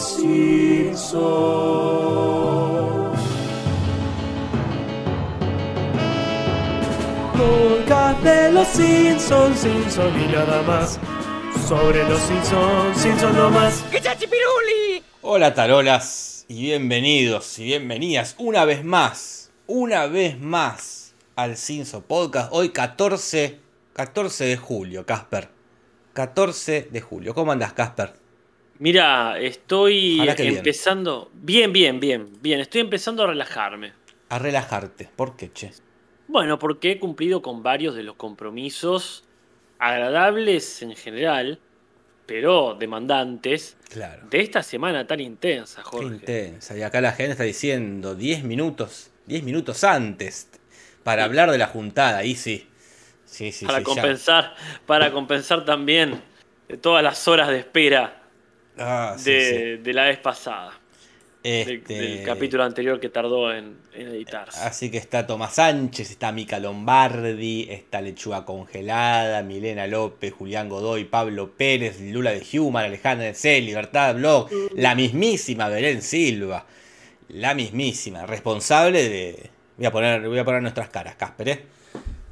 Simpson. 0.00 1.12
Podcast 7.36 8.22
de 8.22 8.52
los 8.52 8.66
Simpsons, 8.68 9.60
Simpson 9.60 10.22
y 10.22 10.32
nada 10.32 10.62
más. 10.62 10.98
Sobre 11.68 12.02
los 12.08 12.18
Simpsons, 12.20 12.96
Simpson 12.96 13.36
no 13.36 13.50
más. 13.50 13.84
Hola 15.20 15.52
tarolas 15.52 16.46
y 16.48 16.62
bienvenidos 16.62 17.58
y 17.58 17.64
bienvenidas 17.64 18.36
una 18.38 18.64
vez 18.64 18.82
más, 18.82 19.52
una 19.66 20.06
vez 20.06 20.40
más 20.40 21.14
al 21.36 21.58
Cinso 21.58 22.00
Podcast. 22.00 22.48
Hoy 22.52 22.70
14, 22.70 23.60
14 23.92 24.44
de 24.44 24.56
julio, 24.56 25.04
Casper. 25.04 25.50
14 26.14 26.88
de 26.90 27.00
julio. 27.02 27.34
¿Cómo 27.34 27.52
andas, 27.52 27.74
Casper? 27.74 28.19
Mira, 28.80 29.38
estoy 29.38 30.18
bien. 30.20 30.56
empezando. 30.56 31.30
Bien. 31.34 31.70
bien, 31.72 32.00
bien, 32.00 32.28
bien. 32.40 32.60
Estoy 32.60 32.80
empezando 32.80 33.22
a 33.22 33.26
relajarme. 33.26 33.92
A 34.30 34.38
relajarte. 34.38 35.08
¿Por 35.14 35.36
qué, 35.36 35.52
che? 35.52 35.70
Bueno, 36.28 36.58
porque 36.58 36.92
he 36.92 36.98
cumplido 36.98 37.42
con 37.42 37.62
varios 37.62 37.94
de 37.94 38.02
los 38.04 38.16
compromisos 38.16 39.24
agradables 39.78 40.80
en 40.82 40.96
general, 40.96 41.58
pero 42.24 42.74
demandantes, 42.74 43.76
Claro. 43.90 44.26
de 44.30 44.40
esta 44.40 44.62
semana 44.62 45.06
tan 45.06 45.20
intensa, 45.20 45.82
Qué 45.82 45.88
Jorge. 45.90 46.14
intensa. 46.14 46.76
Y 46.78 46.82
acá 46.82 47.00
la 47.02 47.12
gente 47.12 47.32
está 47.32 47.44
diciendo 47.44 48.14
10 48.14 48.44
minutos, 48.44 49.10
10 49.26 49.42
minutos 49.42 49.84
antes 49.84 50.48
para 51.02 51.24
hablar 51.24 51.50
de 51.50 51.58
la 51.58 51.66
juntada. 51.66 52.18
Ahí 52.18 52.34
sí. 52.34 52.66
Sí, 53.26 53.52
sí, 53.52 53.66
para 53.66 53.78
sí, 53.78 53.84
ya. 53.84 53.92
compensar, 53.94 54.54
para 54.86 55.12
compensar 55.12 55.64
también 55.66 56.22
de 56.68 56.76
todas 56.78 57.02
las 57.02 57.28
horas 57.28 57.48
de 57.48 57.58
espera 57.58 58.19
Ah, 58.82 59.14
sí, 59.18 59.30
de, 59.30 59.78
de 59.78 59.92
la 59.92 60.04
vez 60.04 60.16
pasada, 60.18 60.72
del, 61.42 61.70
Este, 61.70 61.94
del 61.94 62.22
capítulo 62.24 62.64
anterior 62.64 62.98
que 62.98 63.10
tardó 63.10 63.52
en, 63.52 63.76
en 63.94 64.08
editarse. 64.08 64.58
Así 64.58 64.90
que 64.90 64.96
está 64.96 65.26
Tomás 65.26 65.56
Sánchez, 65.56 66.10
está 66.10 66.32
Mica 66.32 66.58
Lombardi, 66.58 67.68
está 67.70 68.00
Lechuga 68.00 68.46
Congelada, 68.46 69.42
Milena 69.42 69.86
López, 69.86 70.32
Julián 70.32 70.70
Godoy, 70.70 71.04
Pablo 71.04 71.50
Pérez, 71.50 72.00
Lula 72.00 72.30
de 72.30 72.42
Human, 72.58 72.86
Alejandra 72.86 73.26
de 73.26 73.34
C, 73.34 73.60
Libertad 73.60 74.14
Blog, 74.14 74.48
la 74.74 74.94
mismísima 74.94 75.68
Belén 75.68 76.00
Silva, 76.00 76.64
la 77.28 77.54
mismísima, 77.54 78.24
responsable 78.24 79.08
de... 79.08 79.50
Voy 79.76 79.86
a 79.86 79.92
poner, 79.92 80.26
voy 80.26 80.38
a 80.38 80.44
poner 80.44 80.62
nuestras 80.62 80.88
caras, 80.88 81.16
Casper, 81.16 81.48
¿eh? 81.48 81.64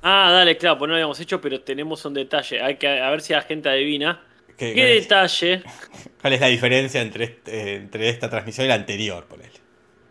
Ah, 0.02 0.30
dale, 0.32 0.56
claro, 0.56 0.78
pues 0.78 0.88
no 0.88 0.92
lo 0.92 0.96
habíamos 0.96 1.20
hecho, 1.20 1.40
pero 1.40 1.60
tenemos 1.60 2.04
un 2.04 2.14
detalle. 2.14 2.62
Hay 2.62 2.76
que 2.76 2.88
a 2.88 3.10
ver 3.10 3.20
si 3.20 3.32
la 3.32 3.42
gente 3.42 3.68
adivina. 3.68 4.22
¿Qué- 4.58 4.74
¿Qué 4.74 4.74
cuál, 4.74 4.88
es, 4.88 5.02
detalle? 5.04 5.62
cuál 6.20 6.32
es 6.34 6.40
la 6.40 6.46
diferencia 6.48 7.00
entre, 7.00 7.24
este- 7.24 7.74
entre 7.76 8.08
esta 8.10 8.28
transmisión 8.28 8.66
y 8.66 8.68
la 8.68 8.74
anterior? 8.74 9.24
Ponele. 9.26 9.52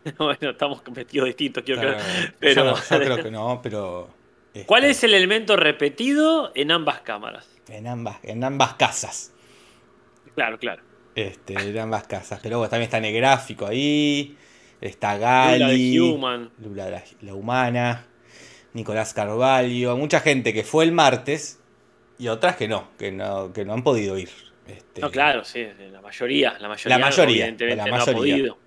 bueno, 0.18 0.52
estamos 0.52 0.82
vestidos 0.92 1.28
distintos, 1.28 1.64
quiero 1.64 1.82
Claro, 1.82 1.98
creer. 1.98 2.36
Pero, 2.40 2.64
yo, 2.66 2.76
yo 2.90 3.00
creo 3.06 3.24
que 3.24 3.32
no, 3.32 3.60
pero... 3.62 4.10
este, 4.54 4.66
¿Cuál 4.66 4.86
es 4.86 5.04
el 5.04 5.14
elemento 5.14 5.56
repetido 5.58 6.52
en 6.56 6.72
ambas 6.72 7.02
cámaras? 7.02 7.48
En 7.68 7.88
ambas, 7.88 8.18
en 8.24 8.44
ambas 8.44 8.76
casas. 8.76 9.34
Claro, 10.36 10.58
claro. 10.58 10.82
Este, 11.16 11.54
en 11.56 11.78
ambas 11.80 12.08
casas. 12.08 12.40
Pero 12.42 12.60
bueno, 12.60 12.70
también 12.70 12.86
está 12.88 13.00
Negráfico 13.00 13.66
ahí. 13.66 14.38
Está 14.80 15.16
Lula 15.16 15.52
de 15.52 15.60
Gali. 15.60 16.00
Human. 16.00 16.52
Lula 16.60 16.90
la, 16.90 17.04
la 17.22 17.34
humana. 17.34 18.06
Nicolás 18.74 19.14
Carvalho. 19.14 19.98
Mucha 19.98 20.20
gente 20.20 20.54
que 20.54 20.64
fue 20.64 20.86
el 20.86 20.92
martes. 20.92 21.57
Y 22.20 22.28
otras 22.30 22.56
que 22.56 22.68
no, 22.68 22.90
que 22.98 23.12
no, 23.12 23.54
que 23.54 23.66
no 23.66 23.74
han 23.74 23.84
podido 23.84 24.18
ir. 24.18 24.30
Este, 24.68 25.02
No, 25.02 25.12
claro, 25.12 25.44
sí, 25.44 25.66
la 25.92 26.02
mayoría. 26.02 26.58
La 26.60 26.68
mayoría, 26.68 26.98
La 26.98 27.06
mayoría, 27.06 27.46
evidentemente, 27.46 27.76
la 27.78 27.86
no 27.86 27.96
ha 27.96 28.00
mayoría. 28.00 28.36
podido. 28.36 28.58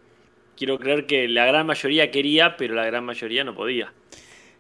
Quiero 0.56 0.78
creer 0.78 1.06
que 1.06 1.26
la 1.28 1.46
gran 1.46 1.66
mayoría 1.66 2.10
quería, 2.10 2.56
pero 2.56 2.74
la 2.74 2.84
gran 2.84 3.04
mayoría 3.04 3.44
no 3.44 3.54
podía. 3.54 3.92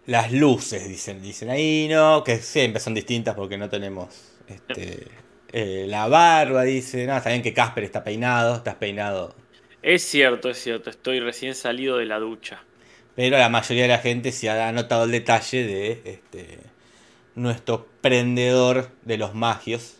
Las 0.06 0.32
luces, 0.32 0.88
dicen, 0.88 1.22
dicen 1.22 1.50
ahí, 1.50 1.86
¿no? 1.90 2.24
Que 2.24 2.38
siempre 2.38 2.80
son 2.80 2.94
distintas 2.94 3.34
porque 3.34 3.58
no 3.58 3.68
tenemos. 3.68 4.32
Este, 4.48 5.06
eh, 5.52 5.84
la 5.88 6.08
barba, 6.08 6.62
dice. 6.64 7.06
No, 7.06 7.16
está 7.16 7.30
bien 7.30 7.42
que 7.42 7.52
Casper 7.54 7.84
está 7.84 8.02
peinado. 8.02 8.56
Estás 8.56 8.76
peinado. 8.76 9.34
Es 9.82 10.02
cierto, 10.02 10.50
es 10.50 10.58
cierto. 10.58 10.90
Estoy 10.90 11.20
recién 11.20 11.54
salido 11.54 11.98
de 11.98 12.06
la 12.06 12.18
ducha. 12.18 12.64
Pero 13.14 13.36
la 13.38 13.48
mayoría 13.48 13.82
de 13.82 13.88
la 13.88 13.98
gente 13.98 14.32
se 14.32 14.48
ha 14.48 14.72
notado 14.72 15.04
el 15.04 15.10
detalle 15.10 15.64
de 15.66 16.00
este, 16.04 16.58
nuestro 17.34 17.86
prendedor 18.00 18.90
de 19.02 19.18
los 19.18 19.34
magios. 19.34 19.96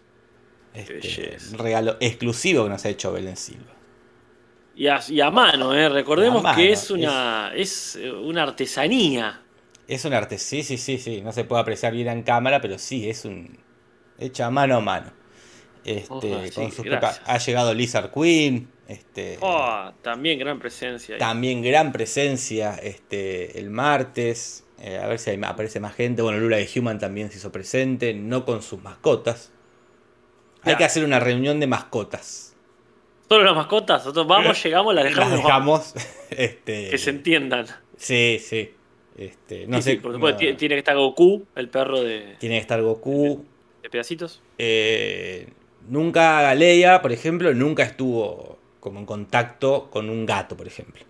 Este, 0.73 0.95
belleza. 0.95 1.57
regalo 1.57 1.97
exclusivo 1.99 2.65
que 2.65 2.71
nos 2.71 2.85
ha 2.85 2.89
hecho 2.89 3.13
Belén 3.13 3.37
Silva. 3.37 3.73
Y 4.77 4.87
a, 4.87 5.01
y 5.09 5.21
a 5.21 5.31
mano, 5.31 5.75
¿eh? 5.75 5.89
Recordemos 5.89 6.41
A 6.41 6.43
mano, 6.43 6.57
que 6.57 6.73
es 6.73 6.91
una, 6.91 7.53
es 7.55 7.97
eh, 7.97 8.11
una 8.11 8.45
artesanía. 8.45 9.43
Es 9.89 10.05
un 10.05 10.15
arte, 10.15 10.39
sí, 10.39 10.63
sí, 10.63 10.79
sí, 10.79 10.99
sí. 10.99 11.21
No 11.21 11.33
se 11.33 11.45
puede 11.45 11.63
apreciar 11.63 11.93
bien 11.93 12.09
en 12.09 12.23
cámara, 12.23 12.61
pero 12.61 12.79
sí, 12.79 13.11
es 13.11 13.25
un. 13.25 13.59
hecha 14.19 14.49
mano 14.51 14.77
a 14.77 14.81
mano. 14.81 15.13
Este, 15.85 16.49
sí, 16.49 16.55
con 16.55 16.73
sus 16.73 16.87
ha 17.25 17.39
llegado 17.39 17.75
Lizard 17.75 18.13
Queen. 18.13 18.71
Este, 18.87 19.39
Oh, 19.41 19.93
también 20.03 20.39
gran 20.39 20.59
presencia. 20.59 21.19
También 21.19 21.63
gran 21.63 21.93
presencia 21.93 22.75
este, 22.77 23.59
el 23.59 23.71
martes. 23.71 24.65
Eh, 24.81 24.99
a 24.99 25.07
ver 25.07 25.19
si 25.19 25.31
hay- 25.31 25.41
aparece 25.45 25.81
más 25.81 25.95
gente. 25.95 26.23
Bueno, 26.23 26.39
Lula 26.39 26.57
de 26.57 26.69
Human 26.77 26.99
también 26.99 27.31
se 27.31 27.39
hizo 27.39 27.53
presente, 27.53 28.15
no 28.15 28.45
con 28.45 28.63
sus 28.63 28.83
mascotas. 28.83 29.53
Hay 30.63 30.77
que 30.77 30.85
hacer 30.85 31.05
una 31.05 31.21
reunión 31.21 31.59
de 31.61 31.67
mascotas. 31.67 32.55
Solo 33.29 33.45
las 33.45 33.55
mascotas, 33.55 34.01
nosotros 34.03 34.27
vamos, 34.27 34.63
llegamos, 34.65 34.95
las 34.95 35.05
dejamos, 35.05 35.31
Las 35.33 35.43
dejamos. 35.45 35.95
este, 36.31 36.91
que 36.91 36.99
se 36.99 37.11
entiendan. 37.11 37.67
Sí, 37.97 38.39
sí. 38.43 38.75
Este, 39.17 39.67
no 39.67 39.77
Sí, 39.79 39.83
sé. 39.83 39.91
sí, 39.93 39.97
por 39.99 40.13
supuesto, 40.15 40.43
no- 40.45 40.57
tiene- 40.57 40.75
que 40.75 40.79
estar 40.79 40.97
Goku, 40.97 41.47
el 41.55 41.69
perro 41.69 42.03
de, 42.03 42.37
tiene 42.39 42.57
que 42.57 42.61
estar 42.63 42.81
Goku. 42.83 43.45
de 43.83 43.91
pedacitos. 43.91 44.41
Eh, 44.59 45.49
nunca 45.89 46.55
Leia, 46.55 47.03
por 47.03 47.13
ejemplo, 47.13 47.53
nunca 47.55 47.83
estuvo 47.83 48.59
como 48.81 48.99
en 48.99 49.07
contacto 49.07 49.89
con 49.91 50.09
un 50.09 50.25
gato, 50.25 50.57
por 50.57 50.67
ejemplo. 50.67 51.05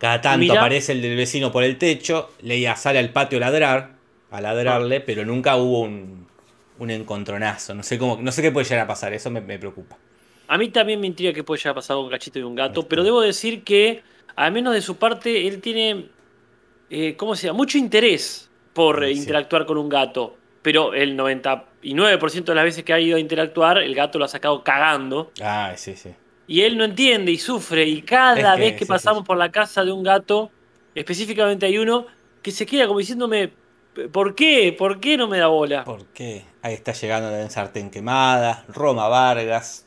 Cada 0.00 0.20
tanto 0.20 0.52
aparece 0.54 0.92
el 0.92 1.02
del 1.02 1.14
vecino 1.16 1.52
por 1.52 1.62
el 1.62 1.76
techo, 1.78 2.30
Leia 2.40 2.74
sale 2.74 2.98
al 2.98 3.10
patio 3.10 3.36
a 3.38 3.40
ladrar, 3.42 3.90
a 4.30 4.40
ladrarle, 4.40 4.96
Ah. 4.96 5.02
pero 5.04 5.24
nunca 5.26 5.56
hubo 5.56 5.80
un, 5.82 6.26
un 6.78 6.90
encontronazo. 6.90 7.74
No 7.74 7.82
sé 7.82 7.98
cómo, 7.98 8.18
no 8.20 8.32
sé 8.32 8.40
qué 8.42 8.50
puede 8.50 8.64
llegar 8.66 8.84
a 8.84 8.88
pasar, 8.88 9.12
eso 9.12 9.30
me, 9.30 9.40
me 9.42 9.58
preocupa. 9.58 9.98
A 10.48 10.56
mí 10.58 10.70
también 10.70 11.00
me 11.00 11.06
intriga 11.06 11.32
que 11.32 11.44
puede 11.44 11.58
llegar 11.58 11.72
a 11.72 11.74
pasar 11.76 11.96
con 11.96 12.06
un 12.06 12.10
cachito 12.10 12.38
y 12.38 12.42
un 12.42 12.54
gato, 12.54 12.88
pero 12.88 13.04
debo 13.04 13.20
decir 13.20 13.62
que, 13.62 14.02
al 14.36 14.52
menos 14.52 14.72
de 14.74 14.80
su 14.80 14.96
parte, 14.96 15.46
él 15.46 15.60
tiene, 15.60 16.06
eh, 16.88 17.14
¿cómo 17.16 17.36
se 17.36 17.46
llama? 17.46 17.58
Mucho 17.58 17.76
interés 17.78 18.50
por 18.72 19.04
Sí. 19.04 19.12
interactuar 19.12 19.66
con 19.66 19.76
un 19.78 19.88
gato. 19.88 20.36
Pero 20.62 20.92
el 20.94 21.16
99% 21.16 22.52
de 22.52 22.54
las 22.56 22.64
veces 22.64 22.84
que 22.84 22.92
ha 22.92 23.00
ido 23.00 23.16
a 23.16 23.20
interactuar, 23.20 23.78
el 23.78 23.94
gato 23.94 24.18
lo 24.18 24.24
ha 24.24 24.28
sacado 24.28 24.62
cagando. 24.64 25.30
Ah, 25.42 25.72
sí, 25.76 25.94
sí. 25.96 26.10
Y 26.50 26.62
él 26.62 26.76
no 26.76 26.84
entiende 26.84 27.30
y 27.32 27.38
sufre. 27.38 27.86
Y 27.86 28.02
cada 28.02 28.54
Es 28.54 28.54
que, 28.56 28.60
vez 28.60 28.74
que 28.76 28.84
pasamos 28.86 29.24
por 29.24 29.36
la 29.36 29.52
casa 29.52 29.84
de 29.84 29.92
un 29.92 30.02
gato, 30.02 30.50
específicamente 30.94 31.66
hay 31.66 31.78
uno 31.78 32.06
que 32.42 32.50
se 32.50 32.66
queda 32.66 32.86
como 32.88 32.98
diciéndome, 32.98 33.52
¿por 34.12 34.34
qué? 34.34 34.74
¿Por 34.76 34.98
qué 35.00 35.16
no 35.16 35.28
me 35.28 35.38
da 35.38 35.46
bola? 35.46 35.84
¿Por 35.84 36.06
qué? 36.08 36.44
Ahí 36.62 36.74
está 36.74 36.92
llegando 36.92 37.30
la 37.30 37.48
sartén 37.50 37.90
quemada, 37.90 38.64
Roma 38.68 39.08
Vargas, 39.08 39.86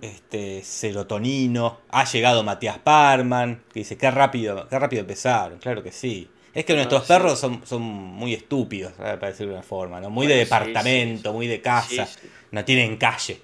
este, 0.00 0.62
Serotonino, 0.62 1.80
ha 1.90 2.04
llegado 2.04 2.44
Matías 2.44 2.78
Parman, 2.78 3.64
que 3.72 3.80
dice, 3.80 3.98
qué 3.98 4.10
rápido, 4.10 4.68
qué 4.68 4.78
rápido 4.78 5.00
empezaron, 5.00 5.58
claro 5.58 5.82
que 5.82 5.92
sí. 5.92 6.30
Es 6.54 6.64
que 6.64 6.74
Ah, 6.74 6.76
nuestros 6.76 7.06
sí. 7.06 7.08
perros 7.08 7.38
son, 7.38 7.66
son 7.66 7.82
muy 7.82 8.34
estúpidos, 8.34 8.92
eh, 8.94 9.16
para 9.18 9.28
decirlo 9.28 9.52
de 9.52 9.58
una 9.58 9.62
forma, 9.66 10.00
¿no? 10.00 10.10
Muy 10.10 10.26
de 10.26 10.34
Bueno, 10.34 10.44
departamento, 10.44 11.30
sí, 11.30 11.36
muy 11.36 11.46
de 11.48 11.60
casa, 11.60 12.08
no 12.52 12.64
tienen 12.64 12.96
calle. 12.96 13.40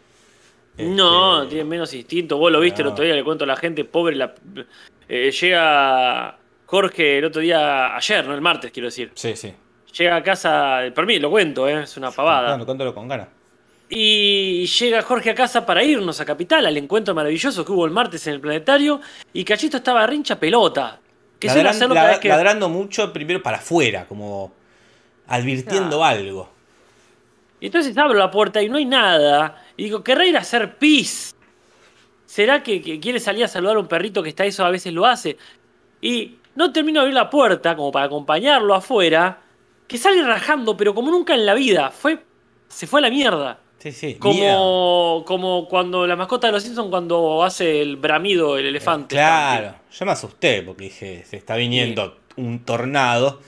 No, 0.78 1.42
Este, 1.42 1.50
tiene 1.54 1.64
menos 1.68 1.92
instinto. 1.94 2.36
Vos 2.38 2.50
lo 2.50 2.60
viste 2.60 2.82
el 2.82 2.86
no. 2.86 2.92
otro 2.92 3.04
día, 3.04 3.14
le 3.14 3.22
cuento 3.24 3.44
a 3.44 3.46
la 3.46 3.56
gente, 3.56 3.84
pobre. 3.84 4.16
La, 4.16 4.34
eh, 5.08 5.30
llega 5.30 6.36
Jorge 6.66 7.18
el 7.18 7.24
otro 7.26 7.40
día, 7.40 7.94
ayer, 7.96 8.26
no 8.26 8.34
el 8.34 8.40
martes, 8.40 8.70
quiero 8.72 8.86
decir. 8.88 9.12
Sí, 9.14 9.36
sí. 9.36 9.52
Llega 9.96 10.16
a 10.16 10.22
casa, 10.22 10.80
por 10.94 11.06
mí, 11.06 11.18
lo 11.20 11.30
cuento, 11.30 11.68
eh, 11.68 11.82
es 11.84 11.96
una 11.96 12.10
pavada. 12.10 12.48
Cuéntalo, 12.48 12.66
cuéntalo 12.66 12.94
con 12.94 13.06
ganas. 13.08 13.28
Y 13.88 14.66
llega 14.66 15.02
Jorge 15.02 15.30
a 15.30 15.34
casa 15.34 15.64
para 15.64 15.84
irnos 15.84 16.20
a 16.20 16.24
Capital, 16.24 16.66
al 16.66 16.76
encuentro 16.76 17.14
maravilloso 17.14 17.64
que 17.64 17.70
hubo 17.70 17.84
el 17.84 17.92
martes 17.92 18.26
en 18.26 18.34
el 18.34 18.40
planetario. 18.40 19.00
Y 19.32 19.44
Cachito 19.44 19.76
estaba 19.76 20.04
rincha 20.06 20.40
pelota. 20.40 20.98
Que 21.38 21.48
Ladran- 21.48 22.08
vez 22.08 22.18
que. 22.18 22.28
Ladrando 22.28 22.68
mucho 22.68 23.12
primero 23.12 23.42
para 23.42 23.58
afuera, 23.58 24.06
como 24.06 24.52
advirtiendo 25.28 26.02
algo. 26.02 26.50
Y 27.60 27.66
entonces 27.66 27.96
abro 27.96 28.18
la 28.18 28.30
puerta 28.30 28.60
y 28.62 28.68
no 28.68 28.78
hay 28.78 28.84
nada. 28.86 29.63
Y 29.76 29.84
digo, 29.84 30.04
querrá 30.04 30.26
ir 30.26 30.36
a 30.36 30.40
hacer 30.40 30.78
pis. 30.78 31.34
¿Será 32.26 32.62
que, 32.62 32.80
que 32.80 33.00
quiere 33.00 33.20
salir 33.20 33.44
a 33.44 33.48
saludar 33.48 33.76
a 33.76 33.80
un 33.80 33.88
perrito 33.88 34.22
que 34.22 34.28
está 34.28 34.44
eso? 34.44 34.64
A 34.64 34.70
veces 34.70 34.92
lo 34.92 35.06
hace. 35.06 35.36
Y 36.00 36.36
no 36.54 36.72
termino 36.72 37.00
de 37.00 37.02
abrir 37.02 37.14
la 37.14 37.30
puerta 37.30 37.76
como 37.76 37.90
para 37.92 38.06
acompañarlo 38.06 38.74
afuera. 38.74 39.40
Que 39.86 39.98
sale 39.98 40.22
rajando, 40.24 40.76
pero 40.76 40.94
como 40.94 41.10
nunca 41.10 41.34
en 41.34 41.46
la 41.46 41.54
vida. 41.54 41.90
Fue, 41.90 42.18
se 42.68 42.86
fue 42.86 43.00
a 43.00 43.02
la 43.02 43.10
mierda. 43.10 43.60
Sí, 43.78 43.92
sí. 43.92 44.06
miedo. 44.06 44.56
Como, 44.58 45.24
como 45.26 45.68
cuando 45.68 46.06
la 46.06 46.16
mascota 46.16 46.46
de 46.46 46.54
los 46.54 46.62
Simpsons 46.62 46.88
cuando 46.88 47.44
hace 47.44 47.82
el 47.82 47.96
bramido 47.96 48.56
el 48.56 48.66
elefante. 48.66 49.14
Claro, 49.14 49.74
yo 49.92 50.06
me 50.06 50.12
asusté 50.12 50.62
porque 50.62 50.84
dije, 50.84 51.24
se 51.28 51.36
está 51.36 51.56
viniendo 51.56 52.16
un 52.36 52.64
tornado. 52.64 53.40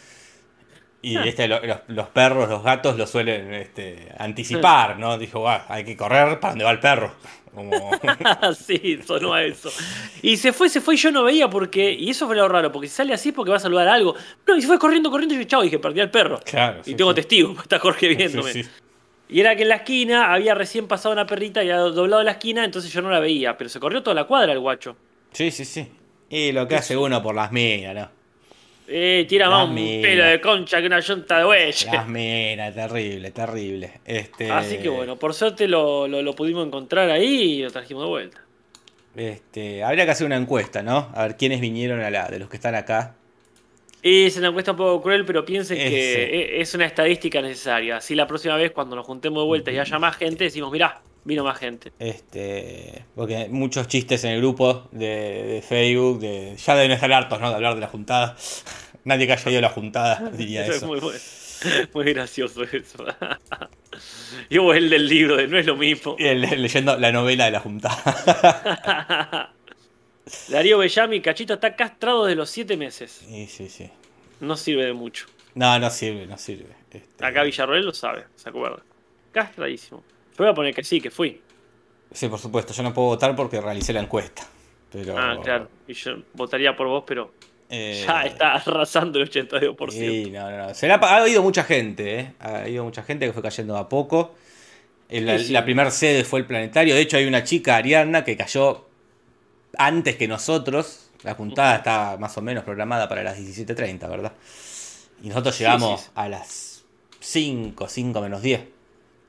Y 1.09 1.17
Ah. 1.17 1.23
este, 1.25 1.47
lo- 1.47 1.65
los, 1.65 1.79
los 1.87 2.09
perros, 2.09 2.49
los 2.49 2.65
gatos 2.65 2.97
lo 2.97 3.07
suelen 3.07 3.55
este, 3.55 4.09
anticipar, 4.19 4.99
¿no? 4.99 5.17
Dijo, 5.19 5.39
"Guau, 5.39 5.61
hay 5.69 5.85
que 5.85 5.97
correr 5.97 6.41
para 6.41 6.51
donde 6.53 6.65
va 6.65 6.73
el 6.73 6.81
perro. 6.81 7.15
Como, 7.55 7.71
sí, 8.59 8.99
sonó 9.07 9.33
a 9.33 9.45
eso. 9.45 9.71
Y 10.21 10.37
se 10.37 10.53
fue, 10.53 10.69
se 10.69 10.81
fue 10.81 10.95
y 10.95 10.99
yo 10.99 11.13
no 11.13 11.23
veía 11.23 11.49
porque. 11.49 11.93
Y 11.93 12.11
eso 12.11 12.27
fue 12.27 12.35
lo 12.35 12.49
raro, 12.49 12.73
porque 12.73 12.89
si 12.89 12.95
sale 12.97 13.15
así 13.15 13.29
es 13.29 13.35
porque 13.37 13.53
va 13.53 13.57
a 13.59 13.61
saludar 13.61 13.87
algo. 13.87 14.17
No, 14.49 14.57
y 14.57 14.61
se 14.61 14.67
fue 14.67 14.79
corriendo, 14.81 15.09
corriendo 15.11 15.35
y 15.37 15.39
yo, 15.39 15.45
chao, 15.45 15.63
dije, 15.63 15.79
perdí 15.79 16.01
al 16.01 16.11
perro. 16.11 16.41
claro. 16.45 16.81
Y 16.81 16.91
sí, 16.91 16.95
tengo 16.97 17.13
sí. 17.13 17.17
testigos, 17.17 17.57
está 17.63 17.79
Jorge 17.79 18.09
viéndome. 18.09 18.53
Sí, 18.53 18.65
sí. 18.65 18.71
Y 19.29 19.41
era 19.41 19.55
que 19.55 19.63
en 19.63 19.69
la 19.69 19.77
esquina 19.77 20.33
había 20.35 20.55
recién 20.57 20.89
pasado 20.89 21.13
una 21.13 21.27
perrita 21.27 21.63
y 21.63 21.71
había 21.71 21.83
doblado 21.83 22.23
la 22.25 22.33
esquina, 22.33 22.65
entonces 22.65 22.93
yo 22.93 23.01
no 23.01 23.11
la 23.11 23.21
veía. 23.21 23.57
Pero 23.57 23.71
se 23.71 23.79
corrió 23.79 24.03
toda 24.03 24.15
la 24.15 24.25
cuadra 24.25 24.53
el 24.53 24.59
guacho. 24.61 24.97
Sí, 25.33 25.51
sí, 25.53 25.65
sí. 25.65 25.89
Y 26.29 26.51
lo 26.53 26.67
que 26.67 26.75
hace 26.75 26.97
uno 26.97 27.23
por 27.23 27.35
las 27.37 27.53
minas, 27.53 27.95
¿no? 27.95 28.16
Eh, 28.89 29.27
tira 29.29 29.51
más 29.51 29.69
un 29.69 29.75
pelo 29.75 30.25
de 30.25 30.41
concha 30.41 30.81
que 30.81 30.87
una 30.87 31.01
yunta 31.01 31.39
de 31.39 31.45
buey. 31.45 31.73
Las 31.93 32.07
minas, 32.09 32.75
terrible, 32.75 33.31
terrible. 33.33 33.93
Este, 34.05 34.51
Así 34.51 34.79
que 34.79 34.89
bueno, 34.89 35.17
por 35.19 35.35
suerte 35.35 35.67
lo, 35.67 36.07
lo- 36.07 36.23
lo 36.23 36.35
pudimos 36.35 36.65
encontrar 36.67 37.11
ahí 37.11 37.55
y 37.59 37.63
lo 37.63 37.71
trajimos 37.71 38.05
de 38.05 38.09
vuelta. 38.09 38.41
Este, 39.17 39.83
habría 39.83 40.05
que 40.05 40.11
hacer 40.13 40.27
una 40.27 40.37
encuesta, 40.37 40.83
¿no? 40.83 41.11
A 41.15 41.23
ver 41.27 41.37
quiénes 41.37 41.61
vinieron 41.61 42.01
a 42.01 42.11
la, 42.11 42.29
de 42.29 42.39
los 42.39 42.49
que 42.49 42.57
están 42.57 42.75
acá. 42.75 43.15
Y 44.03 44.27
es 44.27 44.37
una 44.37 44.49
encuesta 44.49 44.71
un 44.73 44.77
poco 44.77 45.03
cruel, 45.03 45.25
pero 45.25 45.45
piensen 45.45 45.79
Ese. 45.79 45.91
que 45.91 46.25
e- 46.25 46.61
es 46.61 46.73
una 46.75 46.85
estadística 46.87 47.41
necesaria. 47.43 47.97
Así 47.97 48.15
la 48.15 48.27
próxima 48.27 48.55
vez 48.57 48.71
cuando 48.71 48.95
nos 48.95 49.05
juntemos 49.07 49.43
de 49.43 49.47
vuelta 49.47 49.73
y 49.73 49.79
haya 49.79 49.99
más 49.99 50.17
gente, 50.17 50.45
decimos, 50.45 50.71
mirá, 50.71 51.01
vino 51.27 51.45
más 51.45 51.59
gente. 51.59 51.93
Este, 51.99 53.05
porque 53.15 53.49
muchos 53.51 53.89
chistes 53.89 54.25
en 54.25 54.31
el 54.33 54.39
grupo 54.41 54.89
de, 54.93 55.43
de 55.45 55.63
Facebook, 55.63 56.21
de, 56.21 56.57
ya 56.57 56.75
deben 56.75 56.93
estar 56.93 57.13
hartos, 57.13 57.41
¿no? 57.41 57.49
De 57.51 57.55
hablar 57.57 57.75
de 57.75 57.81
la 57.83 57.89
juntada. 57.89 58.37
Nadie 59.05 59.27
que 59.27 59.33
haya 59.35 59.51
ido 59.51 59.59
a 59.59 59.63
la 59.63 59.69
juntada 59.71 60.31
diría 60.33 60.63
Eso 60.63 60.71
es 60.73 60.77
eso. 60.79 60.87
muy, 60.87 61.01
bueno. 61.01 61.19
muy 61.95 62.13
gracioso 62.13 62.63
eso. 62.65 63.05
y 64.51 64.59
hubo 64.59 64.75
el 64.75 64.91
del 64.91 65.07
libro 65.09 65.37
de 65.37 65.47
no 65.49 65.59
es 65.59 65.67
lo 65.67 65.77
mismo. 65.77 66.17
Y 66.19 66.27
el- 66.27 66.41
leyendo 66.43 66.97
la 66.97 67.13
novela 67.13 67.45
de 67.47 67.51
la 67.51 67.61
juntada. 67.61 69.53
Darío 70.49 70.79
Bellamy, 70.79 71.21
Cachito 71.21 71.55
está 71.55 71.77
castrado 71.77 72.25
de 72.27 72.35
los 72.35 72.51
siete 72.51 72.77
meses. 72.77 73.23
Sí, 73.29 73.47
sí, 73.47 73.69
sí. 73.69 73.91
No 74.41 74.57
sirve 74.57 74.85
de 74.87 74.93
mucho. 74.93 75.27
No, 75.55 75.79
no 75.79 75.89
sirve, 75.89 76.27
no 76.27 76.37
sirve. 76.37 76.75
Este, 76.91 77.25
Acá 77.25 77.43
Villarroel 77.45 77.85
lo 77.85 77.95
sabe, 77.95 78.25
se 78.35 78.49
acuerda. 78.49 78.83
Castradísimo. 79.33 80.03
Yo 80.39 80.45
voy 80.45 80.49
a 80.49 80.55
poner 80.55 80.75
que 80.75 80.85
sí, 80.85 81.01
que 81.01 81.11
fui. 81.11 81.41
Sí, 82.13 82.29
por 82.29 82.39
supuesto. 82.39 82.73
Yo 82.73 82.83
no 82.83 82.93
puedo 82.95 83.09
votar 83.09 83.35
porque 83.35 83.61
realicé 83.61 83.93
la 83.93 84.01
encuesta. 84.01 84.47
Pero, 84.93 85.17
Ah, 85.19 85.37
claro. 85.43 85.69
Y 85.87 85.95
yo 85.95 86.13
votaría 86.35 86.77
por 86.77 86.87
vos, 86.89 87.05
pero 87.07 87.33
eh, 87.69 88.05
ya 88.07 88.23
está 88.23 88.55
arrasando 88.55 89.19
el 89.21 89.29
82%. 89.31 89.91
Sí, 89.91 90.31
no, 90.31 90.51
no, 90.51 90.57
no. 90.69 90.75
Se 90.75 90.87
la 90.89 90.95
ha, 90.97 91.17
ha 91.23 91.29
ido 91.29 91.43
mucha 91.43 91.65
gente, 91.65 92.21
¿eh? 92.21 92.33
Ha 92.41 92.69
ido 92.69 92.85
mucha 92.85 93.03
gente 93.03 93.27
que 93.27 93.33
fue 93.33 93.43
cayendo 93.43 93.77
a 93.77 93.89
poco. 93.89 94.35
El- 95.09 95.27
la 95.27 95.39
Sí, 95.39 95.47
sí. 95.47 95.53
la 95.53 95.65
primera 95.65 95.91
sede 95.91 96.25
fue 96.25 96.41
el 96.41 96.47
planetario. 96.47 96.95
De 96.95 97.01
hecho, 97.01 97.17
hay 97.17 97.27
una 97.27 97.43
chica, 97.45 97.77
Ariadna, 97.77 98.25
que 98.25 98.37
cayó 98.37 98.87
antes 99.79 100.17
que 100.17 100.29
nosotros. 100.29 101.11
La 101.23 101.35
juntada 101.35 101.77
estaba 101.77 102.17
más 102.19 102.37
o 102.39 102.43
menos 102.43 102.63
programada 102.63 103.09
para 103.09 103.23
las 103.25 103.37
17.30, 103.39 104.09
¿verdad? 104.09 104.33
Y 105.23 105.29
nosotros 105.29 105.59
llegamos 105.59 106.03
sí. 106.03 106.11
a 106.15 106.29
las 106.29 106.85
5, 107.21 107.89
5 107.89 108.21
menos 108.21 108.43
10. 108.43 108.61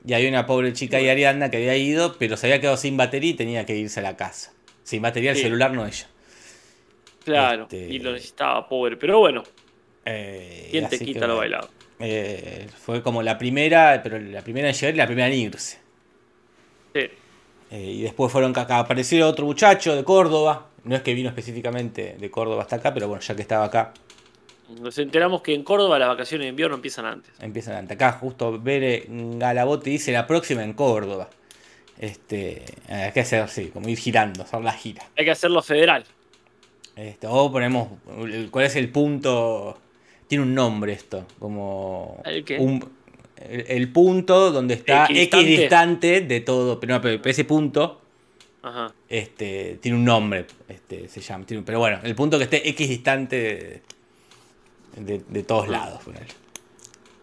Y 0.06 0.12
hay 0.14 0.26
una 0.26 0.46
pobre 0.46 0.72
chica 0.72 1.00
y 1.00 1.08
Ariadna 1.08 1.50
que 1.50 1.56
había 1.58 1.76
ido, 1.76 2.16
pero 2.18 2.36
se 2.36 2.46
había 2.46 2.60
quedado 2.60 2.76
sin 2.76 2.96
batería 2.96 3.30
y 3.30 3.34
tenía 3.34 3.66
que 3.66 3.76
irse 3.76 4.00
a 4.00 4.02
la 4.02 4.16
casa. 4.16 4.52
Sin 4.84 5.02
batería 5.02 5.32
el 5.32 5.36
celular, 5.36 5.72
no 5.72 5.86
ella. 5.86 6.06
Claro, 7.24 7.64
Este- 7.64 7.88
y 7.88 7.98
lo 7.98 8.12
necesitaba, 8.12 8.68
pobre. 8.68 8.96
Pero 8.96 9.18
bueno, 9.18 9.42
Eh, 10.04 10.68
¿quién 10.70 10.88
te 10.88 10.98
quita 10.98 11.26
lo 11.26 11.36
bueno. 11.36 11.38
bailado? 11.40 11.70
Eh, 12.00 12.68
fue 12.80 13.02
como 13.02 13.22
la 13.22 13.36
primera, 13.36 14.00
pero 14.02 14.18
la 14.18 14.42
primera 14.42 14.68
en 14.68 14.74
llegar 14.74 14.94
y 14.94 14.96
la 14.96 15.06
primera 15.06 15.26
en 15.28 15.34
irse. 15.34 15.78
Sí. 16.94 17.00
Eh, 17.70 17.82
y 17.82 18.02
después 18.02 18.32
fueron 18.32 18.54
que 18.54 18.60
acá 18.60 18.78
apareció 18.78 19.26
otro 19.28 19.44
muchacho 19.44 19.94
de 19.94 20.04
Córdoba. 20.04 20.68
No 20.84 20.94
es 20.96 21.02
que 21.02 21.12
vino 21.12 21.28
específicamente 21.28 22.16
de 22.18 22.30
Córdoba 22.30 22.62
hasta 22.62 22.76
acá, 22.76 22.94
pero 22.94 23.08
bueno, 23.08 23.20
ya 23.20 23.34
que 23.36 23.42
estaba 23.42 23.66
acá, 23.66 23.92
Nos 24.80 24.98
enteramos 24.98 25.40
que 25.42 25.54
en 25.54 25.62
Córdoba 25.62 25.98
las 25.98 26.08
vacaciones 26.08 26.44
de 26.44 26.50
invierno 26.50 26.76
empiezan 26.76 27.06
antes. 27.06 27.32
empiezan 27.40 27.76
ante 27.76 27.94
acá. 27.94 28.12
Justo 28.12 28.58
Bere 28.60 29.04
Galabote 29.08 29.90
dice 29.90 30.12
la 30.12 30.26
próxima 30.26 30.62
en 30.62 30.74
Córdoba. 30.74 31.30
Este, 31.98 32.64
hay 32.88 33.10
que 33.12 33.20
hacer 33.20 33.40
así, 33.40 33.66
como 33.68 33.88
ir 33.88 33.98
girando, 33.98 34.42
hacer 34.42 34.60
la 34.60 34.72
gira. 34.72 35.02
Hay 35.16 35.24
que 35.24 35.30
hacerlo 35.30 35.62
federal. 35.62 36.04
Este, 36.96 37.26
o 37.28 37.50
ponemos, 37.50 37.88
¿cuál 38.50 38.66
es 38.66 38.76
el 38.76 38.90
punto? 38.90 39.78
Tiene 40.26 40.44
un 40.44 40.54
nombre 40.54 40.92
esto, 40.92 41.26
como 41.38 42.20
¿El 42.24 42.44
qué? 42.44 42.58
un- 42.58 42.86
el, 43.36 43.64
el 43.68 43.92
punto 43.92 44.50
donde 44.52 44.74
está 44.74 45.04
Equidistante. 45.06 45.52
equidistante 45.52 46.20
de 46.20 46.40
todo, 46.40 46.78
pero, 46.78 46.94
no, 46.96 47.00
pero 47.00 47.20
ese 47.24 47.44
punto 47.44 48.00
Ajá. 48.62 48.92
este, 49.08 49.78
tiene 49.80 49.96
un 49.96 50.04
nombre, 50.04 50.44
este, 50.68 51.08
se 51.08 51.20
llama, 51.20 51.46
tiene- 51.46 51.62
pero 51.62 51.78
bueno, 51.78 51.98
el 52.02 52.14
punto 52.14 52.36
que 52.36 52.44
esté 52.44 52.68
equidistante 52.68 53.36
de, 53.36 53.82
de, 54.98 55.22
de 55.26 55.42
todos 55.42 55.68
lados, 55.68 56.02
ponele. 56.04 56.26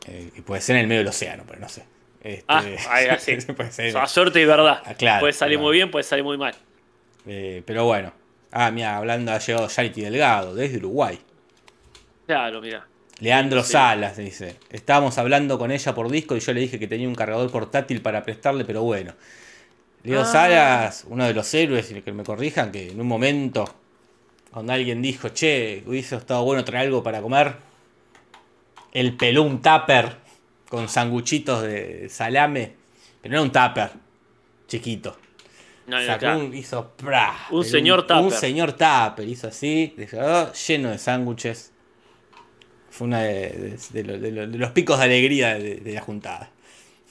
Eh, 0.07 0.31
que 0.35 0.41
puede 0.41 0.61
ser 0.61 0.75
en 0.75 0.83
el 0.83 0.87
medio 0.87 0.99
del 1.01 1.07
océano, 1.07 1.43
pero 1.47 1.59
no 1.59 1.69
sé. 1.69 1.83
Este, 2.21 2.43
Ah, 2.47 2.63
ahí 2.89 3.07
así. 3.07 3.35
puede 3.55 3.71
ser. 3.71 3.95
A 3.97 4.07
suerte 4.07 4.41
y 4.41 4.45
verdad. 4.45 4.81
Ah, 4.85 4.93
claro, 4.93 5.21
puede 5.21 5.33
salir 5.33 5.57
claro. 5.57 5.67
muy 5.67 5.75
bien, 5.77 5.91
puede 5.91 6.03
salir 6.03 6.23
muy 6.23 6.37
mal. 6.37 6.55
Eh, 7.25 7.63
pero 7.65 7.85
bueno. 7.85 8.13
Ah, 8.51 8.71
mira, 8.71 8.97
hablando 8.97 9.31
ha 9.31 9.39
llegado 9.39 9.67
Charity 9.67 10.01
Delgado, 10.01 10.55
desde 10.55 10.77
Uruguay. 10.77 11.19
Claro, 12.27 12.61
mira. 12.61 12.87
Leandro 13.19 13.63
Sí. 13.63 13.71
Salas 13.73 14.17
dice, 14.17 14.57
estábamos 14.69 15.17
hablando 15.17 15.57
con 15.57 15.71
ella 15.71 15.95
por 15.95 16.09
disco 16.11 16.35
y 16.35 16.39
yo 16.39 16.53
le 16.53 16.59
dije 16.61 16.77
que 16.79 16.87
tenía 16.87 17.07
un 17.07 17.15
cargador 17.15 17.49
portátil 17.51 18.01
para 18.01 18.23
prestarle, 18.23 18.65
pero 18.65 18.83
bueno. 18.83 19.13
Leo 20.03 20.21
Ah. 20.21 20.25
Salas, 20.25 21.05
uno 21.07 21.25
de 21.25 21.33
los 21.33 21.51
héroes, 21.53 21.89
y 21.91 22.01
que 22.01 22.11
me 22.11 22.23
corrijan, 22.23 22.71
que 22.71 22.91
en 22.91 22.99
un 23.01 23.07
momento, 23.07 23.65
cuando 24.55 24.71
alguien 24.71 25.01
dijo, 25.01 25.27
che, 25.33 25.83
hubiese 25.85 26.15
estado 26.15 26.41
bueno 26.45 26.63
traer 26.63 26.85
algo 26.87 27.03
para 27.03 27.21
comer, 27.21 27.57
el 28.93 29.17
peló 29.17 29.43
un 29.43 29.61
tupper 29.61 30.15
con 30.69 30.87
sanguchitos 30.87 31.61
de 31.61 32.07
salame, 32.09 32.71
pero 33.21 33.33
no 33.33 33.41
era 33.41 33.43
un 33.43 33.51
tupper, 33.51 33.91
chiquito. 34.65 35.17
No, 35.87 35.99
no, 35.99 36.05
Sacó 36.05 36.37
un, 36.39 36.53
hizo 36.55 36.91
¡pra! 36.95 37.35
Un 37.51 37.65
señor 37.65 37.99
Un 37.99 38.07
tupper. 38.07 38.39
señor 38.39 38.71
tupper, 38.71 39.27
hizo 39.27 39.49
así, 39.49 39.93
dejó 39.97 40.53
lleno 40.53 40.89
de 40.91 40.99
sándwiches. 40.99 41.73
Fue 42.89 43.07
una 43.07 43.23
de, 43.23 43.49
de- 43.49 43.77
de 43.91 44.03
lo- 44.05 44.17
de 44.19 44.31
lo- 44.31 44.47
de 44.47 44.57
los 44.57 44.71
picos 44.71 44.97
de 44.99 45.03
alegría 45.03 45.55
de, 45.59 45.81
la 45.93 45.99
juntada. 45.99 46.49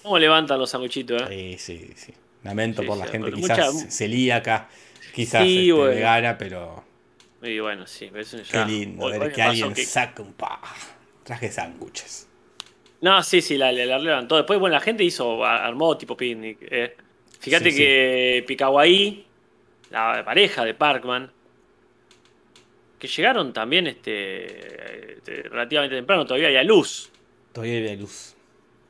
¿Cómo 0.03 0.19
levantan 0.19 0.59
los 0.59 0.71
sanguchitos, 0.71 1.23
eh? 1.31 1.59
Sí, 1.59 1.77
sí, 1.79 1.93
sí. 1.95 2.15
Lamento 2.43 2.81
Sí, 2.81 2.89
por 2.89 2.97
la 2.97 3.05
sí, 3.05 3.13
gente 3.13 3.33
quizás 3.33 3.75
mucha- 3.75 3.91
celíaca, 3.91 4.69
quizás 5.15 5.43
Sí, 5.43 5.59
este, 5.69 5.73
bueno. 5.75 5.91
vegana, 5.95 6.39
pero 6.39 6.84
Y 7.45 7.61
bueno, 7.61 7.87
sí, 7.87 8.11
eso 8.15 8.37
qué 8.39 8.43
ya- 8.45 8.65
lindo 8.65 9.05
hoy- 9.05 9.13
ver 9.13 9.23
hoy 9.23 9.33
que 9.33 9.43
alguien 9.43 9.73
que- 9.75 9.85
saca 9.85 10.23
un 10.23 10.33
pa. 10.33 10.61
Traje 11.25 11.51
sándwiches. 11.51 12.29
No, 13.01 13.23
sí, 13.23 13.41
sí, 13.43 13.57
la, 13.59 13.71
la, 13.73 13.85
la 13.87 13.99
levantó. 13.99 14.37
Después, 14.37 14.59
bueno, 14.59 14.75
la 14.75 14.81
gente 14.81 15.05
hizo, 15.05 15.45
armó 15.45 15.97
tipo 15.99 16.17
picnic. 16.17 16.59
eh. 16.63 16.97
Fíjate 17.41 17.71
Sí, 17.71 17.77
que 17.77 18.45
Picaguaí, 18.47 19.27
la 19.91 20.23
pareja 20.25 20.65
de 20.65 20.73
Parkman, 20.75 21.31
que 22.99 23.07
llegaron 23.09 23.53
también 23.53 23.87
este, 23.87 25.15
este, 25.19 25.43
relativamente 25.43 25.97
temprano, 25.97 26.25
todavía 26.25 26.47
había 26.49 26.63
luz. 26.65 27.11
Todavía 27.53 27.91
hay 27.91 27.97
luz. 27.99 28.35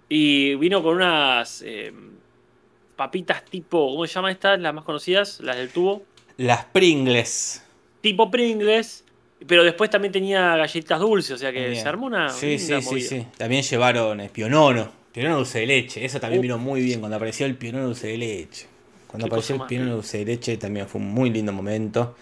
Y 0.09 0.55
vino 0.57 0.83
con 0.83 0.97
unas 0.97 1.63
eh, 1.67 1.93
papitas 2.95 3.45
tipo, 3.45 3.91
¿cómo 3.91 4.07
se 4.07 4.15
llama 4.15 4.31
estas? 4.31 4.61
Las 4.61 4.73
más 4.73 4.85
conocidas, 4.85 5.41
las 5.41 5.57
del 5.57 5.71
tubo. 5.71 6.05
Las 6.37 6.65
Pringles. 6.67 7.64
Tipo 8.05 8.31
Pringles. 8.31 9.03
Pero 9.47 9.65
después 9.65 9.89
también 9.91 10.13
tenía 10.13 10.57
galletitas 10.57 11.01
dulces, 11.01 11.33
o 11.33 11.39
sea 11.39 11.51
que 11.53 11.71
Bien. 11.71 11.83
se 11.83 11.89
armó 11.89 12.07
una. 12.07 12.29
Sí, 12.29 12.59
sí, 12.59 12.67
sí, 12.81 12.85
movida. 12.85 13.09
sí. 13.09 13.27
También 13.39 13.63
llevaron 13.63 14.21
eh, 14.21 14.31
pionono. 14.33 14.91
Pionono 15.13 15.37
dulce 15.39 15.61
de 15.61 15.67
leche. 15.67 16.05
Eso 16.05 16.21
también 16.21 16.41
Uh. 16.41 16.43
vino 16.43 16.59
muy 16.59 16.83
bien 16.83 17.01
cuando 17.01 17.17
apareció 17.17 17.47
el 17.47 17.57
pionono 17.57 17.87
dulce 17.87 18.09
de 18.09 18.19
leche. 18.19 18.67
Cuando 19.07 19.27
apareció 19.27 19.57
el 19.57 19.63
pionono 19.63 19.95
dulce 19.95 20.19
de 20.19 20.25
leche 20.27 20.57
también 20.59 20.87
fue 20.87 21.01
un 21.01 21.09
muy 21.09 21.31
lindo 21.31 21.51
momento. 21.53 22.15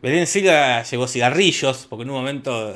Belén 0.00 0.26
Silva 0.26 0.82
llevó 0.82 1.06
cigarrillos, 1.08 1.86
porque 1.88 2.04
en 2.04 2.10
un 2.10 2.16
momento 2.16 2.74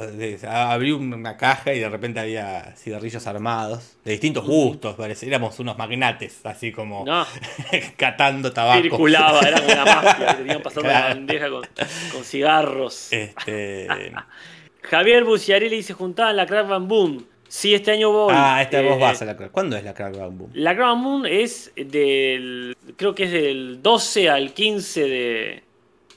abrió 0.49 0.97
una 0.99 1.37
caja 1.37 1.73
y 1.75 1.79
de 1.81 1.89
repente 1.89 2.21
había 2.21 2.75
cigarrillos 2.77 3.27
armados, 3.27 3.97
de 4.05 4.13
distintos 4.13 4.45
gustos, 4.47 4.95
parece. 4.97 5.27
Éramos 5.27 5.59
unos 5.59 5.79
magnates, 5.79 6.45
así 6.45 6.73
como 6.73 7.05
No, 7.05 7.27
catando 7.97 8.53
tabaco. 8.53 8.83
circulaba, 8.83 9.41
era 9.41 9.61
como 9.61 9.73
una 9.73 9.85
mafia 10.03 10.27
que 10.29 10.35
tenían 10.35 10.63
pasando 10.63 10.89
la 10.89 10.99
Claro. 10.99 11.15
bandeja 11.15 11.51
con, 11.51 11.63
con 12.13 12.25
cigarros. 12.25 13.13
Este, 13.13 13.87
Javier 14.83 15.25
Buciarelli 15.25 15.83
se 15.83 15.95
juntaba 15.95 16.31
en 16.31 16.37
la 16.37 16.47
Crack 16.47 16.67
Bam 16.69 16.89
Boom. 16.89 17.27
Sí, 17.49 17.75
este 17.75 17.91
año 17.91 18.11
voy. 18.11 18.33
Ah, 18.35 18.67
vos 18.71 18.73
Eh, 18.81 18.97
vas 18.99 19.21
a 19.21 19.27
la 19.27 19.37
crack. 19.37 19.51
¿Cuándo 19.51 19.77
es 19.77 19.85
la 19.85 19.93
crack 19.93 20.17
Bam 20.17 20.39
Boom? 20.39 20.51
La 20.55 20.75
Crown 20.75 20.99
Moon 21.01 21.27
es 21.27 21.71
del. 21.77 22.75
Creo 22.97 23.15
que 23.15 23.25
es 23.25 23.31
del 23.33 23.83
12 23.83 24.31
al 24.31 24.55
15 24.55 25.01
de, 25.03 25.63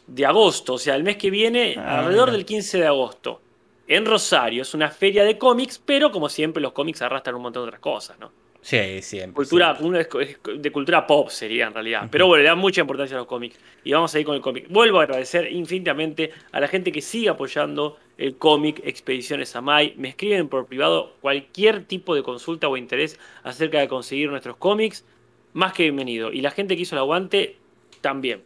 de 0.08 0.26
agosto. 0.26 0.74
O 0.74 0.78
sea, 0.78 0.96
el 0.96 1.04
mes 1.04 1.18
que 1.18 1.30
viene, 1.30 1.76
Ah, 1.78 2.00
alrededor 2.00 2.28
mira. 2.30 2.38
del 2.38 2.46
15 2.46 2.78
de 2.80 2.88
agosto. 2.88 3.42
En 3.88 4.06
Rosario. 4.06 4.62
Es 4.64 4.74
una 4.74 4.90
feria 4.90 5.24
de 5.24 5.38
cómics, 5.38 5.82
pero 5.84 6.12
como 6.12 6.28
siempre, 6.30 6.62
los 6.62 6.72
cómics 6.72 7.02
arrastran 7.02 7.36
un 7.36 7.44
montón 7.44 7.64
de 7.64 7.68
otras 7.68 7.82
cosas, 7.82 8.18
¿no? 8.20 8.32
Sí, 8.62 9.00
siempre. 9.04 9.36
Cultura, 9.36 9.76
siempre. 9.78 10.08
de 10.58 10.72
cultura 10.72 11.06
pop 11.06 11.30
sería 11.30 11.68
en 11.68 11.74
realidad. 11.76 12.08
Pero 12.10 12.26
bueno, 12.26 12.42
le 12.42 12.50
da 12.50 12.56
mucha 12.56 12.82
importancia 12.82 13.16
a 13.16 13.20
los 13.20 13.28
cómics. 13.28 13.60
Y 13.84 13.92
vamos 13.94 14.16
a 14.16 14.20
ir 14.20 14.26
con 14.26 14.34
el 14.34 14.42
cómic. 14.42 14.66
Vuelvo 14.70 15.00
a 15.00 15.04
agradecer 15.04 15.52
infinitamente 15.52 16.32
a 16.52 16.60
la 16.60 16.68
gente 16.68 16.92
que 16.92 17.00
sigue 17.02 17.30
apoyando 17.30 17.98
el 18.18 18.38
cómic 18.38 18.82
Expediciones 18.84 19.56
Amai. 19.56 19.94
Me 19.98 20.08
escriben 20.10 20.48
por 20.50 20.66
privado 20.66 21.14
cualquier 21.22 21.84
tipo 21.86 22.16
de 22.16 22.24
consulta 22.24 22.68
o 22.68 22.76
interés 22.76 23.20
acerca 23.44 23.80
de 23.80 23.88
conseguir 23.88 24.32
nuestros 24.32 24.58
cómics. 24.58 25.06
Más 25.54 25.74
que 25.74 25.84
bienvenido. 25.84 26.32
Y 26.34 26.42
la 26.42 26.50
gente 26.50 26.76
que 26.76 26.82
hizo 26.82 26.96
el 26.96 27.00
aguante 27.02 27.58
también. 28.02 28.42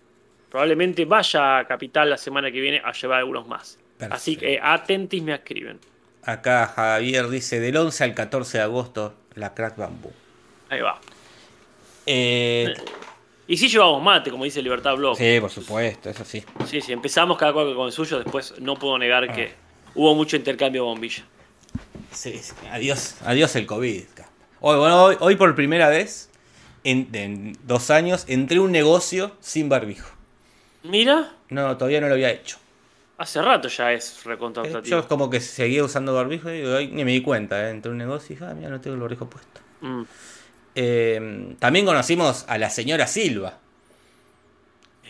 Probablemente 0.49 1.05
vaya 1.05 1.59
a 1.59 1.67
Capital 1.67 2.09
la 2.09 2.17
semana 2.17 2.51
que 2.51 2.59
viene 2.59 2.81
a 2.83 2.91
llevar 2.91 3.19
algunos 3.19 3.47
más. 3.47 3.77
Así 4.09 4.35
que 4.35 4.59
atentis 4.61 5.21
me 5.21 5.33
escriben. 5.33 5.79
Acá 6.23 6.67
Javier 6.67 7.27
dice 7.29 7.59
del 7.59 7.75
11 7.77 8.03
al 8.03 8.13
14 8.13 8.57
de 8.57 8.63
agosto 8.63 9.15
la 9.35 9.53
crack 9.53 9.77
bambú. 9.77 10.11
Ahí 10.69 10.81
va. 10.81 10.99
Eh, 12.05 12.73
Y 13.47 13.57
si 13.57 13.67
llevamos 13.67 14.01
mate, 14.03 14.31
como 14.31 14.43
dice 14.43 14.61
Libertad 14.61 14.95
Blog. 14.95 15.17
sí, 15.17 15.37
por 15.39 15.49
supuesto, 15.49 16.09
eso 16.09 16.23
sí. 16.25 16.43
Sí, 16.65 16.81
sí, 16.81 16.91
empezamos 16.93 17.37
cada 17.37 17.51
cual 17.53 17.73
con 17.75 17.87
el 17.87 17.91
suyo, 17.91 18.19
después 18.19 18.53
no 18.59 18.75
puedo 18.75 18.97
negar 18.97 19.33
que 19.33 19.53
hubo 19.95 20.13
mucho 20.15 20.35
intercambio 20.35 20.83
de 20.83 20.87
bombilla. 20.87 21.23
Sí, 22.11 22.37
sí. 22.37 22.53
Adiós, 22.71 23.15
adiós 23.25 23.55
el 23.55 23.65
COVID. 23.65 24.03
Hoy, 24.61 24.77
bueno, 24.77 25.03
hoy, 25.03 25.17
hoy 25.19 25.35
por 25.35 25.55
primera 25.55 25.89
vez 25.89 26.29
en, 26.83 27.09
en 27.13 27.57
dos 27.63 27.89
años 27.91 28.25
entré 28.27 28.59
un 28.59 28.71
negocio 28.71 29.35
sin 29.39 29.67
barbijo. 29.69 30.09
Mira, 30.83 31.31
No, 31.49 31.75
todavía 31.77 31.99
no 32.01 32.07
lo 32.07 32.13
había 32.13 32.31
hecho. 32.31 32.57
hace 33.17 33.41
rato 33.41 33.67
ya 33.67 33.91
es 33.91 34.17
Eh, 34.25 34.29
recontractativo. 34.29 35.01
Yo 35.01 35.07
como 35.07 35.29
que 35.29 35.39
seguía 35.41 35.83
usando 35.83 36.13
barbijo 36.13 36.53
y 36.53 36.61
hoy 36.63 36.87
ni 36.87 37.03
me 37.03 37.11
di 37.11 37.21
cuenta. 37.21 37.67
eh. 37.67 37.71
Entré 37.71 37.91
un 37.91 37.97
negocio 37.97 38.27
y 38.33 38.35
dije, 38.35 38.45
ah, 38.49 38.53
mira, 38.53 38.69
no 38.69 38.79
tengo 38.79 38.95
el 38.95 39.01
barbijo 39.01 39.29
puesto. 39.29 39.59
Mm. 39.81 40.03
Eh, 40.75 41.55
también 41.59 41.85
conocimos 41.85 42.45
a 42.47 42.57
la 42.57 42.69
señora 42.69 43.07
Silva. 43.07 43.57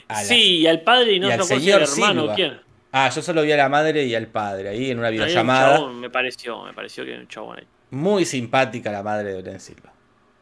La- 0.08 0.16
Sí, 0.24 0.58
y 0.62 0.68
al 0.68 0.82
padre 0.82 1.14
y 1.14 1.20
no 1.20 1.28
y 1.28 1.32
al 1.32 1.40
es 1.42 1.48
señor 1.48 1.82
hermano, 1.84 2.22
Silva. 2.22 2.36
¿quién? 2.36 2.62
Ah, 2.92 3.10
yo 3.10 3.22
solo 3.22 3.44
vi 3.44 3.52
a 3.52 3.58
la 3.58 3.70
madre 3.70 4.04
y 4.06 4.16
al 4.16 4.26
padre 4.26 4.70
ahí 4.70 4.90
en 4.90 4.98
una 4.98 5.10
un 5.10 5.14
videollamada. 5.14 5.76
chabón, 5.76 6.00
me 6.00 6.10
pareció, 6.10 6.64
me 6.64 6.74
pareció 6.74 7.06
que 7.06 7.12
era 7.12 7.20
un 7.22 7.28
chabón 7.28 7.60
ahí. 7.60 7.68
Muy 7.92 8.26
simpática 8.26 8.92
la 8.92 9.04
madre 9.04 9.30
de 9.34 9.42
Belén 9.44 9.60
Silva. 9.60 9.92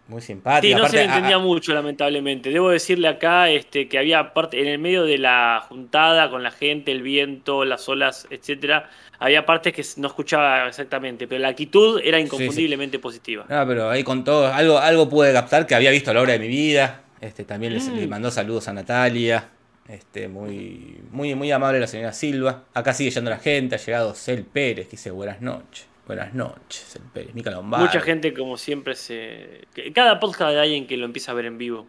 Muy 0.08 0.22
simpática. 0.22 0.62
Sí, 0.68 0.72
no 0.74 0.80
Aparte, 0.80 0.98
se 0.98 1.04
le 1.04 1.10
a- 1.10 1.16
entendía 1.16 1.36
a- 1.36 1.40
mucho, 1.40 1.74
lamentablemente. 1.74 2.50
Debo 2.50 2.70
decirle 2.70 3.08
acá 3.10 3.50
este, 3.50 3.90
que 3.90 3.98
había 3.98 4.34
parte, 4.34 4.60
en 4.62 4.68
el 4.68 4.80
medio 4.80 5.04
de 5.04 5.18
la 5.18 5.62
juntada 5.68 6.30
con 6.30 6.44
la 6.44 6.52
gente, 6.52 6.92
el 6.94 7.02
viento, 7.02 7.66
las 7.66 7.90
olas, 7.90 8.26
etcétera, 8.30 8.90
había 9.20 9.46
partes 9.46 9.74
que 9.74 9.84
no 10.00 10.08
escuchaba 10.08 10.68
exactamente, 10.68 11.28
pero 11.28 11.42
la 11.42 11.50
actitud 11.50 12.00
era 12.04 12.20
inconfundiblemente 12.20 13.00
positiva. 13.00 13.46
No, 13.50 13.68
pero 13.68 13.90
ahí 13.90 14.04
con 14.04 14.24
todo, 14.24 14.48
algo, 14.54 14.78
algo 14.78 15.10
pude 15.10 15.34
captar 15.34 15.66
que 15.68 15.76
había 15.76 15.92
visto 15.92 16.14
la 16.14 16.22
obra 16.22 16.34
de 16.34 16.40
mi 16.40 16.48
vida. 16.48 17.02
Este, 17.20 17.44
también 17.44 17.74
les- 17.74 17.90
Mm. 17.90 17.96
le 17.96 18.08
mandó 18.08 18.32
saludos 18.32 18.68
a 18.68 18.74
Natalia. 18.74 19.50
Este, 19.90 20.28
muy, 20.28 21.00
muy, 21.12 21.34
muy 21.34 21.52
amable 21.52 21.80
la 21.80 21.88
señora 21.88 22.14
Silva. 22.14 22.64
Acá 22.74 22.94
sigue 22.94 23.10
yendo 23.10 23.30
la 23.30 23.40
gente, 23.40 23.76
ha 23.76 23.78
llegado 23.80 24.14
Cel 24.14 24.44
Pérez, 24.44 24.86
que 24.88 24.92
dice 24.92 25.12
buenas 25.12 25.42
noches. 25.42 25.87
Buenas 26.08 26.34
noches, 26.34 26.86
Cel 26.94 27.02
Pérez. 27.14 27.34
Mica 27.36 27.52
Lombardi. 27.52 27.86
Mucha 27.86 28.00
gente, 28.02 28.34
como 28.34 28.58
siempre, 28.58 28.96
se. 28.96 29.66
Cada 29.94 30.20
podcast 30.20 30.52
hay 30.52 30.58
alguien 30.58 30.88
que 30.88 30.96
lo 30.98 31.06
empieza 31.06 31.32
a 31.32 31.36
ver 31.36 31.46
en 31.46 31.58
vivo. 31.58 31.88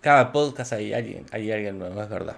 Cada 0.00 0.32
podcast 0.32 0.72
hay 0.72 0.92
alguien, 0.92 1.26
hay 1.30 1.50
alguien 1.52 1.78
nuevo, 1.78 2.02
es 2.02 2.08
verdad. 2.08 2.36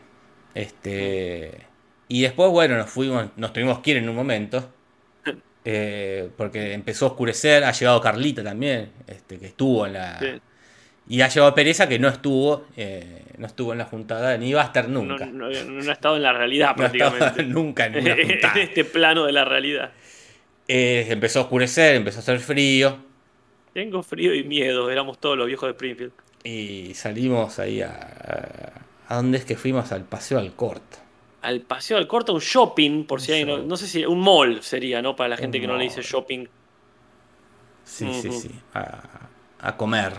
Este. 0.54 1.66
Y 2.08 2.22
después, 2.22 2.50
bueno, 2.50 2.76
nos 2.76 2.90
fuimos, 2.90 3.26
nos 3.36 3.52
tuvimos 3.52 3.78
que 3.80 3.92
ir 3.92 3.96
en 3.98 4.08
un 4.08 4.14
momento. 4.16 4.70
eh, 5.64 6.28
porque 6.36 6.74
empezó 6.74 7.06
a 7.06 7.08
oscurecer, 7.10 7.64
ha 7.64 7.72
llegado 7.72 8.00
Carlita 8.00 8.42
también, 8.44 8.90
este, 9.06 9.38
que 9.38 9.46
estuvo 9.46 9.86
en 9.86 9.94
la. 9.94 10.18
Sí. 10.18 10.26
Y 11.08 11.20
ha 11.22 11.28
llegado 11.28 11.54
Pereza 11.54 11.88
que 11.88 11.98
no 11.98 12.08
estuvo, 12.08 12.66
eh, 12.76 13.24
no 13.38 13.46
estuvo 13.46 13.72
en 13.72 13.78
la 13.78 13.86
juntada, 13.86 14.36
ni 14.38 14.52
va 14.52 14.62
a 14.62 14.66
estar 14.66 14.88
No, 14.88 15.02
nunca. 15.02 15.26
no- 15.26 15.48
no 15.50 15.90
ha 15.90 15.92
estado 15.92 16.16
en 16.16 16.22
la 16.22 16.32
realidad 16.32 16.66
No 16.76 16.84
ha 16.84 16.90
prácticamente. 16.90 17.42
nunca 17.44 17.86
en 17.86 17.96
una 17.96 18.12
en 18.18 18.28
juntada. 18.28 18.60
este 18.60 18.84
plano 18.84 19.24
de 19.24 19.32
la 19.32 19.44
realidad. 19.44 19.90
Eh, 20.68 21.06
empezó 21.08 21.40
a 21.40 21.42
oscurecer, 21.42 21.96
empezó 21.96 22.18
a 22.18 22.20
hacer 22.20 22.40
frío. 22.40 22.96
Tengo 23.72 24.02
frío 24.02 24.34
y 24.34 24.44
miedo, 24.44 24.90
éramos 24.90 25.18
todos 25.18 25.36
los 25.36 25.46
viejos 25.46 25.66
de 25.66 25.72
Springfield. 25.72 26.12
Y 26.44 26.94
salimos 26.94 27.58
ahí 27.58 27.82
a. 27.82 28.72
¿A, 29.08 29.16
dónde 29.16 29.38
es 29.38 29.44
que 29.44 29.56
fuimos? 29.56 29.92
Al 29.92 30.04
paseo 30.04 30.38
al 30.38 30.54
corto. 30.54 30.98
Al 31.42 31.60
paseo 31.62 31.98
al 31.98 32.06
corto, 32.06 32.32
un 32.34 32.40
shopping, 32.40 33.04
por 33.04 33.20
si 33.20 33.32
hay, 33.32 33.44
no, 33.44 33.58
no 33.58 33.76
sé 33.76 33.86
si, 33.86 34.04
un 34.04 34.20
mall 34.20 34.62
sería, 34.62 35.02
¿no? 35.02 35.16
Para 35.16 35.30
la 35.30 35.36
gente 35.36 35.58
Un 35.58 35.62
que 35.62 35.66
no 35.66 35.76
le 35.76 35.84
dice 35.84 36.02
shopping. 36.02 36.46
Sí, 37.84 38.08
sí, 38.22 38.32
sí. 38.32 38.50
A, 38.74 39.28
a 39.60 39.76
comer. 39.76 40.12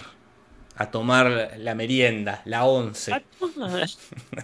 A 0.76 0.90
tomar 0.90 1.54
la 1.58 1.76
merienda, 1.76 2.42
la 2.46 2.66
once. 2.66 3.14
A 3.14 3.22
tomar, 3.40 3.88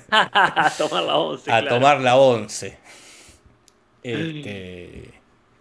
a 0.12 0.74
tomar 0.77 1.03
la 1.03 1.18
once, 1.18 1.51
a 1.51 1.62
claro. 1.62 1.75
tomar 1.75 2.01
la 2.01 2.15
once. 2.18 2.79
Este, 4.03 5.19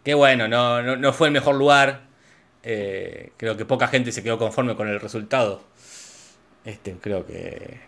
qué 0.09 0.15
bueno, 0.15 0.49
no, 0.49 0.83
no, 0.83 0.97
no 0.97 1.13
fue 1.13 1.29
el 1.29 1.35
mejor 1.35 1.55
lugar. 1.57 2.01
Eh, 2.63 3.33
creo 3.37 3.59
que 3.59 3.67
poca 3.67 3.89
gente 3.89 4.11
se 4.11 4.23
quedó 4.23 4.39
conforme 4.39 4.75
con 4.75 4.89
el 4.89 4.99
resultado. 5.01 5.61
Este, 6.65 6.93
creo 6.93 7.27
que 7.27 7.79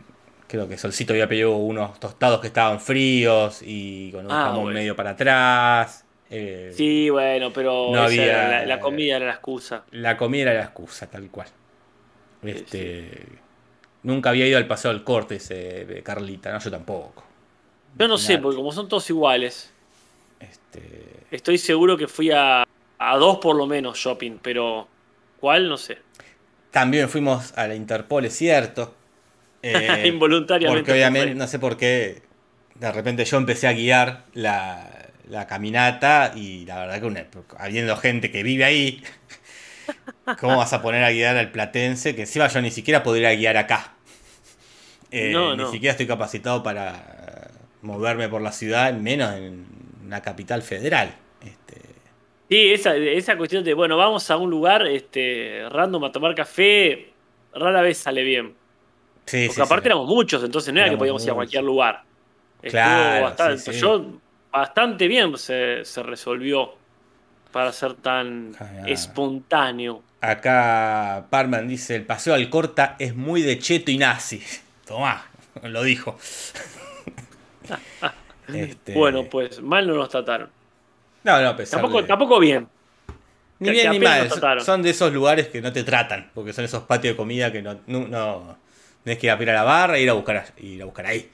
creo 0.47 0.69
que 0.69 0.77
Solcito 0.77 1.15
había 1.15 1.27
pedido 1.27 1.57
unos 1.57 1.99
tostados 1.99 2.41
que 2.41 2.49
estaban 2.49 2.79
fríos 2.79 3.61
y 3.63 4.13
con 4.13 4.27
un 4.27 4.33
Ah, 4.33 4.43
jamón 4.49 4.65
bueno. 4.65 4.79
medio 4.81 4.95
para 4.95 5.11
atrás. 5.13 6.05
Eh, 6.29 6.75
Sí, 6.77 7.09
bueno, 7.09 7.55
pero 7.55 7.87
No 7.91 7.95
era 7.97 8.05
había- 8.05 8.49
la, 8.49 8.67
la 8.67 8.81
comida 8.81 9.17
era 9.17 9.25
la 9.27 9.33
excusa. 9.33 9.85
La 9.91 10.19
comida 10.19 10.43
era 10.51 10.55
la 10.61 10.65
excusa, 10.67 11.07
tal 11.09 11.31
cual. 11.31 11.49
Este, 12.43 13.19
Nunca 14.03 14.29
había 14.29 14.47
ido 14.47 14.59
al 14.59 14.67
paseo 14.67 14.93
del 14.93 15.05
corte 15.05 15.37
ese 15.37 15.87
de 15.87 16.03
Carlita, 16.03 16.53
no, 16.53 16.59
yo 16.59 16.71
tampoco. 16.71 17.25
Yo 17.99 18.09
no 18.09 18.19
sé, 18.19 18.37
porque 18.37 18.57
como 18.57 18.73
son 18.73 18.89
todos 18.89 19.09
iguales, 19.09 19.73
Este, 20.39 21.10
estoy 21.31 21.59
seguro 21.59 21.97
que 21.97 22.07
fui 22.09 22.31
a, 22.31 22.65
a 22.99 23.17
dos 23.17 23.39
por 23.39 23.57
lo 23.57 23.67
menos 23.67 23.99
shopping, 23.99 24.39
pero 24.43 24.89
¿cuál? 25.41 25.69
No 25.69 25.77
sé. 25.77 25.99
También 26.71 27.09
fuimos 27.09 27.53
a 27.57 27.67
la 27.67 27.75
Interpol, 27.75 28.25
es 28.25 28.37
cierto. 28.37 28.95
Eh, 29.63 30.05
Involuntariamente. 30.07 30.81
Porque 30.81 30.93
obviamente, 30.93 31.35
no 31.35 31.47
sé 31.47 31.59
por 31.59 31.77
qué, 31.77 32.23
de 32.77 32.91
repente 32.93 33.27
yo 33.27 33.37
empecé 33.37 33.69
a 33.69 33.75
guiar 33.75 34.25
la, 34.33 35.11
la 35.29 35.47
caminata 35.47 36.33
y 36.35 36.65
la 36.65 36.79
verdad 36.81 36.99
que 37.01 37.07
una- 37.07 37.27
habiendo 37.59 37.95
gente 37.99 38.31
que 38.31 38.43
vive 38.43 38.65
ahí, 38.65 39.03
¿cómo 40.41 40.57
vas 40.57 40.73
a 40.73 40.81
poner 40.81 41.05
a 41.05 41.11
guiar 41.11 41.37
al 41.37 41.51
platense? 41.53 42.15
Que 42.15 42.23
encima 42.23 42.47
yo 42.49 42.63
ni 42.63 42.71
siquiera 42.71 43.03
podría 43.03 43.35
guiar 43.35 43.59
acá. 43.59 43.93
Eh, 45.11 45.31
No, 45.31 45.51
ni 45.55 45.65
no. 45.65 45.71
siquiera 45.71 45.91
estoy 45.91 46.07
capacitado 46.07 46.63
para 46.63 47.51
moverme 47.83 48.31
por 48.31 48.41
la 48.41 48.53
ciudad, 48.53 48.95
menos 48.95 49.35
en 49.35 49.67
una 50.11 50.21
capital 50.21 50.63
federal. 50.63 51.15
Este, 51.45 51.81
Sí, 52.49 52.73
esa, 52.73 52.97
esa 52.97 53.37
cuestión 53.37 53.63
de, 53.63 53.75
bueno, 53.75 53.97
vamos 53.97 54.29
a 54.29 54.37
un 54.37 54.51
lugar 54.51 54.85
este, 54.89 55.63
random 55.71 56.03
a 56.03 56.11
tomar 56.11 56.35
café, 56.35 57.13
rara 57.55 57.81
vez 57.81 57.99
sale 57.99 58.25
bien. 58.25 58.55
sí, 59.25 59.45
Porque 59.47 59.55
sí, 59.55 59.61
aparte 59.63 59.85
sí. 59.85 59.89
éramos 59.89 60.09
muchos, 60.09 60.43
entonces 60.43 60.75
no 60.75 60.81
era 60.81 60.91
que 60.91 60.97
podíamos 60.97 61.25
ir 61.25 61.31
a 61.31 61.35
cualquier 61.35 61.63
lugar. 61.63 62.03
Claro, 62.61 63.23
bastante. 63.27 63.73
Yo, 63.73 64.05
bastante 64.51 65.07
bien 65.07 65.39
se, 65.39 65.85
se 65.85 66.03
resolvió 66.03 66.75
para 67.53 67.73
ser 67.73 67.95
tan 67.95 68.53
Ah. 68.59 68.83
espontáneo. 68.87 70.03
Acá 70.21 71.27
Parman 71.31 71.69
dice, 71.69 71.95
el 71.95 72.05
paseo 72.05 72.35
al 72.35 72.51
corta 72.51 72.97
es 72.99 73.15
muy 73.15 73.43
de 73.43 73.61
cheto 73.61 73.93
y 73.93 73.99
nazi. 73.99 74.43
Tomá, 74.87 75.25
lo 75.63 75.85
dijo. 75.85 76.19
Este, 78.55 78.95
Bueno, 78.95 79.25
pues 79.31 79.61
mal 79.63 79.87
no 79.87 79.95
nos 79.95 80.09
trataron. 80.09 80.49
No, 81.25 81.41
no, 81.41 81.57
pesar 81.57 81.81
Tampoco, 81.81 82.03
de- 82.03 82.09
tampoco 82.09 82.39
bien. 82.41 82.69
Ni 83.59 83.67
que- 83.69 83.73
bien 83.73 83.93
que 83.93 83.99
ni 83.99 84.05
mal. 84.05 84.31
Son 84.65 84.83
de 84.83 84.91
esos 84.91 85.13
lugares 85.13 85.49
que 85.49 85.61
no 85.61 85.73
te 85.73 85.85
tratan, 85.85 86.31
porque 86.35 86.53
son 86.53 86.65
esos 86.65 86.85
patios 86.85 87.13
de 87.13 87.17
comida 87.17 87.53
que 87.53 87.61
no, 87.63 87.79
no, 87.87 88.09
no- 88.09 88.59
tenés 89.05 89.19
que 89.19 89.27
ir 89.27 89.31
a 89.33 89.43
ir 89.43 89.51
a 89.51 89.55
la 89.55 89.63
barra 89.65 89.99
e 89.99 90.03
ir 90.03 90.11
a 90.11 90.15
buscar, 90.15 90.37
a- 90.39 90.47
ir 90.61 90.81
a 90.83 90.87
buscar 90.87 91.07
ahí. 91.07 91.31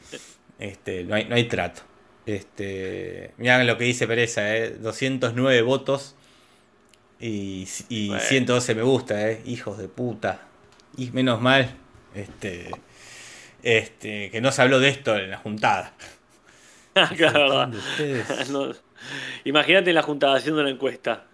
Este, 0.58 1.04
no, 1.04 1.14
hay, 1.14 1.24
no 1.26 1.34
hay 1.36 1.44
trato. 1.44 1.82
Este, 2.24 3.30
mirá 3.36 3.62
lo 3.62 3.78
que 3.78 3.84
dice 3.84 4.06
Pereza, 4.08 4.56
eh, 4.56 4.70
209 4.80 5.62
votos 5.62 6.16
y, 7.20 7.68
y 7.88 8.08
Bueno. 8.08 8.22
112 8.22 8.74
me 8.74 8.82
gusta, 8.82 9.30
eh, 9.30 9.42
hijos 9.46 9.78
de 9.78 9.86
puta. 9.88 10.40
Y 10.96 11.10
menos 11.12 11.40
mal, 11.40 11.70
este, 12.14 12.70
este, 13.62 14.30
que 14.30 14.40
no 14.40 14.50
se 14.50 14.62
habló 14.62 14.80
de 14.80 14.88
esto 14.88 15.16
en 15.16 15.30
la 15.30 15.36
juntada. 15.38 15.92
Claro. 17.16 17.70
No, 18.50 18.72
Imagínate 19.44 19.90
en 19.90 19.94
la 19.96 20.02
juntada 20.02 20.36
haciendo 20.36 20.60
una 20.60 20.70
encuesta. 20.70 21.24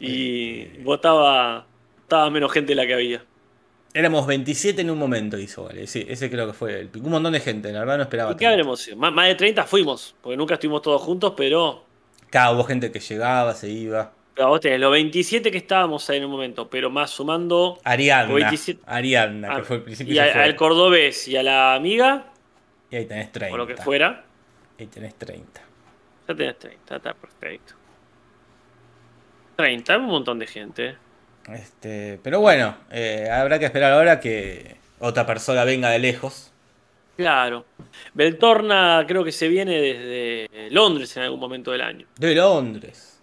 Y 0.00 0.64
votaba, 0.82 1.66
votaba 2.02 2.30
menos 2.30 2.52
gente 2.52 2.72
de 2.72 2.76
la 2.76 2.86
que 2.86 2.94
había. 2.94 3.24
Éramos 3.94 4.26
27 4.26 4.80
en 4.82 4.90
un 4.90 4.98
momento, 4.98 5.38
hizo, 5.38 5.64
vale. 5.64 5.86
Sí, 5.86 6.04
ese 6.08 6.30
creo 6.30 6.46
que 6.46 6.52
fue 6.54 6.80
el 6.80 6.88
pico. 6.88 7.06
Un 7.06 7.12
montón 7.12 7.32
de 7.34 7.40
gente, 7.40 7.70
la 7.72 7.80
verdad 7.80 7.98
no 7.98 8.02
esperaba. 8.04 8.32
¿Y 8.32 8.36
qué 8.36 8.46
habremos? 8.46 8.88
Más, 8.96 9.12
más 9.12 9.28
de 9.28 9.34
30 9.34 9.64
fuimos, 9.64 10.14
porque 10.22 10.36
nunca 10.36 10.54
estuvimos 10.54 10.82
todos 10.82 11.00
juntos, 11.02 11.34
pero 11.36 11.84
Cada 12.30 12.52
hubo 12.52 12.64
gente 12.64 12.90
que 12.90 13.00
llegaba, 13.00 13.54
se 13.54 13.68
iba. 13.70 14.12
pero 14.34 14.48
vos 14.48 14.60
tenés 14.60 14.80
los 14.80 14.90
27 14.90 15.50
que 15.50 15.58
estábamos 15.58 16.08
ahí 16.08 16.16
en 16.18 16.24
un 16.24 16.30
momento, 16.30 16.68
pero 16.70 16.88
más 16.90 17.10
sumando 17.10 17.78
Ariadna. 17.84 18.32
27. 18.34 18.80
Ariadna, 18.86 19.56
que 19.56 19.62
fue 19.62 19.76
el 19.76 19.82
principio. 19.82 20.14
y 20.14 20.18
a- 20.18 20.32
fue. 20.32 20.42
al 20.42 20.56
cordobés 20.56 21.28
y 21.28 21.36
a 21.36 21.42
la 21.42 21.74
amiga, 21.74 22.32
Y 22.90 22.96
ahí 22.96 23.04
tenés 23.04 23.30
30. 23.30 23.54
o 23.54 23.58
lo 23.58 23.66
que 23.66 23.76
fuera, 23.76 24.24
Ahí 24.82 24.88
tenés 24.88 25.14
30. 25.14 25.60
ya 26.26 26.34
tenés 26.34 26.58
30, 26.58 26.96
está 26.96 27.14
perfecto. 27.14 27.74
30, 29.54 29.96
un 29.98 30.06
montón 30.06 30.40
de 30.40 30.46
gente. 30.48 30.96
Este, 31.48 32.18
pero 32.20 32.40
bueno, 32.40 32.76
eh, 32.90 33.28
habrá 33.30 33.60
que 33.60 33.66
esperar 33.66 33.92
ahora 33.92 34.18
que 34.18 34.76
otra 34.98 35.24
persona 35.24 35.62
venga 35.62 35.90
de 35.90 36.00
lejos. 36.00 36.52
Claro. 37.16 37.64
Beltorna 38.12 39.04
creo 39.06 39.22
que 39.22 39.30
se 39.30 39.46
viene 39.46 39.78
desde 39.80 40.70
Londres 40.72 41.16
en 41.16 41.22
algún 41.22 41.38
momento 41.38 41.70
del 41.70 41.82
año. 41.82 42.08
De 42.18 42.34
Londres. 42.34 43.20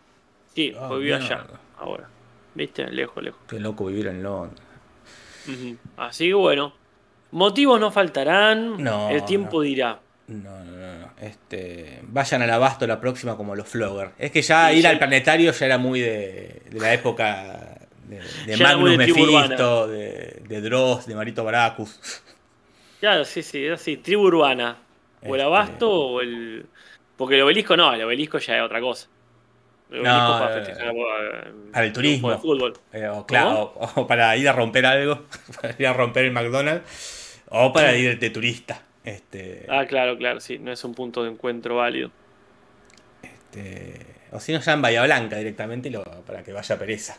Sí, 0.56 0.74
Ah, 0.80 0.86
pues 0.88 1.01
vive 1.01 1.16
allá 1.16 1.46
ahora. 1.78 2.08
¿Viste? 2.56 2.89
Lejos, 2.89 3.22
lejos. 3.22 3.42
Qué 3.50 3.60
loco 3.60 3.86
vivir 3.88 4.08
en 4.08 4.24
Londres. 4.24 4.63
Así 5.98 6.28
que 6.28 6.34
bueno. 6.36 6.74
Motivos 7.32 7.82
no 7.82 7.92
faltarán. 7.92 8.82
No, 8.82 9.10
el 9.10 9.25
tiempo 9.25 9.58
no. 9.58 9.62
dirá. 9.63 10.00
No, 10.28 10.63
no, 10.63 10.72
no, 10.72 11.00
no. 11.00 11.09
Este, 11.21 11.99
vayan 12.03 12.41
al 12.41 12.49
abasto 12.51 12.88
la 12.88 12.99
próxima 13.01 13.35
como 13.35 13.55
los 13.55 13.67
Flogger. 13.67 14.11
Es 14.17 14.31
que 14.31 14.41
ya 14.41 14.69
Sí, 14.71 14.77
ir 14.77 14.88
al 14.88 14.97
planetario 14.97 15.51
ya 15.51 15.65
era 15.65 15.77
muy 15.77 15.99
de, 15.99 16.61
de 16.69 16.79
la 16.79 16.93
época 16.93 17.77
de, 18.07 18.19
de 18.45 18.53
era 18.53 18.63
Magnus 18.77 18.97
Mephisto, 18.97 19.88
de, 19.88 20.41
de 20.47 20.61
Dross, 20.61 21.05
de 21.07 21.15
Marito 21.15 21.43
Baracus. 21.43 21.99
Claro, 22.99 23.25
sí, 23.25 23.43
sí, 23.43 23.65
es 23.65 23.73
así. 23.73 23.97
Tribu 23.97 24.23
urbana. 24.27 24.77
O 25.21 25.27
el 25.35 25.41
Este- 25.41 25.43
abasto 25.43 25.91
o 25.91 26.21
el. 26.21 26.65
Porque 27.17 27.35
el 27.35 27.41
obelisco 27.41 27.75
no, 27.75 27.93
el 27.93 28.01
obelisco 28.03 28.38
ya 28.39 28.57
es 28.57 28.63
otra 28.63 28.79
cosa. 28.79 29.07
El 29.91 30.03
No, 30.03 30.09
obelisco 30.11 30.39
para 30.39 30.51
eh, 30.61 30.65
festejar 30.65 30.93
para 31.73 31.85
el 31.85 31.93
turismo. 31.93 32.39
Fútbol. 32.39 32.73
Eh, 32.93 33.07
o, 33.09 33.25
claro, 33.25 33.73
o, 33.75 34.01
o 34.01 34.07
para 34.07 34.38
ir 34.38 34.47
a 34.47 34.53
romper 34.53 34.85
algo, 34.85 35.25
para 35.61 35.75
ir 35.77 35.88
a 35.88 35.93
romper 35.93 36.25
el 36.25 36.31
McDonald's, 36.31 37.41
o 37.49 37.73
para 37.73 37.93
ir 37.95 38.17
de 38.19 38.29
turista. 38.29 38.83
Este, 39.10 39.66
Ah, 39.70 39.86
claro, 39.88 40.18
claro, 40.18 40.39
sí. 40.39 40.58
No 40.60 40.72
es 40.72 40.84
un 40.84 40.94
punto 40.94 41.24
de 41.24 41.32
encuentro 41.32 41.75
válido. 41.78 42.12
este, 43.24 44.06
o 44.32 44.39
si 44.39 44.54
no, 44.54 44.60
ya 44.60 44.74
en 44.74 44.82
Bahía 44.82 45.04
Blanca 45.04 45.38
directamente 45.38 45.89
lo- 45.89 46.04
para 46.04 46.44
que 46.44 46.54
vaya 46.54 46.78
Pereza. 46.78 47.18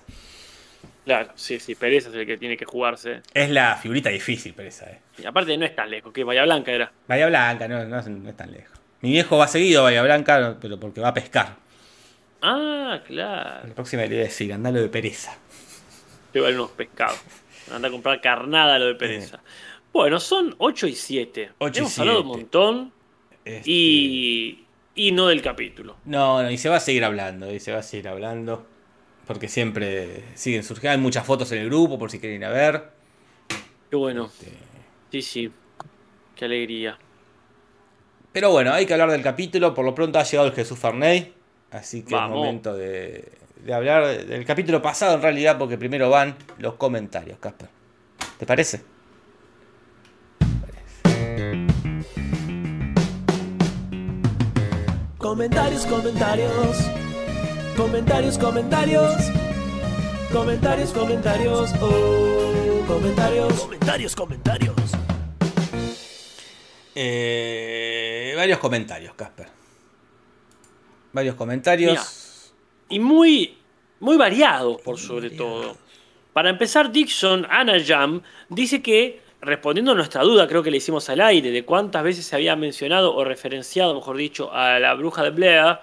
Claro, 1.05 1.33
sí, 1.35 1.59
sí. 1.59 1.75
Pereza 1.75 2.09
es 2.11 2.15
el 2.15 2.27
que 2.27 2.37
tiene 2.37 2.57
que 2.57 2.65
jugarse. 2.65 3.23
Es 3.35 3.51
la 3.51 3.77
figurita 3.77 4.11
difícil, 4.11 4.55
Pereza. 4.55 4.89
Eh. 4.91 5.01
Y 5.19 5.27
aparte 5.27 5.57
no 5.57 5.65
es 5.67 5.75
tan 5.75 5.91
lejos, 5.91 6.13
que 6.13 6.23
Bahía 6.25 6.45
Blanca 6.45 6.71
era. 6.73 6.93
Bahía 7.09 7.27
Blanca, 7.27 7.67
no, 7.69 7.85
no 7.85 7.99
es- 7.99 8.07
no 8.09 8.29
es 8.29 8.37
tan 8.37 8.53
lejos. 8.53 8.79
Mi 9.01 9.11
viejo 9.11 9.39
va 9.39 9.49
seguido 9.49 9.81
a 9.81 9.85
Bahía 9.85 10.03
Blanca, 10.03 10.57
pero 10.61 10.79
porque 10.79 11.01
va 11.01 11.09
a 11.09 11.15
pescar. 11.15 11.57
Ah, 12.43 13.01
claro. 13.07 13.69
La 13.69 13.75
próxima 13.75 14.03
le 14.03 14.09
voy 14.09 14.19
a 14.19 14.23
decir, 14.23 14.53
andalo 14.53 14.81
de 14.81 14.89
pereza. 14.89 15.37
Llevar 16.33 16.53
unos 16.55 16.71
pescados. 16.71 17.21
Anda 17.73 17.89
a 17.89 17.91
comprar 17.91 18.21
carnada 18.21 18.79
lo 18.79 18.87
de 18.87 18.95
pereza. 18.95 19.41
Bueno, 19.93 20.21
son 20.21 20.55
8 20.59 20.87
y 20.87 20.95
7. 20.95 21.53
8 21.59 21.73
y 21.75 21.79
Hemos 21.81 21.99
hablado 21.99 22.21
un 22.21 22.27
7. 22.27 22.39
montón 22.39 22.93
Este, 23.45 23.71
y, 23.71 24.65
y 24.95 25.13
no 25.13 25.27
del 25.29 25.43
capítulo. 25.43 25.97
No, 26.05 26.43
no, 26.43 26.51
y 26.51 26.59
se 26.59 26.69
va 26.69 26.77
a 26.77 26.81
seguir 26.81 27.05
hablando, 27.05 27.53
y 27.53 27.59
se 27.61 27.73
va 27.73 27.79
a 27.79 27.83
seguir 27.83 28.09
hablando. 28.09 28.67
Porque 29.27 29.49
siempre 29.49 30.25
siguen 30.35 30.63
surgiendo. 30.65 30.93
Hay 30.93 30.99
muchas 30.99 31.25
fotos 31.27 31.51
en 31.53 31.59
el 31.59 31.67
grupo 31.67 31.99
por 31.99 32.11
si 32.11 32.19
quieren 32.19 32.41
ir 32.41 32.45
a 32.47 32.51
ver. 32.51 32.91
Qué 33.91 33.97
bueno. 33.97 34.27
Este, 34.27 34.53
Sí, 35.13 35.23
sí. 35.23 35.53
Qué 36.37 36.45
alegría. 36.45 36.99
Pero 38.33 38.51
bueno, 38.51 38.73
hay 38.73 38.87
que 38.87 38.93
hablar 38.93 39.11
del 39.11 39.23
capítulo. 39.23 39.75
Por 39.75 39.85
lo 39.85 39.95
pronto 39.95 40.19
ha 40.19 40.23
llegado 40.25 40.49
el 40.49 40.55
Jesús 40.55 40.79
Farney. 40.79 41.33
Así 41.71 42.03
que 42.03 42.15
Vamos. 42.15 42.31
es 42.31 42.37
momento 42.37 42.75
de, 42.75 43.29
de 43.65 43.73
hablar 43.75 44.25
del 44.27 44.45
capítulo 44.45 44.81
pasado 44.83 45.15
en 45.17 45.23
realidad, 45.23 45.59
porque 45.59 45.77
primero 45.79 46.11
van 46.11 46.37
los 46.59 46.75
comentarios, 46.75 47.39
Casper. 47.39 47.69
¿Te 48.39 48.47
parece? 48.47 48.83
Comentarios, 55.21 55.85
comentarios. 55.85 56.79
Comentarios, 57.77 58.39
comentarios. 58.39 59.15
Comentarios, 60.33 60.93
comentarios. 60.93 61.71
Oh, 61.83 62.83
comentarios. 62.87 63.53
Comentarios, 63.61 64.17
comentarios. 64.17 64.75
Eh, 66.95 68.33
varios 68.35 68.59
comentarios, 68.61 69.13
Casper. 69.13 69.49
Varios 71.13 71.35
comentarios. 71.35 72.55
Y 72.89 72.99
muy, 72.99 73.59
muy 74.01 74.17
variados, 74.17 74.81
por 74.81 74.99
sobre 74.99 75.29
todo. 75.29 75.77
Para 76.33 76.49
empezar, 76.49 76.91
Dixon 76.91 77.47
Anajam 77.51 78.23
dice 78.49 78.81
que, 78.81 79.21
respondiendo 79.41 79.93
a 79.93 79.95
nuestra 79.95 80.23
duda, 80.23 80.47
creo 80.47 80.63
que 80.63 80.71
le 80.71 80.77
hicimos 80.77 81.09
al 81.09 81.21
aire, 81.21 81.51
de 81.51 81.65
cuántas 81.65 82.03
veces 82.03 82.27
se 82.27 82.37
había 82.37 82.57
mencionado 82.57 83.15
o 83.15 83.25
referenciado, 83.25 83.95
mejor 83.95 84.17
dicho, 84.17 84.53
a 84.53 84.79
la 84.79 84.95
bruja 84.95 85.23
de 85.23 85.31
Blair, 85.31 85.79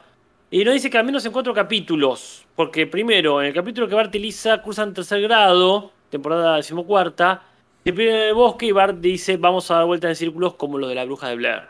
y 0.50 0.64
nos 0.64 0.74
dice 0.74 0.90
que 0.90 0.98
al 0.98 1.06
menos 1.06 1.26
en 1.26 1.32
cuatro 1.32 1.54
capítulos. 1.54 2.46
Porque 2.56 2.88
primero, 2.88 3.42
en 3.42 3.48
el 3.48 3.54
capítulo 3.54 3.88
que 3.88 3.96
Bart 3.96 4.14
y 4.16 4.20
Lisa 4.20 4.62
cruzan 4.62 4.94
tercer 4.94 5.22
grado, 5.22 5.92
temporada 6.10 6.56
decimocuarta, 6.56 7.44
se 7.84 7.94
pierden 7.94 8.22
en 8.22 8.28
el 8.30 8.34
bosque 8.34 8.66
y 8.68 8.72
Bart 8.72 8.98
dice 8.98 9.38
vamos 9.38 9.70
a 9.72 9.76
dar 9.76 9.86
vueltas 9.86 10.10
en 10.10 10.16
círculos 10.16 10.56
como 10.56 10.78
lo 10.78 10.88
de 10.88 10.96
la 10.96 11.06
bruja 11.06 11.30
de 11.30 11.36
Blair. 11.36 11.64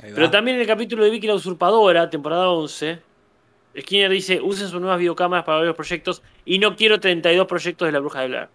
Pero 0.00 0.30
también 0.30 0.56
en 0.56 0.62
el 0.62 0.66
capítulo 0.66 1.04
de 1.04 1.10
Vicky 1.10 1.26
la 1.26 1.34
usurpadora, 1.34 2.08
temporada 2.08 2.48
11, 2.50 2.98
Skinner 3.78 4.10
dice, 4.10 4.40
usen 4.40 4.68
sus 4.68 4.80
nuevas 4.80 4.98
videocámaras 4.98 5.44
para 5.44 5.58
ver 5.58 5.66
los 5.68 5.76
proyectos 5.76 6.22
y 6.44 6.58
no 6.58 6.76
quiero 6.76 7.00
32 7.00 7.46
proyectos 7.46 7.86
de 7.86 7.92
la 7.92 8.00
bruja 8.00 8.20
de 8.20 8.28
Blair. 8.28 8.48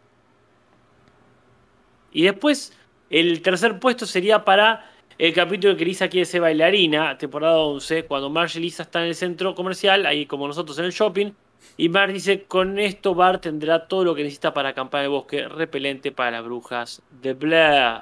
Y 2.17 2.23
después, 2.23 2.73
el 3.11 3.43
tercer 3.43 3.77
puesto 3.77 4.07
sería 4.07 4.43
para 4.43 4.89
el 5.19 5.35
capítulo 5.35 5.77
que 5.77 5.85
Lisa 5.85 6.07
quiere 6.07 6.25
ser 6.25 6.41
bailarina, 6.41 7.15
temporada 7.15 7.59
11, 7.59 8.05
cuando 8.05 8.31
Marge 8.31 8.57
y 8.57 8.63
Lisa 8.63 8.81
están 8.81 9.03
en 9.03 9.09
el 9.09 9.15
centro 9.15 9.53
comercial, 9.53 10.03
ahí 10.07 10.25
como 10.25 10.47
nosotros 10.47 10.79
en 10.79 10.85
el 10.85 10.93
shopping, 10.93 11.33
y 11.77 11.89
Marge 11.89 12.13
dice, 12.13 12.43
con 12.45 12.79
esto 12.79 13.13
Bart 13.13 13.43
tendrá 13.43 13.87
todo 13.87 14.03
lo 14.03 14.15
que 14.15 14.23
necesita 14.23 14.51
para 14.51 14.69
acampar 14.69 15.01
en 15.01 15.05
el 15.05 15.11
bosque 15.11 15.47
repelente 15.47 16.11
para 16.11 16.31
las 16.31 16.43
brujas 16.43 17.03
de 17.21 17.35
Blair. 17.35 18.01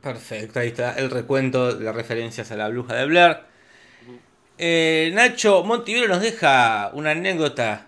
Perfecto, 0.00 0.60
ahí 0.60 0.68
está 0.68 0.94
el 0.94 1.10
recuento 1.10 1.74
de 1.74 1.84
las 1.84 1.94
referencias 1.94 2.50
a 2.52 2.56
la 2.56 2.70
bruja 2.70 2.94
de 2.94 3.04
Blair. 3.04 3.36
Eh, 4.56 5.10
Nacho 5.12 5.62
Montivero 5.62 6.08
nos 6.08 6.22
deja 6.22 6.90
una 6.94 7.10
anécdota 7.10 7.87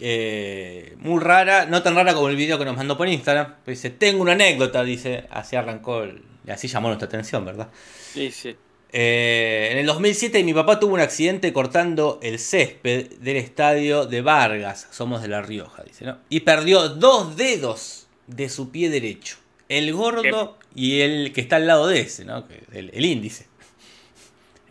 eh, 0.00 0.94
muy 0.98 1.20
rara, 1.22 1.66
no 1.66 1.82
tan 1.82 1.94
rara 1.94 2.14
como 2.14 2.28
el 2.28 2.36
video 2.36 2.58
que 2.58 2.64
nos 2.64 2.76
mandó 2.76 2.96
por 2.96 3.08
Instagram. 3.08 3.56
Pero 3.64 3.74
dice, 3.76 3.90
tengo 3.90 4.22
una 4.22 4.32
anécdota, 4.32 4.82
dice, 4.82 5.24
así 5.30 5.56
arrancó, 5.56 6.02
el- 6.02 6.22
y 6.46 6.50
así 6.50 6.68
llamó 6.68 6.88
nuestra 6.88 7.06
atención, 7.06 7.44
¿verdad? 7.44 7.68
Dice, 8.14 8.56
Eh, 8.92 9.68
en 9.70 9.78
el 9.78 9.86
2007 9.86 10.42
mi 10.42 10.52
papá 10.52 10.80
tuvo 10.80 10.94
un 10.94 11.00
accidente 11.00 11.52
cortando 11.52 12.18
el 12.24 12.40
césped 12.40 13.18
del 13.20 13.36
estadio 13.36 14.04
de 14.06 14.20
Vargas, 14.20 14.88
somos 14.90 15.22
de 15.22 15.28
La 15.28 15.42
Rioja, 15.42 15.84
dice, 15.84 16.04
¿no? 16.04 16.18
Y 16.28 16.40
perdió 16.40 16.88
dos 16.88 17.36
dedos 17.36 18.08
de 18.26 18.48
su 18.48 18.70
pie 18.72 18.90
derecho, 18.90 19.36
el 19.68 19.92
gordo 19.92 20.58
y 20.74 21.02
el 21.02 21.32
que 21.32 21.40
está 21.40 21.54
al 21.56 21.68
lado 21.68 21.86
de 21.86 22.00
ese, 22.00 22.24
¿no? 22.24 22.44
El, 22.72 22.90
el 22.92 23.04
índice. 23.04 23.46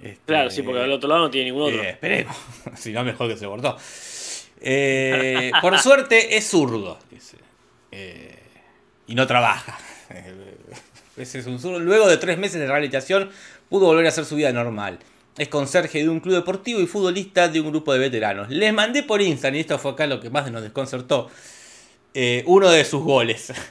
Este, 0.01 0.19
claro, 0.25 0.49
sí, 0.49 0.63
porque 0.63 0.81
al 0.81 0.91
otro 0.91 1.07
lado 1.09 1.21
no 1.21 1.29
tiene 1.29 1.51
ningún 1.51 1.69
otro. 1.69 1.83
eh, 1.83 1.89
esperemos, 1.91 2.35
si 2.75 2.91
no 2.91 3.03
mejor 3.05 3.29
que 3.29 3.37
se 3.37 3.45
cortó. 3.45 3.77
Eh, 4.61 5.51
por 5.61 5.77
suerte 5.79 6.37
es 6.37 6.47
zurdo. 6.47 6.99
Eh, 7.91 8.39
y 9.07 9.15
no 9.15 9.25
trabaja. 9.25 9.77
Ese 11.17 11.39
es 11.39 11.47
un 11.47 11.59
zurdo. 11.59 11.79
Luego 11.79 12.07
de 12.07 12.17
tres 12.17 12.37
meses 12.37 12.59
de 12.59 12.67
rehabilitación 12.67 13.29
pudo 13.69 13.87
volver 13.87 14.05
a 14.05 14.09
hacer 14.09 14.25
su 14.25 14.35
vida 14.35 14.51
normal. 14.51 14.99
Es 15.37 15.47
conserje 15.47 15.99
de 15.99 16.09
un 16.09 16.19
club 16.19 16.35
deportivo 16.35 16.81
y 16.81 16.87
futbolista 16.87 17.47
de 17.47 17.61
un 17.61 17.69
grupo 17.69 17.93
de 17.93 17.99
veteranos. 17.99 18.49
Les 18.49 18.73
mandé 18.73 19.03
por 19.03 19.21
Instagram, 19.21 19.55
y 19.55 19.59
esto 19.61 19.79
fue 19.79 19.91
acá 19.91 20.05
lo 20.05 20.19
que 20.19 20.29
más 20.29 20.51
nos 20.51 20.61
desconcertó, 20.61 21.29
eh, 22.13 22.43
uno 22.45 22.69
de 22.69 22.83
sus 22.83 23.03
goles. 23.03 23.53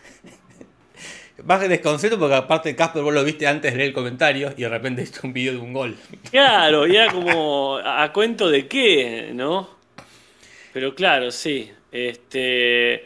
Más 1.44 1.61
desconcerto 1.68 2.18
porque 2.18 2.35
aparte 2.35 2.74
Casper 2.74 3.03
vos 3.03 3.14
lo 3.14 3.22
viste 3.22 3.46
antes 3.46 3.70
de 3.70 3.79
leer 3.79 3.90
el 3.90 3.94
comentario 3.94 4.53
y 4.57 4.62
de 4.62 4.68
repente 4.68 5.03
viste 5.03 5.20
un 5.22 5.33
video 5.33 5.53
de 5.53 5.59
un 5.61 5.72
gol. 5.72 5.96
Claro, 6.33 6.85
y 6.85 6.96
era 6.96 7.12
como 7.12 7.79
a 7.79 8.12
cuento 8.12 8.51
de 8.51 8.66
qué, 8.66 9.31
¿no? 9.35 9.78
Pero 10.79 10.95
claro, 10.95 11.33
sí. 11.33 11.69
Este, 11.91 13.05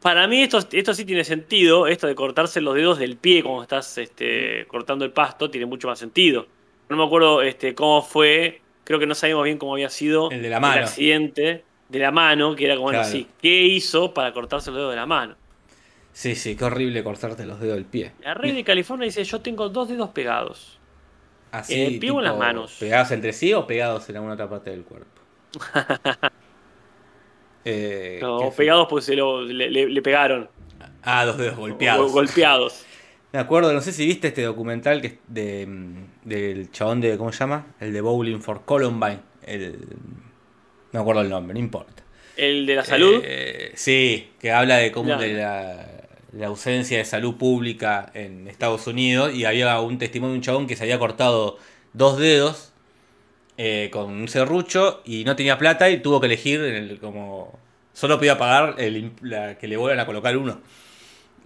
para 0.00 0.26
mí 0.26 0.40
esto, 0.42 0.60
esto 0.72 0.94
sí 0.94 1.04
tiene 1.04 1.24
sentido, 1.24 1.86
esto 1.86 2.06
de 2.06 2.14
cortarse 2.14 2.62
los 2.62 2.74
dedos 2.74 2.98
del 2.98 3.18
pie 3.18 3.42
cuando 3.42 3.60
estás 3.64 3.98
este, 3.98 4.64
cortando 4.66 5.04
el 5.04 5.10
pasto, 5.12 5.50
tiene 5.50 5.66
mucho 5.66 5.88
más 5.88 5.98
sentido. 5.98 6.46
No 6.88 6.96
me 6.96 7.04
acuerdo 7.04 7.42
este, 7.42 7.74
cómo 7.74 8.00
fue, 8.00 8.62
creo 8.84 8.98
que 8.98 9.06
no 9.06 9.14
sabíamos 9.14 9.44
bien 9.44 9.58
cómo 9.58 9.74
había 9.74 9.90
sido 9.90 10.30
El 10.30 10.40
de 10.40 10.48
la 10.48 10.58
mano. 10.58 10.80
accidente. 10.84 11.64
de 11.90 11.98
la 11.98 12.10
mano, 12.10 12.56
que 12.56 12.64
era 12.64 12.76
como, 12.76 12.84
bueno, 12.84 13.00
Claro. 13.00 13.12
sí, 13.12 13.26
¿qué 13.42 13.60
hizo 13.64 14.14
para 14.14 14.32
cortarse 14.32 14.70
los 14.70 14.78
dedos 14.78 14.92
de 14.92 14.96
la 14.96 15.04
mano? 15.04 15.36
Sí, 16.14 16.34
sí, 16.34 16.56
qué 16.56 16.64
horrible 16.64 17.04
cortarte 17.04 17.44
los 17.44 17.60
dedos 17.60 17.74
del 17.74 17.84
pie. 17.84 18.12
La 18.22 18.32
rey 18.32 18.52
de 18.52 18.64
California 18.64 19.04
dice, 19.04 19.22
yo 19.24 19.42
tengo 19.42 19.68
dos 19.68 19.86
dedos 19.90 20.08
pegados. 20.08 20.78
Así, 21.50 21.74
¿En 21.74 21.92
el 21.92 21.98
pie 21.98 22.10
o 22.10 22.20
en 22.20 22.24
las 22.24 22.38
manos? 22.38 22.78
¿Pegados 22.80 23.10
entre 23.10 23.34
sí 23.34 23.52
o 23.52 23.66
pegados 23.66 24.08
en 24.08 24.16
alguna 24.16 24.32
otra 24.32 24.48
parte 24.48 24.70
del 24.70 24.84
cuerpo? 24.84 25.20
Eh, 27.64 28.18
No, 28.20 28.50
pegados 28.56 28.86
pues 28.90 29.04
se 29.04 29.14
lo, 29.14 29.42
le, 29.42 29.70
le- 29.70 29.88
le 29.88 30.02
pegaron. 30.02 30.48
Ah, 31.02 31.24
dos 31.24 31.38
dedos 31.38 31.56
golpeados. 31.56 32.06
Go- 32.08 32.12
golpeados. 32.12 32.84
Me 33.32 33.38
acuerdo, 33.38 33.72
no 33.72 33.80
sé 33.80 33.92
si 33.92 34.04
viste 34.06 34.28
este 34.28 34.42
documental 34.42 35.00
que 35.00 35.06
es 35.06 35.14
de, 35.26 35.66
mm, 35.66 36.28
del 36.28 36.70
chabón 36.70 37.00
de, 37.00 37.16
¿cómo 37.16 37.32
se 37.32 37.38
llama? 37.38 37.66
El 37.80 37.92
de 37.92 38.00
Bowling 38.02 38.40
for 38.40 38.64
Columbine. 38.64 39.20
El, 39.46 39.72
no 40.92 40.92
me 40.92 41.00
acuerdo 41.00 41.22
el 41.22 41.30
nombre, 41.30 41.54
no 41.54 41.60
importa. 41.60 42.02
El 42.36 42.66
de 42.66 42.74
la 42.76 42.84
salud. 42.84 43.20
Eh, 43.24 43.72
sí, 43.74 44.30
que 44.38 44.52
habla 44.52 44.76
de 44.76 44.92
cómo 44.92 45.06
Claro. 45.06 45.22
de 45.22 45.32
la, 45.34 45.86
la 46.32 46.46
ausencia 46.48 46.98
de 46.98 47.04
salud 47.06 47.36
pública 47.36 48.10
en 48.14 48.48
Estados 48.48 48.86
Unidos 48.86 49.34
y 49.34 49.44
había 49.46 49.80
un 49.80 49.98
testimonio 49.98 50.32
de 50.32 50.38
un 50.38 50.42
chabón 50.42 50.66
que 50.66 50.76
se 50.76 50.82
había 50.84 50.98
cortado 50.98 51.56
dos 51.94 52.18
dedos 52.18 52.71
eh, 53.56 53.88
con 53.92 54.10
un 54.10 54.28
serrucho 54.28 55.02
y 55.04 55.24
no 55.24 55.36
tenía 55.36 55.58
plata 55.58 55.88
y 55.90 55.98
tuvo 56.00 56.20
que 56.20 56.26
elegir 56.26 56.60
el- 56.60 56.98
como 57.00 57.58
solo 57.92 58.18
podía 58.18 58.38
pagar 58.38 58.76
el, 58.78 59.12
la, 59.22 59.58
que 59.58 59.68
le 59.68 59.76
vuelvan 59.76 60.00
a 60.00 60.06
colocar 60.06 60.36
uno. 60.36 60.60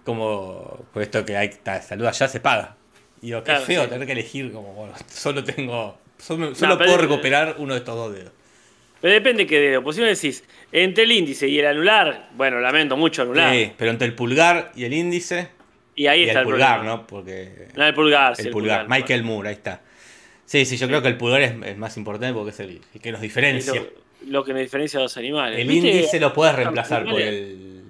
Como 0.03 0.85
puesto 0.93 1.25
que 1.25 1.35
hay 1.35 1.51
salud 1.81 2.05
allá 2.05 2.27
se 2.27 2.39
paga. 2.39 2.75
Y 3.21 3.27
digo, 3.27 3.39
qué 3.39 3.45
Claro, 3.51 3.65
feo 3.65 3.83
sí. 3.83 3.89
tener 3.89 4.05
que 4.05 4.13
elegir 4.13 4.51
como 4.51 4.73
bueno, 4.73 4.93
solo 5.07 5.43
tengo 5.43 5.97
solo, 6.17 6.55
solo 6.55 6.77
puedo 6.77 6.97
recuperar 6.97 7.55
uno 7.57 7.73
de 7.73 7.79
estos 7.79 7.95
dos 7.95 8.13
dedos. 8.13 8.31
Pero 9.01 9.13
depende 9.13 9.45
qué 9.45 9.59
dedo. 9.59 9.83
Pues 9.83 9.95
si 9.95 10.01
me 10.01 10.07
decís, 10.07 10.43
entre 10.71 11.03
el 11.03 11.11
índice 11.11 11.47
y 11.47 11.59
el 11.59 11.67
anular, 11.67 12.29
bueno, 12.35 12.59
lamento 12.59 12.97
mucho 12.97 13.21
anular. 13.23 13.53
Sí, 13.53 13.71
pero 13.77 13.91
entre 13.91 14.07
el 14.07 14.15
pulgar 14.15 14.71
y 14.75 14.85
el 14.85 14.93
índice 14.93 15.49
Y 15.95 16.07
ahí 16.07 16.21
y 16.21 16.27
está 16.27 16.39
el 16.39 16.47
el, 16.47 16.51
pulgar, 16.51 16.75
problema. 16.77 16.95
¿no? 16.97 17.07
Porque 17.07 17.67
No, 17.75 17.85
el 17.85 17.93
pulgar, 17.93 18.35
sí, 18.35 18.43
el 18.43 18.49
pulgar, 18.51 18.87
Michael 18.89 19.23
Moore, 19.23 19.49
ahí 19.49 19.55
está. 19.55 19.81
Sí, 20.47 20.63
sí, 20.65 20.77
yo 20.77 20.87
creo 20.87 21.01
que 21.01 21.09
el 21.09 21.17
pulgar 21.17 21.41
es, 21.41 21.53
es 21.65 21.77
más 21.77 21.97
importante 21.97 22.33
porque 22.33 22.51
es 22.51 22.59
el, 22.61 22.81
el 22.93 23.01
que 23.01 23.11
nos 23.11 23.19
diferencia. 23.19 23.73
lo, 23.73 23.87
lo 24.31 24.43
que 24.45 24.53
nos 24.53 24.61
diferencia 24.61 24.97
de 24.97 25.03
los 25.03 25.17
animales. 25.17 25.59
El 25.59 25.67
¿Viste? 25.67 25.89
índice 25.89 26.19
lo 26.21 26.33
puedes 26.33 26.55
reemplazar 26.55 27.03
por 27.05 27.19
el 27.21 27.83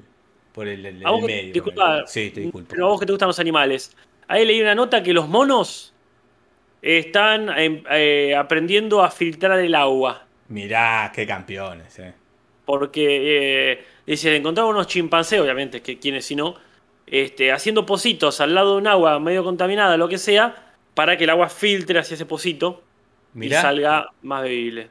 por 0.52 0.68
el, 0.68 1.06
A 1.06 1.12
medio. 1.20 1.54
disculpa, 1.54 2.04
Sí, 2.08 2.32
te 2.32 2.42
disculpo. 2.42 2.68
Pero 2.72 2.88
a 2.88 2.90
vos 2.90 3.00
que 3.00 3.06
te 3.06 3.12
gustan 3.12 3.28
los 3.28 3.38
animales. 3.40 3.96
Ahí 4.28 4.44
leí 4.44 4.60
una 4.60 4.74
nota 4.74 5.04
que 5.04 5.14
los 5.14 5.30
monos 5.30 5.94
están 6.82 7.50
em, 7.60 7.84
eh, 7.92 8.36
aprendiendo 8.36 9.04
a 9.04 9.12
filtrar 9.12 9.60
el 9.60 9.76
agua. 9.76 10.26
Mirá, 10.48 11.12
qué 11.14 11.28
campeones, 11.28 12.00
eh. 12.00 12.14
Porque, 12.66 13.72
eh, 13.74 13.86
dice, 14.06 14.36
encontraron 14.36 14.74
unos 14.74 14.88
chimpancés, 14.88 15.40
obviamente, 15.40 15.82
que 15.82 16.00
quienes 16.00 16.26
si 16.26 16.36
no, 16.36 16.56
este, 17.06 17.52
haciendo 17.52 17.86
pocitos 17.86 18.42
al 18.42 18.56
lado 18.56 18.74
de 18.74 18.78
un 18.82 18.88
agua 18.88 19.20
medio 19.20 19.44
contaminada, 19.44 19.96
lo 19.96 20.10
que 20.10 20.18
sea, 20.18 20.67
para 20.98 21.16
que 21.16 21.26
el 21.26 21.30
agua 21.30 21.48
filtre 21.48 22.00
hacia 22.00 22.16
ese 22.16 22.26
pocito 22.26 22.82
Mirá. 23.36 23.60
y 23.60 23.62
salga 23.62 24.10
más 24.24 24.42
bebible. 24.42 24.90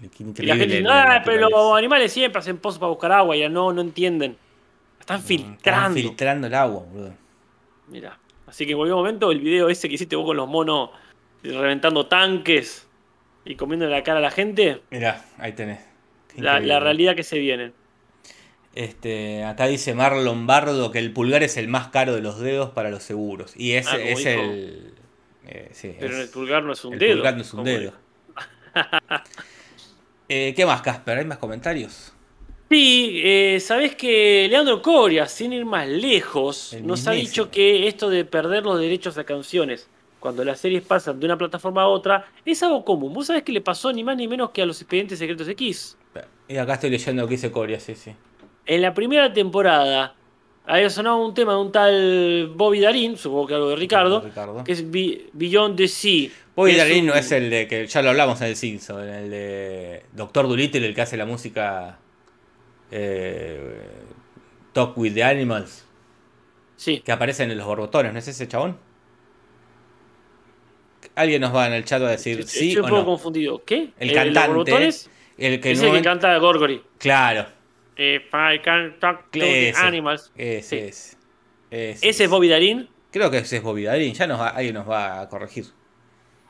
Qué 0.00 0.24
Y 0.42 0.46
la 0.46 0.56
gente 0.56 0.78
dice, 0.78 0.88
ah, 0.90 1.22
pero 1.24 1.48
los 1.48 1.78
animales 1.78 2.12
siempre 2.12 2.40
hacen 2.40 2.58
pozos 2.58 2.80
para 2.80 2.90
buscar 2.90 3.12
agua, 3.12 3.36
ya 3.36 3.48
no, 3.48 3.72
no 3.72 3.80
entienden. 3.80 4.36
Están 4.98 5.18
Están 5.20 5.28
filtrando. 5.28 5.94
filtrando 5.94 6.46
el 6.48 6.54
agua, 6.54 6.82
boludo. 6.90 7.14
Mira. 7.86 8.18
Así 8.48 8.66
que 8.66 8.72
en 8.72 8.78
cualquier 8.78 8.96
momento 8.96 9.30
el 9.30 9.38
video 9.38 9.68
ese 9.68 9.88
que 9.88 9.94
hiciste 9.94 10.16
vos 10.16 10.26
con 10.26 10.36
los 10.36 10.48
monos 10.48 10.90
reventando 11.44 12.06
tanques 12.06 12.88
y 13.44 13.54
comiendo 13.54 13.86
la 13.86 14.02
cara 14.02 14.18
a 14.18 14.22
la 14.22 14.32
gente, 14.32 14.82
Mirá, 14.90 15.24
ahí 15.38 15.52
tenés. 15.52 15.78
La, 16.36 16.58
la 16.58 16.80
realidad 16.80 17.14
que 17.14 17.22
se 17.22 17.38
viene. 17.38 17.70
Este, 18.78 19.42
acá 19.42 19.66
dice 19.66 19.92
Marlon 19.92 20.46
Bardo 20.46 20.92
que 20.92 21.00
el 21.00 21.12
pulgar 21.12 21.42
es 21.42 21.56
el 21.56 21.66
más 21.66 21.88
caro 21.88 22.14
de 22.14 22.20
los 22.20 22.38
dedos 22.38 22.70
para 22.70 22.90
los 22.90 23.02
seguros. 23.02 23.52
Y 23.56 23.72
ese 23.72 23.90
Ah, 23.90 23.96
es 23.98 24.24
el. 24.24 24.94
eh, 25.48 25.68
sí, 25.72 25.96
Pero 25.98 26.14
es- 26.14 26.20
el 26.20 26.28
pulgar 26.28 26.62
no 26.62 26.72
es 26.72 26.84
un 26.84 26.92
el 26.94 27.00
dedo. 27.00 27.16
pulgar 27.16 27.34
no 27.34 27.40
es 27.42 27.52
un 27.54 27.64
dedo. 27.64 27.92
Eh, 30.28 30.52
¿Qué 30.54 30.64
más, 30.66 30.82
Casper? 30.82 31.18
¿Hay 31.18 31.24
más 31.24 31.38
comentarios? 31.38 32.12
Sí, 32.68 33.20
eh, 33.24 33.58
sabés 33.60 33.96
que 33.96 34.46
Leandro 34.48 34.80
Coria, 34.82 35.26
sin 35.26 35.54
ir 35.54 35.64
más 35.64 35.88
lejos, 35.88 36.74
El 36.74 36.86
nos 36.86 37.08
ha 37.08 37.12
dicho 37.12 37.50
que 37.50 37.88
esto 37.88 38.10
de 38.10 38.26
perder 38.26 38.62
los 38.64 38.78
derechos 38.78 39.16
a 39.18 39.24
canciones 39.24 39.88
cuando 40.20 40.44
las 40.44 40.60
series 40.60 40.82
pasan 40.82 41.18
de 41.18 41.24
una 41.26 41.38
plataforma 41.38 41.82
a 41.82 41.88
otra 41.88 42.26
es 42.44 42.62
algo 42.62 42.84
común. 42.84 43.12
¿Vos 43.14 43.26
sabés 43.28 43.42
que 43.42 43.52
le 43.52 43.62
pasó 43.62 43.90
ni 43.92 44.04
más 44.04 44.16
ni 44.18 44.28
menos 44.28 44.50
que 44.50 44.60
a 44.62 44.66
los 44.66 44.80
expedientes 44.82 45.18
secretos 45.18 45.48
X? 45.48 45.96
Y 46.46 46.56
acá 46.58 46.74
estoy 46.74 46.90
leyendo 46.90 47.22
lo 47.22 47.28
que 47.28 47.34
dice 47.34 47.50
Coria, 47.50 47.80
sí, 47.80 47.94
sí. 47.94 48.12
En 48.68 48.82
la 48.82 48.92
primera 48.94 49.32
temporada 49.32 50.14
había 50.66 50.90
sonado 50.90 51.16
un 51.24 51.32
tema 51.34 51.52
de 51.54 51.58
un 51.58 51.72
tal 51.72 52.52
Bobby 52.54 52.80
Darin, 52.80 53.16
supongo 53.16 53.46
que 53.46 53.54
algo 53.54 53.70
de 53.70 53.76
Ricardo, 53.76 54.20
Ricardo. 54.20 54.62
que 54.62 54.72
es 54.72 54.88
Be- 54.90 55.26
Beyond 55.32 55.76
the 55.76 55.88
Sea. 55.88 56.28
Bobby 56.54 56.76
un- 57.00 57.06
no 57.06 57.14
es 57.14 57.32
el 57.32 57.48
de 57.50 57.66
que 57.66 57.86
ya 57.86 58.02
lo 58.02 58.10
hablamos 58.10 58.40
en 58.42 58.48
el 58.48 58.56
Simpson, 58.56 59.02
en 59.08 59.14
el 59.14 59.30
de 59.30 60.02
Doctor 60.12 60.46
Dolittle, 60.48 60.86
el 60.86 60.94
que 60.94 61.00
hace 61.00 61.16
la 61.16 61.24
música 61.24 61.98
eh, 62.90 63.86
Talk 64.72 64.96
with 64.98 65.14
the 65.14 65.24
Animals, 65.24 65.84
Sí, 66.76 67.00
que 67.00 67.10
aparece 67.10 67.42
en 67.44 67.56
los 67.56 67.66
borbotones, 67.66 68.12
¿no 68.12 68.18
es 68.18 68.28
ese 68.28 68.46
chabón? 68.46 68.76
Alguien 71.14 71.40
nos 71.40 71.54
va 71.54 71.66
en 71.66 71.72
el 71.72 71.84
chat 71.84 72.00
a 72.02 72.08
decir 72.08 72.46
sí 72.46 72.68
estoy 72.68 72.76
o 72.76 72.84
un 72.84 72.90
poco 72.90 73.00
no. 73.00 73.06
confundido. 73.06 73.64
¿Qué? 73.64 73.90
El 73.98 74.08
los 74.08 74.16
cantante, 74.16 74.48
borbotones? 74.48 75.10
El 75.36 75.60
que 75.60 75.72
es 75.72 75.82
el 75.82 75.92
que 75.92 76.02
canta 76.02 76.36
Gorgory. 76.38 76.82
Claro, 76.98 77.46
If 77.98 78.32
I 78.32 78.60
can 78.60 78.98
talk 79.00 79.30
to 79.32 79.40
the 79.40 79.68
Ese. 79.70 79.78
animals. 79.80 80.32
ese 80.36 80.62
Sí. 80.62 80.76
es. 80.88 81.16
Ese, 81.70 82.08
Ese 82.08 82.24
es 82.24 82.30
Bobby 82.30 82.48
Darin. 82.48 82.88
Creo 83.10 83.30
que 83.30 83.38
ese 83.38 83.56
es 83.58 83.62
Bobby 83.62 83.82
Darin, 83.84 84.14
ya 84.14 84.26
nos 84.26 84.40
va- 84.40 84.48
alguien 84.50 84.74
nos 84.74 84.88
va 84.88 85.20
a 85.20 85.28
corregir. 85.28 85.64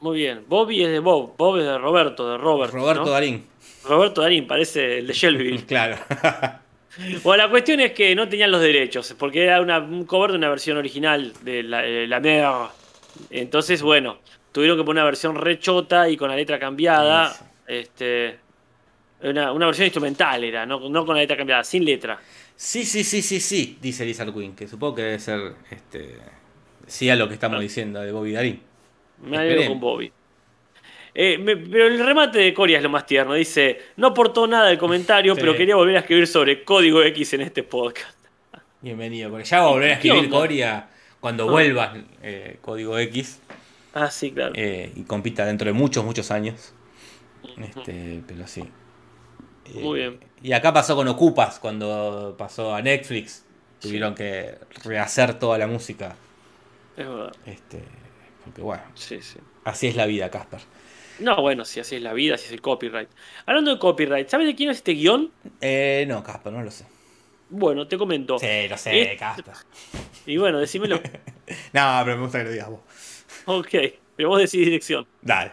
Muy 0.01 0.19
bien. 0.19 0.45
Bobby 0.47 0.85
es 0.85 0.91
de 0.91 0.99
Bob. 1.01 1.37
Bob 1.37 1.57
es 1.59 1.65
de 1.65 1.77
Roberto, 1.79 2.31
de 2.31 2.39
Robert. 2.39 2.73
Roberto 2.73 3.05
¿no? 3.07 3.11
Darín, 3.11 3.47
Roberto 3.85 4.21
Darín, 4.21 4.47
parece 4.47 4.99
el 4.99 5.07
de 5.09 5.13
Shelbyville. 5.15 5.65
claro. 5.67 5.97
Bueno, 7.23 7.45
la 7.45 7.51
cuestión 7.51 7.79
es 7.79 7.93
que 7.93 8.13
no 8.17 8.29
tenían 8.29 8.51
los 8.51 8.61
derechos, 8.61 9.15
porque 9.17 9.45
era 9.45 9.61
una- 9.61 9.79
un 9.79 10.05
cover 10.05 10.33
de 10.33 10.39
una 10.39 10.49
versión 10.49 10.79
original 10.79 11.33
de 11.43 11.63
la, 11.63 11.87
eh, 11.87 12.09
la 12.09 12.19
Mer. 12.19 12.45
Entonces, 13.31 13.83
bueno, 13.83 14.19
tuvieron 14.51 14.77
que 14.77 14.83
poner 14.83 15.03
una 15.03 15.05
versión 15.05 15.37
rechota 15.37 16.09
y 16.09 16.17
con 16.17 16.29
la 16.29 16.35
letra 16.37 16.59
cambiada. 16.59 17.33
Sí, 17.35 17.45
Este, 17.69 18.39
una, 19.23 19.53
una 19.53 19.67
versión 19.67 19.87
instrumental 19.87 20.43
era, 20.45 20.65
no, 20.67 20.89
no 20.89 21.05
con 21.07 21.15
la 21.17 21.23
letra 21.23 21.37
cambiada, 21.37 21.65
sin 21.65 21.85
letra. 21.85 22.19
Sí, 22.57 22.85
sí, 22.85 23.05
sí, 23.05 23.23
sí, 23.23 23.41
sí, 23.41 23.79
dice 23.81 24.05
Lizard 24.05 24.33
Queen, 24.33 24.55
que 24.55 24.67
supongo 24.69 24.97
que 24.97 25.03
debe 25.03 25.19
ser 25.19 25.55
este 25.71 26.17
sí 26.87 27.09
a 27.11 27.17
lo 27.17 27.29
que 27.29 27.35
estamos 27.35 27.61
diciendo 27.61 28.01
de 28.01 28.13
Bobby 28.13 28.33
Darín. 28.33 28.61
Me 29.23 29.37
alegro 29.39 29.67
con 29.69 29.81
Bobby. 29.81 30.13
Eh, 31.15 31.37
me- 31.39 31.57
pero 31.57 31.87
el 31.89 31.99
remate 32.05 32.39
de 32.39 32.55
Coria 32.55 32.77
es 32.79 32.83
lo 32.83 32.89
más 32.91 33.05
tierno. 33.07 33.35
Dice, 33.35 33.79
no 33.97 34.09
aportó 34.09 34.47
nada 34.47 34.69
del 34.69 34.79
comentario, 34.79 35.35
Sí. 35.37 35.41
pero 35.41 35.57
quería 35.57 35.75
volver 35.77 35.97
a 35.97 36.01
escribir 36.01 36.27
sobre 36.27 36.63
código 36.65 37.03
X 37.03 37.35
en 37.35 37.41
este 37.43 37.63
podcast. 37.65 38.17
Bienvenido, 38.81 39.29
porque 39.31 39.45
ya 39.45 39.61
va 39.61 39.67
a 39.67 39.71
volver 39.71 39.93
a 39.93 39.99
¿Qué 39.99 40.09
escribir? 40.09 40.31
Coria 40.31 40.89
cuando 41.21 41.49
Ah. 41.49 41.51
vuelva 41.51 41.95
eh, 42.23 42.59
Código 42.61 42.97
X 42.99 43.41
Ah, 43.93 44.11
sí, 44.11 44.31
claro. 44.31 44.53
eh, 44.57 44.93
y 44.95 45.03
compita 45.03 45.45
dentro 45.45 45.67
de 45.67 45.73
muchos, 45.73 46.05
muchos 46.05 46.31
años. 46.31 46.73
Este, 47.61 48.23
pero 48.27 48.47
sí. 48.47 48.65
Eh, 49.75 49.81
Muy 49.81 49.99
bien. 50.01 50.21
Y 50.43 50.53
acá 50.53 50.73
pasó 50.73 50.95
con 50.97 51.09
Ocupas, 51.09 51.59
cuando 51.59 52.35
pasó 52.39 52.75
a 52.75 52.83
Netflix. 52.83 53.45
Tuvieron 53.81 54.15
que 54.15 54.57
rehacer 54.85 55.39
toda 55.39 55.57
la 55.59 55.67
música. 55.67 56.17
Es 56.97 57.07
verdad. 57.07 57.33
Este, 57.47 57.81
porque 58.45 58.61
bueno, 58.63 58.83
Sí, 58.95 59.21
sí. 59.23 59.39
así 59.65 59.87
es 59.87 59.95
la 59.97 60.07
vida, 60.07 60.31
Casper. 60.31 60.61
No, 61.21 61.41
bueno, 61.43 61.65
si 61.65 61.81
así 61.81 61.97
es 61.97 62.03
la 62.03 62.13
vida, 62.13 62.35
así 62.37 62.47
es 62.47 62.53
el 62.53 62.61
copyright. 62.61 63.09
Hablando 63.47 63.73
de 63.73 63.79
copyright, 63.79 64.29
¿sabes 64.29 64.47
de 64.47 64.55
quién 64.55 64.71
es 64.71 64.79
este 64.79 64.93
guion? 64.93 65.31
Eh, 65.61 66.05
no, 66.09 66.23
Casper, 66.25 66.53
no 66.53 66.63
lo 66.63 66.71
sé. 66.71 66.87
Bueno, 67.51 67.87
te 67.89 67.97
comento. 67.99 68.39
Sí, 68.39 68.69
lo 68.69 68.77
sé, 68.77 69.13
Eh, 69.13 69.17
Casper. 69.17 69.55
Y 70.27 70.37
bueno, 70.37 70.59
decímelo. 70.59 71.01
No, 71.73 72.03
pero 72.05 72.17
me 72.17 72.23
gusta 72.25 72.39
que 72.39 72.45
lo 72.45 72.51
digas 72.51 72.69
vos. 72.69 72.81
ok, 73.47 73.69
pero 74.17 74.29
vos 74.29 74.39
decís 74.39 74.65
dirección. 74.65 75.07
Dale. 75.23 75.53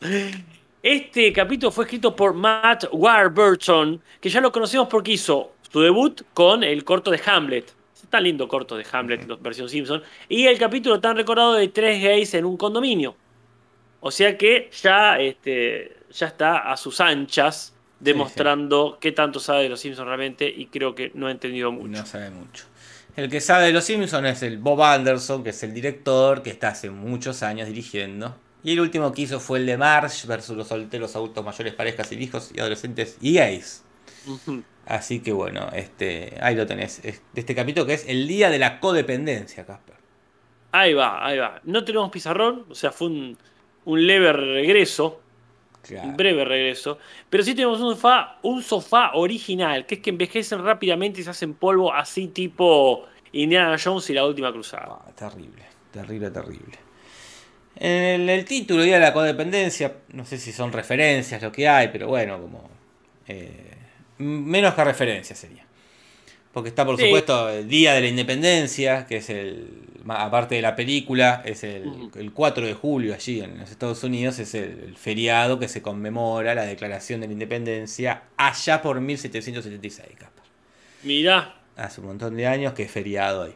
Este 0.88 1.32
capítulo 1.32 1.72
fue 1.72 1.82
escrito 1.82 2.14
por 2.14 2.32
Matt 2.32 2.84
Warburton, 2.92 4.00
que 4.20 4.28
ya 4.28 4.40
lo 4.40 4.52
conocemos 4.52 4.86
porque 4.86 5.10
hizo 5.10 5.54
su 5.68 5.80
debut 5.80 6.22
con 6.32 6.62
el 6.62 6.84
corto 6.84 7.10
de 7.10 7.20
Hamlet. 7.26 7.74
Tan 8.08 8.22
lindo 8.22 8.46
corto 8.46 8.76
de 8.76 8.86
Hamlet, 8.92 9.26
la 9.26 9.34
versión 9.34 9.68
Simpson. 9.68 10.00
Y 10.28 10.46
el 10.46 10.56
capítulo 10.60 11.00
tan 11.00 11.16
recordado 11.16 11.54
de 11.54 11.66
tres 11.66 12.00
gays 12.00 12.34
en 12.34 12.44
un 12.44 12.56
condominio. 12.56 13.16
O 13.98 14.12
sea 14.12 14.38
que 14.38 14.70
ya, 14.80 15.18
este, 15.18 15.96
ya 16.12 16.28
está 16.28 16.70
a 16.70 16.76
sus 16.76 17.00
anchas, 17.00 17.74
demostrando 17.98 18.98
qué 19.00 19.10
tanto 19.10 19.40
sabe 19.40 19.64
de 19.64 19.70
los 19.70 19.80
Simpsons 19.80 20.06
realmente. 20.06 20.46
Y 20.46 20.66
creo 20.66 20.94
que 20.94 21.10
no 21.14 21.26
ha 21.26 21.32
entendido 21.32 21.72
mucho. 21.72 21.88
No 21.88 22.06
sabe 22.06 22.30
mucho. 22.30 22.66
El 23.16 23.28
que 23.28 23.40
sabe 23.40 23.66
de 23.66 23.72
los 23.72 23.82
Simpsons 23.82 24.28
es 24.28 24.42
el 24.44 24.58
Bob 24.58 24.80
Anderson, 24.84 25.42
que 25.42 25.50
es 25.50 25.60
el 25.64 25.74
director, 25.74 26.44
que 26.44 26.50
está 26.50 26.68
hace 26.68 26.90
muchos 26.90 27.42
años 27.42 27.66
dirigiendo. 27.66 28.36
Y 28.66 28.72
el 28.72 28.80
último 28.80 29.12
que 29.12 29.22
hizo 29.22 29.38
fue 29.38 29.60
el 29.60 29.66
de 29.66 29.76
Marsh 29.76 30.26
versus 30.26 30.56
los 30.56 30.66
solteros 30.66 31.14
adultos 31.14 31.44
mayores, 31.44 31.72
parejas 31.74 32.10
y 32.10 32.16
hijos 32.16 32.50
y 32.52 32.58
adolescentes 32.58 33.16
y 33.20 33.34
gays. 33.34 33.84
Así 34.86 35.20
que 35.20 35.32
bueno, 35.32 35.68
este, 35.72 36.36
ahí 36.40 36.56
lo 36.56 36.66
tenés. 36.66 36.98
Es- 37.04 37.22
Este 37.36 37.54
capítulo 37.54 37.86
que 37.86 37.94
es 37.94 38.04
el 38.08 38.26
día 38.26 38.50
de 38.50 38.58
la 38.58 38.80
codependencia, 38.80 39.64
Casper. 39.64 39.94
Ahí 40.72 40.94
va, 40.94 41.24
ahí 41.24 41.38
va. 41.38 41.60
No 41.62 41.84
tenemos 41.84 42.10
pizarrón, 42.10 42.66
o 42.68 42.74
sea, 42.74 42.90
fue 42.90 43.06
un, 43.06 43.38
un 43.84 44.04
leve 44.04 44.32
regreso, 44.32 45.20
Claro. 45.82 46.08
un 46.08 46.16
breve 46.16 46.44
regreso. 46.44 46.98
Pero 47.30 47.44
sí 47.44 47.54
tenemos 47.54 47.80
un 47.80 47.94
sofá, 47.94 48.38
un 48.42 48.64
sofá 48.64 49.12
original, 49.14 49.86
que 49.86 49.94
es 49.94 50.00
que 50.00 50.10
envejecen 50.10 50.64
rápidamente 50.64 51.20
y 51.20 51.22
se 51.24 51.30
hacen 51.30 51.54
polvo 51.54 51.92
así 51.94 52.26
tipo 52.26 53.06
Indiana 53.30 53.76
Jones 53.82 54.10
y 54.10 54.14
la 54.14 54.26
última 54.26 54.50
cruzada. 54.50 54.98
Ah, 55.06 55.12
terrible, 55.14 55.62
terrible, 55.92 56.30
terrible. 56.32 56.78
En 57.78 58.02
el, 58.22 58.28
el 58.30 58.44
título, 58.44 58.82
Día 58.82 58.94
de 58.94 59.00
la 59.00 59.12
Codependencia, 59.12 59.92
no 60.12 60.24
sé 60.24 60.38
si 60.38 60.52
son 60.52 60.72
referencias 60.72 61.42
lo 61.42 61.52
que 61.52 61.68
hay, 61.68 61.88
pero 61.88 62.08
bueno, 62.08 62.40
como. 62.40 62.68
eh, 63.28 63.72
menos 64.18 64.74
que 64.74 64.84
referencias 64.84 65.38
sería. 65.38 65.64
Porque 66.52 66.70
está, 66.70 66.86
por 66.86 66.96
Sí. 66.96 67.04
supuesto, 67.04 67.50
el 67.50 67.68
Día 67.68 67.92
de 67.92 68.00
la 68.00 68.06
Independencia, 68.08 69.06
que 69.06 69.18
es 69.18 69.28
el. 69.30 69.82
Aparte 70.08 70.54
de 70.54 70.62
la 70.62 70.76
película, 70.76 71.42
es 71.44 71.64
el, 71.64 72.10
el 72.14 72.32
4 72.32 72.64
de 72.64 72.74
julio 72.74 73.12
allí 73.12 73.40
en 73.40 73.58
los 73.58 73.70
Estados 73.72 74.04
Unidos, 74.04 74.38
es 74.38 74.54
el, 74.54 74.84
el 74.86 74.96
feriado 74.96 75.58
que 75.58 75.66
se 75.68 75.82
conmemora 75.82 76.54
la 76.54 76.62
declaración 76.64 77.20
de 77.20 77.26
la 77.26 77.32
independencia 77.32 78.22
allá 78.36 78.80
por 78.82 79.00
1776, 79.00 80.08
Casper 80.16 80.44
Mirá, 81.02 81.56
hace 81.76 82.00
un 82.00 82.06
montón 82.06 82.36
de 82.36 82.46
años 82.46 82.72
que 82.72 82.84
es 82.84 82.90
feriado 82.90 83.42
hoy. 83.42 83.54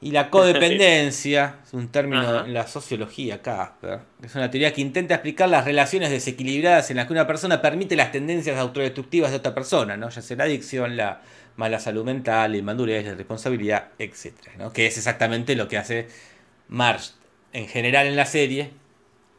Y 0.00 0.10
la 0.10 0.30
codependencia 0.30 1.60
es 1.66 1.72
un 1.72 1.88
término 1.88 2.20
Ajá. 2.20 2.46
en 2.46 2.52
la 2.54 2.66
sociología, 2.66 3.40
Casper. 3.42 4.00
Es 4.22 4.34
una 4.34 4.50
teoría 4.50 4.72
que 4.72 4.80
intenta 4.82 5.14
explicar 5.14 5.48
las 5.48 5.64
relaciones 5.64 6.10
desequilibradas 6.10 6.90
en 6.90 6.98
las 6.98 7.06
que 7.06 7.12
una 7.14 7.26
persona 7.26 7.62
permite 7.62 7.96
las 7.96 8.12
tendencias 8.12 8.58
autodestructivas 8.58 9.30
de 9.30 9.38
otra 9.38 9.54
persona, 9.54 9.96
¿no? 9.96 10.10
ya 10.10 10.20
sea 10.22 10.36
la 10.36 10.44
adicción, 10.44 10.96
la 10.96 11.22
mala 11.56 11.80
salud 11.80 12.04
mental, 12.04 12.52
la 12.52 12.58
inmadurez, 12.58 13.06
la 13.06 13.14
responsabilidad, 13.14 13.88
etc. 13.98 14.34
¿no? 14.58 14.72
Que 14.72 14.86
es 14.86 14.98
exactamente 14.98 15.56
lo 15.56 15.66
que 15.68 15.78
hace 15.78 16.08
Marsh 16.68 17.12
en 17.54 17.66
general 17.68 18.06
en 18.06 18.16
la 18.16 18.26
serie 18.26 18.72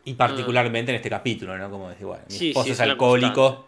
y 0.05 0.15
particularmente 0.15 0.91
en 0.91 0.95
este 0.95 1.09
capítulo, 1.09 1.57
¿no? 1.57 1.69
Como 1.69 1.89
decir, 1.89 2.07
bueno, 2.07 2.23
mi 2.29 2.35
Sí, 2.35 2.47
esposo 2.49 2.65
sí, 2.65 2.71
es 2.71 2.79
alcohólico, 2.79 3.67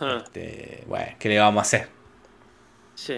Ah, 0.00 0.22
este, 0.24 0.84
bueno, 0.86 1.12
¿qué 1.18 1.28
le 1.28 1.38
vamos 1.38 1.60
a 1.60 1.62
hacer? 1.62 1.88
sí. 2.94 3.14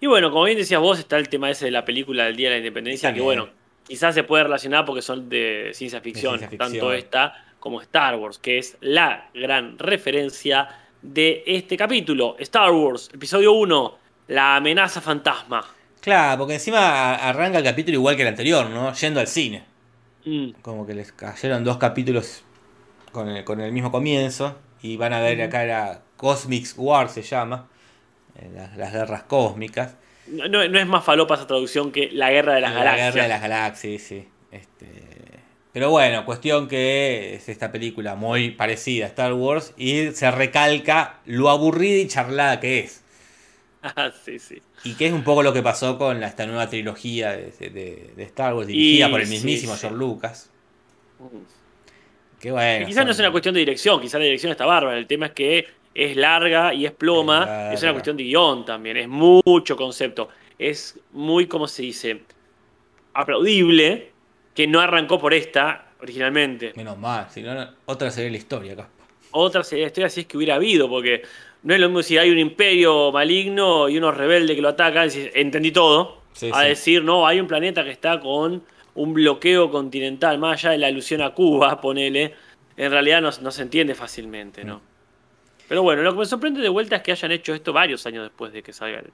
Y 0.00 0.06
bueno, 0.06 0.30
como 0.30 0.44
bien 0.44 0.56
decías 0.56 0.80
vos, 0.80 0.98
está 0.98 1.18
el 1.18 1.28
tema 1.28 1.50
ese 1.50 1.66
de 1.66 1.70
la 1.70 1.84
película 1.84 2.24
del 2.24 2.36
Día 2.36 2.48
de 2.48 2.54
la 2.54 2.58
Independencia, 2.58 3.12
que 3.12 3.20
bueno, 3.20 3.48
quizás 3.86 4.14
se 4.14 4.24
puede 4.24 4.44
relacionar 4.44 4.84
porque 4.86 5.02
son 5.02 5.28
de 5.28 5.70
ciencia 5.74 6.00
ficción, 6.00 6.38
ciencia 6.38 6.58
tanto 6.58 6.92
esta 6.92 7.44
como 7.58 7.82
Star 7.82 8.16
Wars, 8.16 8.38
que 8.38 8.58
es 8.58 8.78
la 8.80 9.28
gran 9.34 9.78
referencia 9.78 10.68
de 11.02 11.42
este 11.46 11.76
capítulo. 11.76 12.36
Star 12.38 12.70
Wars, 12.70 13.10
episodio 13.12 13.52
1, 13.52 13.98
la 14.28 14.56
amenaza 14.56 15.02
fantasma. 15.02 15.66
Claro, 16.00 16.38
porque 16.38 16.54
encima 16.54 17.14
arranca 17.16 17.58
el 17.58 17.64
capítulo 17.64 17.96
igual 17.98 18.16
que 18.16 18.22
el 18.22 18.28
anterior, 18.28 18.70
¿no? 18.70 18.94
Yendo 18.94 19.20
al 19.20 19.26
cine. 19.26 19.64
Mm, 20.24 20.50
Como 20.62 20.86
que 20.86 20.94
les 20.94 21.12
cayeron 21.12 21.62
dos 21.62 21.76
capítulos 21.76 22.42
con 23.12 23.28
el, 23.28 23.44
con 23.44 23.60
el 23.60 23.72
mismo 23.72 23.90
comienzo. 23.90 24.56
Y 24.82 24.96
van 24.96 25.12
a 25.12 25.20
ver 25.20 25.42
acá 25.42 25.62
era 25.62 26.02
Cosmic 26.16 26.66
War 26.76 27.10
se 27.10 27.20
llama. 27.22 27.68
Las, 28.54 28.76
las 28.76 28.92
guerras 28.92 29.22
cósmicas. 29.24 29.96
No, 30.28 30.48
no- 30.48 30.68
no 30.68 30.78
es 30.78 30.86
más 30.86 31.04
falopa 31.04 31.34
esa 31.34 31.46
traducción 31.46 31.92
que 31.92 32.10
la 32.12 32.30
guerra 32.30 32.54
de 32.54 32.60
las 32.60 32.72
La 32.74 32.78
galaxias. 32.80 33.14
guerra 33.14 33.22
de 33.24 33.28
las 33.28 33.40
galaxias, 33.42 34.02
sí. 34.02 34.28
Este, 34.52 34.86
pero 35.72 35.90
bueno, 35.90 36.24
cuestión 36.24 36.68
que 36.68 37.34
es 37.34 37.48
esta 37.48 37.70
película 37.72 38.14
muy 38.16 38.50
parecida 38.50 39.04
a 39.06 39.08
Star 39.08 39.32
Wars. 39.34 39.72
Y 39.76 40.10
se 40.12 40.30
recalca 40.30 41.20
lo 41.26 41.48
aburrida 41.50 41.98
y 41.98 42.06
charlada 42.08 42.60
que 42.60 42.80
es. 42.80 43.02
Ah, 43.82 44.12
sí, 44.24 44.38
sí. 44.38 44.60
Y 44.84 44.92
que 44.92 45.06
es 45.06 45.12
un 45.14 45.24
poco 45.24 45.42
lo 45.42 45.54
que 45.54 45.62
pasó 45.62 45.96
con 45.96 46.20
la- 46.20 46.26
esta 46.26 46.44
nueva 46.46 46.68
trilogía 46.68 47.32
de, 47.32 47.50
de- 47.70 48.12
de 48.14 48.22
Star 48.24 48.52
Wars, 48.54 48.66
dirigida 48.66 49.08
Y 49.08 49.10
por 49.10 49.20
el 49.22 49.26
mismísimo 49.28 49.72
sí. 49.74 49.80
George 49.80 49.96
Lucas. 49.98 50.50
Mm. 51.18 52.38
Que 52.38 52.50
bueno. 52.52 52.86
Quizás 52.86 53.04
no 53.06 53.10
es 53.12 53.18
una 53.18 53.30
cuestión 53.30 53.54
de 53.54 53.60
dirección, 53.60 54.00
quizás 54.00 54.18
la 54.18 54.24
dirección 54.24 54.52
está 54.52 54.66
bárbara. 54.66 54.98
El 54.98 55.06
tema 55.06 55.26
es 55.26 55.32
que 55.32 55.66
es 55.94 56.16
larga 56.16 56.72
y 56.74 56.86
es 56.86 56.92
ploma. 56.92 57.72
Es 57.72 57.82
una 57.82 57.92
cuestión 57.92 58.16
de 58.16 58.24
guion 58.24 58.64
también. 58.64 58.96
Es 58.96 59.08
mucho 59.08 59.76
concepto. 59.76 60.28
Es 60.58 60.98
muy, 61.12 61.46
como 61.46 61.66
se 61.66 61.82
dice, 61.82 62.22
aplaudible 63.14 64.12
que 64.54 64.66
no 64.66 64.80
arrancó 64.80 65.18
por 65.18 65.34
esta 65.34 65.86
originalmente. 66.02 66.72
Menos 66.76 66.98
mal, 66.98 67.26
si 67.30 67.42
no, 67.42 67.54
otra 67.86 68.10
sería 68.10 68.30
la 68.30 68.36
historia 68.36 68.72
acá. 68.72 68.88
Otra 69.32 69.62
sería 69.62 69.84
la 69.84 69.88
historia 69.88 70.08
si 70.08 70.20
es 70.20 70.26
que 70.26 70.36
hubiera 70.36 70.56
habido, 70.56 70.88
porque 70.88 71.22
no 71.62 71.74
es 71.74 71.80
lo 71.80 71.88
mismo 71.88 72.02
si 72.02 72.18
hay 72.18 72.30
un 72.30 72.38
imperio 72.38 73.12
maligno 73.12 73.88
y 73.88 73.98
unos 73.98 74.16
rebeldes 74.16 74.56
que 74.56 74.62
lo 74.62 74.70
atacan, 74.70 75.08
y 75.08 75.30
entendí 75.34 75.70
todo, 75.70 76.20
Sí, 76.32 76.50
a 76.52 76.62
sí. 76.62 76.68
decir, 76.68 77.04
no, 77.04 77.26
hay 77.26 77.40
un 77.40 77.46
planeta 77.46 77.84
que 77.84 77.90
está 77.90 78.20
con 78.20 78.62
un 78.94 79.14
bloqueo 79.14 79.70
continental, 79.70 80.38
más 80.38 80.58
allá 80.58 80.70
de 80.72 80.78
la 80.78 80.86
alusión 80.88 81.22
a 81.22 81.30
Cuba, 81.30 81.80
ponele, 81.80 82.34
en 82.76 82.90
realidad 82.90 83.20
no, 83.20 83.30
no 83.42 83.50
se 83.50 83.62
entiende 83.62 83.94
fácilmente, 83.94 84.64
¿no? 84.64 84.80
Pero 85.70 85.84
bueno, 85.84 86.02
lo 86.02 86.12
que 86.12 86.18
me 86.18 86.26
sorprende 86.26 86.60
de 86.60 86.68
vuelta 86.68 86.96
es 86.96 87.02
que 87.02 87.12
hayan 87.12 87.30
hecho 87.30 87.54
esto 87.54 87.72
varios 87.72 88.04
años 88.04 88.24
después 88.24 88.52
de 88.52 88.60
que 88.60 88.72
salga 88.72 89.04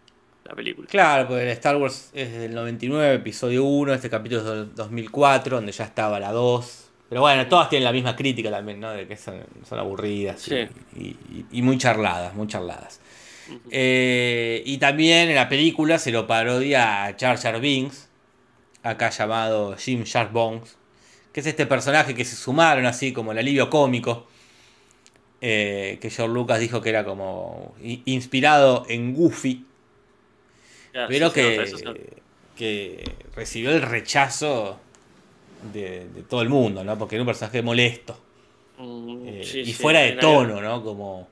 la 0.42 0.54
película. 0.54 0.88
Claro, 0.90 1.28
porque 1.28 1.42
el 1.42 1.48
Star 1.50 1.76
Wars 1.76 2.08
es 2.14 2.32
del 2.32 2.54
99, 2.54 3.16
episodio 3.16 3.62
1, 3.64 3.92
este 3.92 4.08
capítulo 4.08 4.40
es 4.40 4.46
del 4.46 4.74
2004, 4.74 5.56
donde 5.56 5.72
ya 5.72 5.84
estaba 5.84 6.18
la 6.18 6.32
2. 6.32 6.88
Pero 7.10 7.20
bueno, 7.20 7.46
todas 7.46 7.68
tienen 7.68 7.84
la 7.84 7.92
misma 7.92 8.16
crítica 8.16 8.50
también, 8.50 8.80
¿no? 8.80 8.90
De 8.90 9.06
que 9.06 9.18
son, 9.18 9.42
son 9.68 9.78
aburridas 9.78 10.48
y- 10.48 10.50
Sí. 10.50 10.68
y, 10.96 11.04
y- 11.08 11.44
y 11.52 11.60
muy 11.60 11.76
charladas, 11.76 12.34
muy 12.34 12.46
charladas. 12.46 13.00
Eh, 13.70 14.62
y 14.64 14.78
también 14.78 15.28
en 15.28 15.34
la 15.34 15.50
película 15.50 15.98
se 15.98 16.10
lo 16.10 16.26
parodia 16.26 17.04
a 17.04 17.14
Jar 17.18 17.36
Jar 17.38 17.60
Binks, 17.60 18.08
acá 18.82 19.10
llamado 19.10 19.76
Jim 19.76 20.04
Shark 20.04 20.32
Bones, 20.32 20.78
que 21.34 21.40
es 21.40 21.46
este 21.46 21.66
personaje 21.66 22.14
que 22.14 22.24
se 22.24 22.34
sumaron 22.34 22.86
así 22.86 23.12
como 23.12 23.32
el 23.32 23.38
alivio 23.38 23.68
cómico, 23.68 24.26
eh, 25.40 25.98
que 26.00 26.10
George 26.10 26.32
Lucas 26.34 26.60
dijo 26.60 26.80
que 26.80 26.88
era 26.90 27.04
como 27.04 27.74
inspirado 28.04 28.84
en 28.88 29.14
Goofy, 29.14 29.64
Ya, 30.94 31.06
pero 31.08 31.28
sí, 31.28 31.34
que, 31.34 31.52
que 32.56 33.04
recibió 33.34 33.70
el 33.70 33.82
rechazo 33.82 34.80
de, 35.72 36.08
de 36.08 36.22
todo 36.22 36.42
el 36.42 36.48
mundo, 36.48 36.84
¿no? 36.84 36.96
Porque 36.98 37.16
era 37.16 37.22
un 37.22 37.26
personaje 37.26 37.62
molesto. 37.62 38.18
Mm, 38.78 39.26
eh, 39.28 39.42
y 39.64 39.72
fuera 39.72 40.00
de 40.00 40.12
tono, 40.20 40.60
¿no? 40.60 40.82
Como. 40.82 41.28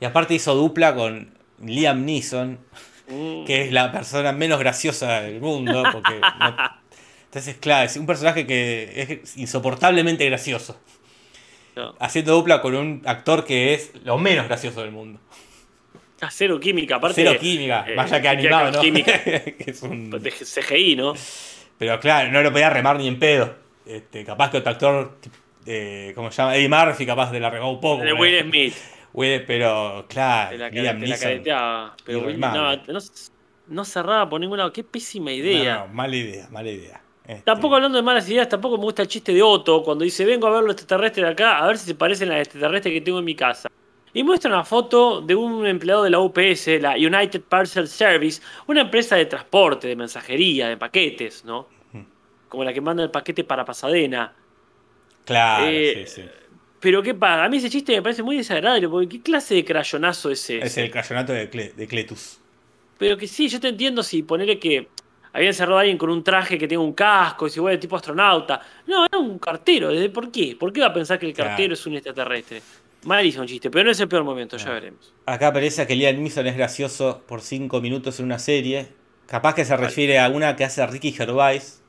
Y 0.00 0.04
aparte 0.04 0.34
hizo 0.34 0.54
dupla 0.54 0.94
con 0.94 1.32
Liam 1.62 2.04
Neeson, 2.04 2.58
Mm, 3.10 3.46
que 3.46 3.62
es 3.62 3.72
la 3.72 3.90
persona 3.90 4.32
menos 4.32 4.58
graciosa 4.58 5.22
del 5.22 5.40
mundo. 5.40 5.82
Porque 5.92 6.20
no- 6.20 6.56
Entonces, 7.24 7.56
claro, 7.56 7.86
es 7.86 7.96
un 7.96 8.04
personaje 8.06 8.46
que 8.46 9.20
es 9.22 9.36
insoportablemente 9.38 10.26
gracioso. 10.26 10.78
Haciendo 12.00 12.34
dupla 12.34 12.60
con 12.60 12.74
un 12.74 13.02
actor 13.06 13.44
que 13.44 13.74
es 13.74 13.92
lo 14.04 14.18
menos 14.18 14.46
gracioso 14.46 14.82
del 14.82 14.90
mundo. 14.90 15.20
Ah, 16.20 16.30
Cero 16.30 16.58
química, 16.58 16.96
aparte. 16.96 17.22
Cero 17.24 17.38
química, 17.40 17.84
eh, 17.88 17.94
vaya 17.94 18.20
que 18.20 18.28
animado, 18.28 18.72
¿no? 18.72 18.80
química. 18.80 19.12
Que 19.24 19.64
es 19.66 19.82
un- 19.82 20.10
de 20.10 20.30
CGI, 20.30 20.96
¿no? 20.96 21.14
Pero 21.78 22.00
claro, 22.00 22.30
no 22.32 22.42
lo 22.42 22.50
podía 22.50 22.70
remar 22.70 22.96
ni 22.98 23.06
en 23.06 23.18
pedo. 23.18 23.54
Este, 23.86 24.24
capaz 24.24 24.50
que 24.50 24.56
otro 24.58 24.72
actor, 24.72 25.18
eh, 25.64 26.12
¿cómo 26.14 26.30
se 26.32 26.42
llama? 26.42 26.56
Eddie 26.56 26.68
Murphy, 26.68 27.06
capaz 27.06 27.30
de 27.30 27.40
la 27.40 27.50
regó 27.50 27.70
un 27.70 27.80
poco. 27.80 28.02
De 28.02 28.12
Will 28.12 28.40
Smith. 28.42 28.74
Will- 29.14 29.44
pero 29.46 30.06
claro, 30.08 30.56
la, 30.56 30.70
careteaba. 30.70 31.96
Pero 32.04 32.20
Will- 32.26 32.38
no, 32.38 32.76
no, 32.76 32.98
no 33.68 33.84
cerraba 33.84 34.28
por 34.28 34.40
ningún 34.40 34.58
lado. 34.58 34.72
Qué 34.72 34.82
pésima 34.82 35.30
idea. 35.32 35.86
No, 35.86 35.88
mala 35.88 36.16
idea, 36.16 36.48
mala 36.50 36.68
idea. 36.70 37.00
Este, 37.28 37.42
Tampoco 37.42 37.76
hablando 37.76 37.96
de 37.98 38.02
malas 38.02 38.28
ideas, 38.30 38.48
tampoco 38.48 38.78
me 38.78 38.84
gusta 38.84 39.02
el 39.02 39.08
chiste 39.08 39.34
de 39.34 39.42
Otto 39.42 39.82
cuando 39.82 40.02
dice 40.02 40.24
vengo 40.24 40.46
a 40.46 40.50
ver 40.50 40.62
los 40.62 40.72
extraterrestres 40.72 41.26
de 41.26 41.32
acá, 41.32 41.58
a 41.58 41.66
ver 41.66 41.76
si 41.78 41.86
se 41.86 41.94
parecen 41.94 42.30
a 42.30 42.38
los 42.38 42.46
extraterrestres 42.46 42.94
que 42.94 43.00
tengo 43.02 43.18
en 43.18 43.24
mi 43.26 43.34
casa. 43.34 43.68
Y 44.14 44.22
muestra 44.24 44.50
una 44.50 44.64
foto 44.64 45.20
de 45.20 45.34
un 45.34 45.66
empleado 45.66 46.02
de 46.02 46.08
la 46.10 46.18
UPS, 46.20 46.80
la 46.80 46.94
United 46.96 47.42
Parcel 47.42 47.86
Service, 47.86 48.40
una 48.66 48.80
empresa 48.80 49.14
de 49.16 49.26
transporte, 49.26 49.86
de 49.86 49.94
mensajería, 49.96 50.68
de 50.68 50.78
paquetes, 50.78 51.44
¿no? 51.44 51.68
Como 52.48 52.64
la 52.64 52.72
que 52.72 52.80
manda 52.80 53.02
el 53.04 53.10
paquete 53.10 53.44
para 53.44 53.62
Pasadena. 53.66 54.32
Claro, 55.26 55.66
Eh, 55.68 56.06
sí, 56.06 56.22
sí. 56.22 56.28
Pero 56.80 57.02
qué 57.02 57.12
pasa, 57.14 57.44
a 57.44 57.48
mí 57.50 57.58
ese 57.58 57.68
chiste 57.68 57.92
me 57.94 58.00
parece 58.02 58.22
muy 58.22 58.36
desagradable, 58.38 58.88
porque 58.88 59.08
¿qué 59.08 59.20
clase 59.22 59.54
de 59.56 59.64
crayonazo 59.64 60.30
es 60.30 60.40
ese? 60.44 60.58
Es 60.64 60.78
el 60.78 60.90
crayonato 60.90 61.32
de, 61.34 61.50
Cle- 61.50 61.74
de 61.74 61.86
Cletus. 61.86 62.38
Pero 62.96 63.16
que 63.18 63.26
sí, 63.26 63.48
yo 63.48 63.60
te 63.60 63.68
entiendo 63.68 64.02
si 64.02 64.22
ponerle 64.22 64.58
que 64.58 64.88
había 65.32 65.48
encerrado 65.48 65.78
a 65.78 65.80
alguien 65.80 65.98
con 65.98 66.10
un 66.10 66.22
traje 66.24 66.58
que 66.58 66.66
tenga 66.68 66.82
un 66.82 66.92
casco, 66.92 67.46
y 67.46 67.50
igual 67.54 67.74
de 67.74 67.78
tipo 67.78 67.96
astronauta. 67.96 68.60
No, 68.86 69.04
era 69.06 69.18
un 69.18 69.38
cartero. 69.38 69.88
¿Desde 69.90 70.08
por 70.10 70.30
qué? 70.30 70.56
¿Por 70.58 70.72
qué 70.72 70.80
va 70.80 70.86
a 70.88 70.92
pensar 70.92 71.18
que 71.18 71.26
el 71.26 71.32
Claro. 71.34 71.50
cartero 71.50 71.74
es 71.74 71.86
un 71.86 71.94
extraterrestre? 71.94 72.62
Malísimo 73.04 73.42
un 73.42 73.48
chiste, 73.48 73.70
pero 73.70 73.84
no 73.84 73.90
es 73.92 74.00
el 74.00 74.08
peor 74.08 74.24
momento, 74.24 74.56
ya 74.56 74.70
veremos. 74.70 75.12
Acá 75.26 75.48
aparece 75.48 75.86
que 75.86 75.94
Liam 75.94 76.16
Neeson 76.20 76.46
es 76.48 76.56
gracioso 76.56 77.22
por 77.28 77.40
5 77.40 77.80
minutos 77.80 78.18
en 78.18 78.26
una 78.26 78.38
serie. 78.40 78.88
Capaz 79.26 79.54
que 79.54 79.64
se 79.64 79.76
refiere 79.76 80.18
a 80.18 80.28
una 80.28 80.56
que 80.56 80.64
hace 80.64 80.84
Ricky 80.86 81.12
Gervais. 81.12 81.82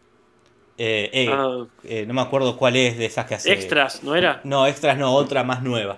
Eh, 0.78 1.10
eh, 1.12 1.28
Ah. 1.32 1.65
eh, 1.84 2.06
no 2.06 2.13
me 2.13 2.21
acuerdo 2.21 2.56
cuál 2.58 2.75
es 2.75 2.97
de 2.97 3.06
esas 3.06 3.25
que 3.25 3.36
hace. 3.36 3.52
Extras, 3.52 4.04
¿no 4.04 4.15
era? 4.15 4.39
No, 4.43 4.65
extras 4.67 4.97
no, 4.97 5.13
otra 5.13 5.43
más 5.43 5.62
nueva. 5.63 5.97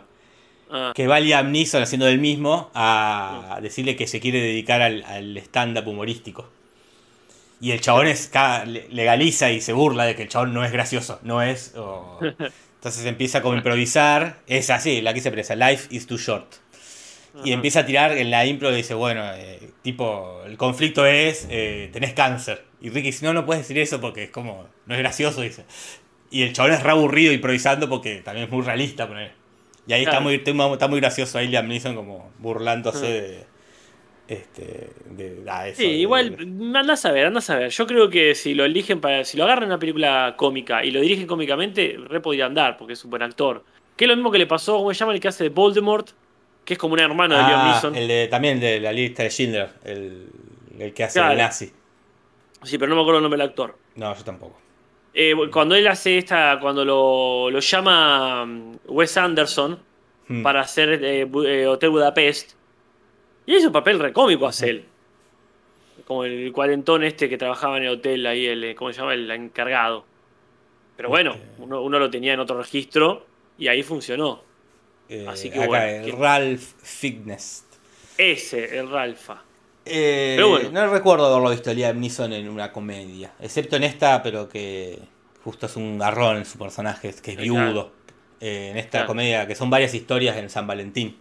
Ah, 0.71 0.93
Que 0.95 1.05
va 1.07 1.19
Liam 1.19 1.51
Neeson 1.51 1.83
haciendo 1.83 2.05
del 2.05 2.17
mismo 2.19 2.71
a 2.73 3.59
decirle 3.61 3.95
que 3.97 4.07
se 4.07 4.19
quiere 4.21 4.39
dedicar 4.39 4.81
al, 4.81 5.03
al 5.03 5.37
stand-up 5.37 5.87
humorístico. 5.87 6.49
Y 7.61 7.71
el 7.71 7.79
chabón 7.79 8.07
es, 8.07 8.31
legaliza 8.89 9.51
y 9.51 9.61
se 9.61 9.71
burla 9.71 10.05
de 10.05 10.15
que 10.15 10.23
el 10.23 10.27
chabón 10.29 10.53
no 10.53 10.65
es 10.65 10.71
gracioso, 10.71 11.19
no 11.21 11.41
es. 11.43 11.73
Entonces 12.75 13.05
empieza 13.05 13.41
como 13.43 13.53
a 13.53 13.57
improvisar. 13.57 14.39
Es 14.47 14.69
así, 14.71 15.01
la 15.01 15.13
que 15.13 15.21
se 15.21 15.31
presa, 15.31 15.55
Life 15.55 15.87
is 15.91 16.07
too 16.07 16.17
short. 16.17 16.55
Y 17.45 17.53
empieza 17.53 17.81
a 17.81 17.85
tirar 17.85 18.11
en 18.17 18.29
la 18.29 18.45
impro 18.45 18.71
y 18.73 18.75
dice, 18.75 18.93
bueno, 18.93 19.23
eh, 19.35 19.69
tipo, 19.83 20.41
el 20.45 20.57
conflicto 20.57 21.05
es, 21.05 21.47
eh, 21.49 21.89
tenés 21.93 22.13
cáncer. 22.13 22.65
Y 22.81 22.89
Ricky 22.89 23.07
dice, 23.11 23.25
no, 23.25 23.33
no 23.33 23.45
puedes 23.45 23.61
decir 23.63 23.77
eso 23.77 24.01
porque 24.01 24.23
es 24.25 24.29
como, 24.31 24.67
no 24.85 24.95
es 24.95 24.99
gracioso, 24.99 25.39
dice. 25.41 25.63
Y 26.29 26.41
el 26.41 26.51
chabón 26.53 26.73
es 26.73 26.83
re 26.83 26.91
aburrido 26.91 27.31
improvisando 27.31 27.87
porque 27.87 28.15
también 28.21 28.47
es 28.47 28.51
muy 28.51 28.63
realista. 28.65 29.07
ponele. 29.07 29.31
Y 29.87 29.93
ahí 29.93 30.01
está, 30.01 30.11
Claro. 30.11 30.23
muy, 30.23 30.35
está 30.35 30.53
muy- 30.53 30.73
está 30.73 30.87
muy 30.89 30.99
gracioso 30.99 31.37
ahí 31.37 31.47
Liam 31.47 31.67
Neeson 31.67 31.95
como 31.95 32.31
burlándose 32.39 33.05
de... 33.05 33.50
Este, 34.31 34.89
de, 35.09 35.43
eso, 35.67 35.75
Sí, 35.81 35.87
de- 35.87 35.93
igual, 35.93 36.37
de- 36.37 36.79
andás 36.79 37.05
a 37.05 37.11
ver, 37.11 37.25
andás 37.27 37.49
a 37.49 37.57
ver. 37.57 37.69
Yo 37.69 37.85
creo 37.85 38.09
que 38.09 38.33
si 38.33 38.53
lo 38.53 38.63
eligen 38.63 39.01
para. 39.01 39.25
Si 39.25 39.37
lo 39.37 39.43
agarran 39.43 39.63
en 39.63 39.69
una 39.71 39.79
película 39.79 40.35
cómica 40.37 40.85
y 40.85 40.91
lo 40.91 41.01
dirigen 41.01 41.27
cómicamente, 41.27 41.97
re 42.07 42.21
podría 42.21 42.45
andar, 42.45 42.77
porque 42.77 42.93
es 42.93 43.03
un 43.03 43.09
buen 43.11 43.23
actor. 43.23 43.63
Que 43.97 44.05
es 44.05 44.09
lo 44.09 44.15
mismo 44.15 44.31
que 44.31 44.37
le 44.37 44.47
pasó, 44.47 44.77
¿cómo 44.77 44.93
se 44.93 44.99
llama 44.99 45.13
el 45.13 45.19
que 45.19 45.27
hace 45.27 45.43
de 45.45 45.49
Voldemort? 45.49 46.09
Que 46.63 46.73
es 46.75 46.79
como 46.79 46.93
un 46.93 46.99
hermano 47.01 47.35
de 47.35 47.43
Liam 47.43 47.59
Ah, 47.59 47.71
Neeson. 47.73 47.95
el 47.95 48.07
de, 48.07 48.27
también 48.29 48.59
de 48.59 48.79
la 48.79 48.93
lista 48.93 49.23
de 49.23 49.29
Schindler, 49.31 49.69
el, 49.83 50.27
el 50.79 50.93
que 50.93 51.03
hace 51.03 51.19
Claro. 51.19 51.33
el 51.33 51.37
nazi. 51.39 51.71
Sí, 52.63 52.77
pero 52.77 52.89
no 52.89 52.95
me 52.95 53.01
acuerdo 53.01 53.17
el 53.17 53.23
nombre 53.23 53.37
del 53.39 53.49
actor. 53.49 53.77
No, 53.95 54.15
yo 54.15 54.23
tampoco. 54.23 54.57
Eh, 55.13 55.33
cuando 55.51 55.75
él 55.75 55.85
hace 55.87 56.17
esta, 56.19 56.57
cuando 56.61 56.85
lo, 56.85 57.49
lo 57.51 57.59
llama 57.59 58.45
mm, 58.45 58.71
Wes 58.87 59.17
Anderson 59.17 59.77
Hmm. 60.27 60.43
para 60.43 60.61
hacer 60.61 61.03
eh, 61.03 61.27
eh, 61.45 61.67
Hotel 61.67 61.89
Budapest, 61.89 62.53
y 63.53 63.57
es 63.57 63.65
un 63.65 63.71
papel 63.71 63.99
recómico 63.99 64.47
hace 64.47 64.69
él. 64.69 64.85
Como 66.05 66.23
el 66.25 66.51
cuarentón 66.51 67.03
este 67.03 67.29
que 67.29 67.37
trabajaba 67.37 67.77
en 67.77 67.83
el 67.83 67.89
hotel 67.89 68.25
ahí, 68.25 68.45
el, 68.47 68.63
eh, 68.63 68.75
¿cómo 68.75 68.91
se 68.91 68.99
llama? 68.99 69.13
El 69.13 69.29
encargado. 69.31 70.05
Pero 70.97 71.09
bueno, 71.09 71.31
Este. 71.33 71.47
uno, 71.63 71.81
uno 71.81 71.99
lo 71.99 72.09
tenía 72.09 72.33
en 72.33 72.39
otro 72.39 72.57
registro 72.57 73.25
y 73.57 73.67
ahí 73.67 73.81
funcionó. 73.83 74.41
Eh, 75.09 75.25
Así 75.27 75.49
que 75.49 75.59
acá, 75.59 75.67
bueno, 75.67 75.85
el 75.85 76.03
¿quién? 76.03 76.19
Ralph 76.19 76.61
Figness. 76.81 77.65
Ese, 78.17 78.77
el 78.77 78.89
Ralfa. 78.89 79.41
Eh, 79.85 80.33
Pero 80.37 80.49
bueno. 80.49 80.69
No 80.71 80.87
recuerdo 80.87 81.25
haberlo 81.25 81.49
visto 81.49 81.71
a 81.71 81.73
Liam 81.73 81.99
Neeson 81.99 82.33
en 82.33 82.47
una 82.49 82.71
comedia. 82.71 83.31
Excepto 83.39 83.75
en 83.77 83.83
esta, 83.83 84.21
pero 84.21 84.47
que 84.47 84.99
justo 85.43 85.65
es 85.65 85.75
un 85.75 85.97
garrón 85.97 86.37
en 86.37 86.45
su 86.45 86.57
personaje, 86.59 87.13
que 87.21 87.31
es 87.31 87.37
viudo. 87.37 87.91
Eh, 88.39 88.69
en 88.71 88.77
esta 88.77 88.99
Claro. 88.99 89.07
comedia, 89.07 89.47
que 89.47 89.55
son 89.55 89.69
varias 89.69 89.93
historias 89.93 90.37
en 90.37 90.49
San 90.49 90.67
Valentín. 90.67 91.17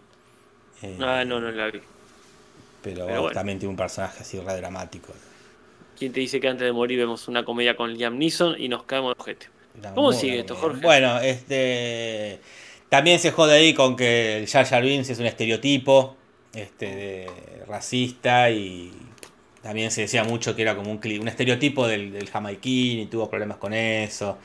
Ah, 0.99 1.23
no, 1.25 1.39
no 1.39 1.51
la 1.51 1.67
vi. 1.69 1.79
Pero, 2.81 3.05
pero 3.05 3.21
bueno. 3.21 3.33
también 3.33 3.59
tiene 3.59 3.69
un 3.69 3.77
personaje 3.77 4.19
así 4.21 4.39
re 4.39 4.55
dramático. 4.57 5.13
¿Quién 5.97 6.11
te 6.13 6.19
dice 6.19 6.39
que 6.39 6.47
antes 6.47 6.65
de 6.65 6.71
morir 6.71 6.97
vemos 6.97 7.27
una 7.27 7.45
comedia 7.45 7.75
con 7.75 7.93
Liam 7.93 8.17
Neeson 8.17 8.59
y 8.59 8.67
nos 8.69 8.83
caemos 8.83 9.15
de 9.15 9.21
ojete? 9.21 9.47
¿Cómo 9.93 10.11
sigue 10.13 10.39
esto. 10.39 10.55
Jorge? 10.55 10.81
Bueno, 10.81 11.19
este. 11.19 12.39
También 12.89 13.19
se 13.19 13.31
jode 13.31 13.53
ahí 13.53 13.73
con 13.73 13.95
que 13.95 14.39
el 14.39 14.47
Jar 14.47 14.65
Jar 14.65 14.83
Binks 14.83 15.09
es 15.09 15.19
un 15.19 15.25
estereotipo 15.25 16.17
este, 16.53 16.85
de 16.95 17.29
racista 17.67 18.49
y 18.51 18.91
también 19.61 19.91
se 19.91 20.01
decía 20.01 20.23
mucho 20.25 20.55
que 20.55 20.63
era 20.63 20.75
como 20.75 20.91
un, 20.91 20.99
un 21.21 21.27
estereotipo 21.27 21.87
del, 21.87 22.11
del 22.11 22.29
jamaiquín 22.29 22.99
y 22.99 23.05
tuvo 23.05 23.29
problemas 23.29 23.57
con 23.57 23.73
eso. 23.73 24.37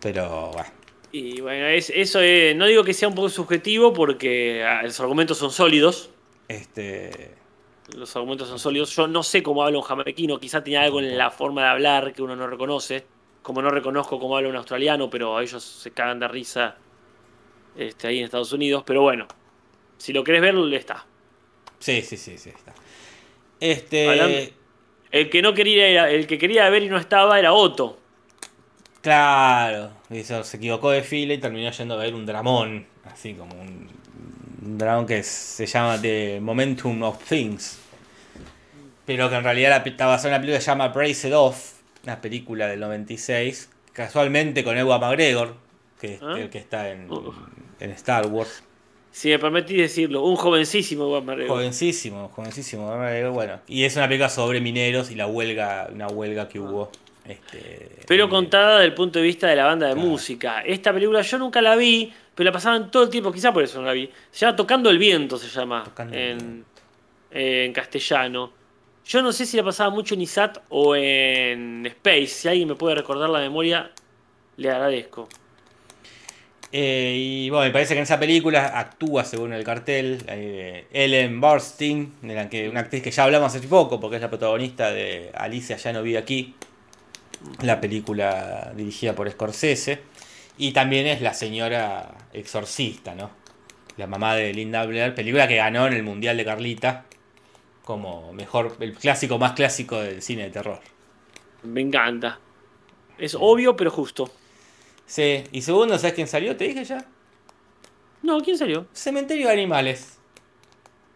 Pero 0.00 0.50
bueno, 0.52 0.68
Y 1.12 1.40
bueno, 1.40 1.66
es, 1.68 1.88
eso 1.94 2.20
es- 2.20 2.54
no 2.56 2.66
digo 2.66 2.84
que 2.84 2.92
sea 2.94 3.08
un 3.08 3.14
poco 3.14 3.28
subjetivo 3.30 3.92
porque 3.94 4.62
ah, 4.64 4.82
los 4.82 4.98
argumentos 5.00 5.38
son 5.38 5.50
sólidos. 5.52 6.10
este. 6.48 7.38
Los 7.96 8.14
argumentos 8.16 8.48
son 8.48 8.58
sólidos. 8.58 8.94
Yo 8.94 9.06
no 9.06 9.22
sé 9.22 9.42
cómo 9.42 9.62
habla 9.64 9.78
un 9.78 9.84
jamaiquino, 9.84 10.38
quizá 10.38 10.62
tenía 10.62 10.82
algo 10.82 11.00
en 11.00 11.16
la 11.18 11.30
forma 11.30 11.62
de 11.62 11.68
hablar 11.68 12.12
que 12.12 12.22
uno 12.22 12.36
no 12.36 12.46
reconoce. 12.46 13.04
Como 13.42 13.62
no 13.62 13.70
reconozco 13.70 14.18
cómo 14.20 14.36
habla 14.36 14.48
un 14.50 14.56
australiano, 14.56 15.08
pero 15.08 15.40
ellos 15.40 15.62
se 15.62 15.90
cagan 15.92 16.18
de 16.20 16.28
risa 16.28 16.76
este, 17.76 18.08
ahí 18.08 18.18
en 18.18 18.24
Estados 18.26 18.52
Unidos. 18.52 18.82
Pero 18.86 19.02
bueno, 19.02 19.26
si 19.96 20.12
lo 20.12 20.22
querés 20.22 20.40
ver, 20.42 20.54
está. 20.74 21.06
Sí, 21.78 22.02
sí, 22.02 22.16
sí, 22.16 22.36
sí. 22.38 22.50
Está. 22.50 22.74
Este. 23.58 24.08
Hablando- 24.08 24.38
El 25.10 25.28
que 25.30 25.42
no 25.42 25.54
quería 25.54 25.88
era- 25.88 26.10
el 26.10 26.26
que 26.26 26.38
quería 26.38 26.68
ver 26.70 26.82
y 26.84 26.88
no 26.88 26.96
estaba 26.98 27.38
era 27.38 27.52
Otto. 27.52 27.98
Claro, 29.00 29.92
eso, 30.10 30.44
se 30.44 30.58
equivocó 30.58 30.90
de 30.90 31.02
fila 31.02 31.32
y 31.34 31.38
terminó 31.38 31.70
yendo 31.70 31.94
a 31.94 31.96
ver 31.96 32.14
un 32.14 32.26
dramón, 32.26 32.86
así 33.04 33.32
como 33.34 33.54
un, 33.58 33.88
un 34.62 34.78
dramón 34.78 35.06
que 35.06 35.22
se 35.22 35.66
llama 35.66 36.00
The 36.00 36.38
Momentum 36.40 37.02
of 37.02 37.22
Things. 37.24 37.78
Pero 39.06 39.28
que 39.28 39.36
en 39.36 39.44
realidad 39.44 39.86
está 39.86 40.06
basada 40.06 40.28
en 40.28 40.34
una 40.34 40.40
película 40.40 40.58
que 40.58 40.64
se 40.64 40.70
llama 40.70 40.88
Brace 40.88 41.28
It 41.28 41.34
Off, 41.34 41.72
una 42.04 42.20
película 42.20 42.66
del 42.68 42.80
96, 42.80 43.70
casualmente 43.92 44.62
con 44.62 44.76
Ewan 44.76 45.00
McGregor, 45.00 45.54
que 46.00 46.14
es 46.14 46.22
¿Ah? 46.22 46.34
el 46.38 46.48
que 46.50 46.58
está 46.58 46.90
en, 46.90 47.08
Star 47.80 48.26
Wars. 48.26 48.62
Si 49.10 49.28
me 49.30 49.40
permitís 49.40 49.78
decirlo, 49.78 50.22
un 50.24 50.36
jovencísimo 50.36 51.04
Ewan 51.04 51.24
McGregor. 51.24 51.56
Jovencísimo, 51.56 52.28
jovencísimo, 52.28 52.86
bueno. 53.32 53.60
Y 53.66 53.84
es 53.84 53.96
una 53.96 54.06
película 54.06 54.28
sobre 54.28 54.60
mineros 54.60 55.10
y 55.10 55.16
la 55.16 55.26
huelga, 55.26 55.88
una 55.92 56.06
huelga 56.06 56.48
que 56.48 56.60
hubo. 56.60 56.92
Este, 57.26 57.90
Pero 58.06 58.28
contada 58.28 58.74
desde 58.76 58.86
el 58.86 58.94
punto 58.94 59.18
de 59.18 59.24
vista 59.24 59.46
de 59.48 59.56
la 59.56 59.64
banda 59.64 59.88
de 59.88 59.94
Claro. 59.94 60.08
música. 60.08 60.62
Esta 60.62 60.92
película 60.92 61.22
yo 61.22 61.38
nunca 61.38 61.60
la 61.60 61.76
vi, 61.76 62.12
pero 62.40 62.48
la 62.48 62.54
pasaban 62.54 62.90
todo 62.90 63.02
el 63.02 63.10
tiempo, 63.10 63.30
quizá 63.30 63.52
por 63.52 63.62
eso 63.62 63.78
no 63.80 63.86
la 63.86 63.92
vi. 63.92 64.08
Se 64.30 64.46
llama 64.46 64.56
Tocando 64.56 64.88
el 64.88 64.96
Viento, 64.96 65.36
se 65.36 65.46
llama 65.46 65.84
Tocando 65.84 66.16
en, 66.16 66.64
en 67.30 67.72
castellano. 67.74 68.50
Yo 69.04 69.20
no 69.20 69.30
sé 69.30 69.44
si 69.44 69.58
la 69.58 69.62
pasaba 69.62 69.90
mucho 69.90 70.14
en 70.14 70.22
ISAT 70.22 70.62
o 70.70 70.96
en 70.96 71.84
Space. 71.84 72.28
Si 72.28 72.48
alguien 72.48 72.66
me 72.66 72.76
puede 72.76 72.94
recordar 72.94 73.28
la 73.28 73.40
memoria, 73.40 73.90
le 74.56 74.70
agradezco. 74.70 75.28
Eh, 76.72 77.14
y 77.18 77.50
bueno, 77.50 77.66
me 77.66 77.72
parece 77.72 77.92
que 77.92 77.98
en 77.98 78.04
esa 78.04 78.18
película 78.18 78.68
actúa, 78.68 79.22
según 79.26 79.52
el 79.52 79.62
cartel, 79.62 80.24
eh, 80.26 80.86
Ellen 80.92 81.42
Burstyn, 81.42 82.14
de 82.22 82.34
la 82.34 82.48
que, 82.48 82.70
una 82.70 82.80
actriz 82.80 83.02
que 83.02 83.10
ya 83.10 83.24
hablamos 83.24 83.54
hace 83.54 83.68
poco, 83.68 84.00
porque 84.00 84.16
es 84.16 84.22
la 84.22 84.30
protagonista 84.30 84.90
de 84.90 85.30
Alicia 85.34 85.76
ya 85.76 85.92
no 85.92 86.02
vive 86.02 86.16
aquí, 86.16 86.54
la 87.60 87.82
película 87.82 88.72
dirigida 88.74 89.14
por 89.14 89.30
Scorsese, 89.30 90.08
y 90.58 90.72
también 90.72 91.06
es 91.06 91.20
la 91.20 91.34
señora 91.34 92.14
exorcista, 92.32 93.14
¿no? 93.14 93.30
La 93.96 94.06
mamá 94.06 94.34
de 94.34 94.52
Linda 94.52 94.84
Blair, 94.86 95.14
película 95.14 95.48
que 95.48 95.56
ganó 95.56 95.86
en 95.86 95.92
el 95.92 96.02
Mundial 96.02 96.36
de 96.36 96.44
Carlita 96.44 97.04
como 97.84 98.32
mejor, 98.32 98.76
el 98.78 98.94
clásico 98.94 99.36
más 99.38 99.52
clásico 99.52 99.98
del 99.98 100.22
cine 100.22 100.44
de 100.44 100.50
terror. 100.50 100.80
Me 101.64 101.80
encanta. 101.80 102.38
Es 103.18 103.36
obvio, 103.38 103.76
pero 103.76 103.90
justo. 103.90 104.30
Sí, 105.06 105.42
y 105.50 105.62
segundo, 105.62 105.98
¿sabes 105.98 106.14
quién 106.14 106.28
salió? 106.28 106.56
¿Te 106.56 106.68
dije 106.68 106.84
ya? 106.84 107.04
No, 108.22 108.40
¿quién 108.42 108.56
salió? 108.56 108.86
Cementerio 108.92 109.48
de 109.48 109.54
Animales. 109.54 110.18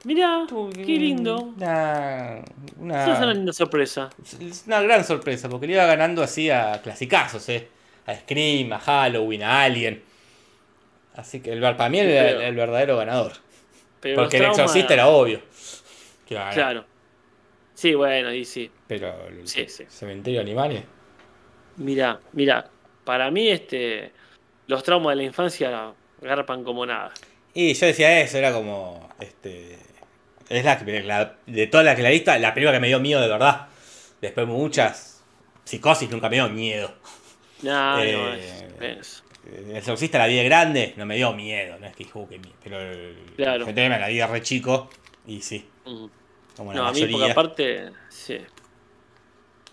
Mirá, 0.02 0.46
qué 0.74 0.82
lindo. 0.98 1.54
Una, 1.56 2.42
una, 2.76 3.12
es 3.12 3.18
una 3.18 3.32
linda 3.32 3.52
sorpresa. 3.52 4.10
es 4.40 4.64
una 4.66 4.82
gran 4.82 5.04
sorpresa, 5.04 5.48
porque 5.48 5.66
le 5.66 5.74
iba 5.74 5.86
ganando 5.86 6.22
así 6.22 6.50
a 6.50 6.82
clasicazos, 6.82 7.48
¿eh? 7.48 7.68
A 8.06 8.14
Scream, 8.14 8.72
a 8.72 8.78
Halloween, 8.78 9.42
a 9.42 9.62
Alien. 9.62 10.02
Así 11.16 11.40
que 11.40 11.52
el, 11.52 11.60
para 11.60 11.88
mí 11.88 11.98
el, 12.00 12.06
Pero- 12.08 12.40
el 12.40 12.54
verdadero 12.54 12.96
ganador. 12.96 13.32
Pero 14.00 14.16
Porque 14.22 14.36
el 14.38 14.44
exorcista 14.44 14.92
era 14.94 15.08
obvio. 15.08 15.40
Claro. 16.26 16.84
Sí, 17.74 17.94
bueno, 17.94 18.32
y 18.32 18.44
sí. 18.44 18.70
Pero 18.86 19.26
el 19.28 19.46
Sí, 19.48 19.66
sí. 19.68 19.84
cementerio 19.88 20.40
de 20.40 20.44
animales. 20.46 20.82
Mira, 21.76 22.20
mira, 22.32 22.68
para 23.04 23.30
mí 23.30 23.48
este 23.48 24.12
los 24.66 24.82
traumas 24.82 25.12
de 25.12 25.16
la 25.16 25.22
infancia 25.24 25.92
garpan 26.20 26.62
como 26.64 26.86
nada. 26.86 27.12
Y 27.52 27.74
yo 27.74 27.86
decía 27.86 28.20
eso, 28.20 28.38
era 28.38 28.52
como. 28.52 29.08
Este. 29.20 29.78
Es 30.48 30.64
la, 30.64 30.78
la- 31.04 31.36
de 31.46 31.66
todas 31.66 31.84
las 31.86 31.96
que 31.96 32.02
la 32.02 32.10
lista, 32.10 32.38
la 32.38 32.52
película 32.54 32.72
que 32.76 32.80
me 32.80 32.88
dio 32.88 33.00
miedo 33.00 33.20
de 33.20 33.28
verdad. 33.28 33.68
Después 34.20 34.46
muchas. 34.46 35.22
Psicosis 35.64 36.10
nunca 36.10 36.28
me 36.28 36.36
dio 36.36 36.48
miedo. 36.50 36.92
No, 37.64 37.96
no, 37.96 38.02
Eh, 38.02 38.38
es- 38.80 38.98
es- 38.98 39.24
El 39.68 39.76
exorcista 39.76 40.18
la 40.18 40.26
vi 40.26 40.36
de 40.36 40.44
grande, 40.44 40.94
no 40.96 41.04
me 41.04 41.16
dio 41.16 41.32
miedo, 41.34 41.76
no 41.78 41.86
es 41.86 41.94
que 41.94 42.06
uh, 42.14 42.28
qué 42.28 42.38
miedo. 42.38 42.54
Pero 42.62 42.80
el 42.80 43.16
Claro. 43.36 43.66
GTM 43.66 43.88
me 43.90 43.98
la 44.00 44.08
vi 44.08 44.16
de 44.16 44.26
re 44.26 44.40
chico 44.42 44.88
y 45.26 45.42
sí, 45.42 45.66
mm. 45.84 46.06
como 46.56 46.72
la 46.72 46.78
No, 46.80 46.86
a 46.86 46.92
mí 46.92 47.00
mayoría. 47.00 47.16
porque 47.18 47.30
aparte, 47.32 47.90
sí. 48.08 48.38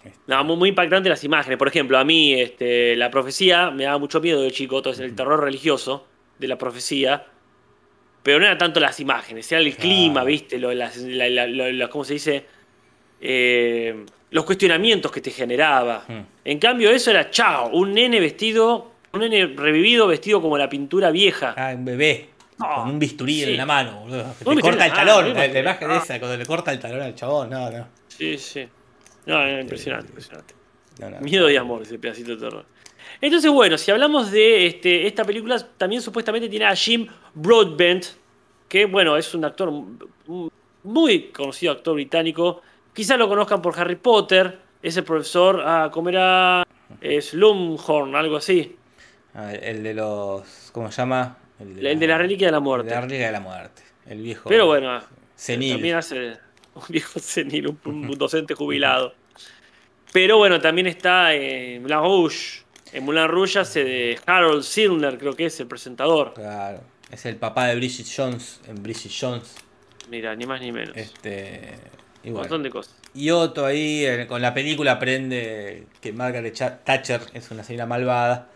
Este, 0.03 0.19
No, 0.27 0.43
muy, 0.43 0.57
muy 0.57 0.69
impactante 0.69 1.07
las 1.09 1.23
imágenes. 1.23 1.57
Por 1.57 1.67
ejemplo, 1.67 1.97
a 1.97 2.03
mí 2.03 2.33
este, 2.33 2.95
la 2.95 3.09
profecía 3.11 3.69
me 3.71 3.83
daba 3.85 3.97
mucho 3.99 4.19
miedo 4.19 4.41
de 4.41 4.51
chico, 4.51 4.81
todo 4.81 4.93
es 4.93 4.99
el 4.99 5.15
terror 5.15 5.39
religioso 5.41 6.05
de 6.39 6.47
la 6.47 6.57
profecía. 6.57 7.27
Pero 8.23 8.39
no 8.39 8.45
era 8.47 8.57
tanto 8.57 8.79
las 8.79 8.99
imágenes, 8.99 9.49
era 9.51 9.61
el 9.61 9.75
clima, 9.75 10.23
¿viste? 10.23 10.57
Lo, 10.59 10.73
las, 10.73 10.97
la- 10.97 11.29
la- 11.29 11.47
lo- 11.47 11.71
lo- 11.71 11.89
¿Cómo 11.89 12.03
se 12.03 12.13
dice? 12.13 12.45
Eh, 13.21 14.05
los 14.31 14.45
cuestionamientos 14.45 15.11
que 15.11 15.21
te 15.21 15.31
generaba. 15.31 16.05
Hmm. 16.07 16.21
En 16.43 16.59
cambio, 16.59 16.89
eso 16.91 17.11
era 17.11 17.29
chao, 17.29 17.69
un 17.69 17.93
nene 17.93 18.19
vestido, 18.19 18.91
un 19.13 19.21
nene 19.21 19.45
revivido 19.47 20.07
vestido 20.07 20.41
como 20.41 20.57
la 20.57 20.67
pintura 20.67 21.11
vieja. 21.11 21.53
Ah, 21.57 21.73
un 21.75 21.85
bebé. 21.85 22.29
No, 22.57 22.75
con 22.75 22.89
un 22.91 22.99
bisturí 22.99 23.43
sí. 23.43 23.51
en 23.51 23.57
la 23.57 23.65
mano, 23.65 24.01
boludo. 24.01 24.35
Que 24.37 24.55
te 24.55 24.61
corta 24.61 24.85
el 24.85 24.93
talón. 24.93 25.27
mano, 25.27 25.39
La, 25.39 25.47
la 25.47 25.59
imagen 25.59 25.91
esa, 25.91 26.19
cuando 26.19 26.37
le 26.37 26.45
corta 26.45 26.71
el 26.71 26.79
talón 26.79 27.01
al 27.01 27.15
chabón. 27.15 27.49
No, 27.49 27.71
no. 27.71 27.87
Sí, 28.07 28.37
sí. 28.37 28.67
No, 29.25 29.41
era 29.41 29.61
impresionante, 29.61 30.07
impresionante. 30.09 30.53
no, 30.99 31.09
no. 31.09 31.21
Miedo 31.21 31.49
y 31.49 31.55
amor, 31.55 31.81
ese 31.83 31.97
pedacito 31.97 32.31
de 32.31 32.37
terror. 32.37 32.65
Entonces, 33.19 33.51
bueno, 33.51 33.77
si 33.77 33.91
hablamos 33.91 34.31
de 34.31 34.65
este, 34.67 35.07
esta 35.07 35.23
película, 35.23 35.59
también 35.77 36.01
supuestamente 36.01 36.49
tiene 36.49 36.65
a 36.65 36.75
Jim 36.75 37.07
Broadbent, 37.33 38.05
que, 38.67 38.85
bueno, 38.85 39.17
es 39.17 39.33
un 39.33 39.45
actor 39.45 39.71
muy 40.83 41.23
conocido, 41.29 41.73
actor 41.73 41.95
británico. 41.95 42.61
Quizás 42.93 43.17
lo 43.17 43.27
conozcan 43.27 43.61
por 43.61 43.79
Harry 43.79 43.95
Potter. 43.95 44.59
Es 44.81 44.97
el 44.97 45.03
profesor, 45.03 45.61
ah, 45.65 45.89
¿cómo 45.91 46.09
era? 46.09 46.63
Eh, 46.99 47.21
Slumhorn, 47.21 48.15
algo 48.15 48.37
así. 48.37 48.75
Ah, 49.33 49.53
el 49.53 49.83
de 49.83 49.93
los. 49.93 50.69
¿Cómo 50.73 50.91
se 50.91 50.97
llama? 51.01 51.37
El 51.59 51.99
de 51.99 52.07
la 52.07 52.17
reliquia 52.17 52.47
de 52.47 52.51
la 52.51 52.59
muerte. 52.59 52.89
de 52.89 52.95
la 52.95 53.01
reliquia 53.01 53.27
de 53.27 53.31
la 53.31 53.39
muerte. 53.39 53.83
El 54.07 54.21
viejo. 54.21 54.49
Pero 54.49 54.65
bueno, 54.65 54.99
Senil. 55.35 55.73
también 55.73 55.95
hace 55.95 56.37
un 56.73 56.83
viejo 56.89 57.19
senil, 57.19 57.67
un, 57.67 57.79
un 57.85 58.11
docente 58.17 58.55
jubilado. 58.55 59.13
Pero 60.11 60.37
bueno, 60.37 60.59
también 60.59 60.87
está 60.87 61.33
en 61.33 61.81
Moulin 61.83 61.99
Rouge. 61.99 62.63
En 62.91 63.05
Moulin 63.05 63.27
Rouge 63.27 63.59
hace 63.59 63.83
de 63.85 64.19
Harold 64.25 64.63
Silner, 64.63 65.17
creo 65.17 65.33
que 65.33 65.45
es 65.45 65.59
el 65.61 65.67
presentador. 65.67 66.33
Claro. 66.33 66.81
Es 67.09 67.25
el 67.25 67.37
papá 67.37 67.67
de 67.67 67.75
Bridget 67.75 68.07
Jones 68.13 68.59
en 68.67 68.81
Bridget 68.81 69.11
Jones. 69.17 69.55
Mira, 70.09 70.35
ni 70.35 70.45
más 70.45 70.59
ni 70.59 70.71
menos. 70.71 70.95
Este. 70.97 71.75
Y 72.23 72.29
un 72.29 72.33
bueno. 72.33 72.43
montón 72.43 72.63
de 72.63 72.69
cosas. 72.69 72.95
Y 73.13 73.29
Otto 73.31 73.65
ahí 73.65 74.05
eh, 74.05 74.27
con 74.27 74.41
la 74.41 74.53
película 74.53 74.93
aprende 74.93 75.87
que 75.99 76.13
Margaret 76.13 76.55
Thatcher 76.83 77.21
es 77.33 77.51
una 77.51 77.63
señora 77.63 77.85
malvada 77.85 78.49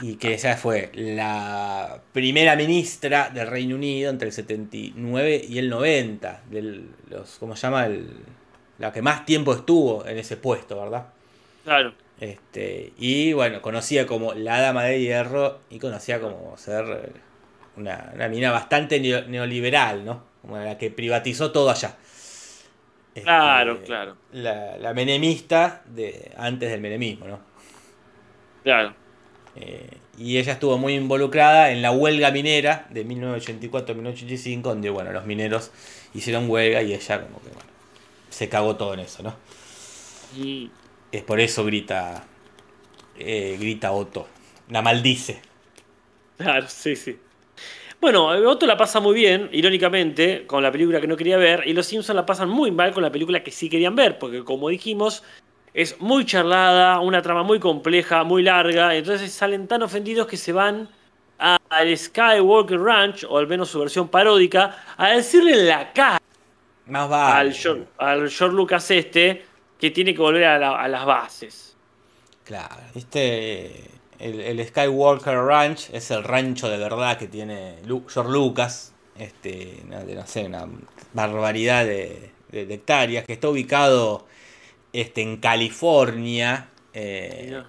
y 0.00 0.16
que 0.16 0.34
ella 0.34 0.56
fue 0.56 0.90
la 0.94 2.00
primera 2.12 2.56
ministra 2.56 3.30
del 3.30 3.46
Reino 3.48 3.76
Unido 3.76 4.10
entre 4.10 4.28
el 4.28 4.34
79 4.34 5.42
y 5.48 5.58
el 5.58 5.70
90, 5.70 6.42
del, 6.50 6.88
los, 7.10 7.36
¿cómo 7.38 7.56
se 7.56 7.62
llama? 7.62 7.86
El, 7.86 8.10
la 8.78 8.92
que 8.92 9.02
más 9.02 9.24
tiempo 9.26 9.54
estuvo 9.54 10.06
en 10.06 10.18
ese 10.18 10.36
puesto, 10.36 10.80
¿verdad? 10.80 11.06
Claro. 11.64 11.94
Este, 12.20 12.92
y 12.98 13.32
bueno, 13.32 13.60
conocida 13.60 14.06
como 14.06 14.34
la 14.34 14.60
Dama 14.60 14.84
de 14.84 15.00
Hierro 15.00 15.60
y 15.70 15.78
conocida 15.78 16.20
como 16.20 16.56
ser 16.56 17.12
una, 17.76 18.12
una 18.14 18.28
mina 18.28 18.50
bastante 18.52 19.00
neo- 19.00 19.26
neoliberal, 19.26 20.04
¿no? 20.04 20.22
Como 20.42 20.58
la 20.58 20.78
que 20.78 20.90
privatizó 20.90 21.50
todo 21.52 21.70
allá. 21.70 21.96
Este, 23.14 23.22
Claro, 23.22 23.82
claro. 23.82 24.16
La, 24.32 24.76
la 24.78 24.94
menemista 24.94 25.82
de 25.86 26.32
antes 26.36 26.70
del 26.70 26.80
menemismo, 26.80 27.26
¿no? 27.28 27.40
Claro. 28.62 28.96
Eh, 29.56 30.00
y 30.16 30.38
ella 30.38 30.52
estuvo 30.54 30.78
muy 30.78 30.94
involucrada 30.94 31.70
en 31.70 31.80
la 31.82 31.92
huelga 31.92 32.30
minera 32.30 32.86
de 32.90 33.04
1984-1985, 33.04 34.62
donde 34.70 34.90
bueno, 34.90 35.12
los 35.12 35.26
mineros 35.26 35.70
hicieron 36.12 36.50
huelga 36.50 36.82
y 36.82 36.92
ella 36.94 37.22
como 37.22 37.40
que 37.40 37.50
bueno, 37.50 37.70
se 38.30 38.48
cagó 38.48 38.76
todo 38.76 38.94
en 38.94 39.00
eso, 39.00 39.22
¿no? 39.22 39.36
Mm, 40.32 40.70
Es 41.12 41.22
por 41.22 41.40
eso 41.40 41.64
grita, 41.64 42.26
eh, 43.16 43.56
grita 43.60 43.92
Otto, 43.92 44.28
la 44.68 44.82
maldice. 44.82 45.42
Claro, 46.36 46.68
sí, 46.68 46.94
sí. 46.96 47.23
Bueno, 48.04 48.26
Otto 48.26 48.66
la 48.66 48.76
pasa 48.76 49.00
muy 49.00 49.14
bien, 49.14 49.48
irónicamente, 49.50 50.46
con 50.46 50.62
la 50.62 50.70
película 50.70 51.00
que 51.00 51.06
no 51.06 51.16
quería 51.16 51.38
ver, 51.38 51.62
y 51.66 51.72
los 51.72 51.86
Simpsons 51.86 52.14
la 52.14 52.26
pasan 52.26 52.50
muy 52.50 52.70
mal 52.70 52.92
con 52.92 53.02
la 53.02 53.10
película 53.10 53.42
que 53.42 53.50
sí 53.50 53.70
querían 53.70 53.96
ver, 53.96 54.18
porque 54.18 54.44
como 54.44 54.68
dijimos, 54.68 55.22
es 55.72 55.98
muy 56.02 56.26
charlada, 56.26 57.00
una 57.00 57.22
trama 57.22 57.44
muy 57.44 57.58
compleja, 57.58 58.22
muy 58.22 58.42
larga, 58.42 58.94
entonces 58.94 59.32
salen 59.32 59.66
tan 59.66 59.82
ofendidos 59.82 60.26
que 60.26 60.36
se 60.36 60.52
van 60.52 60.86
al 61.38 61.96
Skywalker 61.96 62.78
Ranch, 62.78 63.24
o 63.26 63.38
al 63.38 63.46
menos 63.46 63.70
su 63.70 63.80
versión 63.80 64.08
paródica, 64.08 64.84
a 64.98 65.08
decirle 65.08 65.52
en 65.52 65.68
la 65.68 65.90
cara 65.94 66.20
Más 66.84 67.08
vale. 67.08 67.40
al, 67.40 67.54
George, 67.54 67.84
al 67.96 68.28
George 68.28 68.54
Lucas 68.54 68.90
este 68.90 69.46
que 69.80 69.90
tiene 69.90 70.12
que 70.12 70.20
volver 70.20 70.44
a, 70.44 70.58
la- 70.58 70.78
a 70.78 70.88
las 70.88 71.06
bases. 71.06 71.74
Claro, 72.44 72.76
este, 72.94 73.80
el, 74.18 74.40
el 74.40 74.66
Skywalker 74.66 75.36
Ranch 75.38 75.90
es 75.92 76.10
el 76.10 76.24
rancho 76.24 76.68
de 76.68 76.78
verdad 76.78 77.18
que 77.18 77.26
tiene 77.28 77.76
Lu- 77.86 78.04
George 78.08 78.30
Lucas, 78.32 78.92
este, 79.18 79.82
de, 80.06 80.14
no 80.14 80.26
sé, 80.26 80.44
una 80.44 80.66
barbaridad 81.12 81.84
de, 81.84 82.30
de- 82.50 82.66
de 82.66 82.74
hectáreas, 82.74 83.24
que 83.26 83.32
está 83.34 83.48
ubicado 83.48 84.26
este, 84.92 85.22
en 85.22 85.36
California, 85.38 86.68
eh, 86.92 87.62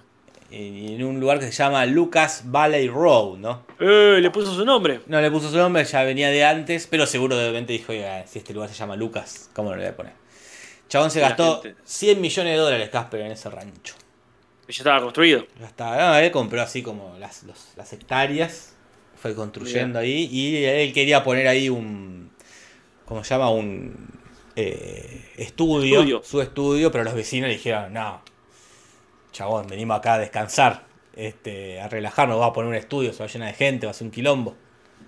en, 0.50 0.76
en 0.76 1.04
un 1.04 1.18
lugar 1.20 1.38
que 1.40 1.46
se 1.46 1.52
llama 1.52 1.84
Lucas 1.86 2.42
Valley 2.46 2.88
Road, 2.88 3.38
¿no? 3.38 3.64
Eh, 3.80 4.18
le 4.20 4.30
puso 4.30 4.54
su 4.54 4.64
nombre. 4.64 5.00
No 5.06 5.20
le 5.20 5.30
puso 5.30 5.50
su 5.50 5.56
nombre, 5.56 5.84
ya 5.84 6.02
venía 6.04 6.28
de 6.30 6.44
antes, 6.44 6.86
pero 6.86 7.06
seguro 7.06 7.36
de 7.36 7.48
repente 7.48 7.72
dijo, 7.72 7.92
"Oiga, 7.92 8.24
si 8.26 8.38
este 8.38 8.54
lugar 8.54 8.68
se 8.68 8.76
llama 8.76 8.94
Lucas, 8.96 9.50
¿cómo 9.54 9.70
no 9.70 9.76
le 9.76 9.82
voy 9.82 9.90
a 9.92 9.96
poner? 9.96 10.12
Chabón 10.88 11.10
se 11.10 11.18
gastó 11.20 11.62
gente. 11.62 11.80
100 11.84 12.20
millones 12.20 12.52
de 12.52 12.58
dólares, 12.58 12.88
Casper, 12.90 13.22
en 13.22 13.32
ese 13.32 13.50
rancho. 13.50 13.94
Ya 14.68 14.72
estaba 14.78 15.00
construido. 15.00 15.46
Ya 15.60 15.66
está, 15.66 15.96
no, 15.96 16.16
él 16.16 16.30
compró 16.32 16.60
así 16.62 16.82
como 16.82 17.16
las, 17.18 17.44
los- 17.44 17.68
las 17.76 17.92
hectáreas, 17.92 18.74
fue 19.16 19.34
construyendo 19.34 19.98
ahí 19.98 20.28
y 20.30 20.64
él 20.64 20.92
quería 20.92 21.22
poner 21.22 21.46
ahí 21.48 21.68
un, 21.68 22.30
¿cómo 23.04 23.22
se 23.24 23.30
llama? 23.34 23.50
Un 23.50 24.08
eh, 24.56 25.30
estudio, 25.36 26.00
Estudio. 26.00 26.22
su 26.24 26.40
estudio, 26.42 26.90
pero 26.90 27.04
los 27.04 27.14
vecinos 27.14 27.48
le 27.48 27.54
dijeron, 27.56 27.92
no, 27.92 28.22
chabón, 29.32 29.66
venimos 29.68 29.98
acá 29.98 30.14
a 30.14 30.18
descansar, 30.18 30.86
este, 31.14 31.80
a 31.80 31.88
relajarnos, 31.88 32.40
va 32.40 32.46
a 32.46 32.52
poner 32.52 32.68
un 32.70 32.74
estudio, 32.76 33.12
se 33.12 33.20
va 33.20 33.24
a 33.26 33.28
llenar 33.28 33.48
de 33.48 33.54
gente, 33.54 33.86
va 33.86 33.90
a 33.92 33.94
ser 33.94 34.06
un 34.06 34.10
quilombo. 34.10 34.56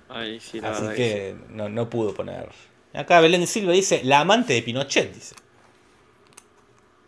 Ay, 0.09 0.39
sí, 0.41 0.61
la 0.61 0.71
Así 0.71 0.83
verdad 0.83 0.97
que 0.97 1.37
no, 1.51 1.69
no 1.69 1.91
pudo 1.91 2.15
poner. 2.15 2.49
Acá 2.95 3.21
Belén 3.21 3.47
Silva 3.47 3.73
dice, 3.73 4.01
la 4.05 4.21
amante 4.21 4.53
de 4.55 4.63
Pinochet, 4.63 5.13
dice. 5.13 5.35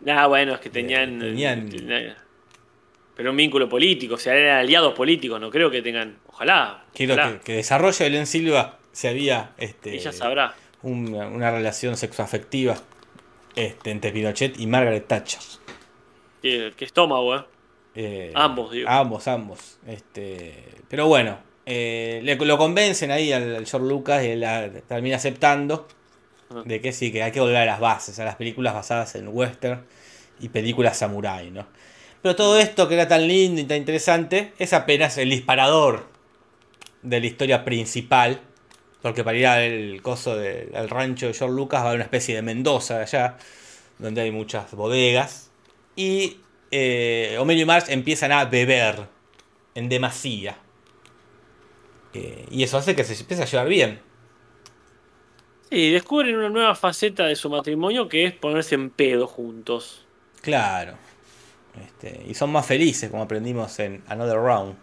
Ah, 0.07 0.27
bueno, 0.27 0.53
es 0.55 0.59
que 0.59 0.69
tenían. 0.69 1.19
Tenían- 1.19 1.69
tenían- 1.69 2.15
Pero 3.21 3.29
un 3.29 3.37
vínculo 3.37 3.69
político, 3.69 4.15
o 4.15 4.17
sea, 4.17 4.33
eran 4.33 4.57
aliados 4.57 4.93
políticos, 4.95 5.39
no 5.39 5.51
creo 5.51 5.69
que 5.69 5.83
tengan. 5.83 6.17
Ojalá. 6.27 6.85
Quiero 6.91 7.13
ojalá. 7.13 7.33
que, 7.33 7.39
que 7.41 7.53
desarrolle 7.57 8.03
Belén 8.05 8.25
Silva 8.25 8.79
si 8.91 9.07
había 9.07 9.51
este, 9.59 9.93
Ella 9.93 10.11
sabrá. 10.11 10.55
una, 10.81 11.27
una 11.27 11.51
relación 11.51 11.95
sexoafectiva 11.97 12.77
este, 13.55 13.91
entre 13.91 14.11
Pinochet 14.11 14.59
y 14.59 14.65
Margaret 14.65 15.05
Thatcher. 15.07 15.39
Qué, 16.41 16.73
qué 16.75 16.85
estómago, 16.85 17.35
¿eh? 17.35 17.43
Eh, 17.93 18.31
Ambos, 18.33 18.71
digo. 18.71 18.89
Ambos, 18.89 19.27
ambos. 19.27 19.77
Este, 19.85 20.55
pero 20.89 21.05
bueno, 21.05 21.37
eh, 21.67 22.21
le- 22.23 22.35
lo 22.37 22.57
convencen 22.57 23.11
ahí 23.11 23.31
al, 23.31 23.55
al 23.55 23.67
George 23.67 23.87
Lucas 23.87 24.23
y 24.23 24.29
él 24.29 24.39
la- 24.39 24.67
termina 24.87 25.17
aceptando 25.17 25.87
Ajá. 26.49 26.63
de 26.65 26.81
que 26.81 26.91
sí, 26.91 27.11
que 27.11 27.21
hay 27.21 27.31
que 27.31 27.39
volver 27.39 27.57
a 27.57 27.65
las 27.65 27.79
bases, 27.79 28.17
a 28.19 28.25
las 28.25 28.35
películas 28.35 28.73
basadas 28.73 29.13
en 29.13 29.27
western 29.27 29.85
y 30.39 30.49
películas 30.49 30.97
samurai, 30.97 31.51
¿no? 31.51 31.67
Pero 32.21 32.35
todo 32.35 32.59
esto 32.59 32.87
que 32.87 32.95
era 32.95 33.07
tan 33.07 33.27
lindo 33.27 33.61
y 33.61 33.63
tan 33.65 33.77
interesante 33.77 34.53
es 34.59 34.73
apenas 34.73 35.17
el 35.17 35.29
disparador 35.29 36.05
de 37.01 37.19
la 37.19 37.25
historia 37.25 37.65
principal. 37.65 38.41
Porque 39.01 39.23
para 39.23 39.37
ir 39.37 39.47
al 39.47 40.01
coso 40.03 40.35
del 40.35 40.89
rancho 40.89 41.27
de 41.27 41.33
George 41.33 41.55
Lucas 41.55 41.79
va 41.79 41.85
a 41.85 41.87
haber 41.87 41.97
una 41.97 42.03
especie 42.05 42.35
de 42.35 42.43
Mendoza 42.43 43.01
allá, 43.01 43.37
donde 43.97 44.21
hay 44.21 44.31
muchas 44.31 44.71
bodegas. 44.73 45.49
Y 45.95 46.37
eh, 46.69 47.35
Homero 47.39 47.59
y 47.59 47.65
Marge 47.65 47.93
empiezan 47.93 48.31
a 48.31 48.45
beber 48.45 49.07
en 49.73 49.89
demasía. 49.89 50.57
Eh, 52.13 52.45
y 52.51 52.63
eso 52.63 52.77
hace 52.77 52.95
que 52.95 53.03
se 53.03 53.19
empiece 53.19 53.41
a 53.41 53.45
llevar 53.45 53.67
bien. 53.67 53.99
Sí, 55.69 55.89
descubren 55.91 56.35
una 56.35 56.49
nueva 56.49 56.75
faceta 56.75 57.25
de 57.25 57.35
su 57.35 57.49
matrimonio 57.49 58.09
que 58.09 58.25
es 58.25 58.33
ponerse 58.33 58.75
en 58.75 58.89
pedo 58.89 59.25
juntos. 59.25 60.05
Claro. 60.41 60.97
Este, 61.79 62.23
y 62.27 62.33
son 62.33 62.51
más 62.51 62.65
felices, 62.65 63.09
como 63.09 63.23
aprendimos 63.23 63.79
en 63.79 64.03
Another 64.07 64.37
Round. 64.37 64.75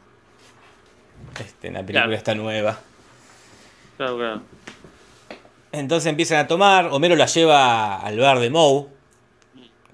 Este, 1.40 1.68
en 1.68 1.74
la 1.74 1.80
película 1.80 2.02
Claro. 2.04 2.14
esta 2.16 2.34
nueva. 2.34 2.80
Claro, 3.96 4.16
claro. 4.16 4.42
Entonces 5.72 6.08
empiezan 6.08 6.38
a 6.38 6.46
tomar. 6.46 6.86
Homero 6.92 7.16
la 7.16 7.26
lleva 7.26 7.96
al 8.00 8.18
bar 8.18 8.38
de 8.38 8.50
Moe. 8.50 8.86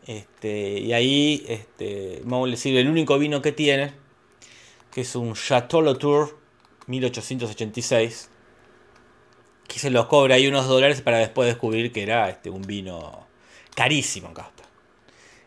Este, 0.07 0.79
y 0.81 0.93
ahí 0.93 1.45
este, 1.49 2.21
Moe 2.25 2.49
le 2.49 2.57
sirve 2.57 2.81
el 2.81 2.89
único 2.89 3.19
vino 3.19 3.43
que 3.43 3.53
tiene. 3.53 3.93
Que 4.93 5.01
es 5.01 5.17
un 5.17 5.35
Chateau 5.35 5.83
Latour 5.83 6.39
1886. 6.87 8.31
Que 9.67 9.79
se 9.79 9.91
los 9.91 10.07
cobra 10.07 10.37
ahí 10.37 10.47
unos 10.47 10.69
dólares 10.69 11.01
para 11.01 11.19
después 11.19 11.49
descubrir 11.49 11.91
que 11.91 12.03
era 12.03 12.29
este, 12.29 12.51
un 12.51 12.63
vino 12.63 13.27
carísimo 13.75 14.33
Casper. 14.35 14.64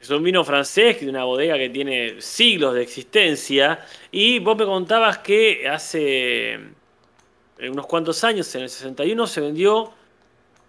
Es 0.02 0.10
un 0.12 0.24
vino 0.24 0.44
francés 0.44 1.00
de 1.02 1.10
una 1.10 1.24
bodega 1.24 1.58
que 1.58 1.70
tiene 1.70 2.22
siglos 2.22 2.74
de 2.76 2.84
existencia. 2.84 3.80
Y 4.12 4.40
vos 4.40 4.56
me 4.58 4.66
contabas 4.66 5.18
que 5.20 5.68
hace 5.68 6.54
eh, 6.54 7.70
unos 7.70 7.88
cuantos 7.88 8.24
años, 8.24 8.54
en 8.56 8.64
el 8.64 8.70
61, 8.70 9.28
se 9.28 9.42
vendió. 9.42 9.92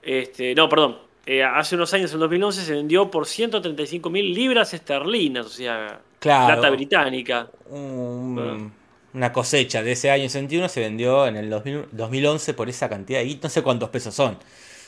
Este, 0.02 0.54
no, 0.54 0.68
perdón. 0.68 0.98
eh, 1.26 1.42
hace 1.44 1.74
unos 1.74 1.92
años, 1.92 2.12
en 2.14 2.20
2011, 2.20 2.62
se 2.62 2.72
vendió 2.72 3.10
por 3.10 3.26
135 3.26 4.08
mil 4.08 4.32
libras 4.32 4.72
esterlinas, 4.72 5.44
o 5.44 5.50
sea, 5.50 6.00
Claro. 6.20 6.54
plata 6.54 6.70
británica. 6.70 7.50
Un- 7.68 8.72
una 9.12 9.32
cosecha 9.32 9.82
de 9.82 9.92
ese 9.92 10.10
año 10.10 10.24
61 10.28 10.68
se 10.70 10.80
vendió 10.80 11.26
en 11.26 11.36
el 11.36 11.50
2000 11.50 11.86
2011 11.92 12.54
por 12.54 12.68
esa 12.70 12.88
cantidad 12.88 13.20
y 13.22 13.38
no 13.42 13.48
sé 13.50 13.62
cuántos 13.62 13.90
pesos 13.90 14.14
son. 14.14 14.38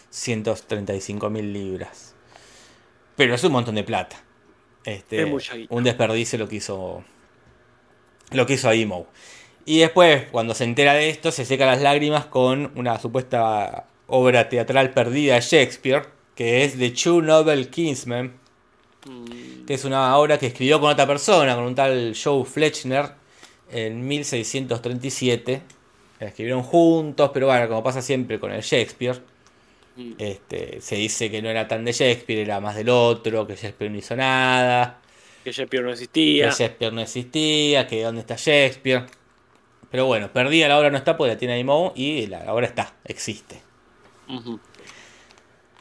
135 0.08 1.28
mil 1.30 1.52
libras. 1.52 2.14
Pero 3.16 3.34
es 3.34 3.44
un 3.44 3.52
montón 3.52 3.74
de 3.74 3.84
plata. 3.84 4.16
Este, 4.84 5.22
Es 5.22 5.28
mucha 5.28 5.56
guita. 5.56 5.74
un 5.74 5.84
desperdicio 5.84 6.38
lo 6.38 6.48
que 6.48 6.56
hizo 6.56 7.04
lo 8.32 8.46
que 8.46 8.54
hizo 8.54 8.72
Imo. 8.72 9.06
Y 9.64 9.80
después, 9.80 10.24
cuando 10.30 10.54
se 10.54 10.64
entera 10.64 10.94
de 10.94 11.10
esto, 11.10 11.32
se 11.32 11.44
seca 11.44 11.66
las 11.66 11.80
lágrimas 11.82 12.26
con 12.26 12.72
una 12.76 12.98
supuesta 12.98 13.86
obra 14.06 14.48
teatral 14.48 14.92
perdida 14.92 15.34
de 15.34 15.40
Shakespeare, 15.40 16.04
que 16.34 16.64
es 16.64 16.78
The 16.78 16.90
True 16.90 17.22
Novel 17.22 17.68
Kingsman, 17.68 18.40
Mm, 19.06 19.64
que 19.66 19.74
es 19.74 19.84
una 19.84 20.16
obra 20.18 20.38
que 20.38 20.46
escribió 20.46 20.80
con 20.80 20.90
otra 20.90 21.06
persona, 21.06 21.54
con 21.54 21.64
un 21.64 21.74
tal 21.74 22.14
Joe 22.22 22.44
Fletcher, 22.44 23.12
en 23.70 24.06
1637. 24.06 25.62
La 26.18 26.26
escribieron 26.28 26.62
juntos, 26.62 27.30
pero 27.32 27.46
bueno, 27.46 27.66
como 27.68 27.82
pasa 27.82 28.02
siempre 28.02 28.38
con 28.38 28.52
el 28.52 28.60
Shakespeare. 28.60 29.22
Este, 30.18 30.80
se 30.80 30.96
dice 30.96 31.30
que 31.30 31.42
no 31.42 31.48
era 31.48 31.68
tan 31.68 31.84
de 31.84 31.92
Shakespeare, 31.92 32.40
era 32.40 32.60
más 32.60 32.76
del 32.76 32.88
otro, 32.88 33.46
que 33.46 33.54
Shakespeare 33.54 33.90
no 33.90 33.98
hizo 33.98 34.16
nada, 34.16 35.00
Que 35.44 35.52
Shakespeare 35.52 35.82
no 35.82 35.88
que 35.88 35.92
existía. 35.94 36.50
Shakespeare 36.50 36.92
no 36.92 37.00
existía, 37.00 37.86
que 37.86 38.02
dónde 38.02 38.20
está 38.20 38.36
Shakespeare. 38.36 39.06
Pero 39.90 40.06
bueno, 40.06 40.32
perdida 40.32 40.68
la 40.68 40.78
obra 40.78 40.90
no 40.90 40.98
está 40.98 41.16
porque 41.16 41.32
la 41.32 41.38
tiene 41.38 41.62
Moe 41.64 41.92
y 41.96 42.26
la 42.26 42.52
obra 42.52 42.66
está, 42.66 42.94
existe. 43.04 43.60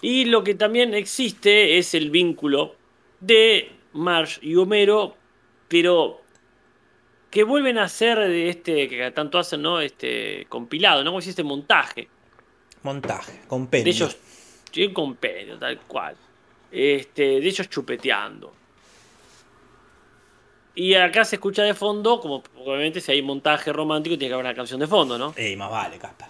Y 0.02 0.26
lo 0.26 0.44
que 0.44 0.56
también 0.56 0.94
existe 0.94 1.78
es 1.78 1.94
el 1.94 2.10
vínculo 2.10 2.76
de 3.20 3.72
Marge 3.94 4.40
y 4.42 4.56
Homero, 4.56 5.16
pero 5.68 6.22
que 7.30 7.44
vuelven 7.44 7.78
a 7.78 7.84
hacer 7.84 8.18
de 8.18 8.50
este, 8.50 8.88
que 8.88 9.12
tanto 9.12 9.38
hacen, 9.38 9.62
¿no? 9.62 9.82
Este 9.82 10.48
compilado, 10.50 11.04
¿no? 11.04 11.12
Como 11.12 11.22
si 11.22 11.30
este 11.30 11.44
montaje. 11.44 12.08
Montaje, 12.84 13.34
De 13.34 13.48
compendio. 13.48 13.92
ellos, 13.92 14.18
sí, 14.72 14.86
un 14.86 14.94
compendio, 14.94 15.58
tal 15.58 15.80
cual. 15.82 16.16
Este, 16.72 17.24
de 17.40 17.48
ellos 17.48 17.70
chupeteando. 17.70 18.54
Y 20.76 20.94
acá 20.96 21.26
se 21.26 21.36
escucha 21.36 21.64
de 21.64 21.74
fondo, 21.74 22.20
como 22.22 22.44
obviamente 22.58 23.02
si 23.02 23.12
hay 23.12 23.22
montaje 23.22 23.74
romántico, 23.74 24.18
tiene 24.18 24.30
que 24.30 24.34
haber 24.36 24.46
una 24.46 24.56
canción 24.56 24.80
de 24.80 24.88
fondo, 24.88 25.18
¿no? 25.18 25.34
Ey, 25.36 25.56
más 25.58 25.70
vale, 25.70 25.98
Casper. 25.98 26.28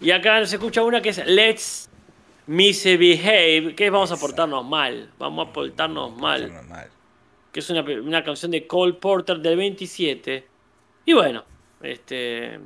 Y 0.00 0.10
acá 0.12 0.44
se 0.46 0.56
escucha 0.56 0.82
una 0.84 1.00
que 1.02 1.08
es 1.08 1.18
Let's 1.26 1.88
Misbehave, 2.46 3.74
que 3.74 3.86
es 3.86 3.90
vamos 3.92 4.12
a 4.12 4.16
portarnos 4.16 4.64
mal, 4.64 5.10
vamos 5.18 5.48
a 5.48 5.52
portarnos 5.52 6.16
mal, 6.16 6.52
Normal. 6.52 6.88
que 7.50 7.60
es 7.60 7.70
una, 7.70 7.80
una 7.82 8.22
canción 8.22 8.52
de 8.52 8.66
Cole 8.66 8.94
Porter 8.94 9.38
del 9.38 9.56
27. 9.56 10.46
Y 11.06 11.12
bueno, 11.14 11.44
este 11.82 12.60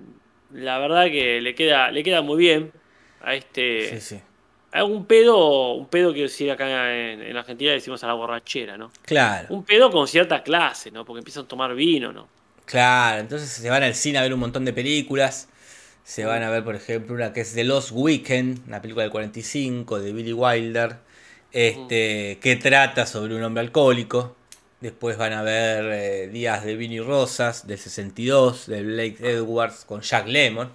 la 0.53 0.78
verdad 0.78 1.07
que 1.07 1.41
le 1.41 1.55
queda, 1.55 1.91
le 1.91 2.03
queda 2.03 2.20
muy 2.20 2.37
bien 2.37 2.72
a 3.23 3.35
este 3.35 4.01
Sí, 4.01 4.01
sí. 4.16 4.20
a 4.73 4.85
un 4.85 5.07
pedo, 5.07 5.75
un 5.75 5.87
pedo 5.87 6.12
que 6.14 6.23
decir 6.23 6.51
acá 6.51 6.95
en, 6.95 7.23
en 7.23 7.37
Argentina 7.37 7.73
decimos 7.73 8.03
a 8.05 8.07
la 8.07 8.14
borrachera, 8.14 8.77
¿no? 8.77 8.91
Claro. 9.05 9.49
Un 9.51 9.64
pedo 9.64 9.91
con 9.91 10.07
cierta 10.09 10.43
clase, 10.43 10.91
¿no? 10.91 11.05
Porque 11.05 11.18
empiezan 11.18 11.45
a 11.45 11.49
tomar 11.49 11.75
vino, 11.75 12.12
¿no? 12.12 12.29
Claro, 12.64 13.20
entonces 13.20 13.49
se 13.51 13.68
van 13.68 13.83
al 13.83 13.95
cine 13.95 14.18
a 14.18 14.23
ver 14.23 14.33
un 14.33 14.41
montón 14.41 14.64
de 14.64 14.73
películas. 14.73 15.49
Se 16.05 16.25
van 16.25 16.43
a 16.43 16.51
ver, 16.51 16.64
por 16.64 16.75
ejemplo, 16.75 17.14
una 17.14 17.33
que 17.33 17.43
es 17.43 17.55
The 17.55 17.64
Lost 17.64 17.91
Weekend, 17.93 18.66
una 18.66 18.81
película 18.83 19.03
del 19.05 19.12
45 19.12 20.01
de 20.01 20.12
Billy 20.12 20.33
Wilder, 20.33 20.97
este, 21.53 22.39
que 22.41 22.57
trata 22.57 23.07
sobre 23.07 23.35
un 23.37 23.43
hombre 23.43 23.61
alcohólico. 23.62 24.35
Después 24.81 25.16
van 25.16 25.33
a 25.33 25.43
ver 25.43 25.85
eh, 25.93 26.29
Días 26.29 26.64
de 26.64 26.75
Vino 26.75 26.95
y 26.95 27.01
Rosas 27.01 27.66
del 27.68 27.79
62 27.79 28.66
de 28.66 28.83
Blake 28.83 29.16
Edwards 29.20 29.85
con 29.85 30.01
Jack 30.01 30.27
Lemmon, 30.27 30.73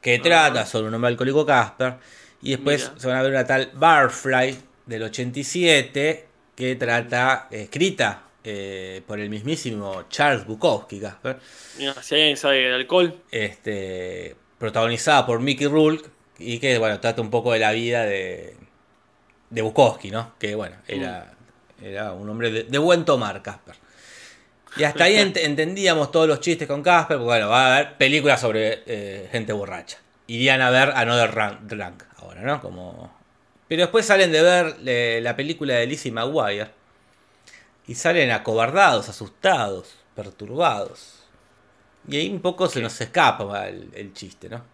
que 0.00 0.18
trata 0.18 0.66
sobre 0.66 0.88
un 0.88 0.94
hombre 0.94 1.08
alcohólico 1.08 1.44
Casper. 1.44 1.94
Y 2.42 2.50
después 2.50 2.88
Mira. 2.88 3.00
se 3.00 3.08
van 3.08 3.16
a 3.18 3.22
ver 3.22 3.32
una 3.32 3.46
tal 3.46 3.70
Barfly 3.74 4.56
del 4.86 5.02
87 5.04 6.26
que 6.54 6.76
trata, 6.76 7.48
eh, 7.50 7.62
escrita 7.62 8.22
eh, 8.42 9.02
por 9.06 9.20
el 9.20 9.28
mismísimo 9.28 10.04
Charles 10.08 10.46
Bukowski, 10.46 11.00
Casper 11.00 11.38
Mira, 11.78 12.02
si 12.02 12.14
alguien 12.14 12.36
sabe 12.38 12.56
de 12.56 12.74
alcohol, 12.74 13.14
este, 13.30 14.34
protagonizada 14.58 15.26
por 15.26 15.40
Mickey 15.40 15.66
Rourke 15.66 16.08
y 16.38 16.58
que 16.58 16.78
bueno 16.78 16.98
trata 17.00 17.20
un 17.20 17.30
poco 17.30 17.52
de 17.52 17.58
la 17.58 17.72
vida 17.72 18.04
de 18.04 18.56
de 19.50 19.62
Bukowski, 19.62 20.10
¿no? 20.10 20.32
Que 20.38 20.54
bueno 20.54 20.76
era 20.88 21.34
era 21.82 22.12
un 22.12 22.28
hombre 22.28 22.50
de, 22.50 22.64
de 22.64 22.78
buen 22.78 23.04
tomar, 23.04 23.42
Casper. 23.42 23.74
Y 24.74 24.84
hasta 24.84 25.04
ahí 25.04 25.16
ent- 25.16 25.38
entendíamos 25.38 26.10
todos 26.12 26.28
los 26.28 26.40
chistes 26.40 26.68
con 26.68 26.82
Casper, 26.82 27.16
porque 27.18 27.26
bueno, 27.26 27.48
va 27.48 27.66
a 27.66 27.74
haber 27.76 27.96
películas 27.98 28.40
sobre 28.40 28.82
eh, 28.86 29.28
gente 29.30 29.52
borracha. 29.52 29.98
Irían 30.26 30.60
a 30.62 30.70
ver 30.70 30.90
Another 30.94 31.30
Run- 31.34 31.66
Drunk 31.66 32.04
ahora, 32.18 32.42
¿no? 32.42 32.60
Como... 32.60 33.12
Pero 33.68 33.82
después 33.82 34.06
salen 34.06 34.32
de 34.32 34.42
ver 34.42 34.76
eh, 34.86 35.20
la 35.22 35.36
película 35.36 35.74
de 35.74 35.86
Lizzie 35.86 36.12
McGuire 36.12 36.68
y 37.86 37.94
salen 37.94 38.30
acobardados, 38.30 39.08
asustados, 39.08 39.94
perturbados. 40.14 41.24
Y 42.08 42.16
ahí 42.18 42.30
un 42.30 42.40
poco 42.40 42.68
se 42.68 42.80
nos 42.82 43.00
escapa 43.00 43.68
el, 43.68 43.90
el 43.94 44.12
chiste, 44.14 44.48
¿no? 44.48 44.64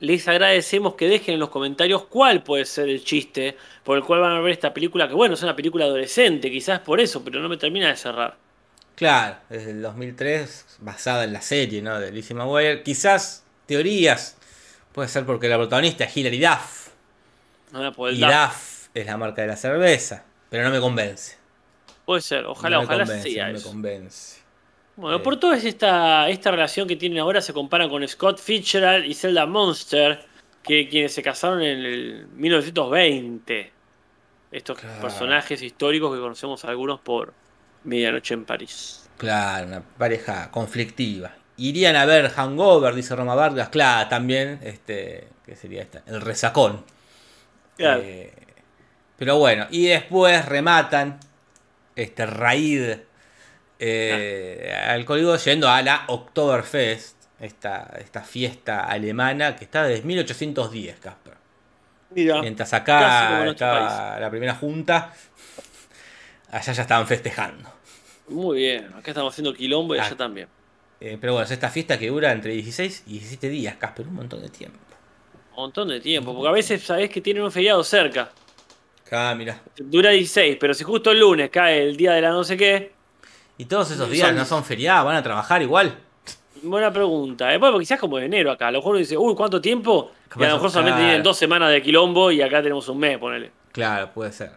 les 0.00 0.26
agradecemos 0.28 0.94
que 0.94 1.08
dejen 1.08 1.34
en 1.34 1.40
los 1.40 1.50
comentarios 1.50 2.06
cuál 2.06 2.42
puede 2.42 2.64
ser 2.64 2.88
el 2.88 3.04
chiste 3.04 3.56
por 3.84 3.96
el 3.98 4.04
cual 4.04 4.20
van 4.20 4.32
a 4.32 4.40
ver 4.40 4.52
esta 4.52 4.72
película, 4.74 5.08
que 5.08 5.14
bueno, 5.14 5.34
es 5.34 5.42
una 5.42 5.56
película 5.56 5.84
adolescente, 5.84 6.50
quizás 6.50 6.80
por 6.80 7.00
eso, 7.00 7.22
pero 7.24 7.40
no 7.40 7.48
me 7.48 7.56
termina 7.58 7.88
de 7.88 7.96
cerrar. 7.96 8.36
Claro, 9.00 9.36
desde 9.48 9.70
el 9.70 9.80
2003, 9.80 10.76
basada 10.80 11.24
en 11.24 11.32
la 11.32 11.40
serie, 11.40 11.80
¿no? 11.80 11.98
De 11.98 12.12
Lizzie 12.12 12.36
McGuire. 12.36 12.82
Quizás 12.82 13.42
teorías, 13.64 14.36
puede 14.92 15.08
ser 15.08 15.24
porque 15.24 15.48
la 15.48 15.56
protagonista 15.56 16.04
es 16.04 16.14
Hilary 16.14 16.38
Duff. 16.38 16.88
No, 17.72 17.88
el 18.08 18.14
Y 18.14 18.20
Duff. 18.20 18.30
Duff 18.30 18.88
es 18.92 19.06
la 19.06 19.16
marca 19.16 19.40
de 19.40 19.48
la 19.48 19.56
cerveza, 19.56 20.22
pero 20.50 20.64
no 20.64 20.70
me 20.70 20.80
convence. 20.80 21.38
Puede 22.04 22.20
ser, 22.20 22.44
ojalá, 22.44 22.76
no 22.76 22.82
ojalá 22.82 23.04
convence, 23.06 23.30
sea 23.32 23.46
no 23.48 23.54
me 23.54 23.62
convence. 23.62 24.40
Bueno, 24.96 25.16
Eh. 25.16 25.20
por 25.20 25.40
todo 25.40 25.54
es 25.54 25.64
esta, 25.64 26.28
esta 26.28 26.50
relación 26.50 26.86
que 26.86 26.96
tienen 26.96 27.20
ahora 27.20 27.40
se 27.40 27.54
compara 27.54 27.88
con 27.88 28.06
Scott 28.06 28.38
Fitzgerald 28.38 29.06
y 29.06 29.14
Zelda 29.14 29.46
Monster, 29.46 30.26
que 30.62 30.90
quienes 30.90 31.14
se 31.14 31.22
casaron 31.22 31.62
en 31.62 31.78
el 31.78 32.26
1920. 32.34 33.72
Estos 34.52 34.78
Claro. 34.78 35.00
personajes 35.00 35.62
históricos 35.62 36.14
que 36.14 36.20
conocemos 36.20 36.66
algunos 36.66 37.00
por 37.00 37.32
Medianoche 37.84 38.34
en 38.34 38.44
París. 38.44 39.08
Claro, 39.16 39.66
una 39.66 39.80
pareja 39.80 40.50
conflictiva. 40.50 41.32
Irían 41.56 41.96
a 41.96 42.06
ver 42.06 42.30
Hangover, 42.30 42.94
dice 42.94 43.14
Roma 43.14 43.34
Vargas. 43.34 43.68
Claro, 43.68 44.08
también, 44.08 44.60
este, 44.62 45.28
que 45.44 45.56
sería 45.56 45.82
esta, 45.82 46.02
el 46.06 46.20
resacón. 46.20 46.84
Claro. 47.76 48.00
Eh, 48.02 48.32
pero 49.16 49.38
bueno, 49.38 49.66
y 49.70 49.86
después 49.86 50.46
rematan 50.46 51.20
este 51.94 52.24
raid 52.24 52.96
eh, 53.78 54.74
alcohólico 54.88 55.36
yendo 55.36 55.68
a 55.68 55.82
la 55.82 56.04
Oktoberfest, 56.08 57.16
esta, 57.40 57.94
esta 57.98 58.22
fiesta 58.22 58.84
alemana 58.84 59.56
que 59.56 59.64
está 59.64 59.84
desde 59.84 60.04
1810, 60.04 61.00
Casper. 61.00 61.34
Mira, 62.10 62.40
Mientras 62.40 62.72
acá 62.72 63.46
estaba 63.46 64.18
la 64.18 64.30
primera 64.30 64.54
junta, 64.54 65.12
allá 66.50 66.72
ya 66.72 66.82
estaban 66.82 67.06
festejando. 67.06 67.68
muy 68.28 68.58
bien. 68.58 68.86
Acá 68.96 69.10
estamos 69.10 69.32
haciendo 69.34 69.52
quilombo 69.54 69.94
y 69.94 69.98
Ah. 69.98 70.04
allá 70.06 70.16
también. 70.16 70.48
Eh, 71.00 71.16
pero 71.20 71.32
bueno, 71.32 71.44
es 71.46 71.50
esta 71.50 71.68
fiesta 71.70 71.98
que 71.98 72.08
dura 72.08 72.30
entre 72.30 72.52
16 72.52 73.04
y 73.06 73.12
17 73.14 73.48
días, 73.48 73.76
Casper, 73.76 74.06
un 74.06 74.14
montón 74.14 74.40
de 74.42 74.48
tiempo. 74.50 74.78
Un 75.56 75.62
montón 75.64 75.88
de 75.88 75.98
tiempo, 76.00 76.32
porque 76.34 76.48
a 76.48 76.52
veces 76.52 76.82
sabés 76.82 77.10
que 77.10 77.20
tienen 77.20 77.42
un 77.42 77.50
feriado 77.50 77.82
cerca. 77.82 78.30
Ah, 79.10 79.34
mira. 79.36 79.60
Dura 79.78 80.10
16, 80.10 80.56
pero 80.60 80.72
si 80.74 80.84
justo 80.84 81.10
el 81.10 81.18
lunes 81.18 81.50
cae 81.50 81.82
el 81.82 81.96
día 81.96 82.12
de 82.12 82.20
la 82.20 82.30
no 82.30 82.44
sé 82.44 82.56
qué, 82.56 82.92
Y 83.58 83.64
todos 83.66 83.90
esos 83.90 84.08
días 84.10 84.28
Son- 84.28 84.36
no 84.36 84.44
son 84.46 84.64
feriados, 84.64 85.04
van 85.04 85.16
a 85.16 85.22
trabajar 85.22 85.60
igual. 85.60 85.94
buena 86.62 86.90
pregunta. 86.92 87.52
¿eh? 87.52 87.58
Bueno, 87.58 87.72
porque 87.74 87.84
quizás 87.84 87.98
como 88.00 88.16
de 88.18 88.26
enero 88.26 88.50
acá, 88.52 88.68
a 88.68 88.70
lo 88.70 88.78
mejor 88.78 88.92
uno 88.92 88.98
dice, 89.00 89.16
uy, 89.18 89.34
¿cuánto 89.34 89.60
tiempo? 89.60 90.12
Y 90.38 90.44
a 90.44 90.48
lo 90.48 90.54
mejor 90.54 90.70
solamente 90.70 90.96
claro. 90.98 91.08
tienen 91.08 91.22
dos 91.22 91.36
semanas 91.36 91.70
de 91.72 91.82
quilombo 91.82 92.30
y 92.30 92.40
acá 92.42 92.62
tenemos 92.62 92.88
un 92.88 92.98
mes, 92.98 93.18
ponele. 93.18 93.50
Claro, 93.72 94.12
puede 94.12 94.32
ser. 94.32 94.52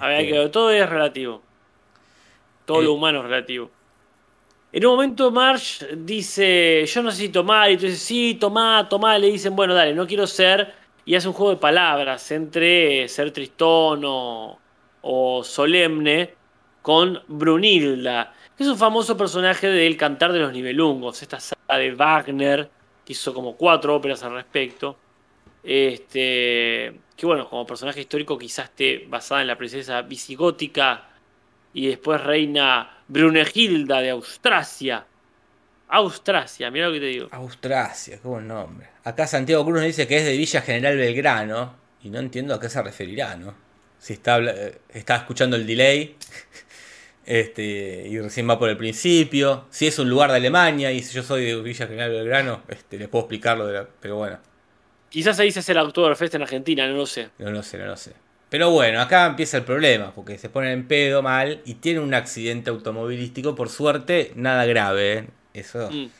Este, 0.00 0.48
todo 0.50 0.70
es 0.70 0.88
relativo. 0.88 1.42
Todo 2.64 2.80
Eh. 2.80 2.84
lo 2.84 2.92
humano 2.94 3.18
es 3.18 3.24
relativo. 3.24 3.70
En 4.72 4.84
un 4.86 4.92
momento 4.92 5.30
Marge 5.30 5.86
dice, 5.96 6.84
yo 6.86 7.02
no 7.02 7.10
sé 7.12 7.18
si 7.18 7.28
tomar, 7.28 7.70
y 7.70 7.76
tú 7.76 7.84
dices, 7.86 8.00
sí, 8.02 8.36
tomá, 8.40 8.88
tomá, 8.88 9.16
le 9.18 9.28
dicen, 9.28 9.54
bueno, 9.54 9.72
dale, 9.72 9.94
no 9.94 10.06
quiero 10.06 10.26
ser, 10.26 10.74
y 11.04 11.14
hace 11.14 11.28
un 11.28 11.34
juego 11.34 11.52
de 11.52 11.58
palabras 11.58 12.28
entre 12.32 13.06
ser 13.08 13.30
tristón 13.30 14.02
o, 14.04 14.58
o 15.02 15.44
solemne 15.44 16.34
con 16.82 17.22
Brunilda, 17.28 18.34
que 18.56 18.64
es 18.64 18.68
un 18.68 18.76
famoso 18.76 19.16
personaje 19.16 19.68
del 19.68 19.96
Cantar 19.96 20.32
de 20.32 20.40
los 20.40 20.52
Nibelungos, 20.52 21.22
esta 21.22 21.38
saga 21.38 21.78
de 21.78 21.92
Wagner, 21.92 22.68
que 23.04 23.12
hizo 23.12 23.32
como 23.32 23.54
cuatro 23.56 23.94
óperas 23.94 24.24
al 24.24 24.32
respecto. 24.32 24.96
Este, 25.64 27.00
que 27.16 27.26
bueno, 27.26 27.48
como 27.48 27.66
personaje 27.66 28.02
histórico 28.02 28.38
quizás 28.38 28.66
esté 28.66 29.06
basada 29.08 29.40
en 29.40 29.46
la 29.46 29.56
princesa 29.56 30.02
visigótica 30.02 31.08
y 31.72 31.88
después 31.88 32.22
reina 32.22 32.98
Brunegilda 33.08 34.00
de 34.00 34.10
Austrasia. 34.10 35.06
Austrasia, 35.88 36.70
mira 36.70 36.88
lo 36.88 36.92
que 36.92 37.00
te 37.00 37.06
digo. 37.06 37.28
Austrasia, 37.30 38.18
qué 38.20 38.28
buen 38.28 38.46
nombre. 38.46 38.88
Acá 39.04 39.26
Santiago 39.26 39.64
Cruz 39.64 39.76
nos 39.76 39.86
dice 39.86 40.06
que 40.06 40.18
es 40.18 40.24
de 40.24 40.36
Villa 40.36 40.60
General 40.60 40.96
Belgrano 40.96 41.76
y 42.02 42.10
no 42.10 42.18
entiendo 42.18 42.54
a 42.54 42.60
qué 42.60 42.68
se 42.68 42.82
referirá, 42.82 43.36
¿no? 43.36 43.54
Si 43.98 44.12
está, 44.12 44.38
eh, 44.38 44.80
está 44.90 45.16
escuchando 45.16 45.56
el 45.56 45.66
delay 45.66 46.16
este, 47.24 48.06
y 48.06 48.20
recién 48.20 48.48
va 48.48 48.58
por 48.58 48.68
el 48.68 48.76
principio. 48.76 49.66
Si 49.70 49.86
es 49.86 49.98
un 49.98 50.10
lugar 50.10 50.30
de 50.30 50.36
Alemania 50.36 50.92
y 50.92 51.02
si 51.02 51.14
yo 51.14 51.22
soy 51.22 51.44
de 51.44 51.62
Villa 51.62 51.86
General 51.86 52.10
Belgrano, 52.10 52.62
este, 52.68 52.98
les 52.98 53.08
puedo 53.08 53.24
explicarlo, 53.24 53.88
pero 54.00 54.16
bueno. 54.16 54.38
Quizás 55.14 55.38
ahí 55.38 55.52
se 55.52 55.60
hace 55.60 55.70
el 55.70 55.78
Oktoberfest 55.78 56.34
en 56.34 56.42
Argentina, 56.42 56.88
no 56.88 56.96
lo 56.96 57.06
sé. 57.06 57.28
No 57.38 57.48
lo 57.52 57.62
sé, 57.62 57.78
no 57.78 57.86
lo 57.86 57.96
sé. 57.96 58.14
Pero 58.48 58.72
bueno, 58.72 59.00
acá 59.00 59.26
empieza 59.26 59.58
el 59.58 59.62
problema, 59.62 60.12
porque 60.12 60.38
se 60.38 60.48
ponen 60.48 60.72
en 60.72 60.88
pedo 60.88 61.22
mal 61.22 61.60
y 61.64 61.74
tienen 61.74 62.02
un 62.02 62.14
accidente 62.14 62.70
automovilístico, 62.70 63.54
por 63.54 63.68
suerte, 63.68 64.32
nada 64.34 64.64
grave, 64.64 65.12
¿eh? 65.12 65.26
Eso. 65.54 65.88
Mm. 65.88 66.10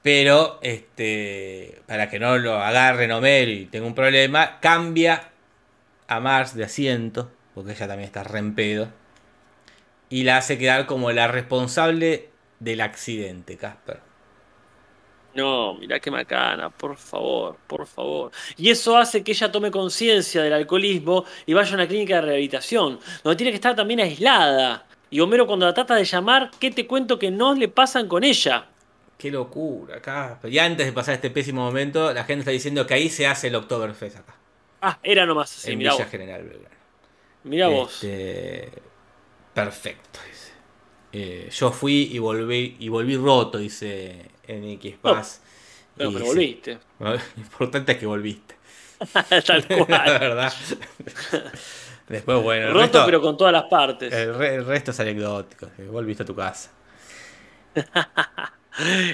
Pero, 0.00 0.58
este, 0.62 1.82
para 1.86 2.08
que 2.08 2.18
no 2.18 2.38
lo 2.38 2.54
agarren 2.54 3.12
Homero 3.12 3.50
y 3.50 3.66
tenga 3.66 3.86
un 3.86 3.94
problema, 3.94 4.58
cambia 4.60 5.28
a 6.06 6.18
Mars 6.18 6.54
de 6.54 6.64
asiento, 6.64 7.30
porque 7.54 7.72
ella 7.72 7.88
también 7.88 8.06
está 8.06 8.24
re 8.24 8.38
en 8.38 8.54
pedo, 8.54 8.88
y 10.08 10.24
la 10.24 10.38
hace 10.38 10.56
quedar 10.56 10.86
como 10.86 11.12
la 11.12 11.28
responsable 11.28 12.30
del 12.58 12.80
accidente, 12.80 13.58
Casper. 13.58 14.07
No, 15.38 15.74
mira 15.74 16.00
qué 16.00 16.10
macana, 16.10 16.68
por 16.68 16.96
favor, 16.96 17.58
por 17.68 17.86
favor. 17.86 18.32
Y 18.56 18.70
eso 18.70 18.96
hace 18.96 19.22
que 19.22 19.30
ella 19.30 19.52
tome 19.52 19.70
conciencia 19.70 20.42
del 20.42 20.52
alcoholismo 20.52 21.24
y 21.46 21.52
vaya 21.52 21.70
a 21.70 21.74
una 21.74 21.86
clínica 21.86 22.16
de 22.16 22.22
rehabilitación, 22.22 22.98
donde 23.22 23.36
tiene 23.36 23.52
que 23.52 23.54
estar 23.54 23.76
también 23.76 24.00
aislada. 24.00 24.84
Y 25.10 25.20
Homero 25.20 25.46
cuando 25.46 25.64
la 25.64 25.72
trata 25.72 25.94
de 25.94 26.04
llamar, 26.04 26.50
¿qué 26.58 26.72
te 26.72 26.88
cuento 26.88 27.20
que 27.20 27.30
no 27.30 27.54
le 27.54 27.68
pasan 27.68 28.08
con 28.08 28.24
ella? 28.24 28.66
Qué 29.16 29.30
locura, 29.30 29.98
acá. 29.98 30.40
Y 30.42 30.58
antes 30.58 30.86
de 30.86 30.92
pasar 30.92 31.14
este 31.14 31.30
pésimo 31.30 31.62
momento, 31.62 32.12
la 32.12 32.24
gente 32.24 32.40
está 32.40 32.50
diciendo 32.50 32.84
que 32.84 32.94
ahí 32.94 33.08
se 33.08 33.28
hace 33.28 33.46
el 33.46 33.54
Oktoberfest 33.54 34.16
acá. 34.16 34.34
Ah, 34.82 34.98
era 35.04 35.24
nomás 35.24 35.68
en 35.68 35.78
Villa 35.78 36.04
General 36.06 36.42
Belgrano. 36.42 36.76
Mira 37.44 37.68
vos. 37.68 38.02
Este, 38.02 38.72
perfecto, 39.54 40.18
dice. 40.28 40.52
Eh, 41.12 41.48
yo 41.52 41.70
fui 41.70 42.10
y 42.12 42.18
volví, 42.18 42.76
y 42.80 42.88
volví 42.88 43.16
roto, 43.16 43.58
dice 43.58 44.32
en 44.48 44.64
X 44.64 44.96
Pass. 45.00 45.42
pero, 45.96 46.10
volviste. 46.10 46.78
Lo 46.98 47.14
importante 47.36 47.92
es 47.92 47.98
que 47.98 48.06
volviste. 48.06 48.56
Tal 49.46 49.66
cual. 49.86 49.86
La 49.88 50.18
verdad. 50.18 50.52
Después, 52.08 52.42
bueno. 52.42 52.72
Roto, 52.72 53.02
pero 53.04 53.20
con 53.20 53.36
todas 53.36 53.52
las 53.52 53.64
partes. 53.64 54.12
El, 54.12 54.64
resto 54.64 54.90
es 54.90 55.00
anecdótico. 55.00 55.68
Volviste 55.90 56.22
a 56.22 56.26
tu 56.26 56.34
casa. 56.34 56.72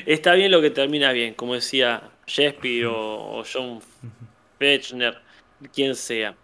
Está 0.06 0.34
bien 0.34 0.50
lo 0.50 0.60
que 0.60 0.70
termina 0.70 1.12
bien, 1.12 1.34
como 1.34 1.54
decía 1.54 2.10
Shakespeare 2.26 2.86
o, 2.86 3.38
o 3.38 3.44
John 3.50 3.80
Fechner, 4.58 5.20
quien 5.72 5.94
sea. 5.94 6.34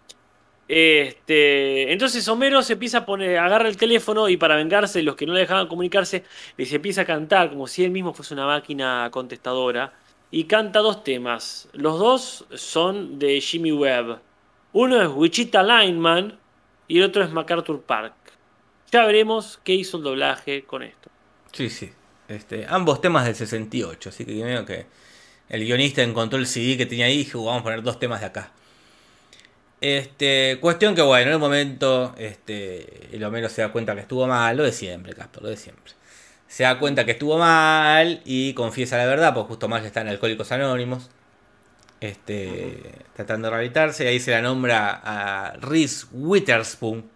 Este, 0.73 1.91
entonces 1.91 2.25
Homero 2.29 2.61
se 2.61 2.73
empieza 2.73 2.99
a 2.99 3.05
poner, 3.05 3.37
agarra 3.39 3.67
el 3.67 3.75
teléfono 3.75 4.29
y 4.29 4.37
para 4.37 4.55
vengarse 4.55 4.99
de 4.99 5.03
los 5.03 5.17
que 5.17 5.25
no 5.25 5.33
le 5.33 5.41
dejaban 5.41 5.67
comunicarse, 5.67 6.23
les 6.55 6.71
empieza 6.71 7.01
a 7.01 7.05
cantar 7.05 7.49
como 7.49 7.67
si 7.67 7.83
él 7.83 7.91
mismo 7.91 8.13
fuese 8.13 8.33
una 8.33 8.45
máquina 8.45 9.09
contestadora. 9.11 9.91
Y 10.31 10.45
canta 10.45 10.79
dos 10.79 11.03
temas. 11.03 11.67
Los 11.73 11.99
dos 11.99 12.45
son 12.55 13.19
de 13.19 13.41
Jimmy 13.41 13.73
Webb. 13.73 14.19
Uno 14.71 15.01
es 15.01 15.09
Wichita 15.13 15.61
Lineman 15.61 16.39
y 16.87 16.99
el 16.99 17.03
otro 17.03 17.21
es 17.21 17.33
MacArthur 17.33 17.81
Park. 17.81 18.13
Ya 18.93 19.05
veremos 19.05 19.59
qué 19.65 19.73
hizo 19.73 19.97
el 19.97 20.03
doblaje 20.03 20.63
con 20.63 20.83
esto. 20.83 21.09
Sí, 21.51 21.69
sí. 21.69 21.91
Este, 22.29 22.65
ambos 22.69 23.01
temas 23.01 23.25
del 23.25 23.35
68, 23.35 24.07
así 24.07 24.23
que 24.23 24.41
veo 24.41 24.63
que 24.63 24.85
el 25.49 25.65
guionista 25.65 26.01
encontró 26.01 26.39
el 26.39 26.47
CD 26.47 26.77
que 26.77 26.85
tenía 26.85 27.07
ahí 27.07 27.15
y 27.15 27.17
dijo, 27.25 27.43
vamos 27.43 27.59
a 27.59 27.63
poner 27.65 27.83
dos 27.83 27.99
temas 27.99 28.21
de 28.21 28.27
acá. 28.27 28.53
Este, 29.81 30.59
cuestión 30.61 30.93
que 30.93 31.01
bueno, 31.01 31.27
en 31.27 31.33
el 31.33 31.39
momento 31.39 32.13
este, 32.17 33.15
el 33.15 33.23
Homero 33.23 33.49
se 33.49 33.63
da 33.63 33.71
cuenta 33.71 33.95
que 33.95 34.01
estuvo 34.01 34.27
mal, 34.27 34.55
lo 34.55 34.63
de 34.63 34.71
siempre, 34.71 35.13
Casper, 35.13 35.41
lo 35.41 35.49
de 35.49 35.57
siempre. 35.57 35.93
Se 36.47 36.63
da 36.63 36.77
cuenta 36.77 37.03
que 37.03 37.11
estuvo 37.11 37.37
mal 37.37 38.21
y 38.23 38.53
confiesa 38.53 38.97
la 38.97 39.05
verdad, 39.05 39.33
porque 39.33 39.47
justo 39.47 39.67
más 39.67 39.83
está 39.83 40.01
en 40.01 40.09
Alcohólicos 40.09 40.51
Anónimos. 40.51 41.09
Este, 41.99 42.79
tratando 43.15 43.47
de 43.47 43.51
rehabilitarse, 43.51 44.03
y 44.05 44.07
ahí 44.07 44.19
se 44.19 44.31
la 44.31 44.41
nombra 44.41 45.01
a 45.03 45.53
Reese 45.53 46.07
Witherspoon, 46.11 47.09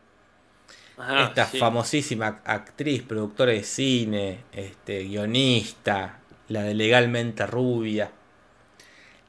esta 1.24 1.46
famosísima 1.48 2.42
actriz, 2.46 3.02
productora 3.02 3.52
de 3.52 3.64
cine, 3.64 4.44
este, 4.54 5.04
guionista, 5.06 6.20
la 6.50 6.62
de 6.62 6.76
legalmente 6.76 7.48
rubia, 7.48 8.12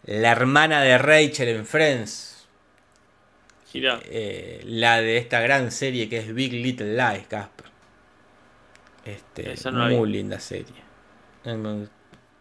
la 0.05 0.31
hermana 0.31 0.83
de 0.83 0.99
Rachel 0.99 1.49
en 1.49 1.67
Friends, 1.67 2.36
eh, 4.05 4.63
la 4.65 5.01
de 5.01 5.19
esta 5.19 5.41
gran 5.41 5.71
serie 5.71 6.09
que 6.09 6.19
es 6.19 6.35
Big 6.35 6.53
Little 6.53 6.95
Lies, 6.95 7.27
Casper. 7.27 7.67
Este, 9.05 9.55
muy 9.71 10.11
linda 10.11 10.41
serie. 10.41 10.87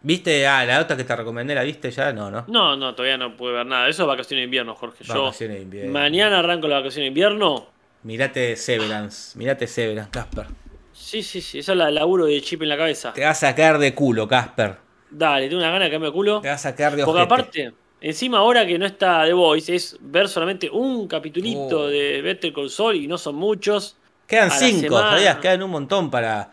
¿Viste? 0.02 0.46
Ah, 0.46 0.64
la 0.64 0.80
otra 0.80 0.96
que 0.96 1.04
te 1.04 1.16
recomendé, 1.16 1.54
¿la 1.54 1.62
viste 1.62 1.90
ya? 1.90 2.12
No, 2.12 2.30
¿no? 2.30 2.44
No, 2.48 2.76
no, 2.76 2.94
todavía 2.94 3.16
no 3.16 3.36
pude 3.36 3.52
ver 3.52 3.66
nada. 3.66 3.88
Eso 3.88 4.02
es 4.02 4.08
vacaciones 4.08 4.42
de 4.42 4.44
invierno, 4.44 4.74
Jorge. 4.74 5.04
Vacaciones 5.06 5.56
de 5.56 5.62
invierno. 5.62 5.92
Mañana 5.92 6.38
arranco 6.38 6.68
la 6.68 6.76
vacación 6.76 7.02
de 7.02 7.08
invierno. 7.08 7.66
Mirate 8.02 8.54
Severance. 8.56 9.36
Mirate 9.38 9.66
Severance, 9.66 10.10
Casper. 10.10 10.46
Sí, 10.92 11.22
sí, 11.22 11.40
sí. 11.40 11.58
Eso 11.58 11.72
es 11.72 11.78
la 11.78 11.90
laburo 11.90 12.26
de 12.26 12.40
chip 12.40 12.62
en 12.62 12.68
la 12.68 12.76
cabeza. 12.76 13.12
Te 13.12 13.24
vas 13.24 13.42
a 13.42 13.54
caer 13.54 13.78
de 13.78 13.94
culo, 13.94 14.28
Casper. 14.28 14.76
Dale, 15.10 15.48
tengo 15.48 15.60
una 15.60 15.70
gana 15.70 15.84
de 15.84 15.90
caerme 15.90 16.06
de 16.06 16.12
culo. 16.12 16.40
Te 16.40 16.48
vas 16.48 16.66
a 16.66 16.74
caer 16.74 16.96
de 16.96 17.04
Porque 17.04 17.22
aparte, 17.22 17.72
Encima 18.00 18.38
ahora 18.38 18.66
que 18.66 18.78
no 18.78 18.86
está 18.86 19.24
The 19.24 19.32
Voice, 19.32 19.74
es 19.74 19.96
ver 20.00 20.28
solamente 20.28 20.68
un 20.70 21.08
capitulito 21.08 21.80
oh. 21.82 21.86
de 21.88 22.20
Better 22.22 22.52
Call 22.52 22.70
Saul 22.70 22.96
y 22.96 23.06
no 23.06 23.16
son 23.16 23.36
muchos. 23.36 23.96
Quedan 24.26 24.50
cinco, 24.50 24.98
¿sabías? 24.98 25.36
Quedan 25.36 25.62
un 25.62 25.70
montón 25.70 26.10
para... 26.10 26.52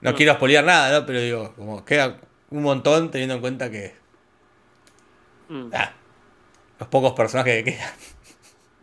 No, 0.00 0.14
quiero 0.14 0.32
espolear 0.32 0.64
nada, 0.64 0.98
¿no? 0.98 1.06
Pero 1.06 1.20
digo, 1.20 1.54
como 1.54 1.84
queda 1.84 2.20
un 2.50 2.62
montón 2.62 3.10
teniendo 3.10 3.36
en 3.36 3.40
cuenta 3.40 3.70
que... 3.70 3.94
Mm. 5.48 5.70
Ah, 5.72 5.92
los 6.78 6.88
pocos 6.88 7.12
personajes 7.12 7.62
que 7.62 7.72
quedan. 7.72 7.90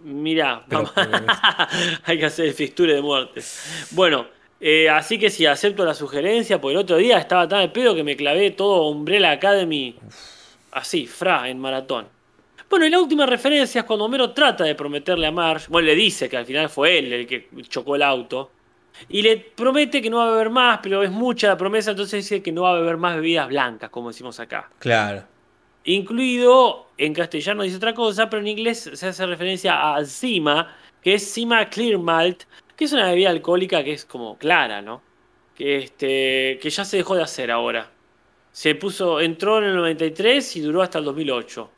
Mirá, 0.04 0.66
hay 2.06 2.18
que 2.18 2.26
hacer 2.26 2.54
fixture 2.54 2.94
de 2.94 3.02
muerte. 3.02 3.42
Bueno, 3.92 4.28
eh, 4.60 4.90
así 4.90 5.20
que 5.20 5.30
sí, 5.30 5.46
acepto 5.46 5.86
la 5.86 5.94
sugerencia, 5.94 6.62
porque 6.62 6.74
el 6.74 6.80
otro 6.80 6.98
día 6.98 7.18
estaba 7.18 7.48
tan 7.48 7.60
al 7.60 7.72
pedo 7.72 7.96
que 7.96 8.04
me 8.04 8.16
clavé 8.16 8.52
todo 8.52 8.90
Umbrella 8.90 9.32
Academy. 9.32 9.98
Así, 10.72 11.06
fra, 11.08 11.50
en 11.50 11.60
maratón. 11.60 12.08
Bueno, 12.70 12.86
y 12.86 12.90
la 12.90 13.00
última 13.00 13.26
referencia 13.26 13.82
es 13.82 13.86
cuando 13.86 14.06
Homero 14.06 14.32
trata 14.32 14.64
de 14.64 14.76
prometerle 14.76 15.28
a 15.28 15.32
Marge, 15.32 15.68
bueno, 15.70 15.88
le 15.88 15.96
dice 15.96 16.30
que 16.30 16.38
al 16.38 16.46
final 16.46 16.70
fue 16.70 17.00
él 17.00 17.12
el 17.12 17.28
que 17.28 17.50
chocó 17.68 17.98
el 17.98 18.02
auto, 18.02 18.52
y 19.10 19.22
le 19.22 19.38
promete 19.38 20.02
que 20.02 20.10
no 20.10 20.18
va 20.18 20.28
a 20.28 20.32
beber 20.32 20.50
más, 20.50 20.80
pero 20.82 21.04
es 21.04 21.12
mucha 21.12 21.48
la 21.48 21.58
promesa, 21.58 21.92
entonces 21.92 22.24
dice 22.24 22.42
que 22.42 22.52
no 22.52 22.64
va 22.64 22.72
a 22.72 22.80
beber 22.80 22.98
más 22.98 23.16
bebidas 23.16 23.48
blancas, 23.50 23.90
como 23.90 24.10
decimos 24.10 24.40
acá. 24.40 24.70
Claro. 24.80 25.24
Incluido, 25.84 26.88
en 26.98 27.14
castellano 27.14 27.64
dice 27.64 27.78
otra 27.78 27.94
cosa, 27.94 28.30
pero 28.30 28.42
en 28.42 28.48
inglés 28.48 28.90
se 28.94 29.08
hace 29.08 29.26
referencia 29.26 29.96
a 29.96 30.06
Zima, 30.06 30.76
que 31.02 31.16
es 31.16 31.34
Zima 31.34 31.68
Clear 31.70 32.00
Malt, 32.00 32.44
que 32.76 32.86
es 32.86 32.94
una 32.94 33.10
bebida 33.10 33.32
alcohólica 33.32 33.84
que 33.84 33.94
es 33.94 34.06
como 34.06 34.38
clara, 34.38 34.82
¿no? 34.82 35.02
Que, 35.56 35.78
este, 35.78 36.60
que 36.62 36.70
ya 36.70 36.86
se 36.86 36.98
dejó 36.98 37.16
de 37.16 37.24
hacer 37.24 37.52
ahora. 37.52 37.90
Se 38.52 38.76
puso, 38.76 39.22
entró 39.22 39.60
en 39.60 39.66
el 39.66 39.76
93 39.76 40.58
y 40.58 40.62
duró 40.62 40.82
hasta 40.82 41.00
el 41.00 41.06
2008. 41.06 41.70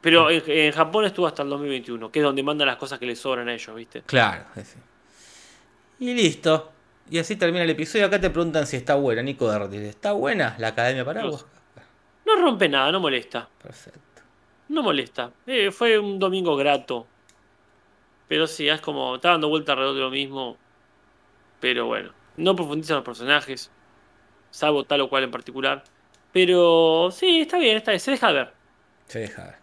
Pero 0.00 0.30
en, 0.30 0.72
Japón 0.72 1.04
estuvo 1.04 1.26
hasta 1.26 1.42
el 1.42 1.50
2021, 1.50 2.10
que 2.10 2.20
es 2.20 2.24
donde 2.24 2.42
mandan 2.42 2.66
las 2.66 2.76
cosas 2.76 2.98
que 2.98 3.06
les 3.06 3.18
sobran 3.18 3.48
a 3.48 3.54
ellos, 3.54 3.74
¿viste? 3.74 4.02
Claro. 4.02 4.44
Y 5.98 6.14
listo. 6.14 6.72
Y 7.10 7.18
así 7.18 7.36
termina 7.36 7.64
el 7.64 7.70
episodio. 7.70 8.06
Acá 8.06 8.20
te 8.20 8.30
preguntan 8.30 8.66
si 8.66 8.76
está 8.76 8.94
buena, 8.94 9.22
Nico 9.22 9.50
de 9.50 9.88
¿Está 9.88 10.12
buena 10.12 10.56
la 10.58 10.68
Academia 10.68 11.04
Paraguas? 11.04 11.44
No, 12.24 12.36
no 12.36 12.42
rompe 12.42 12.68
nada, 12.68 12.90
no 12.92 13.00
molesta. 13.00 13.48
Perfecto. 13.62 14.22
No 14.68 14.82
molesta. 14.82 15.30
Eh, 15.46 15.70
fue 15.70 15.98
un 15.98 16.18
domingo 16.18 16.56
grato. 16.56 17.06
Pero 18.28 18.46
sí, 18.46 18.68
es 18.68 18.80
como. 18.80 19.16
Está 19.16 19.30
dando 19.30 19.48
vuelta 19.48 19.72
alrededor 19.72 19.96
de 19.96 20.00
lo 20.02 20.10
mismo. 20.10 20.56
Pero 21.58 21.86
bueno. 21.86 22.12
No 22.36 22.56
profundiza 22.56 22.94
los 22.94 23.04
personajes. 23.04 23.70
Salvo 24.50 24.84
tal 24.84 25.02
o 25.02 25.10
cual 25.10 25.24
en 25.24 25.30
particular. 25.30 25.84
Pero 26.32 27.10
sí, 27.10 27.40
está 27.40 27.58
bien, 27.58 27.76
está 27.76 27.90
bien, 27.90 28.00
se 28.00 28.12
deja 28.12 28.30
ver. 28.30 28.52
Se 29.08 29.18
deja 29.18 29.44
ver. 29.44 29.54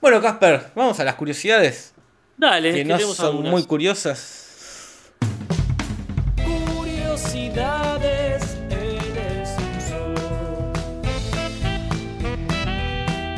Bueno, 0.00 0.20
Casper, 0.20 0.66
vamos 0.74 1.00
a 1.00 1.04
las 1.04 1.14
curiosidades. 1.14 1.94
Dale, 2.36 2.72
que 2.72 2.84
no 2.84 2.98
son 2.98 3.42
muy 3.42 3.64
curiosas. 3.64 5.10
Curiosidades 6.76 8.56
en 8.70 9.16
el 9.16 9.46
Simpson. 9.46 10.14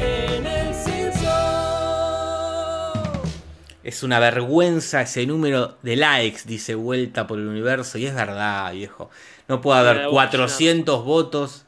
En 0.00 0.46
el 0.46 0.74
Simpson. 0.74 1.32
Es 3.84 4.03
una 4.03 4.18
vergüenza 4.18 5.03
ese 5.03 5.26
número 5.26 5.78
de 5.82 5.96
likes, 5.96 6.42
dice 6.44 6.74
vuelta 6.74 7.26
por 7.26 7.38
el 7.38 7.46
universo. 7.46 7.98
Y 7.98 8.07
es 8.07 8.14
verdad, 8.14 8.72
viejo. 8.72 9.11
No 9.48 9.61
puede 9.61 9.80
haber 9.80 10.09
400 10.09 11.05
votos 11.05 11.64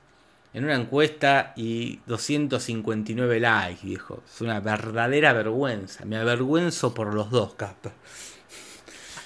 en 0.54 0.64
una 0.64 0.76
encuesta 0.76 1.52
y 1.56 1.98
259 2.06 3.40
likes, 3.40 3.84
viejo. 3.84 4.22
Es 4.24 4.40
una 4.40 4.60
verdadera 4.60 5.32
vergüenza. 5.32 6.04
Me 6.04 6.16
avergüenzo 6.16 6.94
por 6.94 7.12
los 7.12 7.28
dos, 7.30 7.54
Casper. 7.54 7.92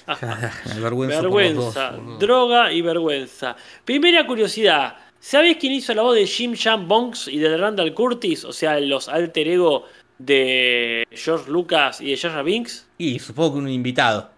Me 0.65 0.71
avergüenzo 0.73 1.21
vergüenza, 1.21 1.91
por 1.91 1.99
los 1.99 2.05
dos, 2.07 2.19
droga 2.19 2.73
y 2.73 2.81
vergüenza. 2.81 3.55
Primera 3.85 4.25
curiosidad. 4.25 4.97
¿Sabés 5.19 5.57
quién 5.57 5.73
hizo 5.73 5.93
la 5.93 6.01
voz 6.01 6.15
de 6.15 6.25
Jim 6.25 6.55
Jam 6.57 6.87
Bonks 6.87 7.27
y 7.27 7.37
de 7.37 7.55
Randall 7.57 7.93
Curtis? 7.93 8.43
O 8.45 8.53
sea, 8.53 8.79
los 8.79 9.07
alter 9.07 9.49
ego 9.49 9.85
de 10.17 11.07
George 11.11 11.51
Lucas 11.51 12.01
y 12.01 12.09
de 12.09 12.17
Jar 12.17 12.43
Binks. 12.43 12.87
Y 12.97 13.19
supongo 13.19 13.53
que 13.53 13.59
un 13.59 13.69
invitado. 13.69 14.31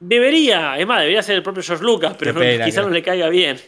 Debería, 0.00 0.78
es 0.78 0.86
más, 0.86 1.00
debería 1.00 1.22
ser 1.22 1.36
el 1.36 1.42
propio 1.42 1.62
George 1.62 1.84
Lucas, 1.84 2.16
pero 2.18 2.40
quizás 2.64 2.86
no 2.86 2.90
le 2.90 3.02
caiga 3.02 3.28
bien. 3.28 3.58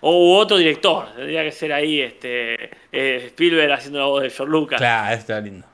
O 0.00 0.38
otro 0.38 0.56
director, 0.56 1.08
tendría 1.14 1.42
que 1.42 1.52
ser 1.52 1.72
ahí 1.72 2.00
este 2.00 2.70
eh, 2.92 3.24
Spielberg 3.26 3.72
haciendo 3.72 3.98
la 3.98 4.06
voz 4.06 4.22
de 4.22 4.30
George 4.30 4.50
Lucas. 4.50 4.78
Claro, 4.78 5.14
está 5.14 5.40
lindo. 5.40 5.66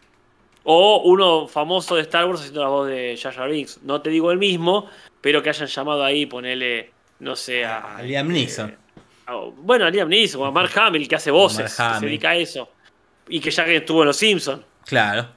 O 0.62 1.02
uno 1.04 1.48
famoso 1.48 1.96
de 1.96 2.02
Star 2.02 2.26
Wars 2.26 2.40
haciendo 2.40 2.62
la 2.62 2.68
voz 2.68 2.88
de 2.88 3.18
Jar 3.20 3.34
Jar 3.34 3.50
Binks. 3.50 3.80
No 3.82 4.02
te 4.02 4.10
digo 4.10 4.30
el 4.30 4.38
mismo, 4.38 4.88
pero 5.20 5.42
que 5.42 5.48
hayan 5.48 5.68
llamado 5.68 6.04
ahí, 6.04 6.26
ponele, 6.26 6.92
no 7.18 7.34
sé, 7.34 7.64
a... 7.64 8.00
Liam 8.02 8.28
Neeson. 8.28 8.70
Eh, 8.70 9.32
bueno, 9.56 9.86
a 9.86 9.90
Liam 9.90 10.08
Neeson, 10.08 10.42
o 10.42 10.44
a 10.46 10.50
Mark 10.50 10.70
Hamill, 10.76 11.08
que 11.08 11.16
hace 11.16 11.30
voces, 11.30 11.74
que 11.76 11.98
se 11.98 12.06
dedica 12.06 12.30
a 12.30 12.36
eso. 12.36 12.70
Y 13.28 13.40
que 13.40 13.50
ya 13.50 13.64
que 13.64 13.76
estuvo 13.76 14.02
en 14.02 14.08
Los 14.08 14.16
Simpsons. 14.16 14.62
Claro. 14.86 15.28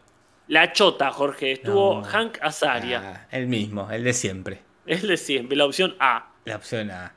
La 0.48 0.74
chota, 0.74 1.12
Jorge. 1.12 1.54
Estuvo 1.54 2.04
Hank 2.04 2.38
Azaria. 2.42 3.02
Ah, 3.04 3.28
el 3.32 3.48
mismo, 3.48 3.90
el 3.90 4.04
de 4.04 4.14
siempre. 4.14 4.60
El 4.86 5.08
de 5.08 5.18
siempre, 5.18 5.56
la 5.56 5.66
opción 5.66 5.96
A. 6.00 6.28
La 6.46 6.58
opción 6.58 6.92
A. 6.92 7.14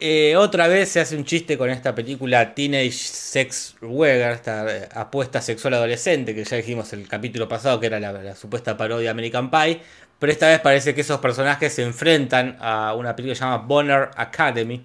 Eh, 0.00 0.36
otra 0.36 0.68
vez 0.68 0.90
se 0.90 1.00
hace 1.00 1.16
un 1.16 1.24
chiste 1.24 1.58
con 1.58 1.70
esta 1.70 1.92
película 1.92 2.54
Teenage 2.54 2.92
Sex 2.92 3.76
Weger, 3.80 4.32
esta 4.32 4.76
eh, 4.76 4.88
apuesta 4.94 5.40
sexual 5.40 5.74
adolescente, 5.74 6.36
que 6.36 6.44
ya 6.44 6.56
dijimos 6.56 6.92
el 6.92 7.08
capítulo 7.08 7.48
pasado 7.48 7.80
que 7.80 7.86
era 7.86 7.98
la, 7.98 8.34
supuesta 8.36 8.76
parodia 8.76 9.10
American 9.10 9.50
Pie. 9.50 9.80
Pero 10.20 10.32
esta 10.32 10.48
vez 10.48 10.60
parece 10.60 10.94
que 10.94 11.00
esos 11.00 11.18
personajes 11.18 11.72
se 11.72 11.82
enfrentan 11.82 12.56
a 12.60 12.94
una 12.94 13.14
película 13.16 13.32
que 13.32 13.38
se 13.38 13.44
llama 13.44 13.58
Bonner 13.58 14.10
Academy. 14.16 14.84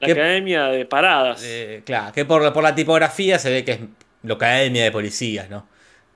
La 0.00 0.12
Academia 0.12 0.64
de 0.66 0.86
Paradas. 0.86 1.42
Eh, 1.44 1.82
claro, 1.84 2.12
que 2.12 2.24
por, 2.24 2.52
por 2.52 2.62
la 2.62 2.74
tipografía 2.74 3.38
se 3.38 3.50
ve 3.50 3.64
que 3.64 3.72
es 3.72 3.80
la 4.22 4.34
Academia 4.34 4.84
de 4.84 4.92
Policías, 4.92 5.50
¿no? 5.50 5.66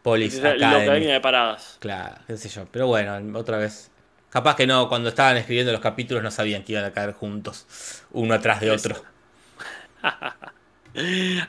Police 0.02 0.40
La 0.56 0.70
Academia 0.70 1.14
de 1.14 1.20
Paradas. 1.20 1.76
Claro, 1.80 2.16
qué 2.26 2.36
sé 2.36 2.48
yo. 2.48 2.66
Pero 2.70 2.86
bueno, 2.86 3.38
otra 3.38 3.58
vez 3.58 3.90
Capaz 4.30 4.56
que 4.56 4.66
no, 4.66 4.88
cuando 4.88 5.08
estaban 5.08 5.36
escribiendo 5.36 5.72
los 5.72 5.80
capítulos 5.80 6.22
no 6.22 6.30
sabían 6.30 6.62
que 6.62 6.72
iban 6.72 6.84
a 6.84 6.92
caer 6.92 7.12
juntos, 7.12 8.04
uno 8.12 8.34
atrás 8.34 8.60
de 8.60 8.70
otro. 8.70 8.96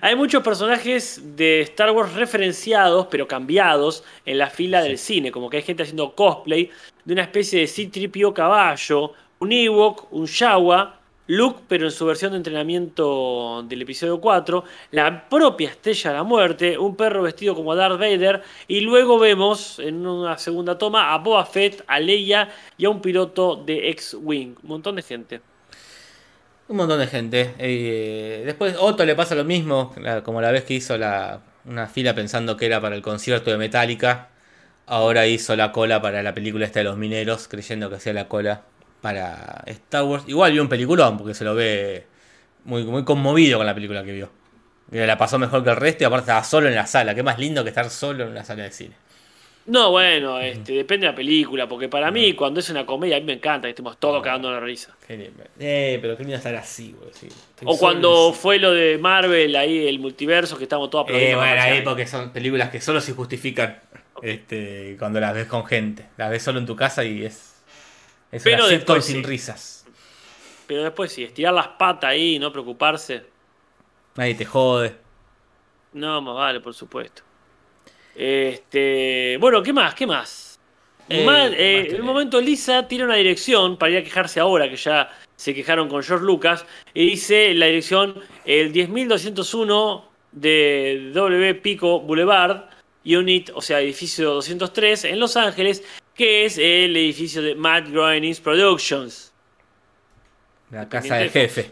Hay 0.02 0.16
muchos 0.16 0.44
personajes 0.44 1.22
de 1.36 1.62
Star 1.62 1.92
Wars 1.92 2.14
referenciados, 2.14 3.08
pero 3.10 3.28
cambiados 3.28 4.04
en 4.26 4.38
la 4.38 4.50
fila 4.50 4.82
del 4.82 4.98
cine, 4.98 5.32
como 5.32 5.50
que 5.50 5.58
hay 5.58 5.64
gente 5.64 5.84
haciendo 5.84 6.14
cosplay 6.14 6.70
de 7.04 7.14
una 7.14 7.24
especie 7.24 7.62
de 7.62 7.68
C-Tripio 7.68 8.34
caballo, 8.34 9.14
un 9.40 9.52
Ewok, 9.52 10.12
un 10.12 10.28
Yawa, 10.28 10.99
Luke, 11.30 11.62
pero 11.68 11.86
en 11.86 11.92
su 11.92 12.08
versión 12.08 12.32
de 12.32 12.38
entrenamiento 12.38 13.64
del 13.70 13.84
episodio 13.84 14.20
4, 14.20 14.64
la 14.90 15.30
propia 15.30 15.70
Estrella 15.70 16.10
de 16.10 16.18
la 16.18 16.24
Muerte, 16.24 16.76
un 16.76 16.96
perro 16.96 17.22
vestido 17.22 17.54
como 17.54 17.76
Darth 17.76 18.00
Vader, 18.00 18.42
y 18.68 18.80
luego 18.80 19.20
vemos 19.20 19.78
en 19.78 20.08
una 20.08 20.40
segunda 20.40 20.80
toma 20.80 21.14
a 21.14 21.20
Boba 21.20 21.46
Fett, 21.46 21.84
a 21.86 22.00
Leia 22.00 22.50
y 22.80 22.86
a 22.86 22.90
un 22.90 23.00
piloto 23.00 23.56
de 23.64 23.92
X-Wing. 23.92 24.56
Un 24.64 24.70
montón 24.70 24.96
de 24.96 25.04
gente. 25.04 25.42
Un 26.68 26.78
montón 26.78 26.98
de 26.98 27.06
gente. 27.06 27.54
Eh, 27.60 28.42
después 28.44 28.76
Otto 28.80 29.06
le 29.06 29.14
pasa 29.14 29.36
lo 29.36 29.44
mismo, 29.44 29.94
como 30.24 30.42
la 30.42 30.50
vez 30.50 30.64
que 30.64 30.74
hizo 30.74 30.96
una 30.96 31.88
fila 31.94 32.16
pensando 32.16 32.58
que 32.58 32.66
era 32.66 32.82
para 32.82 32.96
el 32.96 33.04
concierto 33.04 33.52
de 33.52 33.58
Metallica. 33.58 34.30
Ahora 34.88 35.28
hizo 35.28 35.56
la 35.56 35.72
cola 35.72 36.02
para 36.02 36.24
la 36.24 36.34
película 36.34 36.66
esta 36.66 36.80
de 36.80 36.86
los 36.86 36.98
mineros, 36.98 37.48
creyendo 37.48 37.88
que 37.88 37.98
hacía 37.98 38.14
la 38.14 38.28
cola 38.28 38.64
para 39.02 39.64
Star 39.66 40.04
Wars. 40.04 40.24
Igual 40.28 40.52
vio 40.52 40.62
un 40.62 40.70
peliculón, 40.70 41.18
porque 41.18 41.34
se 41.34 41.44
lo 41.44 41.56
ve 41.56 42.06
muy, 42.66 42.84
muy 42.84 43.04
conmovido 43.04 43.58
con 43.58 43.66
la 43.66 43.74
película 43.74 44.04
que 44.04 44.12
vio. 44.12 44.30
la 44.92 45.18
pasó 45.18 45.40
mejor 45.40 45.64
que 45.64 45.70
el 45.70 45.76
resto 45.76 46.04
y 46.04 46.06
aparte 46.06 46.24
estaba 46.24 46.44
solo 46.44 46.68
en 46.68 46.76
la 46.76 46.88
sala. 46.88 47.16
Qué 47.16 47.24
más 47.24 47.40
lindo 47.40 47.64
que 47.64 47.70
estar 47.70 47.90
solo 47.90 48.24
en 48.24 48.32
una 48.32 48.44
sala 48.44 48.64
de 48.64 48.72
cine. 48.72 48.96
No, 49.70 49.92
bueno, 49.92 50.40
este, 50.40 50.74
depende 50.74 51.06
de 51.06 51.12
la 51.12 51.16
película, 51.16 51.70
porque 51.70 51.88
para 51.88 52.10
mí, 52.10 52.34
cuando 52.34 52.60
es 52.60 52.70
una 52.72 52.88
comedia, 52.88 53.18
a 53.18 53.20
mí 53.20 53.26
me 53.28 53.34
encanta 53.34 53.68
que 53.68 53.70
estemos 53.70 54.00
todos 54.00 54.24
cagando 54.24 54.50
la 54.50 54.60
risa. 54.60 54.96
Eh, 55.08 56.00
pero 56.02 56.18
qué 56.18 56.24
lindo 56.24 56.38
estar 56.38 56.56
así, 56.56 56.96
güey. 56.98 57.12
o 57.66 57.78
cuando 57.78 58.34
fue 58.34 58.58
lo 58.58 58.74
de 58.74 58.98
Marvel, 58.98 59.56
ahí 59.56 59.88
el 59.88 60.00
multiverso, 60.00 60.58
que 60.58 60.64
estamos 60.64 60.90
todos 60.90 61.04
aplaudiendo. 61.04 61.44
Eh, 61.44 61.46
bueno, 61.46 61.62
ahí 61.62 61.82
porque 61.84 62.08
son 62.08 62.32
películas 62.32 62.70
que 62.70 62.82
solo 62.82 63.00
se 63.00 63.14
justifican 63.14 63.80
este, 64.24 64.96
cuando 64.98 65.20
las 65.20 65.36
ves 65.36 65.46
con 65.46 65.64
gente. 65.66 66.06
Las 66.18 66.32
ves 66.32 66.42
solo 66.42 66.58
en 66.58 66.66
tu 66.66 66.76
casa 66.76 67.04
y 67.04 67.26
es 67.26 67.59
es 68.32 68.44
pero 68.44 68.68
después, 68.68 69.06
sin 69.06 69.24
risas. 69.24 69.86
Pero 70.68 70.84
después 70.84 71.12
sí, 71.12 71.24
estirar 71.24 71.54
las 71.54 71.68
patas 71.70 72.12
ahí 72.12 72.36
y 72.36 72.40
no 72.40 72.52
preocuparse. 72.52 73.24
Nadie 74.16 74.36
te 74.36 74.46
jode. 74.46 74.96
No, 75.94 76.22
más 76.22 76.36
vale, 76.36 76.60
por 76.60 76.74
supuesto. 76.74 77.24
Este, 78.16 79.38
bueno, 79.40 79.64
¿qué 79.64 79.74
más? 79.74 79.96
¿Qué 79.96 80.06
más? 80.06 80.50
Eh, 81.10 81.26
eh, 81.58 81.88
en 81.90 82.02
un 82.02 82.06
momento 82.06 82.40
Lisa 82.40 82.88
tira 82.88 83.06
una 83.06 83.16
dirección 83.16 83.78
para 83.78 83.94
ir 83.94 83.98
a 83.98 84.04
quejarse 84.04 84.40
ahora, 84.40 84.70
que 84.70 84.76
ya 84.76 85.10
se 85.36 85.56
quejaron 85.56 85.90
con 85.90 86.04
George 86.04 86.24
Lucas, 86.24 86.66
y 86.94 87.10
dice 87.10 87.54
la 87.56 87.66
dirección 87.66 88.16
el 88.46 88.72
10201 88.72 90.06
de 90.32 91.12
W 91.14 91.56
Pico 91.56 92.02
Boulevard, 92.02 92.66
Unit, 93.06 93.50
o 93.56 93.62
sea, 93.62 93.80
edificio 93.80 94.36
203, 94.36 95.06
en 95.06 95.20
Los 95.20 95.36
Ángeles, 95.36 95.84
que 96.20 96.44
es 96.44 96.58
el 96.58 96.98
edificio 96.98 97.42
de 97.42 97.56
Matt 97.56 97.88
Groening's 97.88 98.42
Productions. 98.42 99.32
La 100.70 100.90
casa 100.90 101.16
del 101.16 101.30
jefe. 101.30 101.72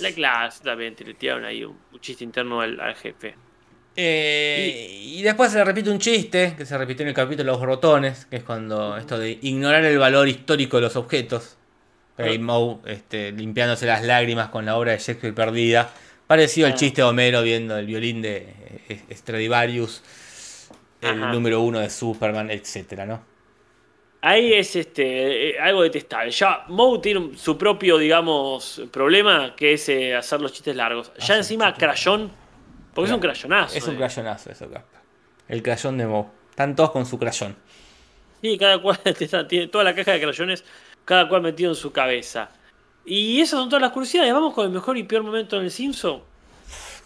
La 0.00 0.12
clase 0.12 0.64
también, 0.64 0.96
le 0.98 1.12
tiraron 1.12 1.44
ahí 1.44 1.62
un, 1.62 1.76
chiste 2.00 2.24
interno 2.24 2.62
al, 2.62 2.94
jefe. 2.94 3.34
Eh, 3.96 4.98
y, 5.02 5.20
después 5.20 5.52
se 5.52 5.62
repite 5.62 5.90
un 5.90 5.98
chiste 5.98 6.54
que 6.56 6.64
se 6.64 6.78
repitió 6.78 7.02
en 7.02 7.08
el 7.08 7.14
capítulo 7.14 7.52
los 7.52 7.60
rotones, 7.60 8.24
que 8.24 8.36
es 8.36 8.44
cuando 8.44 8.96
esto 8.96 9.18
de 9.18 9.38
ignorar 9.42 9.84
el 9.84 9.98
valor 9.98 10.26
histórico 10.26 10.78
de 10.78 10.84
los 10.84 10.96
objetos. 10.96 11.58
Hay 12.16 12.36
ah. 12.36 12.40
Moe 12.40 12.78
este, 12.86 13.30
limpiándose 13.32 13.84
las 13.84 14.02
lágrimas 14.02 14.48
con 14.48 14.64
la 14.64 14.78
obra 14.78 14.92
de 14.92 14.98
Shakespeare 15.00 15.34
perdida. 15.34 15.92
Parecido 16.26 16.66
al 16.66 16.72
ah. 16.72 16.76
chiste 16.76 17.02
de 17.02 17.08
Homero 17.08 17.42
viendo 17.42 17.76
el 17.76 17.84
violín 17.84 18.22
de 18.22 18.54
eh, 18.88 19.02
Stradivarius, 19.12 20.02
el 21.02 21.20
número 21.30 21.60
uno 21.60 21.80
de 21.80 21.90
Superman, 21.90 22.50
etcétera, 22.50 23.04
¿no? 23.04 23.28
Ahí 24.22 24.52
es 24.52 24.76
este 24.76 25.50
eh, 25.50 25.60
algo 25.60 25.82
detestable. 25.82 26.30
Ya 26.30 26.64
Moe 26.68 26.98
tiene 26.98 27.36
su 27.36 27.56
propio, 27.56 27.96
digamos, 27.96 28.82
problema, 28.90 29.54
que 29.56 29.74
es 29.74 29.88
eh, 29.88 30.14
hacer 30.14 30.40
los 30.42 30.52
chistes 30.52 30.76
largos. 30.76 31.10
Ya 31.18 31.36
encima, 31.36 31.72
crayón, 31.74 32.30
porque 32.94 33.10
es 33.10 33.14
un 33.14 33.20
crayonazo. 33.20 33.76
Es 33.76 33.86
un 33.86 33.94
eh. 33.94 33.98
crayonazo 33.98 34.50
eso, 34.50 34.70
Casper. 34.70 35.00
El 35.48 35.62
crayón 35.62 35.96
de 35.96 36.06
Moe. 36.06 36.26
Están 36.50 36.76
todos 36.76 36.90
con 36.90 37.06
su 37.06 37.18
crayón. 37.18 37.56
Sí, 38.42 38.58
cada 38.58 38.80
cual 38.80 38.98
tiene 39.48 39.68
toda 39.68 39.84
la 39.84 39.94
caja 39.94 40.12
de 40.12 40.20
crayones, 40.20 40.64
cada 41.06 41.26
cual 41.26 41.40
metido 41.40 41.70
en 41.70 41.76
su 41.76 41.90
cabeza. 41.90 42.50
Y 43.06 43.40
esas 43.40 43.58
son 43.58 43.70
todas 43.70 43.80
las 43.80 43.92
curiosidades. 43.92 44.32
Vamos 44.34 44.52
con 44.52 44.66
el 44.66 44.70
mejor 44.70 44.98
y 44.98 45.04
peor 45.04 45.22
momento 45.22 45.56
en 45.56 45.64
el 45.64 45.70
Simpson. 45.70 46.20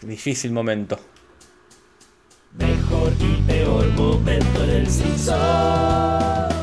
Difícil 0.02 0.50
momento. 0.50 0.98
Mejor 2.58 3.12
y 3.20 3.42
peor 3.42 3.86
momento 3.92 4.64
en 4.64 4.70
el 4.70 4.86
Simpson 4.88 6.53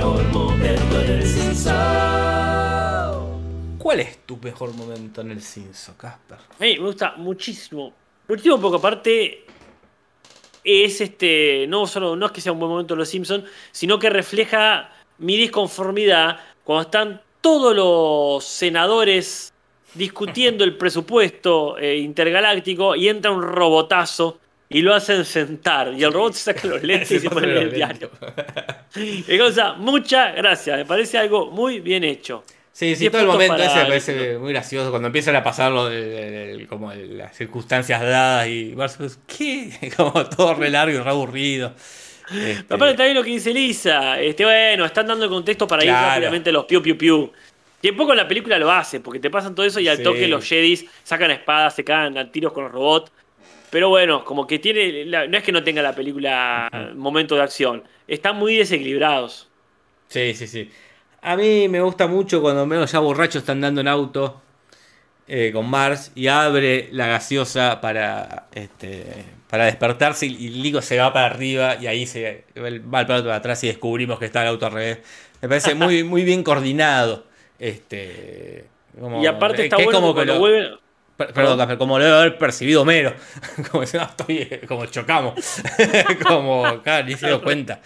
peor 0.00 0.24
momento 0.32 1.00
en 1.02 1.10
el 1.10 1.26
Simpson. 1.26 1.74
¿Cuál 3.76 4.00
es 4.00 4.24
tu 4.24 4.38
mejor 4.38 4.72
momento 4.72 5.20
en 5.20 5.32
el 5.32 5.42
Simpson, 5.42 5.94
Casper? 5.98 6.38
A 6.38 6.62
mí 6.62 6.78
me 6.78 6.86
gusta 6.86 7.16
muchísimo. 7.18 7.92
Muchísimo 8.26 8.58
porque 8.58 8.78
aparte 8.78 9.44
es 10.64 11.00
este. 11.02 11.66
No 11.68 11.86
solo 11.86 12.16
no 12.16 12.24
es 12.26 12.32
que 12.32 12.40
sea 12.40 12.52
un 12.52 12.60
buen 12.60 12.70
momento 12.70 12.94
en 12.94 12.98
los 12.98 13.10
Simpsons, 13.10 13.44
sino 13.72 13.98
que 13.98 14.08
refleja 14.08 14.90
mi 15.18 15.36
disconformidad 15.36 16.38
cuando 16.64 16.82
están 16.82 17.20
todos 17.42 17.76
los 17.76 18.42
senadores 18.42 19.52
discutiendo 19.92 20.64
el 20.64 20.78
presupuesto 20.78 21.76
eh, 21.76 21.98
intergaláctico 21.98 22.96
y 22.96 23.08
entra 23.08 23.32
un 23.32 23.42
robotazo 23.42 24.38
y 24.70 24.80
lo 24.82 24.94
hacen 24.94 25.24
sentar. 25.26 25.92
Y 25.92 26.02
el 26.02 26.12
robot 26.12 26.32
se 26.32 26.54
saca 26.54 26.66
los 26.68 26.82
lentes 26.84 27.10
y 27.10 27.18
se 27.20 27.28
pone 27.28 27.52
el 27.58 27.70
diario. 27.72 28.10
cosa, 29.38 29.74
muchas 29.74 30.34
gracias. 30.36 30.78
Me 30.78 30.84
parece 30.86 31.18
algo 31.18 31.50
muy 31.50 31.80
bien 31.80 32.04
hecho. 32.04 32.44
Sí, 32.72 32.94
sí, 32.96 33.10
todo 33.10 33.20
el 33.22 33.26
momento 33.26 33.56
ese 33.56 33.74
me 33.76 33.84
parece 33.84 34.38
muy 34.38 34.52
gracioso 34.52 34.90
cuando 34.90 35.08
empiezan 35.08 35.36
a 35.36 35.42
pasar 35.42 35.70
lo 35.72 35.86
de, 35.88 36.02
de- 36.06 36.56
de- 36.56 36.66
como 36.66 36.92
las 36.94 37.36
circunstancias 37.36 38.00
dadas 38.00 38.46
y 38.46 38.74
versus, 38.74 39.18
¿qué? 39.26 39.90
Como 39.96 40.24
todo 40.26 40.54
re 40.54 40.70
largo 40.70 40.96
y 40.96 41.00
re 41.02 41.10
aburrido. 41.10 41.74
Este, 42.32 42.72
Aparte 42.72 42.94
también 42.94 43.16
lo 43.16 43.24
que 43.24 43.30
dice 43.30 43.52
Lisa, 43.52 44.18
este, 44.20 44.44
bueno, 44.44 44.84
están 44.86 45.08
dando 45.08 45.24
el 45.24 45.30
contexto 45.30 45.66
para 45.66 45.82
ir 45.84 45.90
Claro. 45.90 46.10
rápidamente 46.12 46.50
a 46.50 46.52
los 46.52 46.64
piu 46.64 46.80
piu 46.80 46.96
piu. 46.96 47.32
Que 47.82 47.90
un 47.90 47.96
poco 47.96 48.12
en 48.12 48.18
la 48.18 48.28
película 48.28 48.56
lo 48.58 48.70
hace, 48.70 49.00
porque 49.00 49.18
te 49.18 49.30
pasan 49.30 49.54
todo 49.54 49.66
eso 49.66 49.80
y 49.80 49.88
al 49.88 49.96
Sí. 49.96 50.02
toque 50.04 50.28
los 50.28 50.46
Jedis 50.46 50.86
sacan 51.02 51.30
espadas, 51.32 51.74
se 51.74 51.82
cagan 51.82 52.16
a 52.18 52.30
tiros 52.30 52.52
con 52.52 52.64
los 52.64 52.72
robots. 52.72 53.10
Pero 53.70 53.88
bueno, 53.88 54.24
como 54.24 54.46
que 54.46 54.58
tiene. 54.58 55.04
la- 55.04 55.26
no 55.26 55.36
es 55.38 55.44
que 55.44 55.52
no 55.52 55.62
tenga 55.62 55.82
la 55.82 55.94
película 55.94 56.68
momentos 56.96 57.38
de 57.38 57.44
acción. 57.44 57.84
Están 58.08 58.36
muy 58.36 58.56
desequilibrados. 58.56 59.48
Sí, 60.08 60.34
sí, 60.34 60.46
sí. 60.46 60.70
A 61.22 61.36
mí 61.36 61.68
me 61.68 61.80
gusta 61.80 62.06
mucho 62.06 62.40
cuando 62.42 62.66
menos 62.66 62.90
ya 62.90 62.98
borrachos 62.98 63.36
están 63.42 63.60
dando 63.60 63.80
en 63.80 63.88
auto 63.88 64.40
eh, 65.28 65.50
con 65.52 65.68
Mars 65.70 66.10
y 66.14 66.26
abre 66.26 66.88
la 66.92 67.06
gaseosa 67.06 67.80
para 67.80 68.46
este 68.52 69.04
para 69.48 69.66
despertarse 69.66 70.26
y, 70.26 70.30
y 70.46 70.48
Lico 70.48 70.80
se 70.82 70.98
va 70.98 71.12
para 71.12 71.26
arriba 71.26 71.76
y 71.80 71.86
ahí 71.86 72.06
se 72.06 72.44
va 72.60 72.68
el 72.68 72.80
plato 72.80 73.22
para 73.22 73.36
atrás 73.36 73.62
y 73.64 73.68
descubrimos 73.68 74.18
que 74.18 74.24
está 74.26 74.42
el 74.42 74.48
auto 74.48 74.66
al 74.66 74.72
revés. 74.72 74.98
Me 75.42 75.48
parece 75.48 75.74
muy, 75.74 76.02
muy 76.04 76.24
bien 76.24 76.42
coordinado. 76.42 77.24
Este, 77.58 78.64
como- 78.98 79.22
y 79.22 79.26
aparte 79.26 79.64
está 79.64 79.76
que 79.76 79.82
es 79.82 79.86
bueno 79.86 80.00
como 80.00 80.14
que 80.14 80.20
que 80.22 80.26
cuando 80.26 80.34
lo- 80.34 80.40
vuelven. 80.40 80.78
Per- 81.26 81.34
Perdón, 81.34 81.58
Casper, 81.58 81.76
como 81.78 81.98
lo 81.98 82.04
debe 82.04 82.16
haber 82.16 82.38
percibido 82.38 82.80
Homero. 82.82 83.12
como, 83.70 83.82
estoy, 83.82 84.38
eh, 84.38 84.62
como 84.66 84.86
chocamos. 84.86 85.34
como, 86.26 86.80
claro, 86.82 87.06
ni 87.06 87.14
se 87.14 87.26
dio 87.26 87.42
cuenta. 87.42 87.80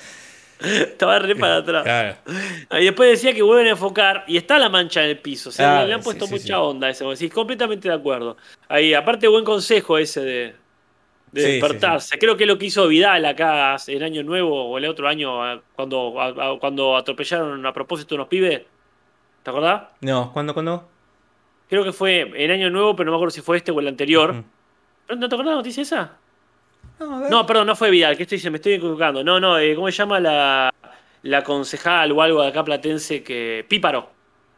Estaba 0.60 1.18
re 1.18 1.34
para 1.34 1.56
atrás. 1.56 1.82
Claro. 1.82 2.16
Y 2.80 2.84
después 2.84 3.10
decía 3.10 3.34
que 3.34 3.42
vuelven 3.42 3.66
a 3.66 3.70
enfocar 3.70 4.24
y 4.28 4.36
está 4.36 4.56
la 4.56 4.68
mancha 4.68 5.02
en 5.02 5.10
el 5.10 5.18
piso. 5.18 5.48
O 5.48 5.52
sea, 5.52 5.80
Ah, 5.80 5.84
le 5.84 5.94
han 5.94 6.00
puesto 6.00 6.26
sí, 6.26 6.32
mucha 6.32 6.44
sí. 6.46 6.52
onda 6.52 6.86
a 6.86 6.90
ese. 6.90 7.16
Sí, 7.16 7.28
completamente 7.28 7.88
de 7.88 7.94
acuerdo. 7.94 8.36
Ahí, 8.68 8.94
aparte, 8.94 9.26
buen 9.26 9.44
consejo 9.44 9.98
ese 9.98 10.20
de, 10.20 10.54
de 11.32 11.42
Sí, 11.44 11.50
despertarse. 11.54 12.16
Creo 12.18 12.36
que 12.36 12.44
es 12.44 12.48
lo 12.48 12.56
que 12.56 12.66
hizo 12.66 12.86
Vidal 12.86 13.24
acá 13.26 13.76
en 13.88 14.02
Año 14.04 14.22
Nuevo 14.22 14.70
o 14.70 14.78
el 14.78 14.86
otro 14.86 15.08
año 15.08 15.60
cuando, 15.74 16.20
a- 16.20 16.28
a- 16.52 16.58
cuando 16.60 16.96
atropellaron 16.96 17.66
a 17.66 17.72
propósito 17.72 18.14
unos 18.14 18.28
pibes. 18.28 18.62
¿Te 19.42 19.50
acordás? 19.50 19.82
No, 20.02 20.32
¿cuándo, 20.32 20.54
cuándo? 20.54 20.88
Creo 21.68 21.84
que 21.84 21.92
fue 21.92 22.30
en 22.34 22.50
Año 22.50 22.70
Nuevo, 22.70 22.94
pero 22.94 23.06
no 23.06 23.12
me 23.12 23.16
acuerdo 23.16 23.30
si 23.30 23.40
fue 23.40 23.56
este 23.56 23.72
o 23.72 23.80
el 23.80 23.88
anterior. 23.88 24.30
Ujú. 24.30 25.16
¿No 25.16 25.28
te 25.28 25.34
acordás 25.34 25.50
la 25.52 25.56
noticia 25.56 25.82
esa? 25.82 26.12
No, 27.00 27.16
a 27.16 27.20
ver. 27.20 27.30
No, 27.30 27.46
perdón, 27.46 27.66
no 27.66 27.76
fue 27.76 27.90
Vidal, 27.90 28.16
que 28.16 28.22
estoy, 28.24 28.38
me 28.50 28.56
estoy 28.56 28.74
equivocando. 28.74 29.24
No, 29.24 29.40
no, 29.40 29.58
eh, 29.58 29.74
¿cómo 29.74 29.90
se 29.90 29.96
llama 29.96 30.20
la, 30.20 30.72
la 31.22 31.42
concejal 31.42 32.12
o 32.12 32.22
algo 32.22 32.42
de 32.42 32.48
acá 32.48 32.62
platense 32.64 33.22
que. 33.22 33.64
Píparo. 33.68 34.10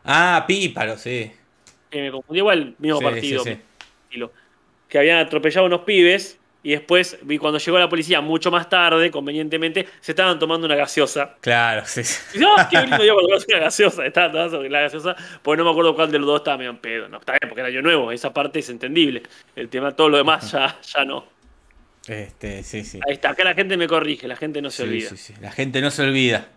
Ah, 0.04 0.44
Píparo, 0.46 0.96
sí. 0.96 1.32
que 1.90 2.02
me 2.02 2.10
confundí, 2.10 2.38
igual, 2.38 2.74
mismo 2.78 2.98
Sí, 2.98 3.04
partido. 3.04 3.42
sí, 3.44 3.58
sí. 4.10 4.20
Que 4.88 4.98
habían 4.98 5.18
atropellado 5.18 5.66
unos 5.66 5.80
pibes 5.80 6.38
y 6.66 6.70
después, 6.70 7.16
vi 7.22 7.38
cuando 7.38 7.60
llegó 7.60 7.78
la 7.78 7.88
policía, 7.88 8.20
mucho 8.20 8.50
más 8.50 8.68
tarde, 8.68 9.08
convenientemente, 9.08 9.86
se 10.00 10.10
estaban 10.10 10.36
tomando 10.36 10.66
una 10.66 10.74
gaseosa. 10.74 11.36
Claro, 11.40 11.82
sí. 11.86 12.00
Y 12.34 12.42
¡ah, 12.42 12.66
qué 12.68 12.80
lindo 12.80 13.00
día 13.04 13.14
para 13.14 13.24
tomarse 13.24 13.46
una 13.50 13.60
gaseosa! 13.60 14.04
Estaban 14.04 14.32
tomando 14.32 14.68
la 14.68 14.80
gaseosa, 14.80 15.14
porque 15.44 15.58
no 15.58 15.64
me 15.64 15.70
acuerdo 15.70 15.94
cuál 15.94 16.10
de 16.10 16.18
los 16.18 16.26
dos 16.26 16.40
estaba 16.40 16.56
medio 16.58 16.70
en 16.70 16.78
pedo. 16.78 17.08
No, 17.08 17.18
está 17.18 17.34
bien, 17.34 17.48
porque 17.48 17.60
era 17.60 17.68
año 17.68 17.82
nuevo, 17.82 18.10
esa 18.10 18.34
parte 18.34 18.58
es 18.58 18.68
entendible. 18.68 19.22
El 19.54 19.68
tema, 19.68 19.92
todo 19.92 20.08
lo 20.08 20.16
demás 20.16 20.50
ya, 20.50 20.76
ya 20.82 21.04
no. 21.04 21.24
Este, 22.08 22.64
sí, 22.64 22.82
sí. 22.82 22.98
Ahí 23.06 23.14
está, 23.14 23.30
acá 23.30 23.44
la 23.44 23.54
gente 23.54 23.76
me 23.76 23.86
corrige, 23.86 24.26
la 24.26 24.34
gente 24.34 24.60
no 24.60 24.68
se 24.70 24.82
Sí, 24.82 24.88
olvida. 24.88 25.10
sí, 25.10 25.16
sí. 25.16 25.34
La 25.40 25.52
gente 25.52 25.80
no 25.80 25.92
se 25.92 26.02
olvida. 26.02 26.48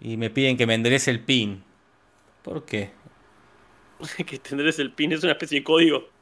Y 0.00 0.16
me 0.16 0.28
piden 0.28 0.56
que 0.56 0.66
me 0.66 0.74
enderece 0.74 1.12
el 1.12 1.20
pin. 1.20 1.62
¿Por 2.42 2.64
qué? 2.64 2.90
que 4.26 4.40
tendrás 4.40 4.80
el 4.80 4.90
pin, 4.90 5.12
es 5.12 5.22
una 5.22 5.34
especie 5.34 5.60
de 5.60 5.62
código. 5.62 6.15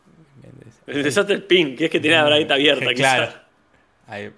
Enderece- 0.45 0.82
El 0.86 1.03
desastre 1.03 1.34
el 1.36 1.42
pin, 1.42 1.74
que 1.76 1.86
es 1.86 1.90
que 1.90 2.01
tiene 2.01 2.16
la 2.16 2.24
bragueta 2.24 2.55
abierta, 2.55 2.92
Claro. 2.95 3.26
quizá. 3.26 3.45
Ahí. 4.07 4.30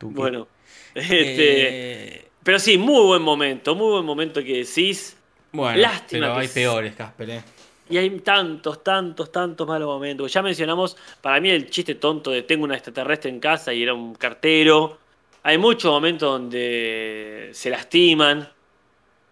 Bueno. 0.00 0.48
Este, 0.94 2.16
Eh, 2.18 2.28
Pero 2.42 2.58
sí, 2.58 2.78
muy 2.78 3.02
buen 3.06 3.22
momento, 3.22 3.74
muy 3.74 3.90
buen 3.92 4.04
momento 4.04 4.42
que 4.42 4.58
decís. 4.64 5.16
bueno, 5.52 5.78
Lástima 5.78 6.26
pero 6.26 6.34
que 6.34 6.40
hay 6.40 6.46
es- 6.46 6.52
peores, 6.52 6.94
Casper. 6.94 7.30
¿eh? 7.30 7.42
Y 7.88 7.98
hay 7.98 8.10
tantos, 8.20 8.82
tantos, 8.82 9.30
tantos 9.30 9.66
malos 9.66 9.86
momentos. 9.86 10.32
Ya 10.32 10.42
mencionamos, 10.42 10.96
para 11.20 11.40
mí 11.40 11.50
el 11.50 11.70
chiste 11.70 11.94
tonto 11.94 12.30
de 12.32 12.42
tengo 12.42 12.64
una 12.64 12.74
extraterrestre 12.74 13.30
en 13.30 13.38
casa 13.40 13.72
y 13.72 13.82
era 13.82 13.94
un 13.94 14.14
cartero. 14.14 14.98
Hay 15.44 15.56
muchos 15.58 15.90
momentos 15.92 16.28
donde 16.32 17.50
se 17.52 17.70
lastiman. 17.70 18.48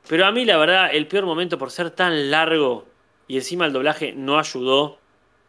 Pero 0.08 0.26
a 0.26 0.30
mí 0.32 0.44
la 0.44 0.56
verdad, 0.56 0.90
el 0.92 1.06
peor 1.08 1.24
momento 1.26 1.58
por 1.58 1.70
ser 1.72 1.90
tan 1.90 2.30
largo 2.30 2.86
y 3.28 3.36
encima 3.36 3.66
el 3.66 3.72
doblaje 3.72 4.12
no 4.12 4.38
ayudó, 4.38 4.98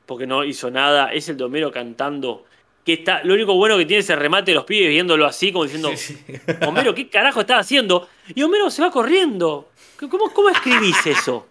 porque 0.06 0.28
no 0.28 0.44
hizo 0.44 0.72
nada, 0.72 1.12
es 1.12 1.30
el 1.30 1.38
de 1.38 1.44
Homero 1.44 1.72
cantando. 1.72 2.46
Que 2.86 2.94
está, 2.94 3.24
lo 3.24 3.34
único 3.34 3.56
bueno 3.56 3.78
que 3.78 3.86
tiene 3.86 4.02
es 4.02 4.10
el 4.12 4.20
remate 4.20 4.52
de 4.52 4.56
los 4.56 4.66
pibes 4.66 4.90
viéndolo 4.90 5.26
así, 5.26 5.52
como 5.52 5.64
diciendo, 5.64 5.90
Sí, 5.96 6.16
sí. 6.26 6.36
Homero, 6.68 6.94
¿qué 6.94 7.10
carajo 7.10 7.42
estás 7.42 7.62
haciendo? 7.62 8.08
Y 8.36 8.44
Homero 8.44 8.70
se 8.70 8.84
va 8.84 8.92
corriendo. 8.92 9.70
¿Cómo, 10.00 10.32
cómo 10.32 10.50
escribís 10.50 11.06
eso? 11.08 11.48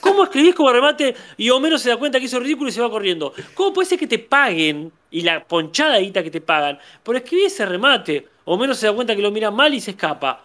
¿Cómo 0.00 0.24
escribís 0.24 0.54
como 0.54 0.72
remate 0.72 1.14
y 1.36 1.50
Homero 1.50 1.78
se 1.78 1.90
da 1.90 1.96
cuenta 1.96 2.18
que 2.18 2.24
hizo 2.24 2.40
ridículo 2.40 2.70
y 2.70 2.72
se 2.72 2.80
va 2.80 2.90
corriendo? 2.90 3.32
¿Cómo 3.54 3.72
puede 3.72 3.88
ser 3.88 3.98
que 3.98 4.06
te 4.06 4.18
paguen 4.18 4.90
y 5.10 5.20
la 5.20 5.44
ponchada 5.44 5.98
guita 5.98 6.22
que 6.22 6.30
te 6.30 6.40
pagan 6.40 6.78
por 7.02 7.14
escribir 7.16 7.46
ese 7.46 7.64
remate? 7.66 8.26
Homero 8.46 8.74
se 8.74 8.86
da 8.86 8.92
cuenta 8.94 9.14
que 9.14 9.22
lo 9.22 9.30
mira 9.30 9.50
mal 9.50 9.72
y 9.74 9.80
se 9.80 9.92
escapa. 9.92 10.44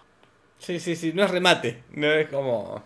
Sí, 0.58 0.78
sí, 0.78 0.94
sí, 0.94 1.12
no 1.14 1.24
es 1.24 1.30
remate, 1.30 1.82
no 1.92 2.06
es 2.06 2.28
como... 2.28 2.82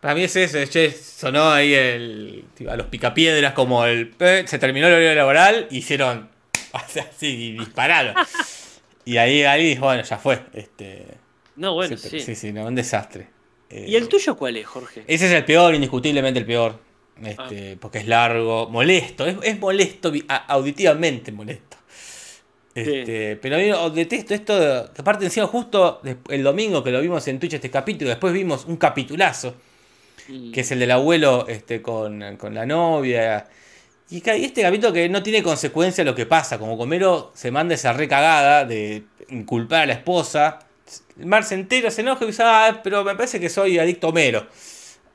Para 0.00 0.14
mí 0.14 0.22
es 0.22 0.34
eso, 0.36 0.64
che, 0.66 0.90
sonó 0.92 1.50
ahí 1.50 1.74
el, 1.74 2.44
a 2.68 2.76
los 2.76 2.86
picapiedras 2.86 3.52
como 3.52 3.84
el... 3.84 4.14
eh, 4.18 4.44
se 4.46 4.58
terminó 4.58 4.86
el 4.86 4.94
horario 4.94 5.14
laboral, 5.14 5.66
hicieron 5.70 6.30
así 6.72 7.26
y 7.26 7.52
dispararon. 7.58 8.14
y 9.04 9.18
ahí 9.18 9.64
dijo, 9.68 9.84
bueno, 9.84 10.02
ya 10.02 10.16
fue. 10.18 10.40
Este, 10.54 11.06
No, 11.56 11.74
bueno, 11.74 11.96
sí, 11.98 12.08
sí. 12.08 12.20
sí, 12.20 12.34
sí, 12.34 12.52
no, 12.52 12.64
un 12.64 12.74
desastre. 12.74 13.28
Eh, 13.68 13.84
¿Y 13.88 13.96
el 13.96 14.08
tuyo 14.08 14.36
cuál 14.36 14.56
es, 14.56 14.66
Jorge? 14.66 15.04
Ese 15.06 15.26
es 15.26 15.32
el 15.32 15.44
peor, 15.44 15.74
indiscutiblemente 15.74 16.40
el 16.40 16.46
peor. 16.46 16.80
Ah. 17.22 17.28
Este, 17.28 17.76
Porque 17.76 17.98
es 17.98 18.06
largo, 18.08 18.68
molesto, 18.70 19.26
es, 19.26 19.36
es 19.42 19.58
molesto, 19.60 20.10
auditivamente 20.48 21.30
molesto. 21.30 21.76
Este, 22.74 23.36
Pero 23.36 23.56
a 23.56 23.58
mí 23.58 23.70
oh, 23.72 23.90
detesto 23.90 24.32
esto, 24.32 24.58
de- 24.58 24.78
aparte 24.98 25.24
encima 25.24 25.46
justo 25.46 26.00
el 26.28 26.42
domingo 26.42 26.82
que 26.84 26.90
lo 26.90 27.00
vimos 27.00 27.26
en 27.28 27.38
Twitch 27.40 27.54
este 27.54 27.68
capítulo, 27.70 28.08
después 28.10 28.32
vimos 28.32 28.64
un 28.64 28.76
capitulazo, 28.76 29.56
Mm. 30.30 30.52
que 30.52 30.60
es 30.60 30.70
el 30.70 30.78
del 30.78 30.92
abuelo 30.92 31.46
este, 31.48 31.82
con, 31.82 32.36
con 32.36 32.54
la 32.54 32.64
novia. 32.64 33.46
Y 34.10 34.22
este 34.28 34.62
capítulo 34.62 34.92
que 34.92 35.08
no 35.08 35.22
tiene 35.22 35.42
consecuencia 35.42 36.04
lo 36.04 36.14
que 36.14 36.26
pasa, 36.26 36.58
como 36.58 36.76
Comero 36.76 37.32
se 37.34 37.50
manda 37.50 37.74
esa 37.74 37.92
recagada 37.92 38.64
de 38.64 39.04
inculpar 39.28 39.82
a 39.82 39.86
la 39.86 39.92
esposa. 39.94 40.58
Mar 41.16 41.44
se 41.44 41.54
entera, 41.54 41.90
se 41.90 42.00
enoja 42.00 42.24
y 42.24 42.28
dice, 42.28 42.42
ah, 42.44 42.80
pero 42.82 43.04
me 43.04 43.14
parece 43.14 43.38
que 43.38 43.48
soy 43.48 43.78
adicto 43.78 44.08
a 44.08 44.10
Homero, 44.10 44.46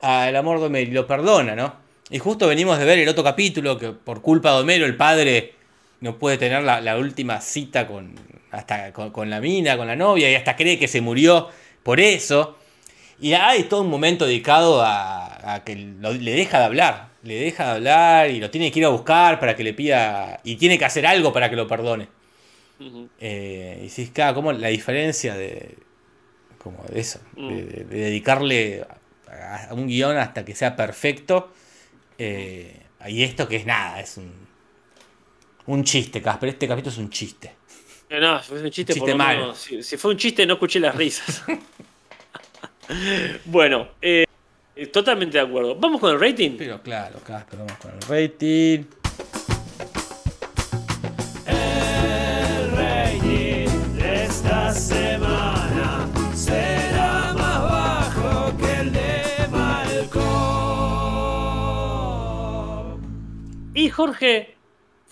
al 0.00 0.34
amor 0.34 0.60
de 0.60 0.66
Homero, 0.66 0.90
y 0.90 0.94
lo 0.94 1.06
perdona, 1.06 1.54
¿no? 1.54 1.74
Y 2.08 2.18
justo 2.18 2.46
venimos 2.46 2.78
de 2.78 2.84
ver 2.84 2.98
el 2.98 3.08
otro 3.08 3.24
capítulo 3.24 3.76
que 3.76 3.90
por 3.90 4.22
culpa 4.22 4.52
de 4.52 4.60
Homero 4.60 4.86
el 4.86 4.96
padre 4.96 5.54
no 6.00 6.18
puede 6.18 6.38
tener 6.38 6.62
la, 6.62 6.96
última 6.96 7.40
cita 7.40 7.86
con, 7.86 8.14
hasta, 8.50 8.92
con 8.92 9.28
la 9.28 9.40
mina, 9.40 9.76
con 9.76 9.86
la 9.86 9.96
novia, 9.96 10.30
y 10.30 10.34
hasta 10.36 10.56
cree 10.56 10.78
que 10.78 10.88
se 10.88 11.00
murió 11.00 11.48
por 11.82 12.00
eso. 12.00 12.56
Y 13.20 13.32
hay 13.32 13.64
todo 13.64 13.82
un 13.82 13.90
momento 13.90 14.26
dedicado 14.26 14.82
a, 14.82 15.54
a 15.54 15.64
que 15.64 15.74
lo- 15.76 16.12
le 16.12 16.32
deja 16.32 16.58
de 16.58 16.64
hablar, 16.66 17.08
le 17.22 17.34
deja 17.36 17.64
de 17.64 17.70
hablar 17.72 18.30
y 18.30 18.40
lo 18.40 18.50
tiene 18.50 18.70
que 18.70 18.78
ir 18.80 18.84
a 18.84 18.90
buscar 18.90 19.40
para 19.40 19.56
que 19.56 19.64
le 19.64 19.72
pida, 19.74 20.40
y 20.44 20.56
tiene 20.56 20.78
que 20.78 20.84
hacer 20.84 21.06
algo 21.06 21.32
para 21.32 21.48
que 21.48 21.56
lo 21.56 21.66
perdone. 21.66 22.08
Ujú. 22.78 23.08
Eh, 23.18 23.82
y 23.86 23.88
si 23.88 24.08
claro, 24.08 24.34
como 24.34 24.52
la 24.52 24.68
diferencia 24.68 25.34
de, 25.34 25.76
como 26.58 26.82
de 26.84 27.00
eso, 27.00 27.20
Mm. 27.36 27.48
de, 27.48 27.62
de- 27.64 27.84
de 27.84 27.98
dedicarle 28.00 28.86
a, 29.30 29.72
un 29.72 29.86
guion 29.88 30.16
hasta 30.18 30.44
que 30.44 30.54
sea 30.54 30.76
perfecto. 30.76 31.50
eh, 32.18 32.82
y 33.08 33.22
esto 33.22 33.46
que 33.48 33.56
es 33.56 33.66
nada, 33.66 34.00
es 34.00 34.16
un, 34.16 34.32
un 35.66 35.84
chiste, 35.84 36.20
Casper. 36.20 36.50
Este 36.50 36.66
capítulo 36.68 36.92
es 36.92 36.98
un 36.98 37.10
chiste. 37.10 37.52
Eh, 38.10 38.18
No, 38.20 38.40
fue 38.42 38.60
un 38.62 38.70
chiste, 38.70 38.92
Un 38.92 38.94
chiste 38.94 39.00
por 39.00 39.08
lo 39.10 39.16
malo. 39.16 39.40
menos. 39.40 39.58
Si, 39.58 39.82
si 39.82 39.96
fue 39.96 40.10
un 40.12 40.16
chiste, 40.16 40.44
no 40.46 40.54
escuché 40.54 40.80
las 40.80 40.94
risas. 40.94 41.44
bueno, 43.46 43.88
eh, 44.02 44.26
totalmente 44.92 45.38
de 45.38 45.44
acuerdo. 45.44 45.74
Vamos 45.76 46.00
con 46.00 46.12
el 46.12 46.20
rating. 46.20 46.56
Pero 46.58 46.80
claro, 46.82 47.18
Casper, 47.24 47.58
vamos 47.58 47.76
con 47.78 47.92
el 47.92 48.00
rating. 48.02 48.84
El 51.46 52.70
rating 52.72 53.68
de 53.96 54.24
esta 54.24 54.72
semana 54.72 56.08
será 56.34 57.32
más 57.32 57.62
bajo 57.62 58.56
que 58.58 58.72
el 58.80 58.92
de 58.92 59.22
Malcolm. 59.50 60.16
Y 63.74 63.88
Jorge, 63.90 64.55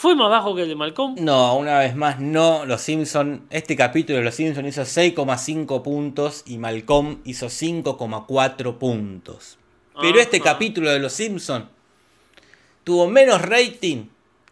¿Fue 0.04 0.14
más 0.14 0.28
bajo 0.28 0.54
que 0.54 0.60
el 0.64 0.68
de 0.68 0.74
Malcolm? 0.74 1.14
No, 1.18 1.56
una 1.56 1.78
vez 1.78 1.96
más 1.96 2.20
no. 2.20 2.66
Los 2.66 2.82
Simpson, 2.82 3.46
este 3.48 3.74
capítulo 3.74 4.18
de 4.18 4.24
Los 4.26 4.34
Simpson 4.34 4.66
hizo 4.66 4.82
6,5 4.82 5.80
puntos 5.82 6.42
y 6.44 6.58
Malcolm 6.58 7.22
hizo 7.24 7.46
5,4 7.46 8.76
puntos. 8.76 9.56
Pero 9.98 10.20
este 10.20 10.36
Ajá. 10.36 10.44
capítulo 10.44 10.90
de 10.90 10.98
Los 10.98 11.14
Simpson 11.14 11.70
tuvo 12.84 13.06
menos 13.08 13.40
rating 13.40 14.08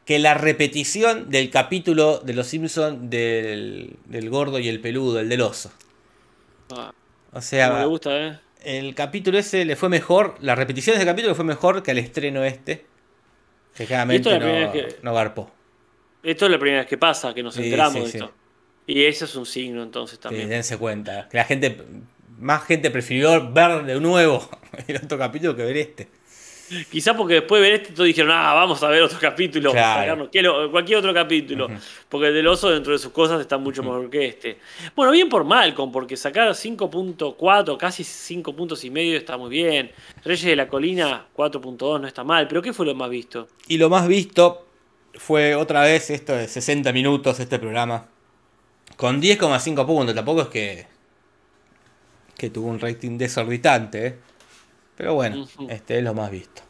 que 0.06 0.18
la 0.18 0.32
repetición 0.32 1.28
del 1.28 1.50
capítulo 1.50 2.20
de 2.20 2.32
Los 2.32 2.46
Simpson 2.46 3.10
del, 3.10 3.96
del 4.06 4.30
gordo 4.30 4.58
y 4.58 4.68
el 4.68 4.80
peludo, 4.80 5.20
el 5.20 5.28
del 5.28 5.42
oso. 5.42 5.70
Ah, 6.74 6.94
O 7.30 7.42
sea, 7.42 7.80
le 7.80 7.84
gusta, 7.84 8.10
¿eh? 8.26 8.38
el 8.64 8.94
capítulo 8.94 9.36
ese 9.38 9.66
le 9.66 9.76
fue 9.76 9.90
mejor, 9.90 10.34
la 10.40 10.54
repetición 10.54 10.94
de 10.94 11.02
ese 11.02 11.06
capítulo 11.10 11.34
fue 11.34 11.44
mejor 11.44 11.82
que 11.82 11.90
al 11.90 11.98
estreno 11.98 12.42
este. 12.42 12.86
Que 13.76 13.86
claramente 13.86 14.28
esto 14.28 14.30
es 14.30 14.40
la 14.40 14.46
no, 14.46 14.52
primera 14.52 14.72
vez 14.72 14.94
que- 14.94 15.00
no 15.02 15.14
garpó. 15.14 15.50
Esto 16.22 16.44
es 16.46 16.50
la 16.52 16.58
primera 16.58 16.80
vez 16.82 16.88
que 16.88 16.98
pasa, 16.98 17.34
que 17.34 17.42
nos 17.42 17.54
Sí, 17.54 17.64
enteramos 17.64 17.94
sí, 17.94 18.00
de 18.00 18.06
sí. 18.10 18.18
esto. 18.18 18.32
Y 18.86 19.04
ese 19.04 19.24
es 19.24 19.34
un 19.36 19.46
signo 19.46 19.82
entonces 19.82 20.18
también. 20.18 20.48
dense 20.48 20.76
cuenta. 20.76 21.28
Que 21.28 21.36
la 21.38 21.44
gente, 21.44 21.82
más 22.38 22.64
gente 22.64 22.90
prefirió 22.90 23.52
ver 23.52 23.84
de 23.84 24.00
nuevo 24.00 24.48
el 24.86 24.96
otro 24.96 25.18
capítulo 25.18 25.56
que 25.56 25.62
ver 25.64 25.76
este. 25.76 26.08
Quizás 26.90 27.14
porque 27.16 27.34
después 27.34 27.60
de 27.60 27.68
ver 27.68 27.80
este 27.80 27.92
todos 27.92 28.06
dijeron, 28.06 28.30
ah, 28.32 28.54
vamos 28.54 28.82
a 28.82 28.88
ver 28.88 29.02
otro 29.02 29.18
capítulo, 29.20 29.72
Claro. 29.72 30.30
cualquier 30.70 30.98
otro 30.98 31.12
capítulo. 31.12 31.68
Porque 32.08 32.28
el 32.28 32.34
del 32.34 32.46
oso 32.46 32.70
dentro 32.70 32.92
de 32.92 32.98
sus 32.98 33.12
cosas 33.12 33.40
está 33.40 33.58
mucho 33.58 33.82
mejor 33.82 34.08
que 34.08 34.26
este. 34.26 34.58
Bueno, 34.96 35.12
bien 35.12 35.28
por 35.28 35.44
Malcolm, 35.44 35.92
porque 35.92 36.16
sacar 36.16 36.48
5.4, 36.54 37.76
casi 37.76 38.04
5 38.04 38.56
puntos 38.56 38.84
y 38.84 38.90
medio 38.90 39.16
está 39.16 39.36
muy 39.36 39.50
bien. 39.50 39.90
Reyes 40.24 40.44
de 40.44 40.56
la 40.56 40.68
Colina 40.68 41.26
4.2 41.36 42.00
no 42.00 42.06
está 42.06 42.24
mal, 42.24 42.48
pero 42.48 42.62
¿qué 42.62 42.72
fue 42.72 42.86
lo 42.86 42.94
más 42.94 43.10
visto? 43.10 43.48
Y 43.68 43.78
lo 43.78 43.88
más 43.90 44.08
visto 44.08 44.66
fue 45.14 45.54
otra 45.54 45.82
vez 45.82 46.10
esto 46.10 46.34
de 46.34 46.48
60 46.48 46.92
minutos, 46.92 47.38
este 47.40 47.58
programa. 47.58 48.06
Con 48.96 49.20
10,5 49.20 49.86
puntos. 49.86 50.14
Tampoco 50.14 50.42
es 50.42 50.48
que, 50.48 50.86
que 52.36 52.50
tuvo 52.50 52.68
un 52.68 52.80
rating 52.80 53.18
desorbitante. 53.18 54.06
¿eh? 54.06 54.18
Pero 54.96 55.14
bueno, 55.14 55.46
este 55.68 55.98
es 55.98 56.04
lo 56.04 56.14
más 56.14 56.30
visto. 56.30 56.62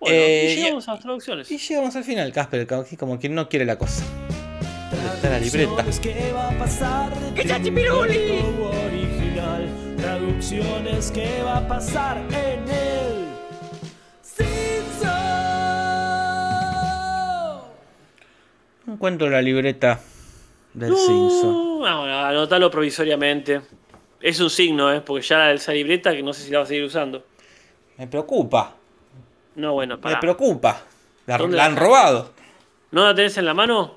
Bueno, 0.00 0.16
Eh, 0.16 0.54
y 0.56 0.62
llegamos 0.62 0.88
a 0.88 0.92
las 0.94 1.02
traducciones. 1.02 1.50
Y 1.50 1.58
llegamos 1.58 1.94
al 1.96 2.04
final, 2.04 2.32
Casper, 2.32 2.66
como 2.98 3.18
quien 3.18 3.34
no 3.34 3.48
quiere 3.48 3.64
la 3.64 3.78
cosa. 3.78 4.04
¿Dónde 4.90 5.14
está 5.14 5.30
la 5.30 5.38
libreta? 5.38 5.84
¿Qué 6.02 6.32
va 6.32 6.48
a 6.48 6.58
pasar? 6.58 7.14
de 7.14 7.32
tu 7.34 8.64
original. 8.64 9.68
Traducciones, 9.96 11.10
¿qué 11.12 11.42
va 11.44 11.58
a 11.58 11.68
pasar 11.68 12.18
en 12.18 12.68
el 12.68 13.26
Simpson? 14.22 15.08
No 18.86 18.94
encuentro 18.94 19.30
la 19.30 19.40
libreta 19.42 20.00
del 20.74 20.90
No, 20.90 20.96
Simpson. 20.96 21.80
Vamos 21.82 22.08
a 22.08 22.28
anotarlo 22.28 22.70
provisoriamente. 22.70 23.60
Es 24.20 24.40
un 24.40 24.50
signo, 24.50 24.92
¿eh? 24.92 25.00
porque 25.00 25.26
ya 25.26 25.52
esa 25.52 25.72
libreta 25.72 26.12
que 26.12 26.22
no 26.22 26.32
sé 26.32 26.42
si 26.44 26.50
la 26.50 26.58
vas 26.60 26.66
a 26.66 26.70
seguir 26.70 26.84
usando. 26.84 27.24
Me 28.02 28.08
preocupa, 28.08 28.74
No, 29.54 29.74
bueno, 29.74 29.94
me 29.94 30.02
para. 30.02 30.18
preocupa. 30.18 30.76
La, 31.26 31.38
¿Dónde 31.38 31.56
la 31.56 31.62
la 31.62 31.68
han 31.68 31.76
robado. 31.76 32.32
¿No 32.90 33.04
la 33.04 33.14
tenés 33.14 33.38
en 33.38 33.44
la 33.44 33.54
mano? 33.54 33.94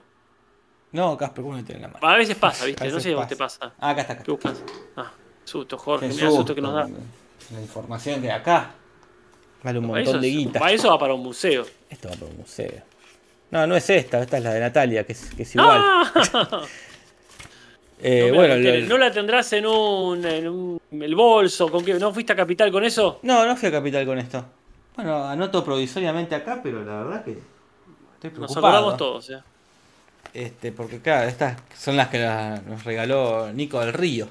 No, 0.91 1.17
Casper, 1.17 1.43
¿cómo 1.43 1.57
no 1.57 1.63
tiene 1.63 1.81
la 1.81 1.87
mano? 1.87 2.07
A 2.07 2.15
veces 2.15 2.35
pasa, 2.35 2.65
¿viste? 2.65 2.87
No 2.87 2.99
sé 2.99 3.09
si 3.09 3.15
vos 3.15 3.27
te 3.27 3.35
pasa. 3.35 3.73
Ah, 3.79 3.89
acá 3.89 4.01
está, 4.01 4.13
acá 4.13 4.23
¿Qué 4.23 4.31
está. 4.31 4.49
buscas? 4.51 4.63
Ah, 4.95 5.11
susto, 5.43 5.75
Jorge. 5.79 6.05
El 6.05 6.13
susto 6.13 6.53
que 6.53 6.61
nos 6.61 6.75
da. 6.75 6.87
La 7.51 7.59
información 7.61 8.21
que 8.21 8.29
hay 8.31 8.37
acá. 8.39 8.73
Vale 9.63 9.79
un 9.79 9.87
Para 9.89 9.95
montón 10.03 10.13
eso, 10.17 10.21
de 10.21 10.27
guita. 10.29 10.59
para 10.59 10.71
eso 10.71 10.89
va 10.91 10.99
para 10.99 11.15
un 11.15 11.23
museo. 11.23 11.65
Esto 11.89 12.07
va 12.09 12.13
para 12.13 12.27
un 12.27 12.37
museo. 12.37 12.83
No, 13.49 13.65
no 13.65 13.75
es 13.75 13.89
esta, 13.89 14.21
esta 14.21 14.37
es 14.37 14.43
la 14.43 14.53
de 14.53 14.59
Natalia, 14.59 15.03
que 15.03 15.13
es, 15.13 15.31
que 15.33 15.41
es 15.41 15.55
igual. 15.55 15.81
¡Ah! 15.81 16.61
Eh, 18.07 18.19
no, 18.19 18.27
la 18.27 18.33
bueno, 18.35 18.55
lo- 18.57 18.85
¿No 18.87 18.97
la 18.99 19.11
tendrás 19.11 19.51
en 19.53 19.65
un, 19.65 20.23
en 20.25 20.47
un- 20.47 20.79
el 20.91 21.15
bolso? 21.15 21.69
¿Con 21.71 21.83
qué? 21.83 21.95
¿No 21.95 22.13
fuiste 22.13 22.33
a 22.33 22.35
Capital 22.35 22.71
con 22.71 22.83
eso? 22.83 23.19
no, 23.23 23.45
no 23.47 23.55
fui 23.55 23.69
a 23.69 23.71
Capital 23.71 24.05
con 24.05 24.19
esto. 24.19 24.45
Bueno, 24.95 25.25
anoto 25.27 25.63
provisoriamente 25.65 26.35
acá, 26.35 26.59
pero 26.61 26.83
la 26.85 26.97
verdad 27.03 27.23
que 27.25 27.31
estoy 27.31 28.29
Nos 28.29 28.33
preocupado. 28.51 28.67
acordamos 28.67 28.97
todos, 28.97 29.29
¿eh? 29.31 29.39
Este, 30.35 30.71
porque 30.71 30.99
claro, 31.01 31.27
estas 31.27 31.57
son 31.77 31.97
las 31.97 32.09
que 32.09 32.19
la- 32.19 32.61
nos 32.67 32.83
regaló 32.83 33.51
Nico 33.51 33.79
del 33.79 33.93
Río. 33.93 34.27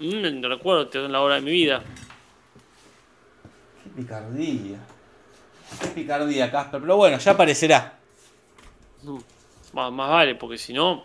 Mm, 0.00 0.40
no 0.40 0.48
recuerdo, 0.50 0.88
te 0.88 0.98
doy 0.98 1.10
la 1.10 1.20
hora 1.22 1.36
de 1.36 1.40
mi 1.40 1.50
vida. 1.50 1.82
Qué 3.84 3.90
picardía. 4.02 4.78
Qué 5.80 5.86
picardía, 5.88 6.50
Casper. 6.50 6.80
Pero 6.80 6.96
bueno, 6.96 7.18
ya 7.18 7.32
aparecerá. 7.32 7.98
Mm, 9.02 9.18
Más, 9.72 9.92
más 9.92 10.10
vale, 10.10 10.34
porque 10.34 10.58
si 10.58 10.72
no, 10.72 11.04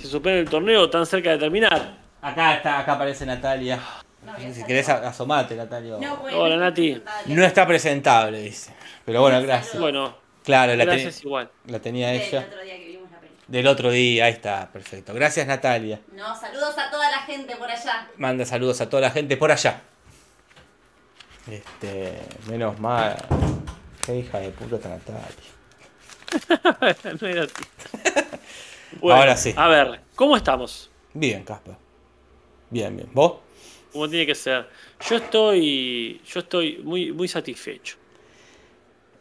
se 0.00 0.08
supone 0.08 0.40
el 0.40 0.48
torneo 0.48 0.88
tan 0.90 1.06
cerca 1.06 1.30
de 1.30 1.38
terminar. 1.38 1.98
Acá 2.22 2.54
está, 2.56 2.78
acá 2.80 2.92
aparece 2.92 3.24
Natalia. 3.26 3.78
No, 4.24 4.34
si 4.52 4.62
querés 4.64 4.88
asomate, 4.88 5.54
Natalia. 5.56 5.96
No, 6.00 6.20
porque 6.20 6.34
Hola, 6.34 6.56
no 6.56 6.62
Nati. 6.62 6.90
está 6.92 7.00
presentable. 7.04 7.34
No 7.36 7.44
está 7.44 7.66
presentable, 7.66 8.40
dice. 8.42 8.74
Pero 9.04 9.20
bueno, 9.22 9.40
gracias. 9.42 9.78
Bueno, 9.80 10.14
Claro, 10.44 10.74
la, 10.74 10.84
gracias 10.84 11.22
igual. 11.22 11.50
la 11.66 11.78
tenía 11.80 12.08
Del 12.08 12.20
ella. 12.22 12.46
otro 12.48 12.62
día 12.62 12.76
que 12.76 12.86
vimos 12.86 13.10
la 13.10 13.18
película. 13.18 13.44
Del 13.48 13.66
otro 13.66 13.90
día, 13.90 14.24
ahí 14.26 14.32
está, 14.32 14.68
perfecto. 14.72 15.14
Gracias, 15.14 15.46
Natalia. 15.46 16.00
No, 16.12 16.38
saludos 16.38 16.76
a 16.78 16.90
toda 16.90 17.10
la 17.10 17.18
gente 17.22 17.56
por 17.56 17.70
allá. 17.70 18.08
Manda 18.16 18.44
saludos 18.44 18.80
a 18.80 18.88
toda 18.90 19.02
la 19.02 19.10
gente 19.10 19.36
por 19.36 19.50
allá. 19.52 19.80
Este, 21.50 22.20
menos 22.48 22.78
mal. 22.78 23.16
Qué 24.04 24.16
hija 24.18 24.38
de 24.40 24.50
puta 24.50 24.76
esta 24.76 24.88
Natalia. 24.90 25.50
No 27.20 27.26
era 27.28 27.42
así. 27.42 27.52
Bueno, 29.00 29.20
Ahora 29.20 29.36
sí. 29.36 29.52
A 29.56 29.68
ver, 29.68 30.00
¿cómo 30.16 30.36
estamos? 30.36 30.90
Bien, 31.14 31.44
Casper. 31.44 31.74
Bien, 32.70 32.96
bien. 32.96 33.08
¿Vos? 33.12 33.34
Como 33.92 34.08
tiene 34.08 34.26
que 34.26 34.34
ser. 34.34 34.68
Yo 35.08 35.16
estoy. 35.16 36.20
Yo 36.26 36.40
estoy 36.40 36.78
muy, 36.82 37.12
muy 37.12 37.28
satisfecho. 37.28 37.96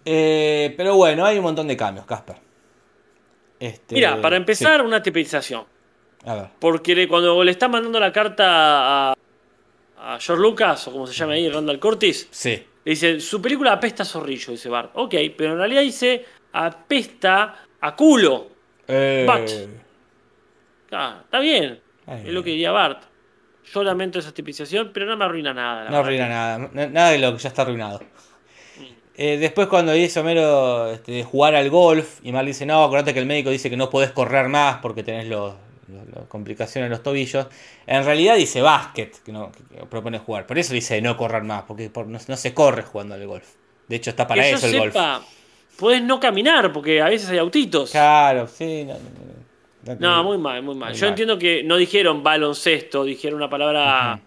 Eh, 0.06 0.74
pero 0.78 0.96
bueno, 0.96 1.26
hay 1.26 1.38
un 1.38 1.44
montón 1.44 1.68
de 1.68 1.76
cambios, 1.78 2.06
Casper. 2.06 2.38
Este, 3.60 3.96
Mira, 3.96 4.22
para 4.22 4.38
empezar, 4.38 4.82
una 4.84 5.04
tipización. 5.04 5.66
A 6.26 6.36
ver. 6.36 6.48
Porque 6.60 7.08
cuando 7.08 7.44
le 7.44 7.52
está 7.52 7.68
mandando 7.68 8.00
la 8.00 8.12
carta 8.12 9.10
a, 9.12 9.14
a 9.98 10.20
George 10.20 10.42
Lucas, 10.42 10.88
o 10.88 10.92
como 10.92 11.08
se 11.08 11.14
llama 11.14 11.34
ahí, 11.34 11.50
Randall 11.50 11.80
Curtis, 11.80 12.28
Sí. 12.32 12.52
le 12.86 12.90
dice, 12.92 13.20
su 13.20 13.42
película 13.42 13.74
apesta 13.74 14.04
a 14.04 14.06
zorrillo, 14.06 14.52
dice 14.52 14.70
Bart. 14.70 14.92
Ok, 14.96 15.16
pero 15.38 15.52
en 15.54 15.58
realidad 15.58 15.82
dice 15.82 16.26
apesta 16.54 17.66
a 17.82 17.96
culo. 17.96 18.48
Eh, 18.90 19.26
But. 19.28 19.50
Ah, 20.92 21.22
está 21.24 21.40
bien. 21.40 21.80
Es 22.08 22.26
lo 22.26 22.44
que 22.44 22.50
diría 22.52 22.72
Bart. 22.72 23.04
Yo 23.72 23.84
lamento 23.84 24.18
esa 24.18 24.34
tipización, 24.34 24.90
pero 24.92 25.06
no 25.06 25.16
me 25.16 25.26
arruina 25.26 25.54
nada. 25.54 25.90
No 25.90 25.98
arruina 25.98 26.28
nada. 26.28 26.58
Nada 26.90 27.12
de 27.12 27.20
lo 27.20 27.32
que 27.34 27.38
ya 27.40 27.50
está 27.50 27.62
arruinado. 27.62 28.02
Eh, 29.16 29.38
después 29.38 29.68
cuando 29.68 29.92
dice 29.92 30.20
Homero 30.22 30.92
este, 30.92 31.12
de 31.12 31.24
jugar 31.24 31.54
al 31.54 31.70
golf 31.70 32.20
y 32.24 32.32
Mar 32.32 32.46
dice, 32.46 32.66
no, 32.66 32.84
acordate 32.84 33.14
que 33.14 33.20
el 33.20 33.26
médico 33.26 33.50
dice 33.50 33.70
que 33.70 33.76
no 33.78 33.90
podés 33.90 34.12
correr 34.12 34.48
más 34.48 34.78
porque 34.78 35.04
tenés 35.04 35.28
los, 35.28 35.54
los- 35.90 36.08
las 36.16 36.26
complicaciones 36.28 36.86
en 36.88 36.92
los 36.92 37.04
tobillos. 37.04 37.48
En 37.86 38.06
realidad 38.06 38.38
dice 38.38 38.62
básquet, 38.62 39.22
que, 39.22 39.32
no, 39.34 39.52
que 39.52 39.86
propone 39.86 40.20
jugar. 40.20 40.48
Por 40.48 40.58
eso 40.58 40.74
dice 40.74 41.02
no 41.02 41.18
correr 41.18 41.44
más, 41.44 41.64
porque 41.64 41.90
por- 41.90 42.08
no, 42.08 42.18
no 42.26 42.38
se 42.38 42.54
corre 42.54 42.82
jugando 42.84 43.14
al 43.16 43.28
golf. 43.28 43.46
De 43.90 43.98
hecho 43.98 44.10
está 44.10 44.26
para 44.26 44.42
que 44.42 44.52
eso 44.56 44.68
el 44.68 44.72
golf. 44.80 44.94
Podés 45.80 46.04
no 46.04 46.20
caminar, 46.20 46.72
porque 46.74 47.02
a 47.02 47.10
veces 47.10 47.30
hay 47.30 47.38
autitos. 47.38 47.92
Claro, 47.92 48.48
sí. 48.48 48.84
No, 48.86 48.94
no, 48.94 49.00
no. 49.00 49.96
No, 50.00 50.24
muy 50.24 50.38
mal, 50.38 50.62
muy 50.62 50.76
mal. 50.76 50.90
Muy 50.90 50.98
Yo 51.00 51.06
mal. 51.06 51.10
entiendo 51.10 51.40
que 51.40 51.64
no 51.64 51.78
dijeron 51.78 52.22
baloncesto, 52.22 53.04
dijeron 53.04 53.38
una 53.38 53.50
palabra 53.50 54.20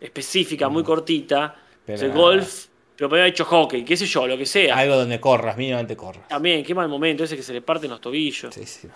específica, 0.00 0.68
muy 0.68 0.82
cortita. 0.84 1.54
Pero 1.86 1.96
O 1.96 1.98
sea, 1.98 2.08
nada. 2.08 2.20
golf, 2.20 2.66
pero 2.96 3.08
podría 3.08 3.24
haber 3.24 3.32
dicho 3.32 3.44
hockey, 3.44 3.84
qué 3.84 3.96
sé 3.96 4.06
yo, 4.06 4.26
lo 4.26 4.36
que 4.38 4.46
sea. 4.46 4.76
Algo 4.76 4.96
donde 4.96 5.20
corras, 5.20 5.56
mínimamente 5.56 5.96
corras. 5.96 6.28
También, 6.28 6.62
qué 6.64 6.74
mal 6.74 6.88
momento 6.88 7.24
ese 7.24 7.36
que 7.36 7.42
se 7.42 7.52
le 7.52 7.60
parten 7.62 7.90
los 7.90 8.00
tobillos. 8.00 8.54
Sí, 8.54 8.64
sí. 8.66 8.88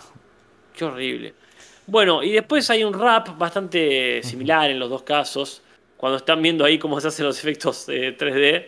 Qué 0.75 0.85
horrible. 0.85 1.33
Bueno, 1.87 2.21
y 2.23 2.31
después 2.31 2.69
hay 2.69 2.83
un 2.83 2.93
rap 2.93 3.37
bastante 3.37 4.21
similar 4.23 4.69
en 4.69 4.79
los 4.79 4.89
dos 4.89 5.01
casos. 5.03 5.61
Cuando 5.97 6.17
están 6.17 6.41
viendo 6.41 6.63
ahí 6.63 6.77
cómo 6.79 7.01
se 7.01 7.07
hacen 7.09 7.25
los 7.25 7.37
efectos 7.39 7.89
eh, 7.89 8.15
3D. 8.17 8.65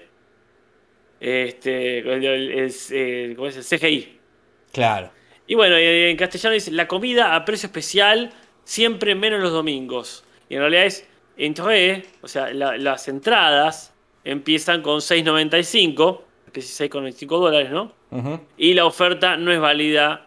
Este, 1.22 2.00
el, 2.00 2.26
el- 2.26 2.74
el- 2.92 3.36
¿cómo 3.36 3.48
es? 3.48 3.56
el 3.56 3.64
CGI. 3.80 4.18
Claro. 4.74 5.12
Y 5.46 5.54
bueno, 5.56 5.78
en 5.78 6.18
castellano 6.18 6.54
dice 6.56 6.72
la 6.72 6.88
comida 6.88 7.36
a 7.36 7.46
precio 7.46 7.68
especial, 7.68 8.32
siempre 8.64 9.14
menos 9.14 9.40
los 9.40 9.52
domingos. 9.52 10.24
Y 10.50 10.56
en 10.56 10.62
realidad 10.62 10.86
es 10.86 11.08
entrée, 11.38 12.06
o 12.22 12.28
sea, 12.28 12.52
la- 12.54 12.76
las 12.78 13.08
entradas 13.08 13.94
empiezan 14.24 14.82
con 14.82 15.00
6.95, 15.00 16.24
que 16.52 16.60
es 16.62 16.80
6.95 16.82 17.40
dólares, 17.40 17.70
¿no? 17.70 17.94
Ujú. 18.10 18.40
Y 18.58 18.74
la 18.74 18.86
oferta 18.86 19.38
no 19.38 19.52
es 19.52 19.60
válida 19.60 20.26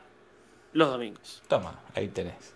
los 0.74 0.90
domingos. 0.90 1.42
Toma, 1.49 1.80
ahí 1.95 2.07
tenés. 2.09 2.55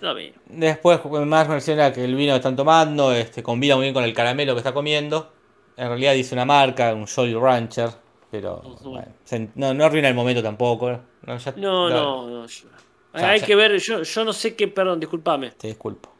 Lo 0.00 0.14
mismo. 0.14 0.40
Después 0.46 1.00
más 1.26 1.48
menciona 1.48 1.92
que 1.92 2.04
el 2.04 2.14
vino 2.16 2.32
que 2.32 2.36
están 2.36 2.56
tomando 2.56 3.12
este, 3.12 3.42
combina 3.42 3.76
muy 3.76 3.84
bien 3.84 3.94
con 3.94 4.04
el 4.04 4.14
caramelo 4.14 4.54
que 4.54 4.58
está 4.58 4.72
comiendo. 4.72 5.32
En 5.78 5.88
realidad 5.88 6.12
dice 6.12 6.34
una 6.34 6.44
marca, 6.44 6.92
un 6.92 7.06
Jolly 7.06 7.34
Rancher. 7.34 7.88
Pero 8.30 8.60
Ujú. 8.62 8.90
bueno, 8.90 9.08
se- 9.24 9.48
no, 9.54 9.72
no 9.72 9.84
arruina 9.86 10.08
el 10.08 10.14
momento 10.14 10.42
tampoco. 10.42 10.90
No, 11.22 11.38
ya- 11.38 11.54
No, 11.56 11.88
no, 11.88 12.26
no. 12.28 12.46
yo- 12.46 12.68
sea, 13.14 13.30
Hay 13.30 13.40
ya- 13.40 13.46
que 13.46 13.54
ver, 13.56 13.78
yo, 13.78 14.02
yo 14.02 14.24
no 14.24 14.32
sé 14.34 14.54
qué, 14.54 14.68
perdón, 14.68 15.00
discúlpame. 15.00 15.52
Te 15.52 15.68
disculpo. 15.68 16.12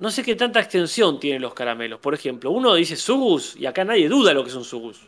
No 0.00 0.10
sé 0.10 0.22
qué 0.22 0.34
tanta 0.36 0.60
extensión 0.60 1.18
tienen 1.18 1.40
los 1.40 1.54
caramelos. 1.54 1.98
Por 2.00 2.12
ejemplo, 2.14 2.50
uno 2.50 2.74
dice 2.74 2.96
sugus 2.96 3.56
y 3.56 3.64
acá 3.66 3.84
nadie 3.84 4.08
duda 4.08 4.34
lo 4.34 4.44
que 4.44 4.50
son 4.50 4.64
sugus. 4.64 5.00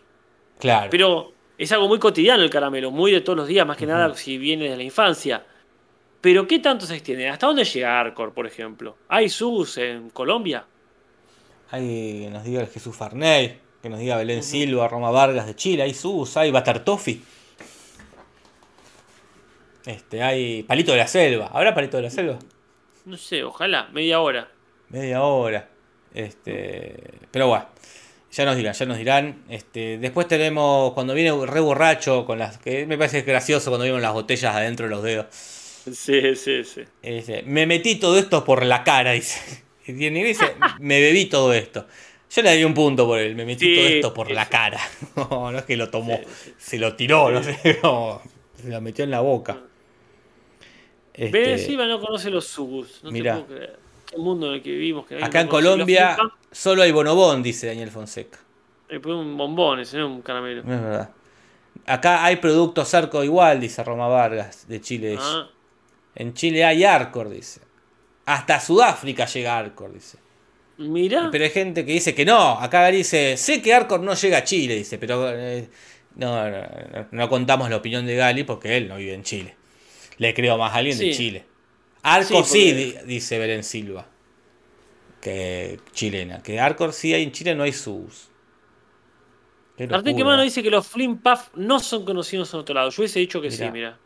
Claro. 0.59 0.89
Pero 0.91 1.33
es 1.59 1.71
algo 1.73 1.89
muy 1.89 1.99
cotidiano 1.99 2.43
el 2.43 2.51
caramelo, 2.51 2.91
muy 2.91 3.11
de 3.13 3.21
todos 3.21 3.37
los 3.37 3.49
días, 3.49 3.67
más 3.67 3.77
que 3.77 3.87
nada 3.87 4.15
si 4.15 4.39
viene 4.39 4.71
de 4.71 4.77
la 4.77 4.83
infancia. 4.83 5.45
Pero 6.21 6.47
¿qué 6.47 6.61
tanto 6.61 6.87
se 6.87 6.95
extiende? 6.95 7.29
¿Hasta 7.29 7.47
dónde 7.47 7.65
llega 7.65 7.99
Arcor, 8.01 8.33
por 8.33 8.47
ejemplo? 8.47 8.97
¿Hay 9.09 9.29
sugus 9.29 9.77
en 9.79 10.09
Colombia? 10.11 10.65
Hay, 11.71 12.29
nos 12.31 12.45
diga 12.45 12.61
el 12.61 12.69
Jesús 12.69 12.95
Farney, 12.95 13.59
que 13.83 13.89
nos 13.89 13.99
diga 13.99 14.17
Belén 14.17 14.45
Silva, 14.45 14.87
Roma 14.87 15.11
Vargas 15.11 15.47
de 15.47 15.57
Chile, 15.57 15.83
hay 15.83 15.93
Sus, 15.93 16.37
hay 16.37 16.53
Batartofi. 16.53 17.21
Este, 19.85 20.23
hay 20.23 20.63
Palito 20.63 20.93
de 20.93 20.99
la 20.99 21.09
Selva. 21.09 21.51
¿Habrá 21.53 21.75
Palito 21.75 21.97
de 21.97 22.05
la 22.05 22.11
Selva? 22.11 22.39
No 23.05 23.17
sé, 23.17 23.43
ojalá, 23.43 23.89
media 23.93 24.21
hora. 24.21 24.49
Media 24.91 25.23
hora. 25.23 25.69
Este, 26.15 26.95
pero 27.33 27.49
bueno, 27.49 27.67
ya 28.31 28.45
nos 28.45 28.57
dirán, 28.57 28.75
ya 28.75 28.87
nos 28.87 28.99
dirán. 28.99 29.43
Este, 29.49 29.99
después 29.99 30.29
tenemos 30.29 30.93
cuando 30.93 31.13
viene 31.15 31.47
re 31.47 31.61
borracho 31.61 32.25
con 32.25 32.39
las 32.39 32.59
que 32.59 32.87
me 32.87 32.97
parece 32.97 33.23
gracioso 33.23 33.71
cuando 33.71 33.85
vimos 33.85 34.01
las 34.01 34.13
botellas 34.13 34.55
adentro 34.55 34.87
de 34.87 34.91
los 34.91 35.03
dedos. 35.03 35.27
Sí, 35.35 36.37
sí, 36.37 36.63
sí. 36.63 36.83
Dice, 37.03 37.43
me 37.45 37.67
metí 37.67 37.97
todo 37.97 38.17
esto 38.17 38.45
por 38.45 38.65
la 38.65 38.85
cara, 38.85 39.13
dice. 39.13 39.41
Y 39.85 39.95
dice, 39.95 40.55
me 40.79 41.01
bebí 41.01 41.25
todo 41.25 41.53
esto. 41.53 41.89
Yo 42.35 42.43
le 42.43 42.49
daría 42.49 42.67
un 42.67 42.73
punto 42.75 43.07
por 43.07 43.19
él, 43.19 43.35
me 43.35 43.45
metí 43.45 43.67
Sí, 43.67 43.75
todo 43.75 43.87
esto 43.87 44.15
por 44.15 44.27
sí, 44.29 44.33
la 44.33 44.49
cara. 44.49 44.81
No, 45.17 45.53
no 45.53 45.59
es 45.59 45.65
que 45.65 45.77
lo 45.77 45.91
tomó, 45.91 46.19
Sí, 46.19 46.55
se 46.57 46.79
lo 46.79 46.97
tiró, 46.97 47.31
no 47.31 47.43
sé, 47.43 47.79
no, 47.83 48.23
se 48.55 48.69
lo 48.71 48.81
metió 48.81 49.05
en 49.05 49.11
la 49.11 49.21
boca. 49.21 49.59
Este, 51.13 51.39
Belén 51.39 51.59
Silva 51.59 51.87
no 51.87 52.01
conoce 52.01 52.31
los 52.31 52.47
sugus. 52.47 53.01
No 53.03 53.11
mirá. 53.11 53.37
te 53.37 53.43
puedo 53.43 53.59
creer. 53.59 53.79
Qué 54.07 54.17
mundo 54.17 54.49
en 54.49 54.55
el 54.55 54.63
que 54.63 54.71
vivimos. 54.71 55.07
Que 55.07 55.23
acá 55.23 55.43
en 55.43 55.49
Colombia 55.49 56.17
solo 56.51 56.83
hay 56.83 56.93
bonobón, 56.93 57.43
dice 57.43 57.67
Daniel 57.67 57.91
Fonseca. 57.91 58.39
Le 58.89 59.01
pone 59.01 59.17
un 59.17 59.37
bombón, 59.37 59.81
ese 59.81 59.99
no 59.99 60.07
es 60.07 60.13
un 60.13 60.23
caramelo. 60.23 60.63
No 60.65 60.75
es 60.75 60.83
verdad. 60.83 61.11
Acá 61.87 62.25
hay 62.25 62.37
productos 62.37 62.95
Arco 62.95 63.25
igual, 63.25 63.61
dice 63.61 63.83
Roma 63.85 64.09
Vargas, 64.09 64.69
de 64.69 64.81
Chile. 64.81 65.17
Ah, 65.19 65.49
En 66.15 66.33
Chile 66.35 66.65
hay 66.65 66.85
Arcor, 66.85 67.29
dice. 67.29 67.61
Hasta 68.25 68.61
Sudáfrica 68.61 69.27
llega 69.27 69.59
Arcor, 69.59 69.93
dice. 69.93 70.19
Mira. 70.79 71.29
Pero 71.31 71.45
hay 71.45 71.51
gente 71.51 71.85
que 71.85 71.93
dice 71.93 72.15
que 72.15 72.25
no. 72.25 72.59
Acá 72.61 72.87
dice, 72.89 73.37
sé 73.37 73.61
que 73.63 73.73
Arcor 73.75 74.01
no 74.01 74.15
llega 74.15 74.39
a 74.39 74.45
Chile, 74.45 74.75
dice, 74.77 74.99
pero 74.99 75.31
eh, 75.31 75.69
no, 76.17 76.45
no, 77.11 77.29
contamos 77.29 77.71
la 77.71 77.77
opinión 77.77 78.07
de 78.07 78.17
Gali 78.17 78.45
porque 78.45 78.77
él 78.77 78.89
no 78.89 78.97
vive 78.97 79.15
en 79.15 79.23
Chile. 79.23 79.57
Le 80.19 80.35
creo 80.35 80.59
más 80.59 80.73
a 80.73 80.77
alguien 80.77 80.99
de. 80.99 81.11
Chile. 81.13 81.45
Arcor 82.03 82.45
Sí, 82.45 82.93
porque- 82.95 83.07
dice 83.07 83.39
Belén 83.39 83.63
Silva, 83.63 84.07
que 85.21 85.79
chilena. 85.93 86.43
Que 86.43 86.59
Arcor 86.61 86.93
sí 86.93 87.15
hay 87.15 87.23
en 87.23 87.33
Chile, 87.33 87.55
no 87.55 87.63
hay 87.63 87.73
sus. 87.73 88.29
Qué 89.77 89.85
Arte 89.85 89.97
locura. 89.97 90.15
que 90.17 90.25
mano 90.25 90.43
dice 90.43 90.63
que 90.63 90.71
los 90.71 90.87
Flim 90.87 91.19
Puff 91.19 91.49
no 91.55 91.81
son 91.81 92.05
conocidos 92.05 92.53
en 92.53 92.61
otro 92.61 92.75
lado. 92.75 92.91
Yo 92.91 93.01
hubiese 93.03 93.21
dicho 93.21 93.41
que 93.41 93.49
Mirá. 93.51 93.67
sí, 93.67 93.73
mira. 93.73 93.99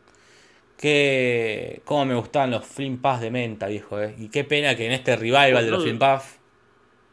Que 0.77 1.81
cómo 1.85 2.05
me 2.05 2.13
gustaban 2.15 2.51
los 2.51 2.65
Flim 2.65 2.99
Puff 3.01 3.19
de 3.19 3.31
menta, 3.31 3.67
viejo, 3.67 3.99
eh. 4.01 4.15
Y 4.17 4.29
qué 4.29 4.43
pena 4.43 4.75
que 4.75 4.85
en 4.85 4.91
este 4.93 5.15
revival 5.15 5.65
de 5.65 5.71
los 5.71 5.79
No, 5.79 5.83
Flim 5.83 5.99
Puff 5.99 6.36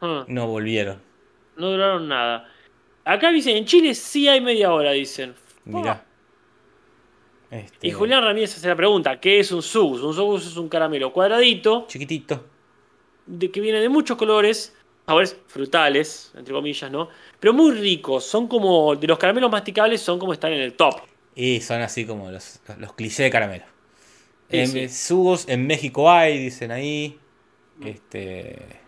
Ah, 0.01 0.25
no 0.27 0.47
volvieron. 0.47 1.01
no 1.57 1.71
duraron 1.71 2.07
nada. 2.07 2.49
Acá 3.05 3.31
dicen, 3.31 3.57
en 3.57 3.65
Chile 3.65 3.93
sí 3.95 4.27
hay 4.27 4.41
media 4.41 4.73
hora, 4.73 4.91
dicen. 4.91 5.35
Mirá. 5.65 6.03
Este, 7.51 7.87
Y 7.87 7.91
Julián 7.91 8.23
Ramírez 8.23 8.55
hace 8.57 8.67
la 8.67 8.75
pregunta, 8.75 9.19
¿qué 9.19 9.39
es 9.39 9.51
un 9.51 9.61
sugus? 9.61 10.01
Un 10.01 10.13
sugus 10.13 10.47
es 10.47 10.57
un 10.57 10.67
caramelo 10.67 11.13
cuadradito, 11.13 11.85
Chiquitito. 11.87 12.43
de 13.25 13.51
que 13.51 13.61
viene 13.61 13.79
de 13.79 13.87
muchos 13.89 14.17
colores, 14.17 14.75
sabores 15.05 15.37
frutales, 15.47 16.31
entre 16.35 16.53
comillas, 16.53 16.91
¿no? 16.91 17.09
Pero 17.39 17.53
muy 17.53 17.71
ricos, 17.71 18.25
son 18.25 18.47
como, 18.47 18.95
de 18.95 19.07
los 19.07 19.17
caramelos 19.19 19.51
masticables 19.51 20.01
son 20.01 20.17
como 20.19 20.33
están 20.33 20.53
en 20.53 20.61
el 20.61 20.73
top. 20.73 20.95
Y 21.35 21.61
son 21.61 21.81
así 21.81 22.05
como 22.05 22.31
los, 22.31 22.59
los, 22.67 22.77
los 22.79 22.93
clichés 22.93 23.19
de 23.25 23.29
caramelo. 23.29 23.65
Sí, 24.49 24.57
en, 24.57 24.67
sí. 24.67 24.89
Sugos 24.89 25.47
en 25.47 25.67
México 25.67 26.09
hay, 26.09 26.37
dicen 26.39 26.71
ahí. 26.71 27.19
Este. 27.83 28.81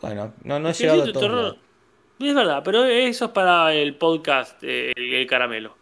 Bueno, 0.00 0.34
no, 0.44 0.58
no 0.58 0.68
he 0.70 0.72
Sí, 0.72 0.82
llegado 0.82 1.02
sí, 1.02 1.08
a 1.08 1.12
todos 1.12 1.22
terror. 1.22 1.42
lados. 1.42 1.58
Es 2.20 2.34
verdad, 2.34 2.62
pero 2.64 2.84
eso 2.84 3.26
es 3.26 3.30
para 3.32 3.74
el 3.74 3.96
podcast, 3.96 4.62
eh, 4.62 4.92
el, 4.96 5.14
el 5.14 5.26
caramelo. 5.26 5.76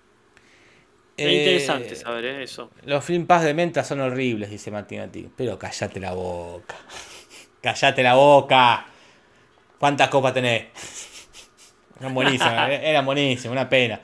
Es 1.16 1.32
Eh, 1.32 1.34
interesante 1.34 1.96
saber 1.96 2.24
¿eh? 2.26 2.42
eso. 2.44 2.70
Los 2.84 3.04
film 3.04 3.26
pass 3.26 3.44
de 3.44 3.54
menta 3.54 3.84
son 3.84 4.00
horribles, 4.00 4.50
dice 4.50 4.70
Mati 4.70 4.98
Mati. 4.98 5.28
Pero 5.36 5.58
callate 5.58 6.00
la 6.00 6.12
boca. 6.14 6.76
Callate 7.62 8.02
la 8.04 8.14
boca. 8.14 8.86
¿Cuántas 9.78 10.08
copas 10.08 10.34
tenés? 10.34 10.66
Eran 12.00 12.14
buenísimas, 12.14 12.70
eh, 12.70 12.80
eran 12.90 13.04
buenísimas, 13.06 13.52
una 13.52 13.68
pena. 13.68 14.00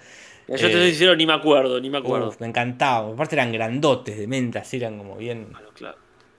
Yo 0.57 0.57
Eh, 0.67 0.71
te 0.71 0.79
soy 0.79 0.91
sincero, 0.91 1.17
ni 1.17 1.27
me 1.27 1.33
acuerdo, 1.35 1.81
ni 1.81 1.91
me 1.91 1.99
acuerdo. 1.99 2.29
Uf, 2.29 2.41
me 2.41 2.47
encantaba. 2.47 3.13
Aparte 3.13 3.35
eran 3.35 3.51
grandotes 3.53 4.17
de 4.17 4.27
menta, 4.29 4.61
así 4.61 4.77
eran 4.77 4.99
como 4.99 5.17
bien. 5.17 5.49
Bueno, 5.53 5.73
claro. 5.73 5.99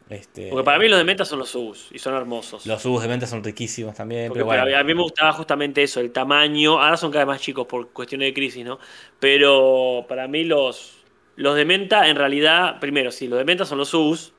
Este, 0.09 0.49
Porque 0.49 0.63
para 0.63 0.77
mí 0.77 0.87
los 0.87 0.99
de 0.99 1.03
menta 1.03 1.25
son 1.25 1.39
los 1.39 1.49
subs 1.49 1.87
y 1.91 1.97
son 1.97 2.13
hermosos. 2.13 2.65
Los 2.67 2.81
jugos 2.83 3.01
de 3.01 3.09
menta 3.09 3.25
son 3.25 3.43
riquísimos 3.43 3.95
también. 3.95 4.27
Porque 4.27 4.43
pero 4.43 4.63
bueno. 4.63 4.77
a 4.77 4.83
mí 4.83 4.93
me 4.93 5.01
gustaba 5.01 5.33
justamente 5.33 5.81
eso, 5.81 5.99
el 5.99 6.11
tamaño. 6.11 6.79
Ahora 6.79 6.95
son 6.95 7.11
cada 7.11 7.25
vez 7.25 7.33
más 7.33 7.41
chicos 7.41 7.65
por 7.65 7.89
cuestiones 7.89 8.27
de 8.27 8.33
crisis, 8.33 8.63
¿no? 8.63 8.77
Pero 9.19 10.05
para 10.07 10.27
mí 10.27 10.43
los, 10.43 11.03
los 11.37 11.55
de 11.55 11.65
menta, 11.65 12.07
en 12.07 12.17
realidad, 12.17 12.79
primero, 12.79 13.11
sí, 13.11 13.27
los 13.27 13.39
de 13.39 13.45
menta 13.45 13.65
son 13.65 13.79
los 13.79 13.89
subs 13.89 14.31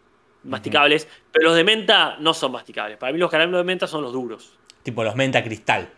masticables, 0.44 1.08
pero 1.32 1.48
los 1.48 1.56
de 1.56 1.64
menta 1.64 2.16
no 2.20 2.32
son 2.32 2.52
masticables. 2.52 2.96
Para 2.96 3.12
mí 3.12 3.18
los 3.18 3.30
caramelos 3.30 3.58
de 3.58 3.64
menta 3.64 3.88
son 3.88 4.02
los 4.02 4.12
duros. 4.12 4.56
Tipo 4.84 5.02
los 5.02 5.16
menta 5.16 5.42
cristal. 5.42 5.88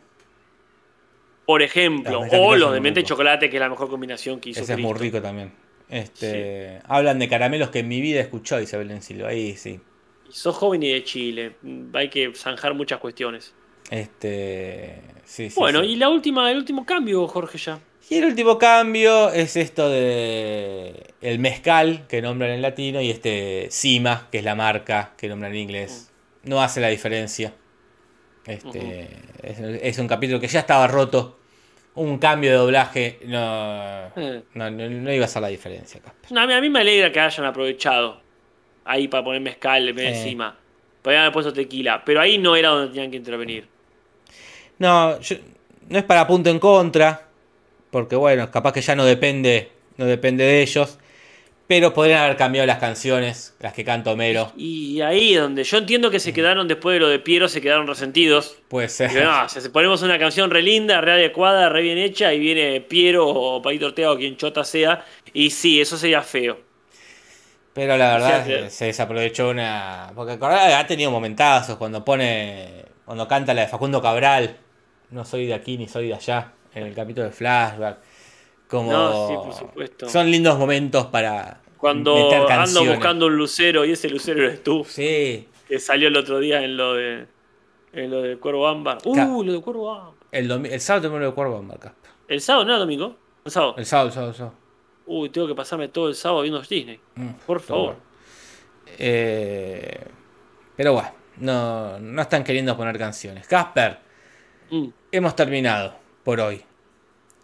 Por 1.45 1.61
ejemplo, 1.61 2.23
o 2.33 2.57
los 2.57 2.73
de 2.73 2.81
menta 2.81 3.01
y 3.01 3.05
chocolate, 3.05 3.51
que 3.51 3.57
es 3.57 3.61
la 3.61 3.69
mejor 3.69 3.89
combinación 3.89 4.41
que 4.41 4.51
hizo 4.51 4.63
Ese 4.63 4.75
es 4.75 4.79
muy 4.79 4.95
rico 4.95 5.21
también. 5.21 5.53
Este, 5.91 6.81
Hablan 6.85 7.19
de 7.19 7.29
caramelos 7.29 7.71
que 7.71 7.81
en 7.81 7.89
mi 7.89 8.01
vida 8.01 8.19
he 8.19 8.23
escuchado, 8.23 8.61
dice 8.61 8.77
Belén 8.77 9.03
Silva. 9.03 9.29
Ahí 9.29 9.57
sí. 9.57 9.81
Y 10.29 10.33
sos 10.33 10.57
joven 10.57 10.83
y 10.83 10.93
de 10.93 11.03
Chile, 11.05 11.57
mm, 11.63 11.95
hay 11.95 12.11
que 12.11 12.33
zanjar 12.35 12.75
muchas 12.75 12.99
cuestiones. 12.99 13.55
Este, 13.91 15.01
sí, 15.25 15.49
sí, 15.49 15.59
bueno, 15.59 15.81
sí. 15.81 15.87
y 15.87 15.97
la 15.97 16.11
última, 16.11 16.51
el 16.51 16.59
último 16.59 16.85
cambio, 16.85 17.27
Jorge, 17.27 17.57
ya. 17.57 17.81
Y 18.11 18.17
el 18.17 18.25
último 18.27 18.59
cambio 18.59 19.31
es 19.33 19.57
esto 19.57 19.89
de 19.91 21.15
el 21.21 21.39
mezcal 21.39 22.07
que 22.07 22.23
nombran 22.23 22.51
en 22.53 22.63
latino 22.63 23.01
y 23.01 23.11
este 23.11 23.69
Cima, 23.71 24.29
que 24.31 24.39
es 24.39 24.45
la 24.45 24.55
marca 24.55 25.15
que 25.17 25.29
nombran 25.29 25.53
en 25.53 25.59
inglés. 25.59 26.11
No 26.43 26.63
hace 26.63 26.81
la 26.81 26.89
diferencia. 26.89 27.55
Este, 28.47 29.11
es, 29.43 29.59
es 29.61 29.99
un 29.99 30.09
capítulo 30.09 30.41
que 30.41 30.49
ya 30.49 30.61
estaba 30.61 30.87
roto. 30.87 31.38
Un 31.99 32.19
cambio 32.19 32.51
de 32.53 32.57
doblaje 32.59 33.19
no, 33.27 34.09
no, 34.55 34.71
no- 34.71 34.89
no 34.89 35.13
iba 35.13 35.25
a 35.25 35.27
hacer 35.27 35.43
la 35.43 35.49
diferencia. 35.49 36.01
No, 36.31 36.41
a, 36.43 36.47
mí, 36.47 36.53
a 36.53 36.61
mí 36.61 36.71
me 36.71 36.81
alegra 36.81 37.11
que 37.11 37.19
hayan 37.19 37.45
aprovechado 37.47 38.21
ahí 38.85 39.09
para 39.09 39.25
poner 39.25 39.41
mezcal 39.41 39.89
Eh. 39.89 40.09
encima. 40.09 40.57
Podrían 41.03 41.23
haber 41.23 41.33
puesto 41.33 41.53
tequila, 41.53 42.03
pero 42.05 42.21
ahí 42.21 42.39
no 42.39 42.55
era 42.55 42.69
donde 42.69 42.93
tenían 42.93 43.11
que 43.11 43.17
intervenir. 43.17 43.67
No, 44.79 45.19
yo- 45.21 45.37
no 45.89 45.99
es 45.99 46.05
para 46.05 46.27
punto 46.27 46.51
en 46.51 46.59
contra, 46.59 47.27
porque 47.91 48.15
bueno, 48.15 48.51
capaz 48.51 48.73
que 48.73 48.81
ya 48.81 48.95
no 48.95 49.05
depende, 49.05 49.73
no 49.97 50.05
depende 50.05 50.45
de 50.45 50.63
ellos, 50.63 50.98
pero 51.69 51.93
podrían 51.95 52.23
haber 52.25 52.37
cambiado 52.37 52.67
las 52.67 52.79
canciones, 52.79 53.55
las 53.61 53.75
que 53.75 53.85
canta 53.85 54.11
Homero, 54.11 54.53
Y 54.57 55.01
ahí 55.03 55.35
es 55.35 55.41
donde 55.43 55.63
yo 55.65 55.77
entiendo 55.79 56.11
que 56.11 56.19
se 56.19 56.33
quedaron 56.33 56.67
después 56.67 56.95
de 56.95 57.01
lo 57.01 57.09
de 57.09 57.19
Piero, 57.21 57.47
se 57.47 57.61
quedaron 57.61 57.87
resentidos. 57.87 58.57
puede 58.69 58.89
ser. 58.89 59.13
No, 59.23 59.49
si 59.49 59.69
ponemos 59.69 60.03
una 60.03 60.19
canción 60.19 60.51
re 60.51 60.63
linda, 60.63 61.01
re 61.03 61.13
adecuada, 61.13 61.69
re 61.69 61.83
bien 61.83 61.99
hecha, 61.99 62.33
y 62.33 62.39
viene 62.41 62.81
Piero 62.81 63.29
o 63.29 63.61
Paito 63.63 63.87
Ortega 63.87 64.11
o 64.13 64.17
quien 64.17 64.37
chota 64.39 64.65
sea, 64.65 65.05
y 65.35 65.51
sí, 65.51 65.81
eso 65.81 65.97
sería 65.99 66.23
feo. 66.23 66.59
Pero 67.75 67.97
la 67.99 68.15
verdad 68.15 68.41
O 68.41 68.45
sea 68.47 68.63
que- 68.65 68.71
se 68.71 68.87
desaprovechó 68.87 69.51
una, 69.51 70.11
porque 70.15 70.33
acordá, 70.33 70.79
ha 70.79 70.87
tenido 70.87 71.11
momentazos 71.11 71.77
cuando 71.77 72.03
pone, 72.05 72.87
cuando 73.05 73.29
canta 73.29 73.53
la 73.55 73.61
de 73.61 73.69
Facundo 73.69 74.01
Cabral, 74.03 74.57
no 75.11 75.25
soy 75.25 75.47
de 75.47 75.55
aquí 75.55 75.77
ni 75.77 75.87
soy 75.87 76.09
de 76.09 76.15
allá, 76.15 76.53
en 76.75 76.87
el 76.87 76.95
capítulo 76.95 77.27
de 77.27 77.33
Flashback. 77.33 77.99
Como 78.69 78.93
No, 78.93 79.29
sí, 79.29 79.35
por 79.35 79.53
supuesto. 79.55 80.09
son 80.09 80.31
lindos 80.31 80.59
momentos 80.59 81.07
para 81.07 81.61
Cuando 81.79 82.15
meter 82.15 82.53
ando 82.53 82.85
buscando 82.85 83.27
un 83.27 83.37
lucero 83.37 83.85
y 83.85 83.93
ese 83.93 84.09
lucero 84.11 84.45
eres 84.45 84.63
tú, 84.63 84.85
Sí, 84.85 85.49
que 85.67 85.79
salió 85.79 86.09
el 86.09 86.17
otro 86.17 86.39
día 86.39 86.63
en 86.63 86.77
lo 86.77 86.95
de 86.95 87.27
en 87.95 88.11
lo 88.11 88.21
del 88.23 88.39
Cuervo 88.39 88.69
Ámbar. 88.69 88.99
Uh, 89.05 89.43
lo 89.43 89.53
del 89.53 89.63
Cuervo 89.63 89.93
Ámbar. 89.93 90.15
el, 90.31 90.51
el 90.67 90.81
sábado 90.81 91.09
tenemos 91.09 91.29
el 91.29 91.35
cuervo 91.35 91.59
en 91.59 91.67
marca. 91.67 91.95
El 92.29 92.41
sábado, 92.43 92.67
no 92.67 92.75
el 92.75 92.81
domingo. 92.81 93.17
El 93.45 93.51
sábado. 93.51 93.75
El 93.79 93.87
sábado, 93.87 94.09
el 94.09 94.13
sábado, 94.13 94.31
el 94.33 94.37
sábado. 94.37 94.55
Uy, 95.07 95.31
tengo 95.31 95.47
que 95.49 95.55
pasarme 95.55 95.89
todo 95.89 96.09
el 96.09 96.15
sábado 96.15 96.43
viendo 96.43 96.61
Disney. 96.61 97.01
Mm, 97.15 97.29
Por 97.47 97.61
favor. 97.61 97.97
Eh, 98.99 100.05
pero 100.77 100.93
bueno, 100.93 101.11
no, 101.39 101.99
no 101.99 102.23
están 102.23 102.45
queriendo 102.45 102.77
poner 102.77 102.99
canciones. 102.99 103.47
Casper, 103.47 103.99
Mm. 104.71 104.89
hemos 105.13 105.35
terminado 105.35 105.95
por 106.25 106.41
hoy. 106.41 106.63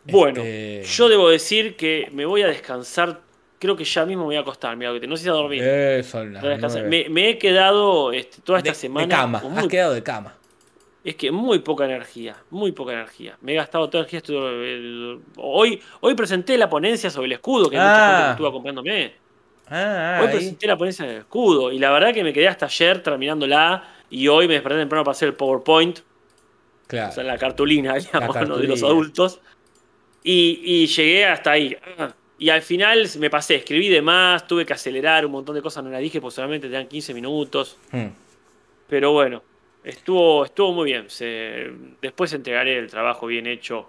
Bueno, 0.07 0.43
Este, 0.43 0.85
yo 0.85 1.09
debo 1.09 1.29
decir 1.31 1.77
que 1.77 2.09
me 2.13 2.25
voy 2.27 2.43
a 2.43 2.47
descansar. 2.49 3.21
Creo 3.59 3.77
que 3.77 3.85
ya 3.85 4.05
mismo 4.05 4.23
me 4.25 4.27
voy 4.27 4.37
a 4.37 4.41
acostar. 4.41 4.77
Mira, 4.77 4.93
no 4.93 5.17
sé 5.17 5.23
si 5.25 5.29
a 5.29 5.33
dormir. 5.33 5.63
eh, 5.65 6.03
descansar. 6.03 6.27
nueve. 6.83 6.89
Me, 6.89 7.09
me 7.09 7.31
he 7.31 7.39
quedado 7.39 8.13
este, 8.13 8.43
toda 8.43 8.59
esta 8.59 8.71
de, 8.71 8.75
semana. 8.77 9.07
de 9.07 9.11
cama, 9.15 9.41
con 9.41 9.53
has 9.53 9.61
muy- 9.61 9.69
quedado 9.69 9.95
de 9.95 10.03
cama. 10.03 10.35
Es 11.03 11.17
que 11.17 11.31
muy 11.31 11.59
poca 11.59 11.85
energía, 11.85 12.35
muy 12.51 12.73
poca 12.73 12.93
energía. 12.95 13.37
Me 13.43 13.53
he 13.53 13.55
gastado 13.57 13.89
toda 13.91 14.03
la 14.05 14.09
energía. 14.09 14.19
estuve- 14.21 15.21
hoy, 15.37 15.81
hoy 16.01 16.15
presenté 16.15 16.57
la 16.59 16.69
ponencia 16.71 17.11
sobre 17.11 17.27
el 17.27 17.33
escudo, 17.33 17.69
que 17.71 17.77
hay 17.77 17.83
mucha 17.83 18.05
Ah. 18.07 18.11
gente 18.17 18.25
que 18.27 18.31
estuvo 18.33 18.47
acompañándome. 18.49 19.13
Ah, 19.69 20.19
Hoy 20.21 20.27
ahí. 20.29 20.35
presenté 20.35 20.67
la 20.67 20.77
ponencia 20.77 21.07
del 21.07 21.19
escudo. 21.19 21.73
Y 21.73 21.79
la 21.79 21.91
verdad 21.91 22.13
que 22.13 22.23
me 22.25 22.33
quedé 22.33 22.49
hasta 22.49 22.67
ayer 22.67 23.03
terminándola. 23.03 23.85
Y 24.11 24.29
hoy 24.29 24.47
me 24.47 24.55
desperté 24.55 24.79
temprano 24.79 25.05
para 25.05 25.13
hacer 25.13 25.29
el 25.29 25.35
PowerPoint. 25.35 26.01
Claro. 26.87 27.09
O 27.11 27.13
sea, 27.13 27.25
la 27.25 27.39
cartulina, 27.39 27.95
digamos, 28.13 28.49
¿no? 28.49 28.57
de 28.59 28.67
los 28.67 28.83
adultos. 28.83 29.41
Y, 30.25 30.61
y 30.65 30.87
llegué 30.87 31.27
hasta 31.27 31.53
ahí. 31.53 31.77
Ah. 31.99 32.13
Y 32.39 32.51
al 32.51 32.63
final 32.63 33.09
me 33.21 33.31
pasé, 33.31 33.55
escribí 33.55 33.89
de 33.89 34.03
más, 34.03 34.47
tuve 34.47 34.67
que 34.67 34.73
acelerar 34.73 35.25
un 35.25 35.33
montón 35.33 35.55
de 35.55 35.63
cosas, 35.63 35.85
no 35.85 35.91
las 35.91 36.01
dije, 36.01 36.21
pues 36.21 36.35
solamente 36.35 36.67
te 36.67 36.75
dan 36.75 36.89
15 36.89 37.15
minutos. 37.15 37.79
Hmm. 37.93 38.09
Pero 38.89 39.13
bueno, 39.13 39.43
estuvo, 39.85 40.45
estuvo 40.45 40.73
muy 40.73 40.87
bien. 40.87 41.09
Se, 41.09 41.71
después 42.03 42.33
entregaré 42.33 42.79
el 42.79 42.91
trabajo 42.91 43.27
bien 43.27 43.47
hecho 43.47 43.89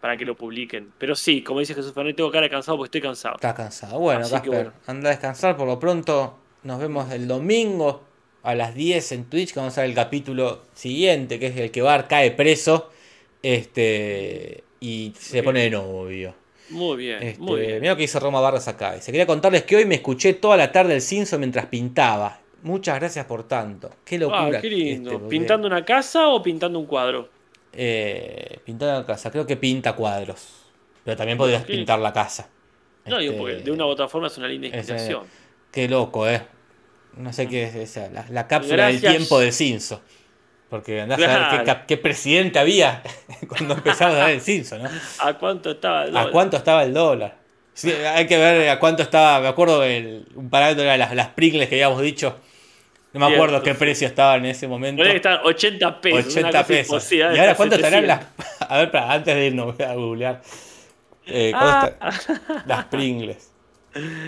para 0.00 0.16
que 0.16 0.24
lo 0.24 0.34
publiquen. 0.36 0.92
Pero 0.98 1.14
sí, 1.14 1.42
como 1.42 1.60
dice 1.60 1.74
Jesús 1.74 1.92
Fernández, 1.94 2.16
tengo 2.16 2.30
cara 2.30 2.50
cansado 2.50 2.76
porque 2.76 2.88
estoy 2.88 3.00
cansado. 3.00 3.36
Estás 3.36 3.54
cansado. 3.54 3.98
Bueno, 4.00 4.20
Así 4.20 4.32
Casper, 4.32 4.50
bueno. 4.50 4.72
anda 4.86 5.08
a 5.08 5.12
descansar 5.12 5.56
por 5.56 5.66
lo 5.66 5.78
pronto. 5.78 6.38
Nos 6.64 6.80
vemos 6.80 7.10
el 7.12 7.28
domingo 7.28 8.02
a 8.42 8.54
las 8.54 8.74
10 8.74 9.12
en 9.12 9.24
Twitch, 9.26 9.54
que 9.54 9.60
vamos 9.60 9.78
a 9.78 9.82
ver 9.82 9.90
el 9.90 9.96
capítulo 9.96 10.62
siguiente, 10.74 11.38
que 11.38 11.46
es 11.46 11.56
el 11.56 11.70
que 11.70 11.80
Bar 11.80 12.08
cae 12.08 12.32
preso. 12.32 12.90
Este. 13.42 14.63
Y 14.84 15.12
se 15.18 15.42
pone 15.42 15.60
de 15.62 15.70
novio. 15.70 16.34
Muy 16.70 16.96
bien, 16.96 17.22
Este, 17.22 17.40
muy 17.42 17.60
bien. 17.60 17.80
Mira 17.80 17.92
lo 17.92 17.96
que 17.96 18.02
dice 18.02 18.18
Roma 18.20 18.40
Barras 18.40 18.68
acá. 18.68 18.94
Dice, 18.94 19.12
quería 19.12 19.26
contarles 19.26 19.62
que 19.64 19.76
hoy 19.76 19.84
me 19.86 19.94
escuché 19.96 20.34
toda 20.34 20.56
la 20.56 20.72
tarde 20.72 20.94
el 20.94 21.00
Cinso 21.02 21.38
mientras 21.38 21.66
pintaba. 21.66 22.40
Muchas 22.62 22.98
gracias 22.98 23.24
por 23.26 23.46
tanto. 23.46 23.90
Qué 24.04 24.18
locura. 24.18 24.58
Ah, 24.58 24.60
qué 24.60 24.68
lindo. 24.70 25.10
este, 25.10 25.20
porque, 25.20 25.36
¿Pintando 25.38 25.66
una 25.66 25.84
casa 25.84 26.28
o 26.28 26.42
pintando 26.42 26.78
un 26.78 26.86
cuadro? 26.86 27.28
eh, 27.72 28.58
pintando 28.64 29.00
la 29.00 29.06
casa. 29.06 29.30
Creo 29.30 29.46
que 29.46 29.56
pinta 29.56 29.94
cuadros. 29.94 30.64
Pero 31.04 31.16
también 31.16 31.36
podrías 31.36 31.64
pintar 31.64 31.98
la 31.98 32.12
casa. 32.12 32.48
No, 33.06 33.18
digo, 33.18 33.32
Este, 33.32 33.38
porque 33.42 33.56
de 33.64 33.70
una 33.70 33.84
u 33.84 33.88
otra 33.88 34.08
forma 34.08 34.28
es 34.28 34.38
una 34.38 34.48
linda 34.48 34.68
ese- 34.68 34.78
inspiración. 34.78 35.22
Qué 35.70 35.88
loco, 35.88 36.28
¿eh? 36.28 36.40
No 37.16 37.32
sé 37.32 37.46
qué 37.48 37.64
es 37.64 37.74
esa, 37.74 38.08
la, 38.10 38.24
la 38.30 38.46
cápsula 38.48 38.86
del 38.86 39.00
tiempo 39.00 39.38
del 39.40 39.52
Cinso. 39.52 40.00
Porque 40.74 41.02
andás 41.02 41.22
a 41.22 41.62
ver 41.62 41.84
qué, 41.86 41.96
presidente 41.96 42.58
había 42.58 43.00
cuando 43.48 43.74
empezamos 43.74 44.16
a 44.16 44.18
dar 44.18 44.30
el 44.30 44.40
Cinso, 44.40 44.76
¿no? 44.76 44.90
¿A 45.20 45.34
cuánto 45.34 45.70
estaba? 45.70 46.02
el 46.02 46.08
¿A 46.08 46.18
dólar? 46.18 46.32
cuánto 46.32 46.56
estaba 46.56 46.82
el 46.82 46.92
dólar? 46.92 47.36
Sí, 47.74 47.92
hay 47.92 48.26
que 48.26 48.36
ver 48.36 48.68
a 48.68 48.80
cuánto 48.80 49.04
estaba. 49.04 49.38
Me 49.38 49.46
acuerdo 49.46 49.84
el, 49.84 50.26
un 50.34 50.50
parámetro 50.50 50.82
era 50.82 50.96
las, 50.96 51.14
las 51.14 51.28
Pringles 51.28 51.68
que 51.68 51.76
habíamos 51.76 52.02
dicho. 52.02 52.40
No 53.12 53.20
me 53.20 53.26
acuerdo 53.26 53.60
Cierto, 53.60 53.62
qué 53.62 53.74
precio 53.76 54.08
estaban 54.08 54.44
en 54.44 54.50
ese 54.50 54.66
momento. 54.66 55.04
Que 55.04 55.14
están 55.14 55.38
80 55.44 56.00
pesos. 56.00 56.18
una 56.18 56.48
80 56.48 56.50
cosa 56.50 56.66
pesos. 56.66 57.12
¿Y 57.12 57.22
ahora 57.22 57.34
estar 57.34 57.56
cuánto 57.56 57.76
estarán 57.76 58.00
700. 58.00 58.26
las.? 58.36 58.68
A 58.68 58.78
ver, 58.78 58.90
para, 58.90 59.12
antes 59.12 59.32
de 59.32 59.46
irnos, 59.46 59.76
voy 59.76 59.86
a 59.86 59.94
googlear. 59.94 60.42
Eh, 61.24 61.52
¿cuánto 61.52 61.96
Ah. 62.00 62.10
Las 62.66 62.84
Pringles. 62.86 63.52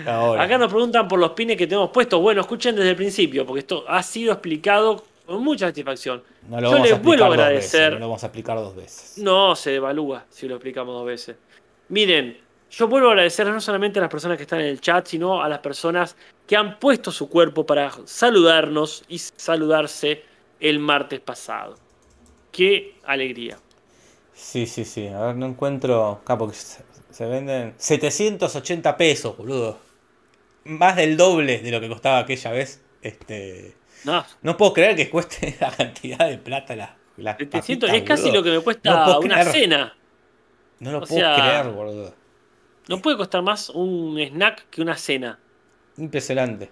Ahora. 0.05 0.43
Acá 0.43 0.57
nos 0.57 0.71
preguntan 0.71 1.09
por 1.09 1.19
los 1.19 1.31
pines 1.31 1.57
que 1.57 1.67
tenemos 1.67 1.89
puestos. 1.89 2.21
Bueno, 2.21 2.39
escuchen 2.39 2.73
desde 2.73 2.91
el 2.91 2.95
principio, 2.95 3.45
porque 3.45 3.59
esto 3.59 3.83
ha 3.85 4.01
sido 4.01 4.31
explicado 4.31 5.03
con 5.27 5.43
mucha 5.43 5.67
satisfacción. 5.67 6.23
No 6.47 6.61
lo 6.61 6.71
Yo 6.71 6.79
les 6.79 7.01
vuelvo 7.01 7.25
a 7.25 7.27
agradecer. 7.27 7.81
veces. 7.81 7.93
No 7.93 7.99
lo 7.99 8.07
vamos 8.07 8.23
a 8.23 8.27
explicar 8.27 8.57
dos 8.57 8.75
veces. 8.75 9.17
No 9.17 9.55
se 9.55 9.71
devalúa 9.71 10.25
si 10.29 10.47
lo 10.47 10.55
explicamos 10.55 10.95
dos 10.95 11.05
veces. 11.05 11.35
Miren, 11.89 12.37
yo 12.71 12.87
vuelvo 12.87 13.09
a 13.09 13.11
agradecer 13.11 13.45
no 13.47 13.61
solamente 13.61 13.99
a 13.99 14.03
las 14.03 14.11
personas 14.11 14.37
que 14.37 14.43
están 14.43 14.61
en 14.61 14.67
el 14.67 14.81
chat, 14.81 15.05
sino 15.05 15.43
a 15.43 15.49
las 15.49 15.59
personas 15.59 16.15
que 16.47 16.55
han 16.55 16.79
puesto 16.79 17.11
su 17.11 17.29
cuerpo 17.29 17.65
para 17.65 17.91
saludarnos 18.05 19.03
y 19.07 19.19
saludarse 19.19 20.23
el 20.59 20.79
martes 20.79 21.19
pasado. 21.19 21.77
Qué 22.51 22.95
alegría. 23.03 23.57
Sí, 24.33 24.65
sí, 24.65 24.85
sí. 24.85 25.07
A 25.07 25.19
ver, 25.27 25.35
no 25.35 25.45
encuentro. 25.45 26.21
Acá 26.23 26.37
porque 26.37 26.55
se, 26.55 26.83
se 27.09 27.25
venden 27.25 27.73
780 27.77 28.97
pesos, 28.97 29.37
boludo. 29.37 29.77
Más 30.63 30.95
del 30.95 31.17
doble 31.17 31.59
de 31.59 31.71
lo 31.71 31.79
que 31.79 31.89
costaba 31.89 32.19
aquella 32.19 32.51
vez. 32.51 32.81
Este. 33.01 33.75
No, 34.03 34.25
No 34.41 34.57
puedo 34.57 34.73
creer 34.73 34.95
que 34.95 35.09
cueste 35.09 35.55
la 35.61 35.71
cantidad 35.71 36.27
de 36.29 36.37
plata 36.37 36.75
la, 36.75 36.95
las 37.17 37.37
700 37.37 37.89
papitas, 37.89 37.95
es 37.95 38.07
casi 38.07 38.23
boludo. 38.29 38.37
lo 38.37 38.43
que 38.43 38.51
me 38.51 38.59
cuesta 38.61 38.91
No 39.05 39.19
una 39.19 39.35
creer. 39.41 39.51
cena. 39.51 39.97
No 40.79 40.91
lo 40.91 40.97
o 40.99 41.01
puedo 41.01 41.19
sea- 41.19 41.35
creer, 41.35 41.73
boludo. 41.73 42.13
No 42.89 43.01
puede 43.01 43.17
costar 43.17 43.41
más 43.41 43.69
un 43.69 44.17
snack 44.19 44.69
que 44.69 44.81
una 44.81 44.95
cena. 44.95 45.39
Impresionante. 45.97 46.69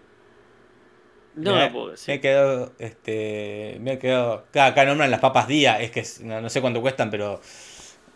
No 1.35 1.53
me, 1.56 1.65
lo 1.65 1.72
puedo 1.73 1.85
me 1.88 1.91
decir. 1.91 2.14
he 2.14 2.22
quedado, 2.22 2.72
este, 2.80 3.77
me 3.81 3.93
he 3.93 3.99
quedado, 3.99 4.45
acá, 4.53 4.85
nombran 4.85 5.11
las 5.11 5.19
papas 5.19 5.47
día, 5.49 5.81
es 5.81 5.91
que 5.91 6.06
no, 6.23 6.39
no 6.39 6.49
sé 6.49 6.61
cuánto 6.61 6.80
cuestan, 6.80 7.10
pero, 7.10 7.41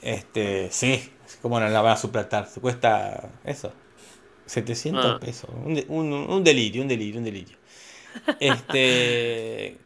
este, 0.01 0.69
sí, 0.71 1.11
cómo 1.41 1.59
no 1.59 1.67
la 1.67 1.81
van 1.81 1.93
a 1.93 1.97
suplantar, 1.97 2.47
se 2.47 2.61
cuesta 2.61 3.29
eso, 3.43 3.73
700 4.45 5.05
Ah. 5.05 5.19
pesos, 5.19 5.49
un- 5.89 6.13
un 6.13 6.43
delirio, 6.45 6.81
un 6.81 6.87
delirio, 6.87 7.17
un 7.19 7.25
delirio. 7.25 7.57
Este, 8.39 9.77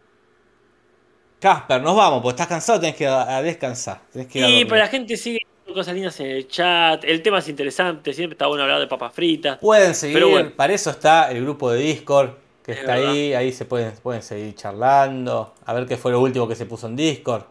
Casper, 1.40 1.82
nos 1.82 1.96
vamos, 1.96 2.22
porque 2.22 2.34
estás 2.36 2.48
cansado, 2.48 2.80
tenés 2.80 2.96
que 2.96 3.04
ir 3.04 3.10
a, 3.10 3.38
a 3.38 3.42
descansar, 3.42 4.02
tenés 4.12 4.28
que 4.28 4.40
ir 4.40 4.46
a 4.46 4.48
Y 4.48 4.52
dormir. 4.52 4.68
pero 4.70 4.80
la 4.82 4.88
gente 4.88 5.18
sigue 5.18 5.40
cosas 5.74 5.94
lindas 5.96 6.20
en 6.20 6.28
el 6.28 6.48
chat. 6.48 7.04
El 7.04 7.22
tema 7.24 7.40
es 7.40 7.48
interesante. 7.50 8.14
Siempre 8.14 8.36
está 8.36 8.46
bueno 8.48 8.64
hablar 8.64 8.80
de 8.80 8.86
papas 8.88 9.12
fritas. 9.14 9.58
Pueden 9.58 9.96
seguir, 9.96 10.14
Pero 10.16 10.30
bueno. 10.30 10.52
para 10.56 10.72
eso 10.74 10.92
está 10.92 11.32
el 11.32 11.42
grupo 11.42 11.72
de 11.72 11.80
Discord 11.80 12.30
que 12.64 12.74
Es 12.74 12.80
está 12.80 12.94
ahí, 12.94 13.34
ahí 13.34 13.52
se 13.52 13.66
pueden, 13.66 13.92
pueden 14.04 14.22
seguir 14.22 14.56
charlando, 14.56 15.54
a 15.66 15.74
ver 15.74 15.86
qué 15.86 15.98
fue 15.98 16.12
lo 16.14 16.22
último 16.22 16.48
que 16.48 16.56
se 16.56 16.66
puso 16.66 16.88
en 16.88 16.96
Discord. 16.96 17.44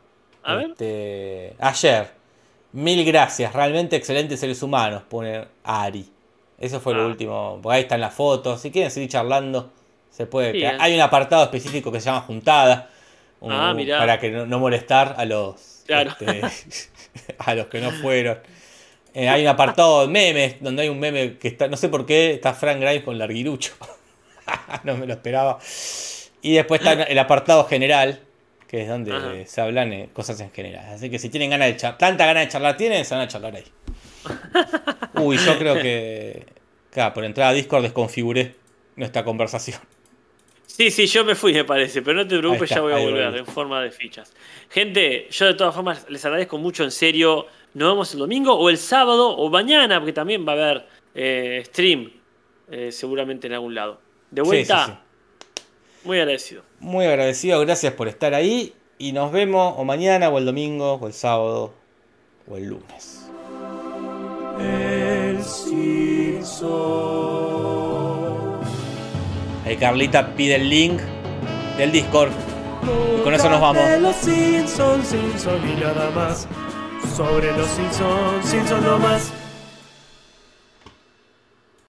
A 0.44 0.54
ver. 0.54 0.70
Este, 0.70 1.54
ayer, 1.58 2.10
mil 2.72 3.04
gracias, 3.04 3.52
realmente 3.52 3.96
excelentes 3.96 4.40
seres 4.40 4.62
humanos, 4.62 5.02
pone 5.08 5.44
Ari. 5.64 6.08
Eso 6.58 6.80
fue 6.80 6.94
lo 6.94 7.02
Ah. 7.02 7.06
último, 7.06 7.58
porque 7.62 7.76
ahí 7.76 7.82
están 7.82 8.00
las 8.00 8.14
fotos, 8.14 8.60
si 8.62 8.70
quieren 8.70 8.90
seguir 8.90 9.10
charlando, 9.10 9.70
se 10.12 10.26
puede. 10.26 10.52
Bien. 10.52 10.76
Hay 10.80 10.94
un 10.94 11.00
apartado 11.00 11.42
específico 11.42 11.90
que 11.90 11.98
se 12.00 12.06
llama 12.06 12.20
Juntada, 12.20 12.88
un- 13.40 13.50
Ah, 13.52 13.74
mirá. 13.74 13.98
para 13.98 14.20
que 14.20 14.30
no, 14.30 14.46
no 14.46 14.58
molestar 14.60 15.14
a 15.18 15.24
los, 15.24 15.82
Claro. 15.86 16.10
este, 16.10 16.40
a 17.38 17.54
los 17.56 17.66
que 17.66 17.80
no 17.80 17.90
fueron. 17.90 18.38
Eh, 19.14 19.28
hay 19.28 19.42
un 19.42 19.48
apartado 19.48 20.02
de 20.02 20.08
memes, 20.12 20.56
donde 20.60 20.82
hay 20.82 20.88
un 20.88 20.98
meme 21.00 21.36
que 21.38 21.48
está, 21.48 21.66
no 21.68 21.76
sé 21.76 21.88
por 21.88 22.06
qué, 22.06 22.32
está 22.34 22.54
Frank 22.54 22.78
Grimes 22.78 23.02
con 23.02 23.18
Larguirucho. 23.18 23.72
no 24.84 24.96
me 24.96 25.06
lo 25.06 25.14
esperaba. 25.14 25.58
Y 26.40 26.54
después 26.54 26.80
está 26.80 26.92
el 27.04 27.18
apartado 27.18 27.64
general, 27.64 28.20
que 28.68 28.82
es 28.82 28.88
donde 28.88 29.12
Ajá. 29.12 29.32
se 29.46 29.60
hablan 29.60 29.92
eh, 29.92 30.08
cosas 30.12 30.40
en 30.40 30.50
general. 30.50 30.86
Así 30.94 31.10
que 31.10 31.18
si 31.18 31.28
tienen 31.28 31.50
ganas 31.50 31.68
de 31.68 31.76
charlar, 31.76 31.98
tanta 31.98 32.26
ganas 32.26 32.44
de 32.46 32.52
charlar 32.52 32.76
tienen, 32.76 33.04
se 33.04 33.14
van 33.14 33.24
a 33.24 33.28
charlar 33.28 33.54
ahí. 33.56 33.64
Uy, 35.14 35.36
yo 35.38 35.58
creo 35.58 35.74
que, 35.74 36.46
claro, 36.90 37.12
por 37.12 37.24
entrar 37.24 37.48
a 37.48 37.52
Discord 37.52 37.82
desconfiguré 37.82 38.54
nuestra 38.96 39.24
conversación. 39.24 39.78
Sí, 40.74 40.90
sí, 40.90 41.06
yo 41.06 41.22
me 41.22 41.34
fui, 41.34 41.52
me 41.52 41.64
parece, 41.64 42.00
pero 42.00 42.16
no 42.22 42.26
te 42.26 42.38
preocupes, 42.38 42.62
está, 42.70 42.76
ya 42.76 42.80
voy 42.80 42.94
a 42.94 42.98
volver 42.98 43.36
en 43.36 43.44
forma 43.46 43.82
de 43.82 43.90
fichas. 43.90 44.32
Gente, 44.70 45.28
yo 45.30 45.44
de 45.46 45.52
todas 45.54 45.74
formas 45.74 46.06
les 46.08 46.24
agradezco 46.24 46.56
mucho, 46.56 46.82
en 46.82 46.90
serio. 46.90 47.46
Nos 47.74 47.90
vemos 47.90 48.10
el 48.14 48.20
domingo 48.20 48.54
o 48.54 48.70
el 48.70 48.78
sábado 48.78 49.36
o 49.36 49.50
mañana, 49.50 49.98
porque 50.00 50.14
también 50.14 50.46
va 50.48 50.52
a 50.52 50.54
haber 50.54 50.86
eh, 51.14 51.62
stream, 51.66 52.10
eh, 52.70 52.90
seguramente 52.90 53.48
en 53.48 53.52
algún 53.52 53.74
lado. 53.74 54.00
De 54.30 54.40
Sí, 54.42 54.46
vuelta, 54.48 54.86
sí, 54.86 54.92
sí. 55.56 55.62
muy 56.04 56.18
agradecido. 56.20 56.62
Muy 56.80 57.04
agradecido, 57.04 57.60
gracias 57.60 57.92
por 57.92 58.08
estar 58.08 58.32
ahí. 58.32 58.72
Y 58.96 59.12
nos 59.12 59.30
vemos 59.30 59.74
o 59.76 59.84
mañana, 59.84 60.30
o 60.30 60.38
el 60.38 60.46
domingo, 60.46 60.94
o 60.94 61.06
el 61.06 61.12
sábado, 61.12 61.74
o 62.48 62.56
el 62.56 62.64
lunes. 62.64 63.28
El 64.58 65.42
Simpson. 65.42 67.71
Ahí 69.72 69.78
Carlita 69.78 70.34
pide 70.34 70.56
el 70.56 70.68
link 70.68 71.00
del 71.78 71.92
Discord. 71.92 72.30
Y 73.18 73.22
con 73.22 73.32
eso 73.32 73.48
nos 73.48 73.58
vamos. 73.58 73.82
Los 74.02 74.16
Simpsons, 74.16 75.08
Simpson 75.08 75.60
y 75.66 75.80
nada 75.80 76.10
más. 76.10 76.46
Sobre 77.16 77.56
los 77.56 77.68
Simpsons, 77.68 78.44
Simpson 78.44 78.84
no 78.84 78.98
más. 78.98 79.32